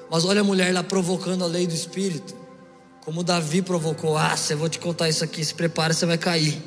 Mas 0.10 0.26
olha 0.26 0.42
a 0.42 0.44
mulher 0.44 0.74
lá 0.74 0.84
provocando 0.84 1.44
a 1.44 1.48
lei 1.48 1.68
do 1.68 1.74
espírito. 1.74 2.39
Como 3.10 3.24
Davi 3.24 3.64
provocou: 3.64 4.16
Ah, 4.16 4.36
eu 4.52 4.58
vou 4.60 4.70
te 4.70 4.78
contar 4.78 5.10
isso 5.10 5.24
aqui, 5.24 5.44
se 5.44 5.56
prepara, 5.56 5.96
você 5.96 6.06
vai 6.06 6.16
cair. 6.16 6.62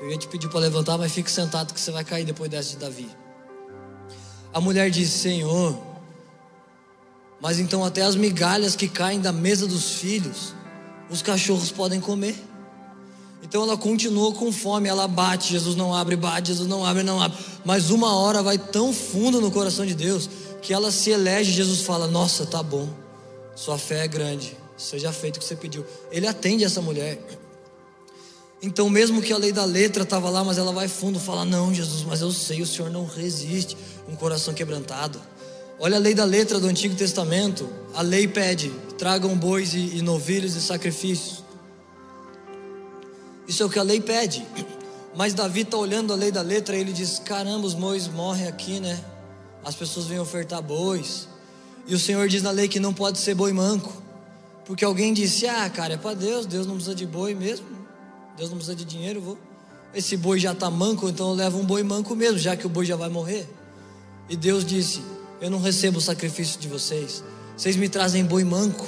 Eu 0.00 0.10
ia 0.10 0.16
te 0.16 0.26
pedir 0.26 0.48
para 0.48 0.60
levantar, 0.60 0.96
mas 0.96 1.12
fique 1.12 1.30
sentado 1.30 1.74
que 1.74 1.78
você 1.80 1.90
vai 1.90 2.02
cair 2.02 2.24
depois 2.24 2.50
dessa 2.50 2.70
de 2.70 2.78
Davi. 2.78 3.06
A 4.50 4.62
mulher 4.62 4.88
disse: 4.88 5.18
Senhor, 5.18 5.78
mas 7.38 7.58
então 7.58 7.84
até 7.84 8.00
as 8.00 8.16
migalhas 8.16 8.74
que 8.74 8.88
caem 8.88 9.20
da 9.20 9.30
mesa 9.30 9.66
dos 9.66 9.96
filhos, 9.96 10.54
os 11.10 11.20
cachorros 11.20 11.70
podem 11.70 12.00
comer. 12.00 12.34
Então 13.42 13.62
ela 13.62 13.76
continua 13.76 14.32
com 14.32 14.50
fome, 14.50 14.88
ela 14.88 15.06
bate, 15.06 15.52
Jesus 15.52 15.76
não 15.76 15.94
abre, 15.94 16.16
bate, 16.16 16.48
Jesus 16.48 16.66
não 16.66 16.82
abre, 16.82 17.02
não 17.02 17.20
abre. 17.20 17.36
Mas 17.62 17.90
uma 17.90 18.16
hora 18.16 18.42
vai 18.42 18.56
tão 18.56 18.90
fundo 18.90 19.38
no 19.38 19.50
coração 19.50 19.84
de 19.84 19.94
Deus 19.94 20.30
que 20.62 20.72
ela 20.72 20.90
se 20.90 21.10
elege. 21.10 21.52
Jesus 21.52 21.82
fala: 21.82 22.06
Nossa, 22.06 22.46
tá 22.46 22.62
bom, 22.62 22.88
sua 23.54 23.76
fé 23.76 24.02
é 24.02 24.08
grande, 24.08 24.56
seja 24.76 25.12
feito 25.12 25.36
o 25.36 25.40
que 25.40 25.44
você 25.44 25.56
pediu. 25.56 25.84
Ele 26.10 26.26
atende 26.26 26.64
essa 26.64 26.80
mulher. 26.80 27.18
Então, 28.62 28.88
mesmo 28.88 29.20
que 29.20 29.32
a 29.32 29.36
lei 29.36 29.52
da 29.52 29.64
letra 29.64 30.02
estava 30.02 30.30
lá, 30.30 30.42
mas 30.42 30.58
ela 30.58 30.72
vai 30.72 30.88
fundo, 30.88 31.20
fala: 31.20 31.44
Não, 31.44 31.72
Jesus, 31.72 32.02
mas 32.04 32.20
eu 32.20 32.30
sei, 32.32 32.62
o 32.62 32.66
Senhor 32.66 32.90
não 32.90 33.04
resiste 33.04 33.76
um 34.08 34.16
coração 34.16 34.54
quebrantado. 34.54 35.20
Olha 35.78 35.96
a 35.96 36.00
lei 36.00 36.14
da 36.14 36.24
letra 36.24 36.58
do 36.58 36.66
Antigo 36.66 36.94
Testamento. 36.94 37.68
A 37.94 38.02
lei 38.02 38.26
pede: 38.26 38.70
tragam 38.96 39.36
bois 39.36 39.74
e, 39.74 39.96
e 39.96 40.02
novilhos 40.02 40.56
e 40.56 40.60
sacrifícios. 40.60 41.44
Isso 43.46 43.62
é 43.62 43.66
o 43.66 43.70
que 43.70 43.78
a 43.78 43.82
lei 43.82 44.00
pede. 44.00 44.46
Mas 45.14 45.32
Davi 45.32 45.60
está 45.60 45.76
olhando 45.76 46.12
a 46.12 46.16
lei 46.16 46.30
da 46.30 46.42
letra 46.42 46.76
e 46.76 46.80
ele 46.80 46.92
diz: 46.92 47.18
caramba, 47.18 47.66
os 47.66 47.74
bois 47.74 48.08
morrem 48.08 48.48
aqui, 48.48 48.80
né? 48.80 48.98
as 49.66 49.74
pessoas 49.74 50.06
vêm 50.06 50.20
ofertar 50.20 50.62
bois. 50.62 51.26
E 51.88 51.94
o 51.94 51.98
Senhor 51.98 52.28
diz 52.28 52.40
na 52.40 52.52
lei 52.52 52.68
que 52.68 52.78
não 52.78 52.94
pode 52.94 53.18
ser 53.18 53.34
boi 53.34 53.52
manco. 53.52 53.92
Porque 54.66 54.84
alguém 54.84 55.14
disse: 55.14 55.46
Ah, 55.46 55.70
cara, 55.70 55.94
é 55.94 55.96
para 55.96 56.14
Deus, 56.14 56.44
Deus 56.44 56.66
não 56.66 56.74
precisa 56.74 56.94
de 56.94 57.06
boi 57.06 57.34
mesmo. 57.34 57.66
Deus 58.36 58.50
não 58.50 58.56
precisa 58.56 58.76
de 58.76 58.84
dinheiro, 58.84 59.20
vou. 59.20 59.38
Esse 59.94 60.16
boi 60.16 60.38
já 60.38 60.52
está 60.52 60.70
manco, 60.70 61.08
então 61.08 61.30
eu 61.30 61.34
levo 61.34 61.58
um 61.58 61.64
boi 61.64 61.82
manco 61.82 62.14
mesmo, 62.14 62.38
já 62.38 62.54
que 62.54 62.66
o 62.66 62.68
boi 62.68 62.84
já 62.84 62.96
vai 62.96 63.08
morrer. 63.08 63.48
E 64.28 64.36
Deus 64.36 64.64
disse: 64.64 65.00
Eu 65.40 65.50
não 65.50 65.60
recebo 65.60 65.98
o 65.98 66.00
sacrifício 66.02 66.60
de 66.60 66.68
vocês. 66.68 67.22
Vocês 67.56 67.76
me 67.76 67.88
trazem 67.88 68.24
boi 68.24 68.44
manco. 68.44 68.86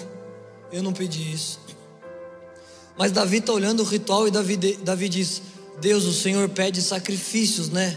Eu 0.71 0.83
não 0.83 0.93
pedi 0.93 1.33
isso. 1.33 1.61
Mas 2.99 3.13
Davi 3.13 3.39
está 3.39 3.53
olhando 3.53 3.81
o 3.81 3.87
ritual 3.87 4.27
e 4.27 4.31
Davi, 4.31 4.57
Davi 4.57 5.09
diz: 5.09 5.41
Deus, 5.81 6.05
o 6.05 6.13
Senhor 6.13 6.49
pede 6.49 6.83
sacrifícios, 6.83 7.71
né? 7.71 7.97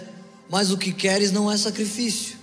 Mas 0.49 0.71
o 0.71 0.77
que 0.77 0.93
queres 0.93 1.31
não 1.31 1.51
é 1.51 1.57
sacrifício. 1.57 2.37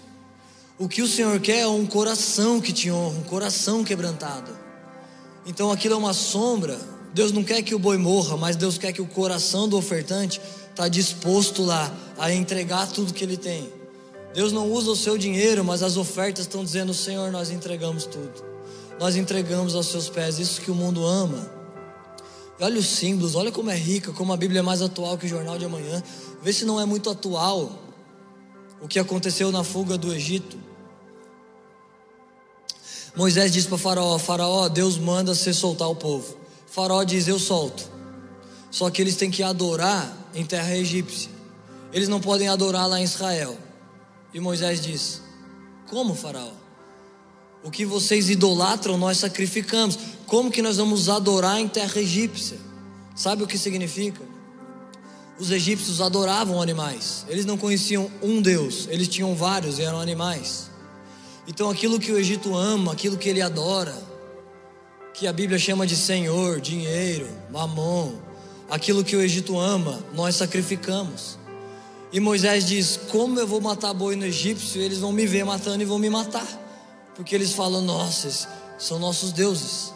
O 0.78 0.88
que 0.88 1.00
o 1.00 1.08
Senhor 1.08 1.38
quer 1.40 1.60
é 1.60 1.66
um 1.66 1.86
coração 1.86 2.60
que 2.60 2.72
te 2.72 2.90
honra, 2.90 3.18
um 3.18 3.24
coração 3.24 3.84
quebrantado. 3.84 4.67
Então 5.48 5.72
aquilo 5.72 5.94
é 5.94 5.96
uma 5.96 6.12
sombra. 6.12 6.78
Deus 7.14 7.32
não 7.32 7.42
quer 7.42 7.62
que 7.62 7.74
o 7.74 7.78
boi 7.78 7.96
morra, 7.96 8.36
mas 8.36 8.54
Deus 8.54 8.76
quer 8.76 8.92
que 8.92 9.00
o 9.00 9.06
coração 9.06 9.66
do 9.66 9.78
ofertante 9.78 10.40
está 10.70 10.86
disposto 10.86 11.64
lá 11.64 11.92
a 12.18 12.32
entregar 12.32 12.86
tudo 12.86 13.14
que 13.14 13.24
ele 13.24 13.38
tem. 13.38 13.72
Deus 14.34 14.52
não 14.52 14.70
usa 14.70 14.90
o 14.90 14.96
seu 14.96 15.16
dinheiro, 15.16 15.64
mas 15.64 15.82
as 15.82 15.96
ofertas 15.96 16.44
estão 16.44 16.62
dizendo: 16.62 16.92
Senhor, 16.92 17.32
nós 17.32 17.50
entregamos 17.50 18.04
tudo. 18.04 18.44
Nós 19.00 19.16
entregamos 19.16 19.74
aos 19.74 19.86
seus 19.86 20.10
pés. 20.10 20.38
Isso 20.38 20.60
que 20.60 20.70
o 20.70 20.74
mundo 20.74 21.04
ama. 21.04 21.50
E 22.60 22.62
olha 22.62 22.78
os 22.78 22.86
símbolos, 22.86 23.34
olha 23.34 23.50
como 23.50 23.70
é 23.70 23.76
rica, 23.76 24.12
como 24.12 24.32
a 24.32 24.36
Bíblia 24.36 24.58
é 24.58 24.62
mais 24.62 24.82
atual 24.82 25.16
que 25.16 25.24
o 25.24 25.28
jornal 25.28 25.58
de 25.58 25.64
amanhã. 25.64 26.02
Vê 26.42 26.52
se 26.52 26.66
não 26.66 26.78
é 26.78 26.84
muito 26.84 27.08
atual 27.08 27.72
o 28.82 28.86
que 28.86 28.98
aconteceu 28.98 29.50
na 29.50 29.64
fuga 29.64 29.96
do 29.96 30.12
Egito. 30.12 30.67
Moisés 33.16 33.52
diz 33.52 33.66
para 33.66 33.78
Faraó: 33.78 34.18
Faraó, 34.18 34.68
Deus 34.68 34.98
manda 34.98 35.34
você 35.34 35.52
soltar 35.52 35.88
o 35.88 35.96
povo. 35.96 36.36
Faraó 36.66 37.02
diz: 37.04 37.28
Eu 37.28 37.38
solto. 37.38 37.88
Só 38.70 38.90
que 38.90 39.00
eles 39.00 39.16
têm 39.16 39.30
que 39.30 39.42
adorar 39.42 40.30
em 40.34 40.44
terra 40.44 40.76
egípcia. 40.76 41.30
Eles 41.92 42.08
não 42.08 42.20
podem 42.20 42.48
adorar 42.48 42.86
lá 42.86 43.00
em 43.00 43.04
Israel. 43.04 43.56
E 44.32 44.40
Moisés 44.40 44.80
diz: 44.80 45.22
Como, 45.88 46.14
Faraó? 46.14 46.52
O 47.62 47.70
que 47.70 47.84
vocês 47.84 48.30
idolatram, 48.30 48.96
nós 48.96 49.18
sacrificamos. 49.18 49.98
Como 50.26 50.50
que 50.50 50.62
nós 50.62 50.76
vamos 50.76 51.08
adorar 51.08 51.58
em 51.58 51.66
terra 51.66 52.00
egípcia? 52.00 52.58
Sabe 53.14 53.42
o 53.42 53.46
que 53.46 53.58
significa? 53.58 54.22
Os 55.38 55.50
egípcios 55.50 56.00
adoravam 56.00 56.60
animais. 56.60 57.24
Eles 57.28 57.44
não 57.44 57.56
conheciam 57.56 58.10
um 58.22 58.42
Deus, 58.42 58.86
eles 58.90 59.08
tinham 59.08 59.34
vários 59.34 59.78
e 59.78 59.82
eram 59.82 60.00
animais. 60.00 60.67
Então 61.48 61.68
aquilo 61.68 61.98
que 61.98 62.12
o 62.12 62.18
Egito 62.18 62.54
ama, 62.54 62.92
aquilo 62.92 63.16
que 63.16 63.28
ele 63.28 63.42
adora, 63.42 63.96
que 65.12 65.26
a 65.26 65.32
Bíblia 65.32 65.58
chama 65.58 65.84
de 65.84 65.96
Senhor, 65.96 66.60
dinheiro, 66.60 67.26
mamon, 67.50 68.12
aquilo 68.70 69.02
que 69.02 69.16
o 69.16 69.20
Egito 69.20 69.58
ama, 69.58 69.98
nós 70.14 70.36
sacrificamos. 70.36 71.36
E 72.12 72.20
Moisés 72.20 72.64
diz: 72.64 73.00
Como 73.10 73.40
eu 73.40 73.46
vou 73.48 73.60
matar 73.60 73.92
boi 73.92 74.14
no 74.14 74.24
egípcio? 74.24 74.80
Eles 74.80 74.98
vão 74.98 75.10
me 75.10 75.26
ver 75.26 75.44
matando 75.44 75.82
e 75.82 75.84
vão 75.84 75.98
me 75.98 76.08
matar 76.08 76.46
porque 77.18 77.34
eles 77.34 77.52
falam, 77.52 77.82
nossa, 77.82 78.48
são 78.78 78.96
nossos 78.96 79.32
deuses. 79.32 79.92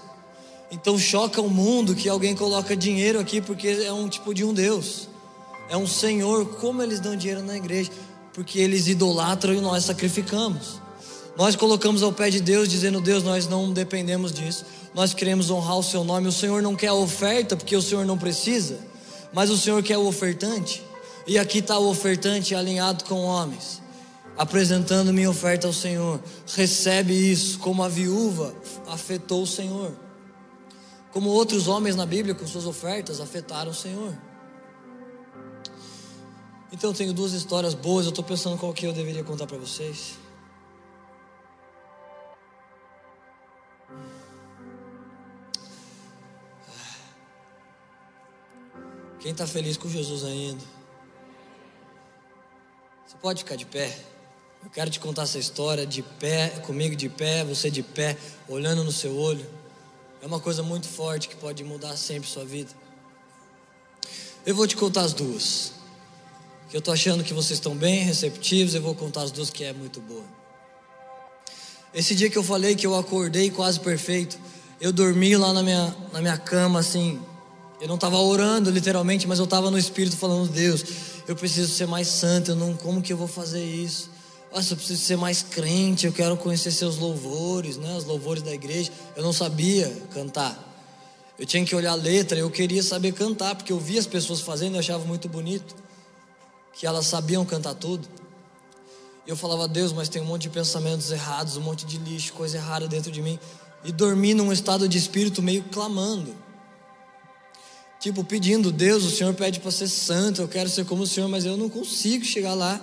Então 0.72 0.98
choca 0.98 1.40
o 1.40 1.48
mundo 1.48 1.94
que 1.94 2.08
alguém 2.08 2.34
coloca 2.34 2.76
dinheiro 2.76 3.20
aqui 3.20 3.40
porque 3.40 3.68
é 3.68 3.92
um 3.92 4.08
tipo 4.08 4.34
de 4.34 4.42
um 4.42 4.52
Deus, 4.52 5.08
é 5.70 5.76
um 5.76 5.86
Senhor. 5.86 6.44
Como 6.56 6.82
eles 6.82 6.98
dão 6.98 7.14
dinheiro 7.14 7.40
na 7.40 7.56
igreja? 7.56 7.92
Porque 8.34 8.58
eles 8.58 8.88
idolatram 8.88 9.54
e 9.54 9.60
nós 9.60 9.84
sacrificamos. 9.84 10.81
Nós 11.36 11.56
colocamos 11.56 12.02
ao 12.02 12.12
pé 12.12 12.30
de 12.30 12.40
Deus, 12.40 12.68
dizendo: 12.68 13.00
Deus, 13.00 13.22
nós 13.22 13.46
não 13.46 13.72
dependemos 13.72 14.32
disso, 14.32 14.64
nós 14.94 15.14
queremos 15.14 15.50
honrar 15.50 15.78
o 15.78 15.82
Seu 15.82 16.04
nome. 16.04 16.28
O 16.28 16.32
Senhor 16.32 16.62
não 16.62 16.76
quer 16.76 16.88
a 16.88 16.94
oferta 16.94 17.56
porque 17.56 17.76
o 17.76 17.82
Senhor 17.82 18.04
não 18.04 18.18
precisa, 18.18 18.78
mas 19.32 19.50
o 19.50 19.58
Senhor 19.58 19.82
quer 19.82 19.98
o 19.98 20.06
ofertante. 20.06 20.82
E 21.26 21.38
aqui 21.38 21.58
está 21.58 21.78
o 21.78 21.88
ofertante 21.88 22.54
alinhado 22.54 23.04
com 23.04 23.22
homens 23.22 23.82
apresentando 24.36 25.12
minha 25.12 25.30
oferta 25.30 25.66
ao 25.66 25.72
Senhor. 25.72 26.20
Recebe 26.54 27.12
isso, 27.12 27.58
como 27.58 27.82
a 27.82 27.88
viúva 27.88 28.54
afetou 28.88 29.42
o 29.42 29.46
Senhor. 29.46 29.92
Como 31.12 31.28
outros 31.28 31.68
homens 31.68 31.94
na 31.94 32.06
Bíblia, 32.06 32.34
com 32.34 32.46
suas 32.46 32.66
ofertas, 32.66 33.20
afetaram 33.20 33.70
o 33.70 33.74
Senhor. 33.74 34.16
Então 36.72 36.90
eu 36.90 36.94
tenho 36.94 37.12
duas 37.12 37.32
histórias 37.32 37.74
boas, 37.74 38.06
eu 38.06 38.10
estou 38.10 38.24
pensando 38.24 38.56
qual 38.56 38.72
que 38.72 38.86
eu 38.86 38.92
deveria 38.92 39.22
contar 39.22 39.46
para 39.46 39.58
vocês. 39.58 40.21
Quem 49.22 49.30
está 49.30 49.46
feliz 49.46 49.76
com 49.76 49.88
Jesus 49.88 50.24
ainda? 50.24 50.64
Você 53.06 53.16
pode 53.22 53.44
ficar 53.44 53.54
de 53.54 53.64
pé? 53.64 53.96
Eu 54.64 54.68
quero 54.68 54.90
te 54.90 54.98
contar 54.98 55.22
essa 55.22 55.38
história 55.38 55.86
de 55.86 56.02
pé, 56.02 56.48
comigo 56.66 56.96
de 56.96 57.08
pé, 57.08 57.44
você 57.44 57.70
de 57.70 57.84
pé, 57.84 58.16
olhando 58.48 58.82
no 58.82 58.90
seu 58.90 59.16
olho. 59.16 59.48
É 60.20 60.26
uma 60.26 60.40
coisa 60.40 60.60
muito 60.64 60.88
forte 60.88 61.28
que 61.28 61.36
pode 61.36 61.62
mudar 61.62 61.96
sempre 61.96 62.28
sua 62.28 62.44
vida. 62.44 62.72
Eu 64.44 64.56
vou 64.56 64.66
te 64.66 64.76
contar 64.76 65.02
as 65.02 65.12
duas. 65.12 65.72
Que 66.68 66.76
eu 66.76 66.80
estou 66.80 66.92
achando 66.92 67.22
que 67.22 67.32
vocês 67.32 67.58
estão 67.58 67.76
bem 67.76 68.02
receptivos, 68.02 68.74
eu 68.74 68.82
vou 68.82 68.94
contar 68.94 69.22
as 69.22 69.30
duas 69.30 69.50
que 69.50 69.62
é 69.62 69.72
muito 69.72 70.00
boa. 70.00 70.24
Esse 71.94 72.12
dia 72.16 72.28
que 72.28 72.38
eu 72.38 72.42
falei 72.42 72.74
que 72.74 72.86
eu 72.86 72.96
acordei 72.96 73.52
quase 73.52 73.78
perfeito, 73.78 74.36
eu 74.80 74.92
dormi 74.92 75.36
lá 75.36 75.52
na 75.52 75.62
minha, 75.62 75.96
na 76.12 76.20
minha 76.20 76.38
cama 76.38 76.80
assim. 76.80 77.22
Eu 77.82 77.88
não 77.88 77.96
estava 77.96 78.16
orando 78.16 78.70
literalmente, 78.70 79.26
mas 79.26 79.40
eu 79.40 79.44
estava 79.44 79.68
no 79.68 79.76
espírito 79.76 80.16
falando: 80.16 80.48
Deus, 80.48 80.84
eu 81.26 81.34
preciso 81.34 81.74
ser 81.74 81.88
mais 81.88 82.06
santo. 82.06 82.52
Eu 82.52 82.54
não, 82.54 82.74
como 82.74 83.02
que 83.02 83.12
eu 83.12 83.16
vou 83.16 83.26
fazer 83.26 83.64
isso? 83.64 84.08
Nossa, 84.54 84.74
eu 84.74 84.76
preciso 84.76 85.02
ser 85.02 85.16
mais 85.16 85.42
crente, 85.42 86.06
eu 86.06 86.12
quero 86.12 86.36
conhecer 86.36 86.70
seus 86.70 86.96
louvores, 86.96 87.76
né? 87.78 87.96
Os 87.96 88.04
louvores 88.04 88.40
da 88.40 88.52
igreja. 88.52 88.88
Eu 89.16 89.24
não 89.24 89.32
sabia 89.32 89.92
cantar. 90.14 90.56
Eu 91.36 91.44
tinha 91.44 91.64
que 91.64 91.74
olhar 91.74 91.90
a 91.90 91.96
letra, 91.96 92.38
eu 92.38 92.48
queria 92.48 92.84
saber 92.84 93.10
cantar, 93.14 93.56
porque 93.56 93.72
eu 93.72 93.80
via 93.80 93.98
as 93.98 94.06
pessoas 94.06 94.40
fazendo 94.40 94.76
e 94.76 94.78
achava 94.78 95.04
muito 95.04 95.28
bonito. 95.28 95.74
Que 96.74 96.86
elas 96.86 97.06
sabiam 97.06 97.44
cantar 97.44 97.74
tudo. 97.74 98.08
E 99.26 99.30
eu 99.30 99.36
falava, 99.36 99.66
Deus, 99.66 99.92
mas 99.92 100.08
tem 100.08 100.22
um 100.22 100.26
monte 100.26 100.42
de 100.42 100.50
pensamentos 100.50 101.10
errados, 101.10 101.56
um 101.56 101.60
monte 101.60 101.84
de 101.84 101.98
lixo, 101.98 102.32
coisa 102.34 102.58
errada 102.58 102.86
dentro 102.86 103.10
de 103.10 103.20
mim. 103.20 103.40
E 103.82 103.90
dormi 103.90 104.34
num 104.34 104.52
estado 104.52 104.88
de 104.88 104.96
espírito 104.96 105.42
meio 105.42 105.64
clamando. 105.64 106.32
Tipo, 108.02 108.24
pedindo, 108.24 108.72
Deus, 108.72 109.04
o 109.04 109.10
Senhor 109.10 109.32
pede 109.32 109.60
para 109.60 109.70
ser 109.70 109.86
santo, 109.86 110.42
eu 110.42 110.48
quero 110.48 110.68
ser 110.68 110.84
como 110.84 111.04
o 111.04 111.06
Senhor, 111.06 111.28
mas 111.28 111.44
eu 111.44 111.56
não 111.56 111.68
consigo 111.68 112.24
chegar 112.24 112.52
lá. 112.52 112.80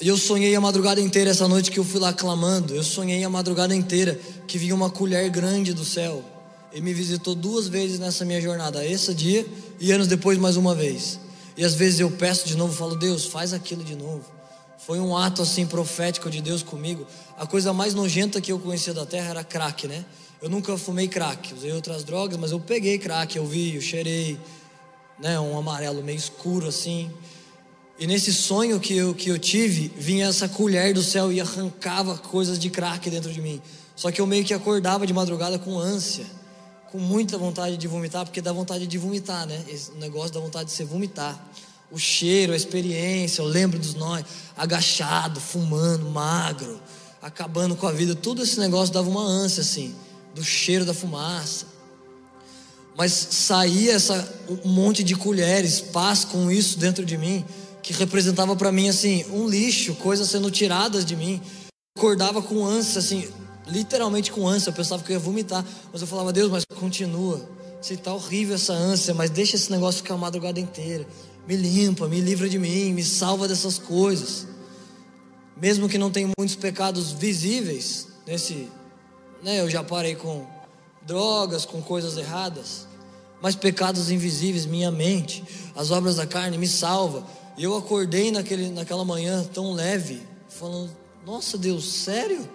E 0.00 0.08
eu 0.08 0.18
sonhei 0.18 0.52
a 0.56 0.60
madrugada 0.60 1.00
inteira 1.00 1.30
essa 1.30 1.46
noite 1.46 1.70
que 1.70 1.78
eu 1.78 1.84
fui 1.84 2.00
lá 2.00 2.12
clamando. 2.12 2.74
Eu 2.74 2.82
sonhei 2.82 3.22
a 3.22 3.30
madrugada 3.30 3.72
inteira 3.72 4.18
que 4.48 4.58
vinha 4.58 4.74
uma 4.74 4.90
colher 4.90 5.30
grande 5.30 5.72
do 5.72 5.84
céu. 5.84 6.24
E 6.72 6.80
me 6.80 6.92
visitou 6.92 7.36
duas 7.36 7.68
vezes 7.68 8.00
nessa 8.00 8.24
minha 8.24 8.40
jornada, 8.40 8.84
esse 8.84 9.14
dia 9.14 9.46
e 9.78 9.92
anos 9.92 10.08
depois 10.08 10.36
mais 10.36 10.56
uma 10.56 10.74
vez. 10.74 11.20
E 11.56 11.64
às 11.64 11.74
vezes 11.74 12.00
eu 12.00 12.10
peço 12.10 12.48
de 12.48 12.56
novo, 12.56 12.74
falo, 12.74 12.96
Deus, 12.96 13.26
faz 13.26 13.52
aquilo 13.52 13.84
de 13.84 13.94
novo. 13.94 14.24
Foi 14.76 14.98
um 14.98 15.16
ato 15.16 15.42
assim 15.42 15.64
profético 15.68 16.28
de 16.28 16.42
Deus 16.42 16.64
comigo. 16.64 17.06
A 17.38 17.46
coisa 17.46 17.72
mais 17.72 17.94
nojenta 17.94 18.40
que 18.40 18.50
eu 18.50 18.58
conhecia 18.58 18.92
da 18.92 19.06
terra 19.06 19.30
era 19.30 19.44
crack, 19.44 19.86
né? 19.86 20.04
Eu 20.42 20.50
nunca 20.50 20.76
fumei 20.76 21.06
crack, 21.06 21.54
usei 21.54 21.72
outras 21.72 22.02
drogas, 22.02 22.36
mas 22.36 22.50
eu 22.50 22.58
peguei 22.58 22.98
crack, 22.98 23.36
eu 23.36 23.46
vi, 23.46 23.76
eu 23.76 23.80
cheirei, 23.80 24.36
né? 25.16 25.38
Um 25.38 25.56
amarelo 25.56 26.02
meio 26.02 26.18
escuro 26.18 26.66
assim. 26.66 27.08
E 27.96 28.08
nesse 28.08 28.32
sonho 28.32 28.80
que 28.80 28.96
eu, 28.96 29.14
que 29.14 29.28
eu 29.28 29.38
tive, 29.38 29.92
vinha 29.96 30.26
essa 30.26 30.48
colher 30.48 30.92
do 30.92 31.00
céu 31.00 31.30
e 31.30 31.40
arrancava 31.40 32.18
coisas 32.18 32.58
de 32.58 32.68
crack 32.70 33.08
dentro 33.08 33.32
de 33.32 33.40
mim. 33.40 33.62
Só 33.94 34.10
que 34.10 34.20
eu 34.20 34.26
meio 34.26 34.44
que 34.44 34.52
acordava 34.52 35.06
de 35.06 35.12
madrugada 35.12 35.60
com 35.60 35.78
ânsia, 35.78 36.26
com 36.90 36.98
muita 36.98 37.38
vontade 37.38 37.76
de 37.76 37.86
vomitar, 37.86 38.24
porque 38.24 38.40
dá 38.40 38.52
vontade 38.52 38.84
de 38.84 38.98
vomitar, 38.98 39.46
né? 39.46 39.64
Esse 39.68 39.92
negócio 39.92 40.32
dá 40.32 40.40
vontade 40.40 40.64
de 40.70 40.72
você 40.72 40.84
vomitar. 40.84 41.40
O 41.88 41.98
cheiro, 42.00 42.52
a 42.52 42.56
experiência, 42.56 43.42
eu 43.42 43.46
lembro 43.46 43.78
dos 43.78 43.94
nós, 43.94 44.24
agachado, 44.56 45.38
fumando, 45.38 46.10
magro, 46.10 46.80
acabando 47.22 47.76
com 47.76 47.86
a 47.86 47.92
vida. 47.92 48.16
Tudo 48.16 48.42
esse 48.42 48.58
negócio 48.58 48.92
dava 48.92 49.08
uma 49.08 49.22
ânsia, 49.22 49.60
assim, 49.60 49.94
do 50.34 50.44
cheiro 50.44 50.84
da 50.84 50.94
fumaça. 50.94 51.66
Mas 52.96 53.12
saía 53.12 53.94
essa, 53.94 54.32
um 54.64 54.68
monte 54.68 55.02
de 55.02 55.14
colheres, 55.14 55.80
paz 55.80 56.24
com 56.24 56.50
isso 56.50 56.78
dentro 56.78 57.04
de 57.04 57.16
mim 57.16 57.44
que 57.82 57.92
representava 57.92 58.54
para 58.54 58.70
mim 58.70 58.88
assim 58.88 59.24
um 59.30 59.48
lixo, 59.48 59.94
coisas 59.96 60.30
sendo 60.30 60.50
tiradas 60.50 61.04
de 61.04 61.16
mim. 61.16 61.42
Acordava 61.96 62.40
com 62.40 62.64
ânsia, 62.64 63.00
assim, 63.00 63.28
literalmente 63.66 64.30
com 64.30 64.46
ânsia. 64.46 64.70
Eu 64.70 64.74
pensava 64.74 65.02
que 65.02 65.10
eu 65.10 65.14
ia 65.14 65.18
vomitar, 65.18 65.64
mas 65.92 66.00
eu 66.00 66.06
falava, 66.06 66.32
Deus, 66.32 66.50
mas 66.50 66.64
continua. 66.78 67.46
Se 67.82 67.96
tá 67.96 68.14
horrível 68.14 68.54
essa 68.54 68.72
ânsia, 68.72 69.12
mas 69.12 69.28
deixa 69.28 69.56
esse 69.56 69.70
negócio 69.70 70.02
ficar 70.02 70.14
a 70.14 70.18
madrugada 70.18 70.60
inteira. 70.60 71.06
Me 71.46 71.56
limpa, 71.56 72.06
me 72.06 72.20
livra 72.20 72.48
de 72.48 72.58
mim, 72.58 72.92
me 72.92 73.02
salva 73.02 73.48
dessas 73.48 73.78
coisas. 73.78 74.46
mesmo 75.60 75.88
que 75.88 75.98
não 75.98 76.10
tenha 76.10 76.30
muitos 76.38 76.56
pecados 76.56 77.12
visíveis 77.12 78.06
nesse, 78.26 78.68
né, 79.42 79.60
eu 79.60 79.68
já 79.68 79.82
parei 79.82 80.14
com 80.14 80.46
drogas, 81.06 81.64
com 81.64 81.82
coisas 81.82 82.16
erradas, 82.16 82.86
mas 83.40 83.56
pecados 83.56 84.10
invisíveis, 84.10 84.66
minha 84.66 84.90
mente, 84.90 85.42
as 85.74 85.90
obras 85.90 86.16
da 86.16 86.26
carne 86.26 86.56
me 86.56 86.68
salva. 86.68 87.26
E 87.56 87.64
eu 87.64 87.76
acordei 87.76 88.30
naquele, 88.30 88.70
naquela 88.70 89.04
manhã 89.04 89.44
tão 89.52 89.72
leve, 89.72 90.22
falando: 90.48 90.90
Nossa 91.26 91.58
Deus, 91.58 91.84
sério? 91.84 92.48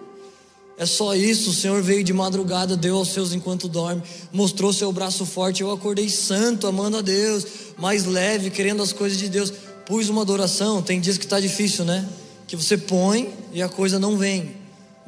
É 0.78 0.86
só 0.86 1.14
isso. 1.14 1.50
O 1.50 1.52
Senhor 1.54 1.82
veio 1.82 2.02
de 2.02 2.12
madrugada, 2.12 2.76
deu 2.76 2.96
aos 2.96 3.08
seus 3.08 3.32
enquanto 3.32 3.68
dorme, 3.68 4.02
mostrou 4.32 4.72
seu 4.72 4.90
braço 4.90 5.26
forte. 5.26 5.60
Eu 5.60 5.70
acordei 5.70 6.08
santo, 6.08 6.66
amando 6.66 6.98
a 6.98 7.02
Deus, 7.02 7.44
mais 7.76 8.06
leve, 8.06 8.48
querendo 8.48 8.82
as 8.82 8.92
coisas 8.92 9.18
de 9.18 9.28
Deus. 9.28 9.52
Pus 9.84 10.08
uma 10.08 10.22
adoração. 10.22 10.80
Tem 10.80 11.00
dias 11.00 11.18
que 11.18 11.24
está 11.24 11.40
difícil, 11.40 11.84
né? 11.84 12.08
Que 12.46 12.56
você 12.56 12.78
põe 12.78 13.34
e 13.52 13.60
a 13.60 13.68
coisa 13.68 13.98
não 13.98 14.16
vem. 14.16 14.56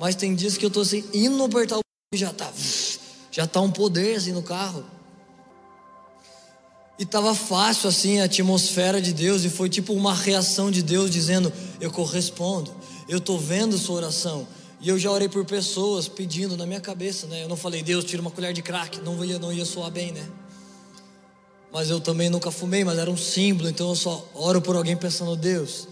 Mas 0.01 0.14
tem 0.14 0.35
dias 0.35 0.56
que 0.56 0.64
eu 0.64 0.68
estou 0.68 0.82
assim, 0.82 1.05
indo 1.12 1.44
apertar 1.44 1.77
o 1.77 1.81
e 2.14 2.16
já 2.16 2.31
está 2.31 2.51
já 3.31 3.47
tá 3.47 3.60
um 3.60 3.70
poder 3.70 4.16
assim 4.16 4.32
no 4.32 4.43
carro. 4.43 4.82
E 6.98 7.02
estava 7.02 7.35
fácil 7.35 7.89
assim 7.89 8.18
a 8.18 8.24
atmosfera 8.24 9.01
de 9.01 9.12
Deus, 9.12 9.44
e 9.44 9.51
foi 9.51 9.68
tipo 9.68 9.93
uma 9.93 10.14
reação 10.14 10.70
de 10.70 10.82
Deus 10.82 11.10
dizendo: 11.10 11.52
Eu 11.78 11.90
correspondo, 11.90 12.74
eu 13.09 13.18
estou 13.18 13.39
vendo 13.39 13.77
sua 13.77 13.97
oração. 13.97 14.48
E 14.81 14.89
eu 14.89 14.98
já 14.98 15.10
orei 15.10 15.28
por 15.28 15.44
pessoas 15.44 16.09
pedindo 16.09 16.56
na 16.56 16.64
minha 16.64 16.81
cabeça, 16.81 17.27
né? 17.27 17.44
Eu 17.44 17.48
não 17.48 17.56
falei, 17.56 17.82
Deus, 17.82 18.02
tira 18.02 18.22
uma 18.22 18.31
colher 18.31 18.55
de 18.55 18.62
crack, 18.62 18.98
não 19.02 19.22
ia, 19.22 19.39
não 19.39 19.52
ia 19.52 19.66
soar 19.66 19.90
bem, 19.90 20.10
né? 20.12 20.27
Mas 21.70 21.90
eu 21.90 22.01
também 22.01 22.31
nunca 22.31 22.51
fumei, 22.51 22.82
mas 22.82 22.98
era 22.98 23.10
um 23.10 23.16
símbolo, 23.16 23.68
então 23.68 23.90
eu 23.90 23.94
só 23.94 24.27
oro 24.35 24.62
por 24.62 24.77
alguém 24.77 24.97
pensando, 24.97 25.36
Deus, 25.36 25.86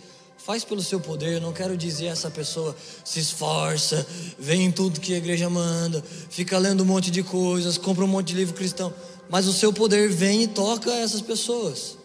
Faz 0.48 0.64
pelo 0.64 0.82
seu 0.82 0.98
poder, 0.98 1.34
eu 1.34 1.40
não 1.42 1.52
quero 1.52 1.76
dizer 1.76 2.06
essa 2.06 2.30
pessoa 2.30 2.74
se 3.04 3.20
esforça, 3.20 4.06
vem 4.38 4.64
em 4.64 4.70
tudo 4.70 4.98
que 4.98 5.12
a 5.12 5.18
igreja 5.18 5.50
manda, 5.50 6.02
fica 6.30 6.56
lendo 6.56 6.84
um 6.84 6.86
monte 6.86 7.10
de 7.10 7.22
coisas, 7.22 7.76
compra 7.76 8.02
um 8.02 8.08
monte 8.08 8.28
de 8.28 8.34
livro 8.36 8.54
cristão, 8.54 8.90
mas 9.28 9.46
o 9.46 9.52
seu 9.52 9.74
poder 9.74 10.08
vem 10.08 10.44
e 10.44 10.46
toca 10.46 10.90
essas 10.90 11.20
pessoas. 11.20 11.98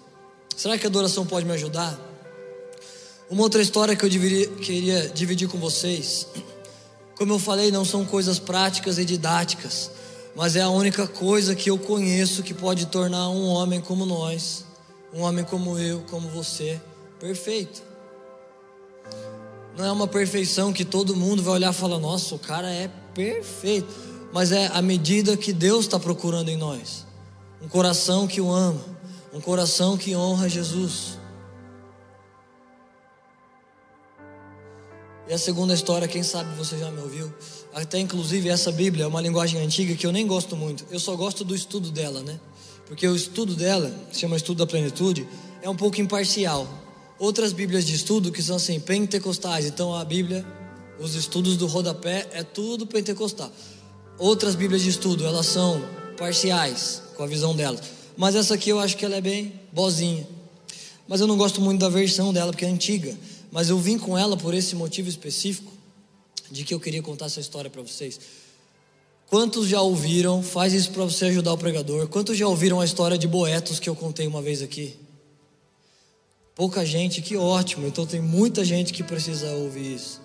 Será 0.57 0.77
que 0.77 0.85
a 0.85 0.89
adoração 0.89 1.25
pode 1.25 1.45
me 1.45 1.53
ajudar? 1.53 1.97
Uma 3.29 3.43
outra 3.43 3.61
história 3.61 3.95
que 3.95 4.03
eu 4.03 4.09
deveria, 4.09 4.49
queria 4.57 5.07
dividir 5.07 5.47
com 5.47 5.57
vocês, 5.57 6.27
como 7.15 7.31
eu 7.31 7.39
falei, 7.39 7.71
não 7.71 7.85
são 7.85 8.03
coisas 8.03 8.39
práticas 8.39 8.97
e 8.97 9.05
didáticas, 9.05 9.89
mas 10.35 10.57
é 10.57 10.61
a 10.61 10.69
única 10.69 11.07
coisa 11.07 11.55
que 11.55 11.69
eu 11.69 11.77
conheço 11.77 12.43
que 12.43 12.53
pode 12.53 12.87
tornar 12.87 13.29
um 13.29 13.45
homem 13.45 13.79
como 13.79 14.05
nós, 14.05 14.65
um 15.13 15.21
homem 15.21 15.45
como 15.45 15.79
eu, 15.79 16.01
como 16.09 16.27
você, 16.27 16.81
perfeito. 17.21 17.92
Não 19.77 19.85
é 19.85 19.91
uma 19.91 20.07
perfeição 20.07 20.71
que 20.71 20.85
todo 20.85 21.15
mundo 21.15 21.41
vai 21.41 21.55
olhar 21.55 21.73
e 21.73 21.75
falar: 21.75 21.99
nossa, 21.99 22.35
o 22.35 22.39
cara 22.39 22.69
é 22.69 22.89
perfeito. 23.13 23.93
Mas 24.31 24.51
é 24.51 24.67
a 24.67 24.81
medida 24.81 25.37
que 25.37 25.53
Deus 25.53 25.85
está 25.85 25.99
procurando 25.99 26.49
em 26.49 26.57
nós. 26.57 27.05
Um 27.61 27.67
coração 27.67 28.27
que 28.27 28.41
o 28.41 28.51
ama, 28.51 28.83
um 29.31 29.39
coração 29.39 29.97
que 29.97 30.15
honra 30.15 30.49
Jesus. 30.49 31.19
E 35.27 35.33
a 35.33 35.37
segunda 35.37 35.73
história, 35.73 36.07
quem 36.07 36.21
sabe 36.21 36.53
você 36.55 36.77
já 36.77 36.91
me 36.91 36.99
ouviu. 37.01 37.33
Até 37.73 37.99
inclusive 37.99 38.49
essa 38.49 38.71
Bíblia 38.71 39.05
é 39.05 39.07
uma 39.07 39.21
linguagem 39.21 39.61
antiga 39.61 39.95
que 39.95 40.05
eu 40.05 40.11
nem 40.11 40.27
gosto 40.27 40.55
muito. 40.55 40.85
Eu 40.91 40.99
só 40.99 41.15
gosto 41.15 41.43
do 41.43 41.55
estudo 41.55 41.91
dela, 41.91 42.21
né? 42.21 42.39
Porque 42.85 43.07
o 43.07 43.15
estudo 43.15 43.55
dela, 43.55 43.91
se 44.11 44.19
chama 44.19 44.35
Estudo 44.35 44.57
da 44.57 44.67
Plenitude, 44.67 45.27
é 45.61 45.69
um 45.69 45.75
pouco 45.75 46.01
imparcial 46.01 46.67
outras 47.23 47.53
Bíblias 47.53 47.85
de 47.85 47.95
estudo 47.95 48.33
que 48.33 48.43
são 48.43 48.57
assim, 48.57 48.79
pentecostais. 48.81 49.65
Então 49.65 49.95
a 49.95 50.03
Bíblia, 50.03 50.45
os 50.99 51.15
estudos 51.15 51.55
do 51.55 51.67
rodapé 51.67 52.27
é 52.33 52.43
tudo 52.43 52.85
pentecostal. 52.85 53.49
Outras 54.19 54.55
Bíblias 54.55 54.81
de 54.81 54.89
estudo, 54.89 55.25
elas 55.25 55.45
são 55.45 55.81
parciais, 56.17 57.01
com 57.15 57.23
a 57.23 57.27
visão 57.27 57.55
delas. 57.55 57.81
Mas 58.17 58.35
essa 58.35 58.55
aqui 58.55 58.69
eu 58.69 58.79
acho 58.79 58.97
que 58.97 59.05
ela 59.05 59.15
é 59.15 59.21
bem 59.21 59.53
bozinha. 59.71 60.27
Mas 61.07 61.21
eu 61.21 61.27
não 61.27 61.37
gosto 61.37 61.61
muito 61.61 61.79
da 61.79 61.89
versão 61.89 62.33
dela, 62.33 62.51
porque 62.51 62.65
é 62.65 62.69
antiga. 62.69 63.17
Mas 63.49 63.69
eu 63.69 63.79
vim 63.79 63.97
com 63.97 64.17
ela 64.17 64.35
por 64.35 64.53
esse 64.53 64.75
motivo 64.75 65.07
específico, 65.07 65.71
de 66.51 66.65
que 66.65 66.73
eu 66.73 66.79
queria 66.79 67.01
contar 67.01 67.27
essa 67.27 67.39
história 67.39 67.69
para 67.69 67.81
vocês. 67.81 68.19
Quantos 69.27 69.67
já 69.69 69.81
ouviram, 69.81 70.43
faz 70.43 70.73
isso 70.73 70.91
para 70.91 71.05
você 71.05 71.25
ajudar 71.25 71.53
o 71.53 71.57
pregador, 71.57 72.07
quantos 72.07 72.37
já 72.37 72.47
ouviram 72.47 72.81
a 72.81 72.85
história 72.85 73.17
de 73.17 73.27
Boetos 73.27 73.79
que 73.79 73.89
eu 73.89 73.95
contei 73.95 74.27
uma 74.27 74.41
vez 74.41 74.61
aqui? 74.61 74.95
Pouca 76.55 76.85
gente, 76.85 77.21
que 77.21 77.35
ótimo. 77.35 77.87
Então 77.87 78.05
tem 78.05 78.21
muita 78.21 78.63
gente 78.63 78.93
que 78.93 79.03
precisa 79.03 79.51
ouvir 79.53 79.95
isso. 79.95 80.21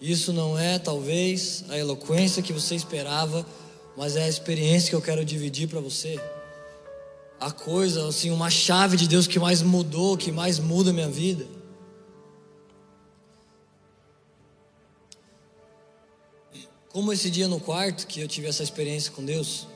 Isso 0.00 0.32
não 0.32 0.58
é 0.58 0.78
talvez 0.78 1.64
a 1.68 1.76
eloquência 1.76 2.42
que 2.42 2.52
você 2.52 2.74
esperava, 2.74 3.46
mas 3.96 4.16
é 4.16 4.24
a 4.24 4.28
experiência 4.28 4.90
que 4.90 4.96
eu 4.96 5.02
quero 5.02 5.24
dividir 5.24 5.68
para 5.68 5.80
você. 5.80 6.20
A 7.40 7.50
coisa, 7.50 8.08
assim, 8.08 8.30
uma 8.30 8.50
chave 8.50 8.96
de 8.96 9.08
Deus 9.08 9.26
que 9.26 9.38
mais 9.38 9.62
mudou, 9.62 10.16
que 10.16 10.32
mais 10.32 10.58
muda 10.58 10.90
a 10.90 10.92
minha 10.92 11.08
vida. 11.08 11.46
Como 16.88 17.12
esse 17.12 17.30
dia 17.30 17.46
no 17.46 17.60
quarto 17.60 18.06
que 18.08 18.20
eu 18.20 18.26
tive 18.26 18.48
essa 18.48 18.62
experiência 18.62 19.12
com 19.12 19.24
Deus, 19.24 19.68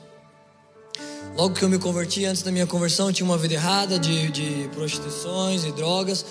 Logo 1.35 1.55
que 1.55 1.63
eu 1.63 1.69
me 1.69 1.79
converti, 1.79 2.25
antes 2.25 2.43
da 2.43 2.51
minha 2.51 2.67
conversão, 2.67 3.11
tinha 3.11 3.25
uma 3.25 3.37
vida 3.37 3.55
errada 3.55 3.97
de, 3.97 4.29
de 4.29 4.69
prostituições 4.73 5.63
e 5.65 5.71
drogas. 5.71 6.23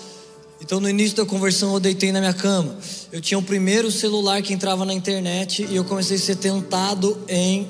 Então, 0.61 0.79
no 0.79 0.89
início 0.89 1.17
da 1.17 1.25
conversão, 1.25 1.73
eu 1.73 1.79
deitei 1.79 2.13
na 2.13 2.19
minha 2.21 2.33
cama. 2.33 2.77
Eu 3.11 3.19
tinha 3.19 3.37
o 3.37 3.43
primeiro 3.43 3.91
celular 3.91 4.41
que 4.41 4.53
entrava 4.53 4.85
na 4.85 4.93
internet 4.93 5.67
e 5.69 5.75
eu 5.75 5.83
comecei 5.83 6.15
a 6.15 6.19
ser 6.19 6.37
tentado 6.37 7.21
em 7.27 7.67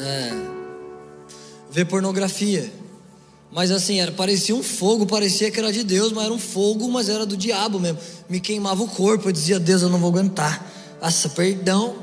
é, 0.00 0.32
ver 1.70 1.84
pornografia. 1.84 2.72
Mas 3.52 3.70
assim, 3.70 4.00
era, 4.00 4.12
parecia 4.12 4.54
um 4.54 4.62
fogo, 4.62 5.06
parecia 5.06 5.50
que 5.50 5.58
era 5.58 5.70
de 5.70 5.84
Deus, 5.84 6.10
mas 6.10 6.24
era 6.24 6.32
um 6.32 6.38
fogo, 6.38 6.88
mas 6.88 7.10
era 7.10 7.26
do 7.26 7.36
diabo 7.36 7.78
mesmo. 7.78 7.98
Me 8.30 8.40
queimava 8.40 8.82
o 8.82 8.88
corpo, 8.88 9.28
eu 9.28 9.32
dizia, 9.32 9.60
Deus, 9.60 9.82
eu 9.82 9.90
não 9.90 9.98
vou 9.98 10.08
aguentar. 10.08 10.66
Nossa, 11.02 11.28
perdão. 11.28 11.96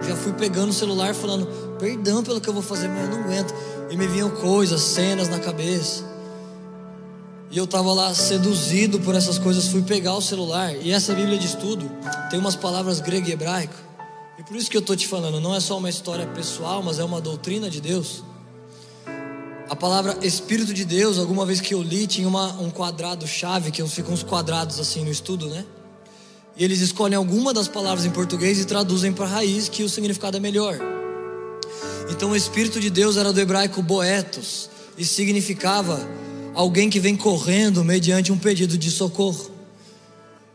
Já 0.00 0.16
fui 0.16 0.32
pegando 0.32 0.70
o 0.70 0.72
celular 0.72 1.14
falando, 1.14 1.46
perdão 1.80 2.22
pelo 2.22 2.40
que 2.40 2.48
eu 2.48 2.52
vou 2.52 2.62
fazer, 2.62 2.88
mas 2.88 3.08
eu 3.08 3.16
não 3.16 3.24
aguento. 3.24 3.54
E 3.90 3.96
me 3.96 4.06
vinham 4.06 4.30
coisas, 4.30 4.80
cenas 4.82 5.28
na 5.28 5.40
cabeça. 5.40 6.04
E 7.50 7.58
eu 7.58 7.64
estava 7.64 7.92
lá 7.92 8.14
seduzido 8.14 9.00
por 9.00 9.14
essas 9.16 9.38
coisas, 9.38 9.66
fui 9.66 9.82
pegar 9.82 10.14
o 10.14 10.20
celular. 10.20 10.76
E 10.76 10.92
essa 10.92 11.12
Bíblia 11.14 11.36
de 11.36 11.46
estudo 11.46 11.90
tem 12.30 12.38
umas 12.38 12.54
palavras 12.54 13.00
grego 13.00 13.28
e 13.28 13.32
hebraico. 13.32 13.74
E 14.38 14.42
por 14.44 14.54
isso 14.54 14.70
que 14.70 14.76
eu 14.76 14.80
estou 14.80 14.94
te 14.94 15.08
falando, 15.08 15.40
não 15.40 15.54
é 15.54 15.58
só 15.58 15.76
uma 15.78 15.90
história 15.90 16.26
pessoal, 16.26 16.82
mas 16.82 16.98
é 16.98 17.04
uma 17.04 17.20
doutrina 17.20 17.68
de 17.68 17.80
Deus. 17.80 18.22
A 19.68 19.74
palavra 19.74 20.18
Espírito 20.22 20.72
de 20.72 20.84
Deus, 20.84 21.18
alguma 21.18 21.44
vez 21.44 21.60
que 21.60 21.74
eu 21.74 21.82
li, 21.82 22.06
tinha 22.06 22.28
uma, 22.28 22.52
um 22.60 22.70
quadrado 22.70 23.26
chave, 23.26 23.70
que 23.70 23.86
ficam 23.88 24.12
uns 24.12 24.22
quadrados 24.22 24.78
assim 24.78 25.04
no 25.04 25.10
estudo, 25.10 25.48
né? 25.48 25.64
E 26.56 26.64
eles 26.64 26.80
escolhem 26.80 27.16
alguma 27.16 27.52
das 27.52 27.68
palavras 27.68 28.04
em 28.04 28.10
português 28.10 28.60
e 28.60 28.64
traduzem 28.64 29.12
para 29.12 29.24
a 29.24 29.28
raiz, 29.28 29.68
que 29.68 29.82
o 29.82 29.88
significado 29.88 30.36
é 30.36 30.40
melhor. 30.40 30.99
Então 32.10 32.32
o 32.32 32.36
Espírito 32.36 32.80
de 32.80 32.90
Deus 32.90 33.16
era 33.16 33.32
do 33.32 33.40
hebraico 33.40 33.82
boetos 33.82 34.68
e 34.98 35.04
significava 35.04 36.06
alguém 36.54 36.90
que 36.90 37.00
vem 37.00 37.16
correndo 37.16 37.84
mediante 37.84 38.32
um 38.32 38.38
pedido 38.38 38.76
de 38.76 38.90
socorro. 38.90 39.50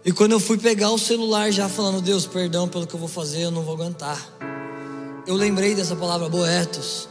E 0.03 0.11
quando 0.11 0.33
eu 0.33 0.39
fui 0.39 0.57
pegar 0.57 0.91
o 0.91 0.99
celular 0.99 1.51
já 1.51 1.67
falando, 1.67 2.01
Deus, 2.01 2.27
perdão 2.27 2.67
pelo 2.67 2.85
que 2.85 2.93
eu 2.93 2.99
vou 2.99 3.09
fazer, 3.09 3.41
eu 3.41 3.51
não 3.51 3.63
vou 3.63 3.73
aguentar. 3.73 4.23
Eu 5.25 5.33
lembrei 5.33 5.73
dessa 5.73 5.95
palavra 5.95 6.29
boetos. 6.29 7.09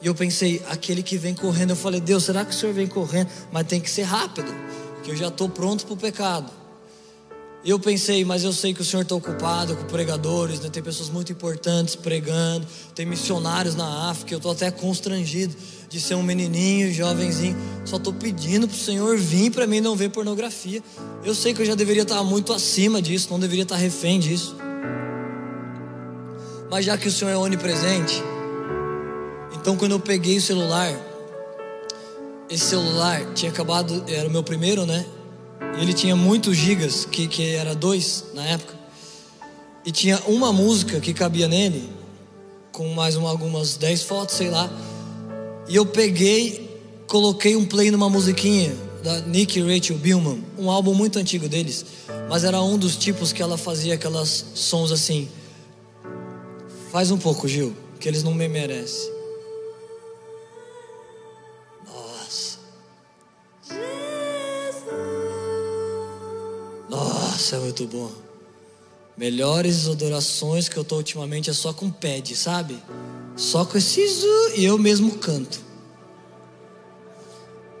E 0.00 0.06
eu 0.06 0.14
pensei, 0.14 0.62
aquele 0.68 1.02
que 1.02 1.18
vem 1.18 1.34
correndo, 1.34 1.70
eu 1.70 1.76
falei, 1.76 2.00
Deus, 2.00 2.24
será 2.24 2.44
que 2.44 2.52
o 2.52 2.54
Senhor 2.54 2.72
vem 2.72 2.86
correndo? 2.86 3.28
Mas 3.52 3.66
tem 3.66 3.80
que 3.80 3.90
ser 3.90 4.04
rápido, 4.04 4.54
que 5.02 5.10
eu 5.10 5.16
já 5.16 5.28
estou 5.28 5.48
pronto 5.48 5.84
para 5.84 5.94
o 5.94 5.96
pecado. 5.96 6.50
E 7.66 7.70
eu 7.70 7.80
pensei, 7.80 8.24
mas 8.24 8.44
eu 8.44 8.52
sei 8.52 8.72
que 8.72 8.80
o 8.80 8.84
Senhor 8.84 9.02
está 9.02 9.16
ocupado 9.16 9.74
com 9.74 9.82
pregadores, 9.86 10.60
né? 10.60 10.70
tem 10.70 10.80
pessoas 10.80 11.08
muito 11.08 11.32
importantes 11.32 11.96
pregando, 11.96 12.64
tem 12.94 13.04
missionários 13.04 13.74
na 13.74 14.08
África. 14.08 14.32
Eu 14.32 14.36
estou 14.36 14.52
até 14.52 14.70
constrangido 14.70 15.52
de 15.88 16.00
ser 16.00 16.14
um 16.14 16.22
menininho, 16.22 16.94
jovenzinho. 16.94 17.56
Só 17.84 17.96
estou 17.96 18.12
pedindo 18.12 18.68
para 18.68 18.76
o 18.76 18.78
Senhor 18.78 19.18
vir 19.18 19.50
para 19.50 19.66
mim 19.66 19.80
não 19.80 19.96
ver 19.96 20.10
pornografia. 20.10 20.80
Eu 21.24 21.34
sei 21.34 21.52
que 21.52 21.60
eu 21.60 21.66
já 21.66 21.74
deveria 21.74 22.04
estar 22.04 22.22
muito 22.22 22.52
acima 22.52 23.02
disso, 23.02 23.26
não 23.32 23.40
deveria 23.40 23.64
estar 23.64 23.74
refém 23.74 24.20
disso. 24.20 24.56
Mas 26.70 26.84
já 26.84 26.96
que 26.96 27.08
o 27.08 27.10
Senhor 27.10 27.32
é 27.32 27.36
onipresente, 27.36 28.22
então 29.60 29.76
quando 29.76 29.90
eu 29.90 29.98
peguei 29.98 30.36
o 30.36 30.40
celular, 30.40 30.94
esse 32.48 32.66
celular 32.66 33.34
tinha 33.34 33.50
acabado, 33.50 34.04
era 34.06 34.28
o 34.28 34.30
meu 34.30 34.44
primeiro, 34.44 34.86
né? 34.86 35.04
Ele 35.80 35.92
tinha 35.92 36.16
muitos 36.16 36.56
gigas, 36.56 37.04
que, 37.04 37.26
que 37.26 37.54
era 37.54 37.74
dois 37.74 38.24
na 38.34 38.44
época. 38.46 38.74
E 39.84 39.92
tinha 39.92 40.20
uma 40.26 40.52
música 40.52 40.98
que 41.00 41.12
cabia 41.12 41.46
nele, 41.46 41.88
com 42.72 42.88
mais 42.94 43.16
uma, 43.16 43.30
algumas 43.30 43.76
dez 43.76 44.02
fotos, 44.02 44.36
sei 44.36 44.50
lá. 44.50 44.70
E 45.68 45.76
eu 45.76 45.86
peguei, 45.86 46.80
coloquei 47.06 47.56
um 47.56 47.64
play 47.64 47.90
numa 47.90 48.08
musiquinha 48.08 48.74
da 49.02 49.20
Nick 49.20 49.60
Rachel 49.60 49.98
Billman, 49.98 50.42
um 50.58 50.70
álbum 50.70 50.92
muito 50.92 51.18
antigo 51.18 51.48
deles. 51.48 51.86
mas 52.28 52.42
era 52.42 52.60
um 52.60 52.76
dos 52.76 52.96
tipos 52.96 53.32
que 53.32 53.40
ela 53.40 53.56
fazia 53.56 53.94
aquelas 53.94 54.46
sons 54.54 54.90
assim. 54.90 55.28
Faz 56.90 57.10
um 57.10 57.18
pouco, 57.18 57.46
Gil, 57.46 57.76
que 58.00 58.08
eles 58.08 58.22
não 58.22 58.34
me 58.34 58.48
merecem. 58.48 59.15
Nossa, 67.46 67.56
é 67.56 67.60
muito 67.60 67.86
bom. 67.86 68.10
Melhores 69.16 69.86
adorações 69.86 70.68
que 70.68 70.76
eu 70.76 70.82
tô 70.82 70.96
ultimamente 70.96 71.48
é 71.48 71.52
só 71.52 71.72
com 71.72 71.88
pad, 71.88 72.34
sabe? 72.34 72.76
Só 73.36 73.64
com 73.64 73.78
esse 73.78 74.04
zu 74.08 74.50
e 74.56 74.64
eu 74.64 74.76
mesmo 74.76 75.12
canto. 75.12 75.60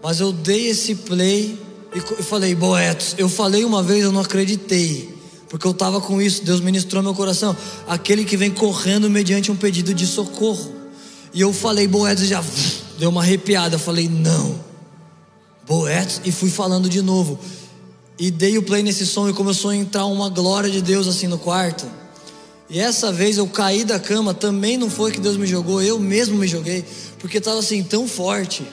Mas 0.00 0.20
eu 0.20 0.32
dei 0.32 0.68
esse 0.68 0.94
play 0.94 1.58
e 1.92 2.22
falei, 2.22 2.54
Boetos, 2.54 3.16
eu 3.18 3.28
falei 3.28 3.64
uma 3.64 3.82
vez, 3.82 4.04
eu 4.04 4.12
não 4.12 4.20
acreditei. 4.20 5.12
Porque 5.48 5.66
eu 5.66 5.72
estava 5.72 6.00
com 6.00 6.22
isso, 6.22 6.44
Deus 6.44 6.60
ministrou 6.60 7.02
meu 7.02 7.14
coração. 7.14 7.56
Aquele 7.88 8.24
que 8.24 8.36
vem 8.36 8.52
correndo 8.52 9.10
mediante 9.10 9.50
um 9.50 9.56
pedido 9.56 9.92
de 9.92 10.06
socorro. 10.06 10.72
E 11.34 11.40
eu 11.40 11.52
falei, 11.52 11.88
Boetos, 11.88 12.28
já 12.28 12.40
deu 13.00 13.10
uma 13.10 13.22
arrepiada. 13.22 13.74
Eu 13.74 13.80
falei, 13.80 14.08
não. 14.08 14.60
Boetos, 15.66 16.20
e 16.24 16.30
fui 16.30 16.50
falando 16.50 16.88
de 16.88 17.02
novo. 17.02 17.36
E 18.18 18.30
dei 18.30 18.56
o 18.56 18.62
play 18.62 18.82
nesse 18.82 19.06
som 19.06 19.28
e 19.28 19.32
começou 19.32 19.70
a 19.70 19.76
entrar 19.76 20.06
uma 20.06 20.30
glória 20.30 20.70
de 20.70 20.80
Deus 20.80 21.06
assim 21.06 21.26
no 21.26 21.38
quarto. 21.38 21.84
E 22.68 22.80
essa 22.80 23.12
vez 23.12 23.36
eu 23.38 23.46
caí 23.46 23.84
da 23.84 24.00
cama, 24.00 24.34
também 24.34 24.76
não 24.76 24.90
foi 24.90 25.12
que 25.12 25.20
Deus 25.20 25.36
me 25.36 25.46
jogou, 25.46 25.82
eu 25.82 26.00
mesmo 26.00 26.36
me 26.36 26.48
joguei, 26.48 26.84
porque 27.18 27.38
estava 27.38 27.58
assim 27.58 27.82
tão 27.82 28.08
forte. 28.08 28.66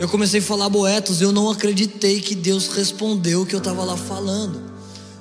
Eu 0.00 0.08
comecei 0.08 0.40
a 0.40 0.42
falar 0.42 0.68
boetos, 0.68 1.20
eu 1.20 1.30
não 1.30 1.50
acreditei 1.50 2.20
que 2.20 2.34
Deus 2.34 2.68
respondeu 2.68 3.42
o 3.42 3.46
que 3.46 3.54
eu 3.54 3.58
estava 3.58 3.84
lá 3.84 3.96
falando. 3.96 4.60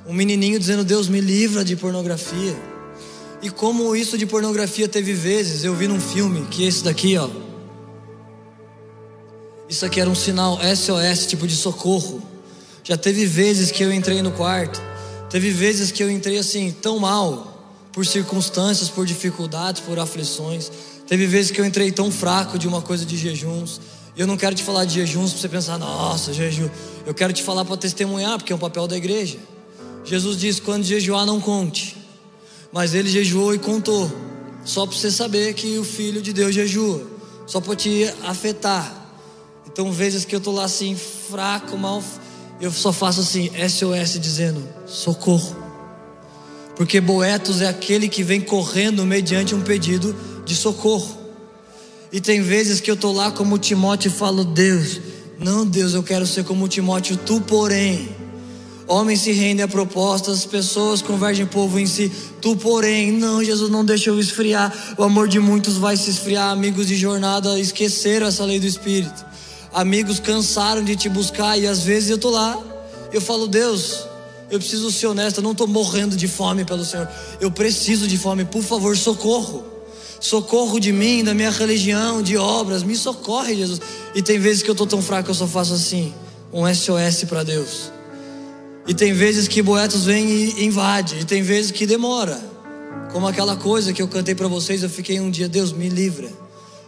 Um 0.07 0.14
menininho 0.14 0.60
dizendo: 0.60 0.84
Deus 0.84 1.07
me 1.07 1.22
livra 1.22 1.64
de 1.64 1.76
pornografia. 1.76 2.56
E 3.41 3.49
como 3.49 3.95
isso 3.95 4.18
de 4.18 4.26
pornografia 4.26 4.88
teve 4.88 5.14
vezes, 5.14 5.64
eu 5.64 5.76
vi 5.76 5.88
num 5.88 5.99
filme 5.99 6.47
que 6.47 6.65
esse 6.65 6.84
daqui, 6.84 7.18
ó. 7.18 7.30
Isso 9.69 9.85
aqui 9.85 9.99
era 9.99 10.10
um 10.10 10.15
sinal 10.15 10.60
SOS, 10.76 11.27
tipo 11.27 11.47
de 11.47 11.56
socorro. 11.56 12.35
Já 12.88 12.95
teve 12.95 13.26
vezes 13.26 13.72
que 13.72 13.84
eu 13.84 13.91
entrei 13.91 14.22
no 14.22 14.32
quarto, 14.32 14.80
teve 15.28 15.49
vezes 15.49 15.91
que 15.91 16.03
eu 16.03 16.10
entrei 16.10 16.38
assim, 16.38 16.72
tão 16.72 16.99
mal, 16.99 17.82
por 17.91 18.06
circunstâncias, 18.06 18.90
por 18.90 19.07
dificuldades, 19.07 19.82
por 19.82 19.98
aflições. 19.98 20.72
Teve 21.07 21.26
vezes 21.26 21.49
que 21.49 21.60
eu 21.60 21.66
entrei 21.66 21.91
tão 21.91 22.12
fraco 22.12 22.60
de 22.60 22.68
uma 22.68 22.84
coisa 22.84 23.03
de 23.03 23.18
jejuns. 23.18 23.82
Eu 24.16 24.28
não 24.28 24.38
quero 24.38 24.53
te 24.53 24.62
falar 24.62 24.86
de 24.86 24.94
jejuns 24.94 25.32
para 25.32 25.41
você 25.41 25.49
pensar, 25.49 25.80
nossa, 25.80 26.32
jejum. 26.32 26.70
Eu 27.07 27.14
quero 27.16 27.34
te 27.34 27.41
falar 27.41 27.66
para 27.66 27.76
testemunhar, 27.76 28.38
porque 28.38 28.53
é 28.53 28.56
um 28.56 28.60
papel 28.60 28.88
da 28.88 28.95
igreja. 28.95 29.40
Jesus 30.03 30.38
diz: 30.38 30.60
quando 30.60 30.84
jejuar, 30.84 31.26
não 31.26 31.41
conte. 31.41 31.98
Mas 32.72 32.94
ele 32.94 33.10
jejuou 33.10 33.56
e 33.56 33.57
contou. 33.57 34.12
Só 34.64 34.86
para 34.86 34.95
você 34.95 35.10
saber 35.10 35.56
que 35.56 35.80
o 35.80 35.84
Filho 35.84 36.22
de 36.22 36.32
Deus 36.32 36.53
jejua. 36.53 37.02
Só 37.48 37.60
para 37.60 37.76
te 37.76 38.14
afetar. 38.24 38.94
Então, 39.66 39.91
vezes 39.91 40.24
que 40.24 40.36
eu 40.36 40.40
estou 40.40 40.53
lá 40.53 40.66
assim, 40.66 40.95
fraco, 40.95 41.76
mal, 41.78 42.03
eu 42.66 42.72
só 42.72 42.92
faço 42.92 43.22
assim, 43.22 43.52
SOS, 43.70 44.20
dizendo: 44.20 44.68
socorro. 44.88 45.56
Porque 46.76 47.00
Boetos 47.00 47.62
é 47.62 47.68
aquele 47.68 48.10
que 48.10 48.24
vem 48.24 48.42
correndo 48.42 49.06
mediante 49.06 49.56
um 49.56 49.62
pedido 49.62 50.16
de 50.44 50.56
socorro. 50.56 51.18
E 52.12 52.20
tem 52.20 52.42
vezes 52.42 52.82
que 52.82 52.90
eu 52.90 52.98
tô 52.98 53.12
lá 53.12 53.32
como 53.32 53.58
Timóteo 53.58 54.10
e 54.10 54.12
falo: 54.12 54.44
Deus, 54.44 55.00
não, 55.40 55.66
Deus, 55.66 55.94
eu 55.94 56.04
quero 56.04 56.26
ser 56.26 56.44
como 56.44 56.68
Timóteo, 56.68 57.18
tu, 57.18 57.40
porém. 57.42 58.10
Homens 58.88 59.22
se 59.22 59.32
rendem 59.32 59.64
a 59.64 59.68
propostas, 59.68 60.46
pessoas 60.46 61.02
convergem 61.02 61.46
povo 61.46 61.80
em 61.80 61.88
si. 61.88 62.12
Tu, 62.40 62.56
porém, 62.56 63.12
não, 63.12 63.44
Jesus 63.44 63.70
não 63.72 63.84
deixa 63.84 64.12
eu 64.12 64.20
esfriar. 64.20 64.96
O 64.98 65.04
amor 65.04 65.28
de 65.28 65.40
muitos 65.40 65.78
vai 65.78 65.98
se 65.98 66.12
esfriar. 66.12 66.52
Amigos 66.52 66.86
de 66.86 66.96
jornada 66.96 67.60
esqueceram 67.60 68.28
essa 68.28 68.46
lei 68.46 68.60
do 68.60 68.68
Espírito. 68.68 69.26
Amigos 69.76 70.19
cansaram 70.19 70.84
de 70.84 70.95
te 70.95 71.07
buscar 71.07 71.56
e 71.57 71.68
às 71.68 71.81
vezes 71.81 72.10
eu 72.10 72.18
tô 72.18 72.31
lá. 72.31 72.57
Eu 73.14 73.22
falo, 73.22 73.45
Deus, 73.45 74.07
eu 74.49 74.57
preciso 74.57 74.91
ser 74.91 75.06
honesto, 75.06 75.38
eu 75.38 75.43
não 75.43 75.52
estou 75.52 75.68
morrendo 75.68 76.15
de 76.15 76.27
fome 76.27 76.65
pelo 76.65 76.84
Senhor. 76.84 77.07
Eu 77.39 77.52
preciso 77.52 78.07
de 78.07 78.18
fome, 78.18 78.43
por 78.45 78.64
favor, 78.64 78.97
socorro 78.97 79.76
socorro 80.19 80.80
de 80.80 80.91
mim, 80.91 81.23
da 81.23 81.34
minha 81.34 81.52
religião, 81.52 82.22
de 82.22 82.35
obras, 82.38 82.84
me 82.84 82.95
socorre, 82.95 83.56
Jesus. 83.56 83.80
E 84.14 84.22
tem 84.22 84.39
vezes 84.39 84.64
que 84.64 84.69
eu 84.69 84.73
estou 84.73 84.88
tão 84.88 85.02
fraco 85.02 85.26
que 85.26 85.31
eu 85.31 85.35
só 85.35 85.47
faço 85.47 85.73
assim, 85.73 86.14
um 86.52 86.64
SOS 86.73 87.26
para 87.27 87.43
Deus. 87.43 87.91
E 88.88 88.93
tem 88.93 89.14
vezes 89.14 89.47
que 89.47 89.61
Boetos 89.61 90.06
vem 90.06 90.27
e 90.27 90.65
invade, 90.65 91.19
e 91.19 91.26
tem 91.26 91.41
vezes 91.41 91.72
que 91.72 91.85
demora. 91.85 92.39
Como 93.11 93.27
aquela 93.27 93.56
coisa 93.56 93.93
que 93.93 94.02
eu 94.02 94.07
cantei 94.07 94.35
para 94.35 94.47
vocês, 94.47 94.84
eu 94.84 94.89
fiquei 94.89 95.19
um 95.19 95.30
dia, 95.30 95.47
Deus 95.47 95.72
me 95.72 95.89
livra. 95.89 96.45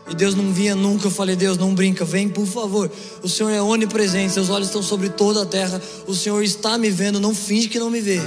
E 0.09 0.15
Deus 0.15 0.35
não 0.35 0.53
vinha 0.53 0.73
nunca, 0.73 1.07
eu 1.07 1.11
falei, 1.11 1.35
Deus, 1.35 1.57
não 1.57 1.75
brinca, 1.75 2.05
vem 2.05 2.29
por 2.29 2.45
favor. 2.45 2.89
O 3.21 3.27
Senhor 3.27 3.49
é 3.49 3.61
onipresente, 3.61 4.33
seus 4.33 4.49
olhos 4.49 4.67
estão 4.67 4.81
sobre 4.81 5.09
toda 5.09 5.43
a 5.43 5.45
terra. 5.45 5.81
O 6.07 6.15
Senhor 6.15 6.41
está 6.43 6.77
me 6.77 6.89
vendo, 6.89 7.19
não 7.19 7.35
finge 7.35 7.67
que 7.67 7.77
não 7.77 7.89
me 7.89 7.99
vê. 7.99 8.21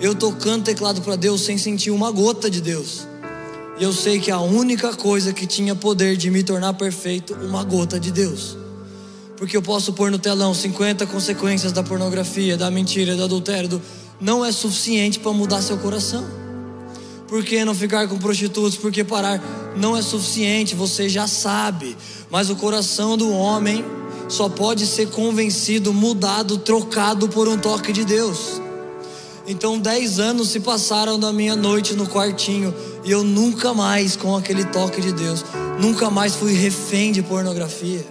Eu 0.00 0.14
tocando 0.14 0.64
teclado 0.64 1.02
para 1.02 1.16
Deus 1.16 1.42
sem 1.42 1.58
sentir 1.58 1.90
uma 1.90 2.10
gota 2.10 2.50
de 2.50 2.60
Deus. 2.60 3.06
E 3.78 3.82
eu 3.82 3.92
sei 3.92 4.18
que 4.18 4.30
a 4.30 4.40
única 4.40 4.94
coisa 4.94 5.32
que 5.32 5.46
tinha 5.46 5.74
poder 5.74 6.16
de 6.16 6.30
me 6.30 6.42
tornar 6.42 6.72
perfeito, 6.74 7.34
uma 7.34 7.62
gota 7.64 8.00
de 8.00 8.10
Deus. 8.10 8.56
Porque 9.36 9.56
eu 9.56 9.62
posso 9.62 9.92
pôr 9.92 10.10
no 10.10 10.18
telão 10.18 10.54
50 10.54 11.06
consequências 11.06 11.72
da 11.72 11.82
pornografia, 11.82 12.56
da 12.56 12.70
mentira, 12.70 13.16
do 13.16 13.24
adultério, 13.24 13.68
do... 13.68 13.82
não 14.20 14.44
é 14.44 14.52
suficiente 14.52 15.18
para 15.18 15.32
mudar 15.32 15.60
seu 15.60 15.76
coração. 15.76 16.43
Por 17.34 17.44
que 17.44 17.64
não 17.64 17.74
ficar 17.74 18.06
com 18.06 18.16
prostitutos? 18.16 18.76
Porque 18.76 19.02
parar 19.02 19.42
não 19.76 19.96
é 19.96 20.02
suficiente, 20.02 20.76
você 20.76 21.08
já 21.08 21.26
sabe. 21.26 21.96
Mas 22.30 22.48
o 22.48 22.54
coração 22.54 23.16
do 23.16 23.28
homem 23.32 23.84
só 24.28 24.48
pode 24.48 24.86
ser 24.86 25.08
convencido, 25.08 25.92
mudado, 25.92 26.58
trocado 26.58 27.28
por 27.28 27.48
um 27.48 27.58
toque 27.58 27.92
de 27.92 28.04
Deus. 28.04 28.62
Então, 29.48 29.80
dez 29.80 30.20
anos 30.20 30.50
se 30.50 30.60
passaram 30.60 31.18
da 31.18 31.32
minha 31.32 31.56
noite 31.56 31.94
no 31.94 32.06
quartinho 32.06 32.72
e 33.02 33.10
eu 33.10 33.24
nunca 33.24 33.74
mais, 33.74 34.14
com 34.14 34.36
aquele 34.36 34.64
toque 34.66 35.00
de 35.00 35.10
Deus, 35.10 35.44
nunca 35.80 36.08
mais 36.10 36.36
fui 36.36 36.52
refém 36.52 37.10
de 37.10 37.20
pornografia. 37.20 38.06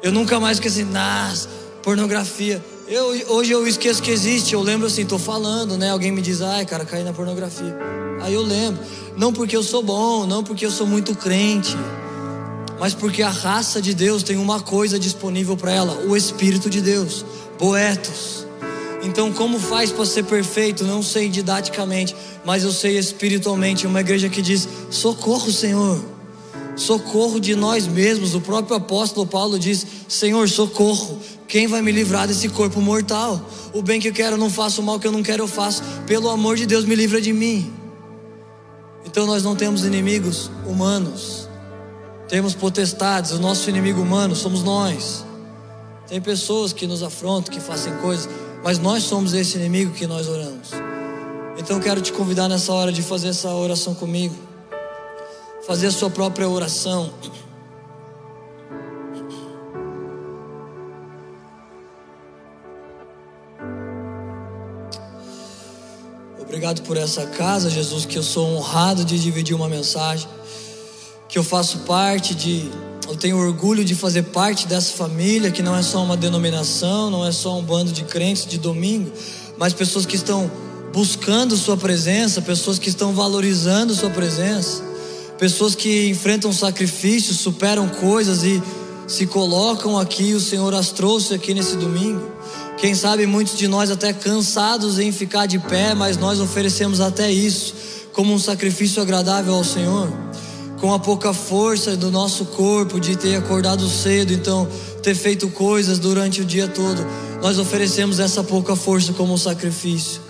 Eu 0.00 0.12
nunca 0.12 0.38
mais 0.38 0.58
esqueci, 0.58 0.84
nas 0.84 1.48
pornografia. 1.82 2.64
Eu, 2.88 3.34
hoje 3.34 3.50
eu 3.50 3.66
esqueço 3.66 4.00
que 4.00 4.10
existe. 4.10 4.54
Eu 4.54 4.62
lembro 4.62 4.86
assim, 4.86 5.04
tô 5.04 5.18
falando, 5.18 5.76
né? 5.76 5.90
Alguém 5.90 6.12
me 6.12 6.22
diz, 6.22 6.40
ai, 6.40 6.64
cara, 6.64 6.84
caí 6.84 7.02
na 7.02 7.12
pornografia. 7.12 7.76
Aí 8.20 8.32
eu 8.32 8.42
lembro. 8.42 8.80
Não 9.16 9.32
porque 9.32 9.56
eu 9.56 9.62
sou 9.62 9.82
bom, 9.82 10.24
não 10.24 10.44
porque 10.44 10.64
eu 10.64 10.70
sou 10.70 10.86
muito 10.86 11.14
crente, 11.14 11.76
mas 12.78 12.94
porque 12.94 13.22
a 13.22 13.30
raça 13.30 13.82
de 13.82 13.92
Deus 13.92 14.22
tem 14.22 14.36
uma 14.36 14.60
coisa 14.60 14.98
disponível 14.98 15.56
para 15.56 15.72
ela: 15.72 15.98
o 16.06 16.16
Espírito 16.16 16.70
de 16.70 16.80
Deus. 16.80 17.24
Boetos. 17.58 18.46
Então, 19.02 19.32
como 19.32 19.58
faz 19.58 19.90
para 19.90 20.04
ser 20.04 20.24
perfeito? 20.24 20.84
Não 20.84 21.02
sei 21.02 21.28
didaticamente, 21.28 22.14
mas 22.44 22.62
eu 22.62 22.72
sei 22.72 22.98
espiritualmente. 22.98 23.86
Uma 23.86 24.00
igreja 24.00 24.28
que 24.28 24.40
diz: 24.40 24.68
socorro, 24.90 25.50
Senhor, 25.50 26.00
socorro 26.76 27.40
de 27.40 27.56
nós 27.56 27.86
mesmos. 27.86 28.34
O 28.34 28.40
próprio 28.40 28.76
apóstolo 28.76 29.26
Paulo 29.26 29.58
diz: 29.58 29.86
Senhor, 30.08 30.48
socorro. 30.48 31.18
Quem 31.48 31.66
vai 31.66 31.80
me 31.80 31.92
livrar 31.92 32.26
desse 32.26 32.48
corpo 32.48 32.80
mortal? 32.80 33.40
O 33.72 33.80
bem 33.80 34.00
que 34.00 34.08
eu 34.08 34.12
quero 34.12 34.34
eu 34.34 34.38
não 34.38 34.50
faço, 34.50 34.80
o 34.80 34.84
mal 34.84 34.98
que 34.98 35.06
eu 35.06 35.12
não 35.12 35.22
quero 35.22 35.44
eu 35.44 35.48
faço. 35.48 35.82
Pelo 36.06 36.28
amor 36.28 36.56
de 36.56 36.66
Deus, 36.66 36.84
me 36.84 36.94
livra 36.94 37.20
de 37.20 37.32
mim. 37.32 37.72
Então 39.04 39.26
nós 39.26 39.42
não 39.42 39.54
temos 39.56 39.84
inimigos 39.84 40.50
humanos. 40.66 41.48
Temos 42.28 42.54
potestades, 42.54 43.30
o 43.30 43.38
nosso 43.38 43.70
inimigo 43.70 44.00
humano 44.00 44.34
somos 44.34 44.64
nós. 44.64 45.24
Tem 46.08 46.20
pessoas 46.20 46.72
que 46.72 46.86
nos 46.86 47.02
afrontam, 47.02 47.54
que 47.54 47.60
fazem 47.60 47.94
coisas, 47.98 48.28
mas 48.64 48.78
nós 48.78 49.04
somos 49.04 49.32
esse 49.32 49.56
inimigo 49.56 49.92
que 49.92 50.06
nós 50.06 50.28
oramos. 50.28 50.70
Então 51.56 51.78
quero 51.78 52.00
te 52.00 52.12
convidar 52.12 52.48
nessa 52.48 52.72
hora 52.72 52.92
de 52.92 53.02
fazer 53.02 53.28
essa 53.28 53.48
oração 53.54 53.94
comigo. 53.94 54.45
Fazer 55.66 55.88
a 55.88 55.90
sua 55.90 56.08
própria 56.08 56.48
oração. 56.48 57.12
Obrigado 66.40 66.82
por 66.82 66.96
essa 66.96 67.26
casa, 67.26 67.68
Jesus, 67.68 68.06
que 68.06 68.16
eu 68.16 68.22
sou 68.22 68.46
honrado 68.56 69.04
de 69.04 69.18
dividir 69.18 69.54
uma 69.56 69.68
mensagem, 69.68 70.28
que 71.28 71.36
eu 71.36 71.42
faço 71.42 71.80
parte 71.80 72.34
de 72.34 72.70
eu 73.08 73.16
tenho 73.16 73.36
orgulho 73.36 73.84
de 73.84 73.94
fazer 73.94 74.22
parte 74.22 74.66
dessa 74.66 74.92
família 74.92 75.50
que 75.50 75.62
não 75.62 75.76
é 75.76 75.82
só 75.82 76.02
uma 76.02 76.16
denominação, 76.16 77.10
não 77.10 77.26
é 77.26 77.32
só 77.32 77.58
um 77.58 77.62
bando 77.62 77.92
de 77.92 78.04
crentes 78.04 78.46
de 78.46 78.58
domingo, 78.58 79.12
mas 79.58 79.72
pessoas 79.72 80.06
que 80.06 80.16
estão 80.16 80.50
buscando 80.92 81.56
Sua 81.56 81.76
presença, 81.76 82.40
pessoas 82.40 82.78
que 82.78 82.88
estão 82.88 83.12
valorizando 83.12 83.94
Sua 83.94 84.10
presença, 84.10 84.82
pessoas 85.38 85.74
que 85.74 86.08
enfrentam 86.08 86.52
sacrifícios, 86.52 87.38
superam 87.38 87.88
coisas 87.88 88.42
e 88.42 88.62
se 89.06 89.26
colocam 89.26 89.98
aqui. 89.98 90.34
O 90.34 90.40
Senhor 90.40 90.74
as 90.74 90.90
trouxe 90.90 91.34
aqui 91.34 91.54
nesse 91.54 91.76
domingo. 91.76 92.36
Quem 92.78 92.94
sabe 92.94 93.26
muitos 93.26 93.56
de 93.56 93.66
nós 93.66 93.90
até 93.90 94.12
cansados 94.12 94.98
em 94.98 95.10
ficar 95.10 95.46
de 95.46 95.58
pé, 95.58 95.94
mas 95.94 96.16
nós 96.16 96.40
oferecemos 96.40 97.00
até 97.00 97.30
isso 97.30 97.74
como 98.12 98.32
um 98.32 98.38
sacrifício 98.38 99.02
agradável 99.02 99.54
ao 99.54 99.64
Senhor. 99.64 100.08
Com 100.80 100.92
a 100.92 100.98
pouca 100.98 101.32
força 101.32 101.96
do 101.96 102.10
nosso 102.10 102.46
corpo 102.46 103.00
de 103.00 103.16
ter 103.16 103.36
acordado 103.36 103.88
cedo, 103.88 104.32
então 104.32 104.68
ter 105.02 105.14
feito 105.14 105.48
coisas 105.48 105.98
durante 105.98 106.42
o 106.42 106.44
dia 106.44 106.68
todo, 106.68 107.06
nós 107.42 107.58
oferecemos 107.58 108.20
essa 108.20 108.42
pouca 108.42 108.76
força 108.76 109.12
como 109.12 109.36
sacrifício. 109.38 110.25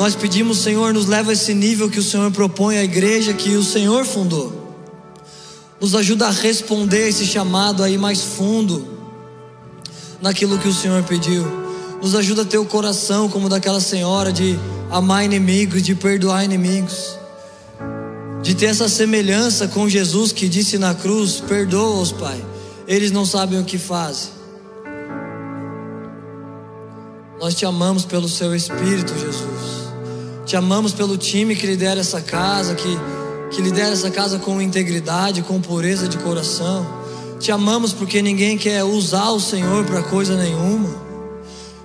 Nós 0.00 0.14
pedimos, 0.14 0.56
Senhor, 0.60 0.94
nos 0.94 1.04
leva 1.04 1.28
a 1.28 1.34
esse 1.34 1.52
nível 1.52 1.90
que 1.90 1.98
o 1.98 2.02
Senhor 2.02 2.30
propõe 2.30 2.78
à 2.78 2.82
igreja 2.82 3.34
que 3.34 3.54
o 3.54 3.62
Senhor 3.62 4.02
fundou. 4.06 4.50
Nos 5.78 5.94
ajuda 5.94 6.26
a 6.26 6.30
responder 6.30 7.10
esse 7.10 7.26
chamado 7.26 7.82
aí 7.82 7.98
mais 7.98 8.22
fundo 8.22 8.82
naquilo 10.18 10.58
que 10.58 10.66
o 10.66 10.72
Senhor 10.72 11.02
pediu. 11.02 11.44
Nos 12.00 12.14
ajuda 12.14 12.40
a 12.40 12.44
ter 12.46 12.56
o 12.56 12.64
coração 12.64 13.28
como 13.28 13.46
daquela 13.46 13.78
senhora 13.78 14.32
de 14.32 14.58
amar 14.90 15.22
inimigos, 15.22 15.82
de 15.82 15.94
perdoar 15.94 16.46
inimigos. 16.46 17.18
De 18.42 18.54
ter 18.54 18.66
essa 18.66 18.88
semelhança 18.88 19.68
com 19.68 19.86
Jesus 19.86 20.32
que 20.32 20.48
disse 20.48 20.78
na 20.78 20.94
cruz: 20.94 21.42
Perdoa-os, 21.46 22.10
Pai, 22.10 22.42
eles 22.88 23.12
não 23.12 23.26
sabem 23.26 23.60
o 23.60 23.64
que 23.64 23.76
fazem. 23.76 24.30
Nós 27.38 27.54
te 27.54 27.66
amamos 27.66 28.06
pelo 28.06 28.30
Seu 28.30 28.54
Espírito, 28.54 29.12
Jesus. 29.18 29.79
Te 30.50 30.56
amamos 30.56 30.92
pelo 30.92 31.16
time 31.16 31.54
que 31.54 31.64
lidera 31.64 32.00
essa 32.00 32.20
casa, 32.20 32.74
que, 32.74 32.98
que 33.52 33.62
lidera 33.62 33.92
essa 33.92 34.10
casa 34.10 34.36
com 34.40 34.60
integridade, 34.60 35.42
com 35.42 35.60
pureza 35.60 36.08
de 36.08 36.18
coração. 36.18 36.84
Te 37.38 37.52
amamos 37.52 37.92
porque 37.92 38.20
ninguém 38.20 38.58
quer 38.58 38.82
usar 38.82 39.30
o 39.30 39.38
Senhor 39.38 39.84
para 39.84 40.02
coisa 40.02 40.36
nenhuma. 40.36 40.90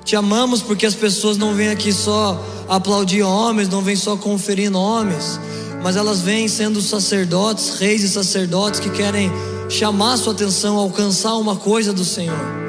Te 0.03 0.15
amamos 0.15 0.63
porque 0.63 0.83
as 0.87 0.95
pessoas 0.95 1.37
não 1.37 1.53
vêm 1.53 1.69
aqui 1.69 1.93
só 1.93 2.43
aplaudir 2.67 3.21
homens, 3.21 3.69
não 3.69 3.83
vêm 3.83 3.95
só 3.95 4.17
conferir 4.17 4.71
nomes, 4.71 5.39
mas 5.83 5.95
elas 5.95 6.21
vêm 6.21 6.47
sendo 6.47 6.81
sacerdotes, 6.81 7.77
reis 7.77 8.01
e 8.01 8.09
sacerdotes 8.09 8.79
que 8.79 8.89
querem 8.89 9.31
chamar 9.69 10.17
sua 10.17 10.33
atenção, 10.33 10.75
alcançar 10.75 11.35
uma 11.35 11.55
coisa 11.55 11.93
do 11.93 12.03
Senhor. 12.03 12.65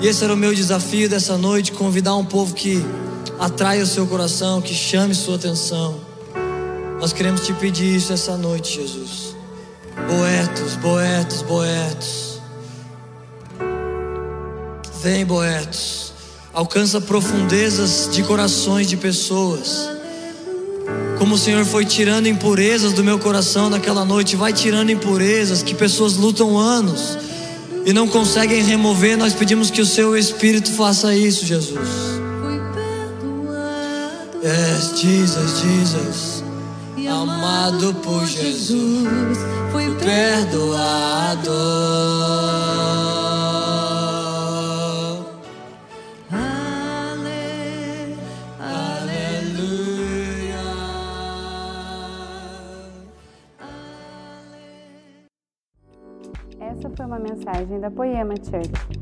E 0.00 0.06
esse 0.06 0.22
era 0.22 0.34
o 0.34 0.36
meu 0.36 0.54
desafio 0.54 1.08
dessa 1.08 1.36
noite: 1.36 1.72
convidar 1.72 2.14
um 2.14 2.24
povo 2.24 2.54
que 2.54 2.80
atraia 3.42 3.82
o 3.82 3.86
seu 3.86 4.06
coração, 4.06 4.62
que 4.62 4.72
chame 4.72 5.16
sua 5.16 5.34
atenção. 5.34 5.96
Nós 7.00 7.12
queremos 7.12 7.44
te 7.44 7.52
pedir 7.52 7.96
isso 7.96 8.12
essa 8.12 8.36
noite, 8.36 8.76
Jesus. 8.76 9.34
Boetos, 10.08 10.76
boetos, 10.76 11.42
boetos. 11.42 12.40
Vem, 15.02 15.26
boetos. 15.26 16.12
Alcança 16.52 17.00
profundezas 17.00 18.08
de 18.12 18.22
corações 18.22 18.88
de 18.88 18.96
pessoas. 18.96 19.90
Como 21.18 21.34
o 21.34 21.38
Senhor 21.38 21.64
foi 21.64 21.84
tirando 21.84 22.28
impurezas 22.28 22.92
do 22.92 23.02
meu 23.02 23.18
coração 23.18 23.68
naquela 23.68 24.04
noite, 24.04 24.36
vai 24.36 24.52
tirando 24.52 24.90
impurezas 24.90 25.64
que 25.64 25.74
pessoas 25.74 26.14
lutam 26.14 26.56
anos 26.56 27.18
e 27.84 27.92
não 27.92 28.06
conseguem 28.06 28.62
remover. 28.62 29.18
Nós 29.18 29.34
pedimos 29.34 29.68
que 29.68 29.80
o 29.80 29.86
Seu 29.86 30.16
Espírito 30.16 30.70
faça 30.70 31.12
isso, 31.12 31.44
Jesus. 31.44 32.21
Yes, 34.42 35.00
Jesus, 35.00 35.60
Jesus. 35.60 36.44
Amado 37.08 37.94
por 38.02 38.26
Jesus, 38.26 39.38
fui 39.70 39.94
perdoado. 39.94 41.52
Essa 56.58 56.90
foi 56.96 57.06
uma 57.06 57.20
mensagem 57.20 57.78
da 57.78 57.90
Poema 57.92 58.34
Church. 58.36 59.01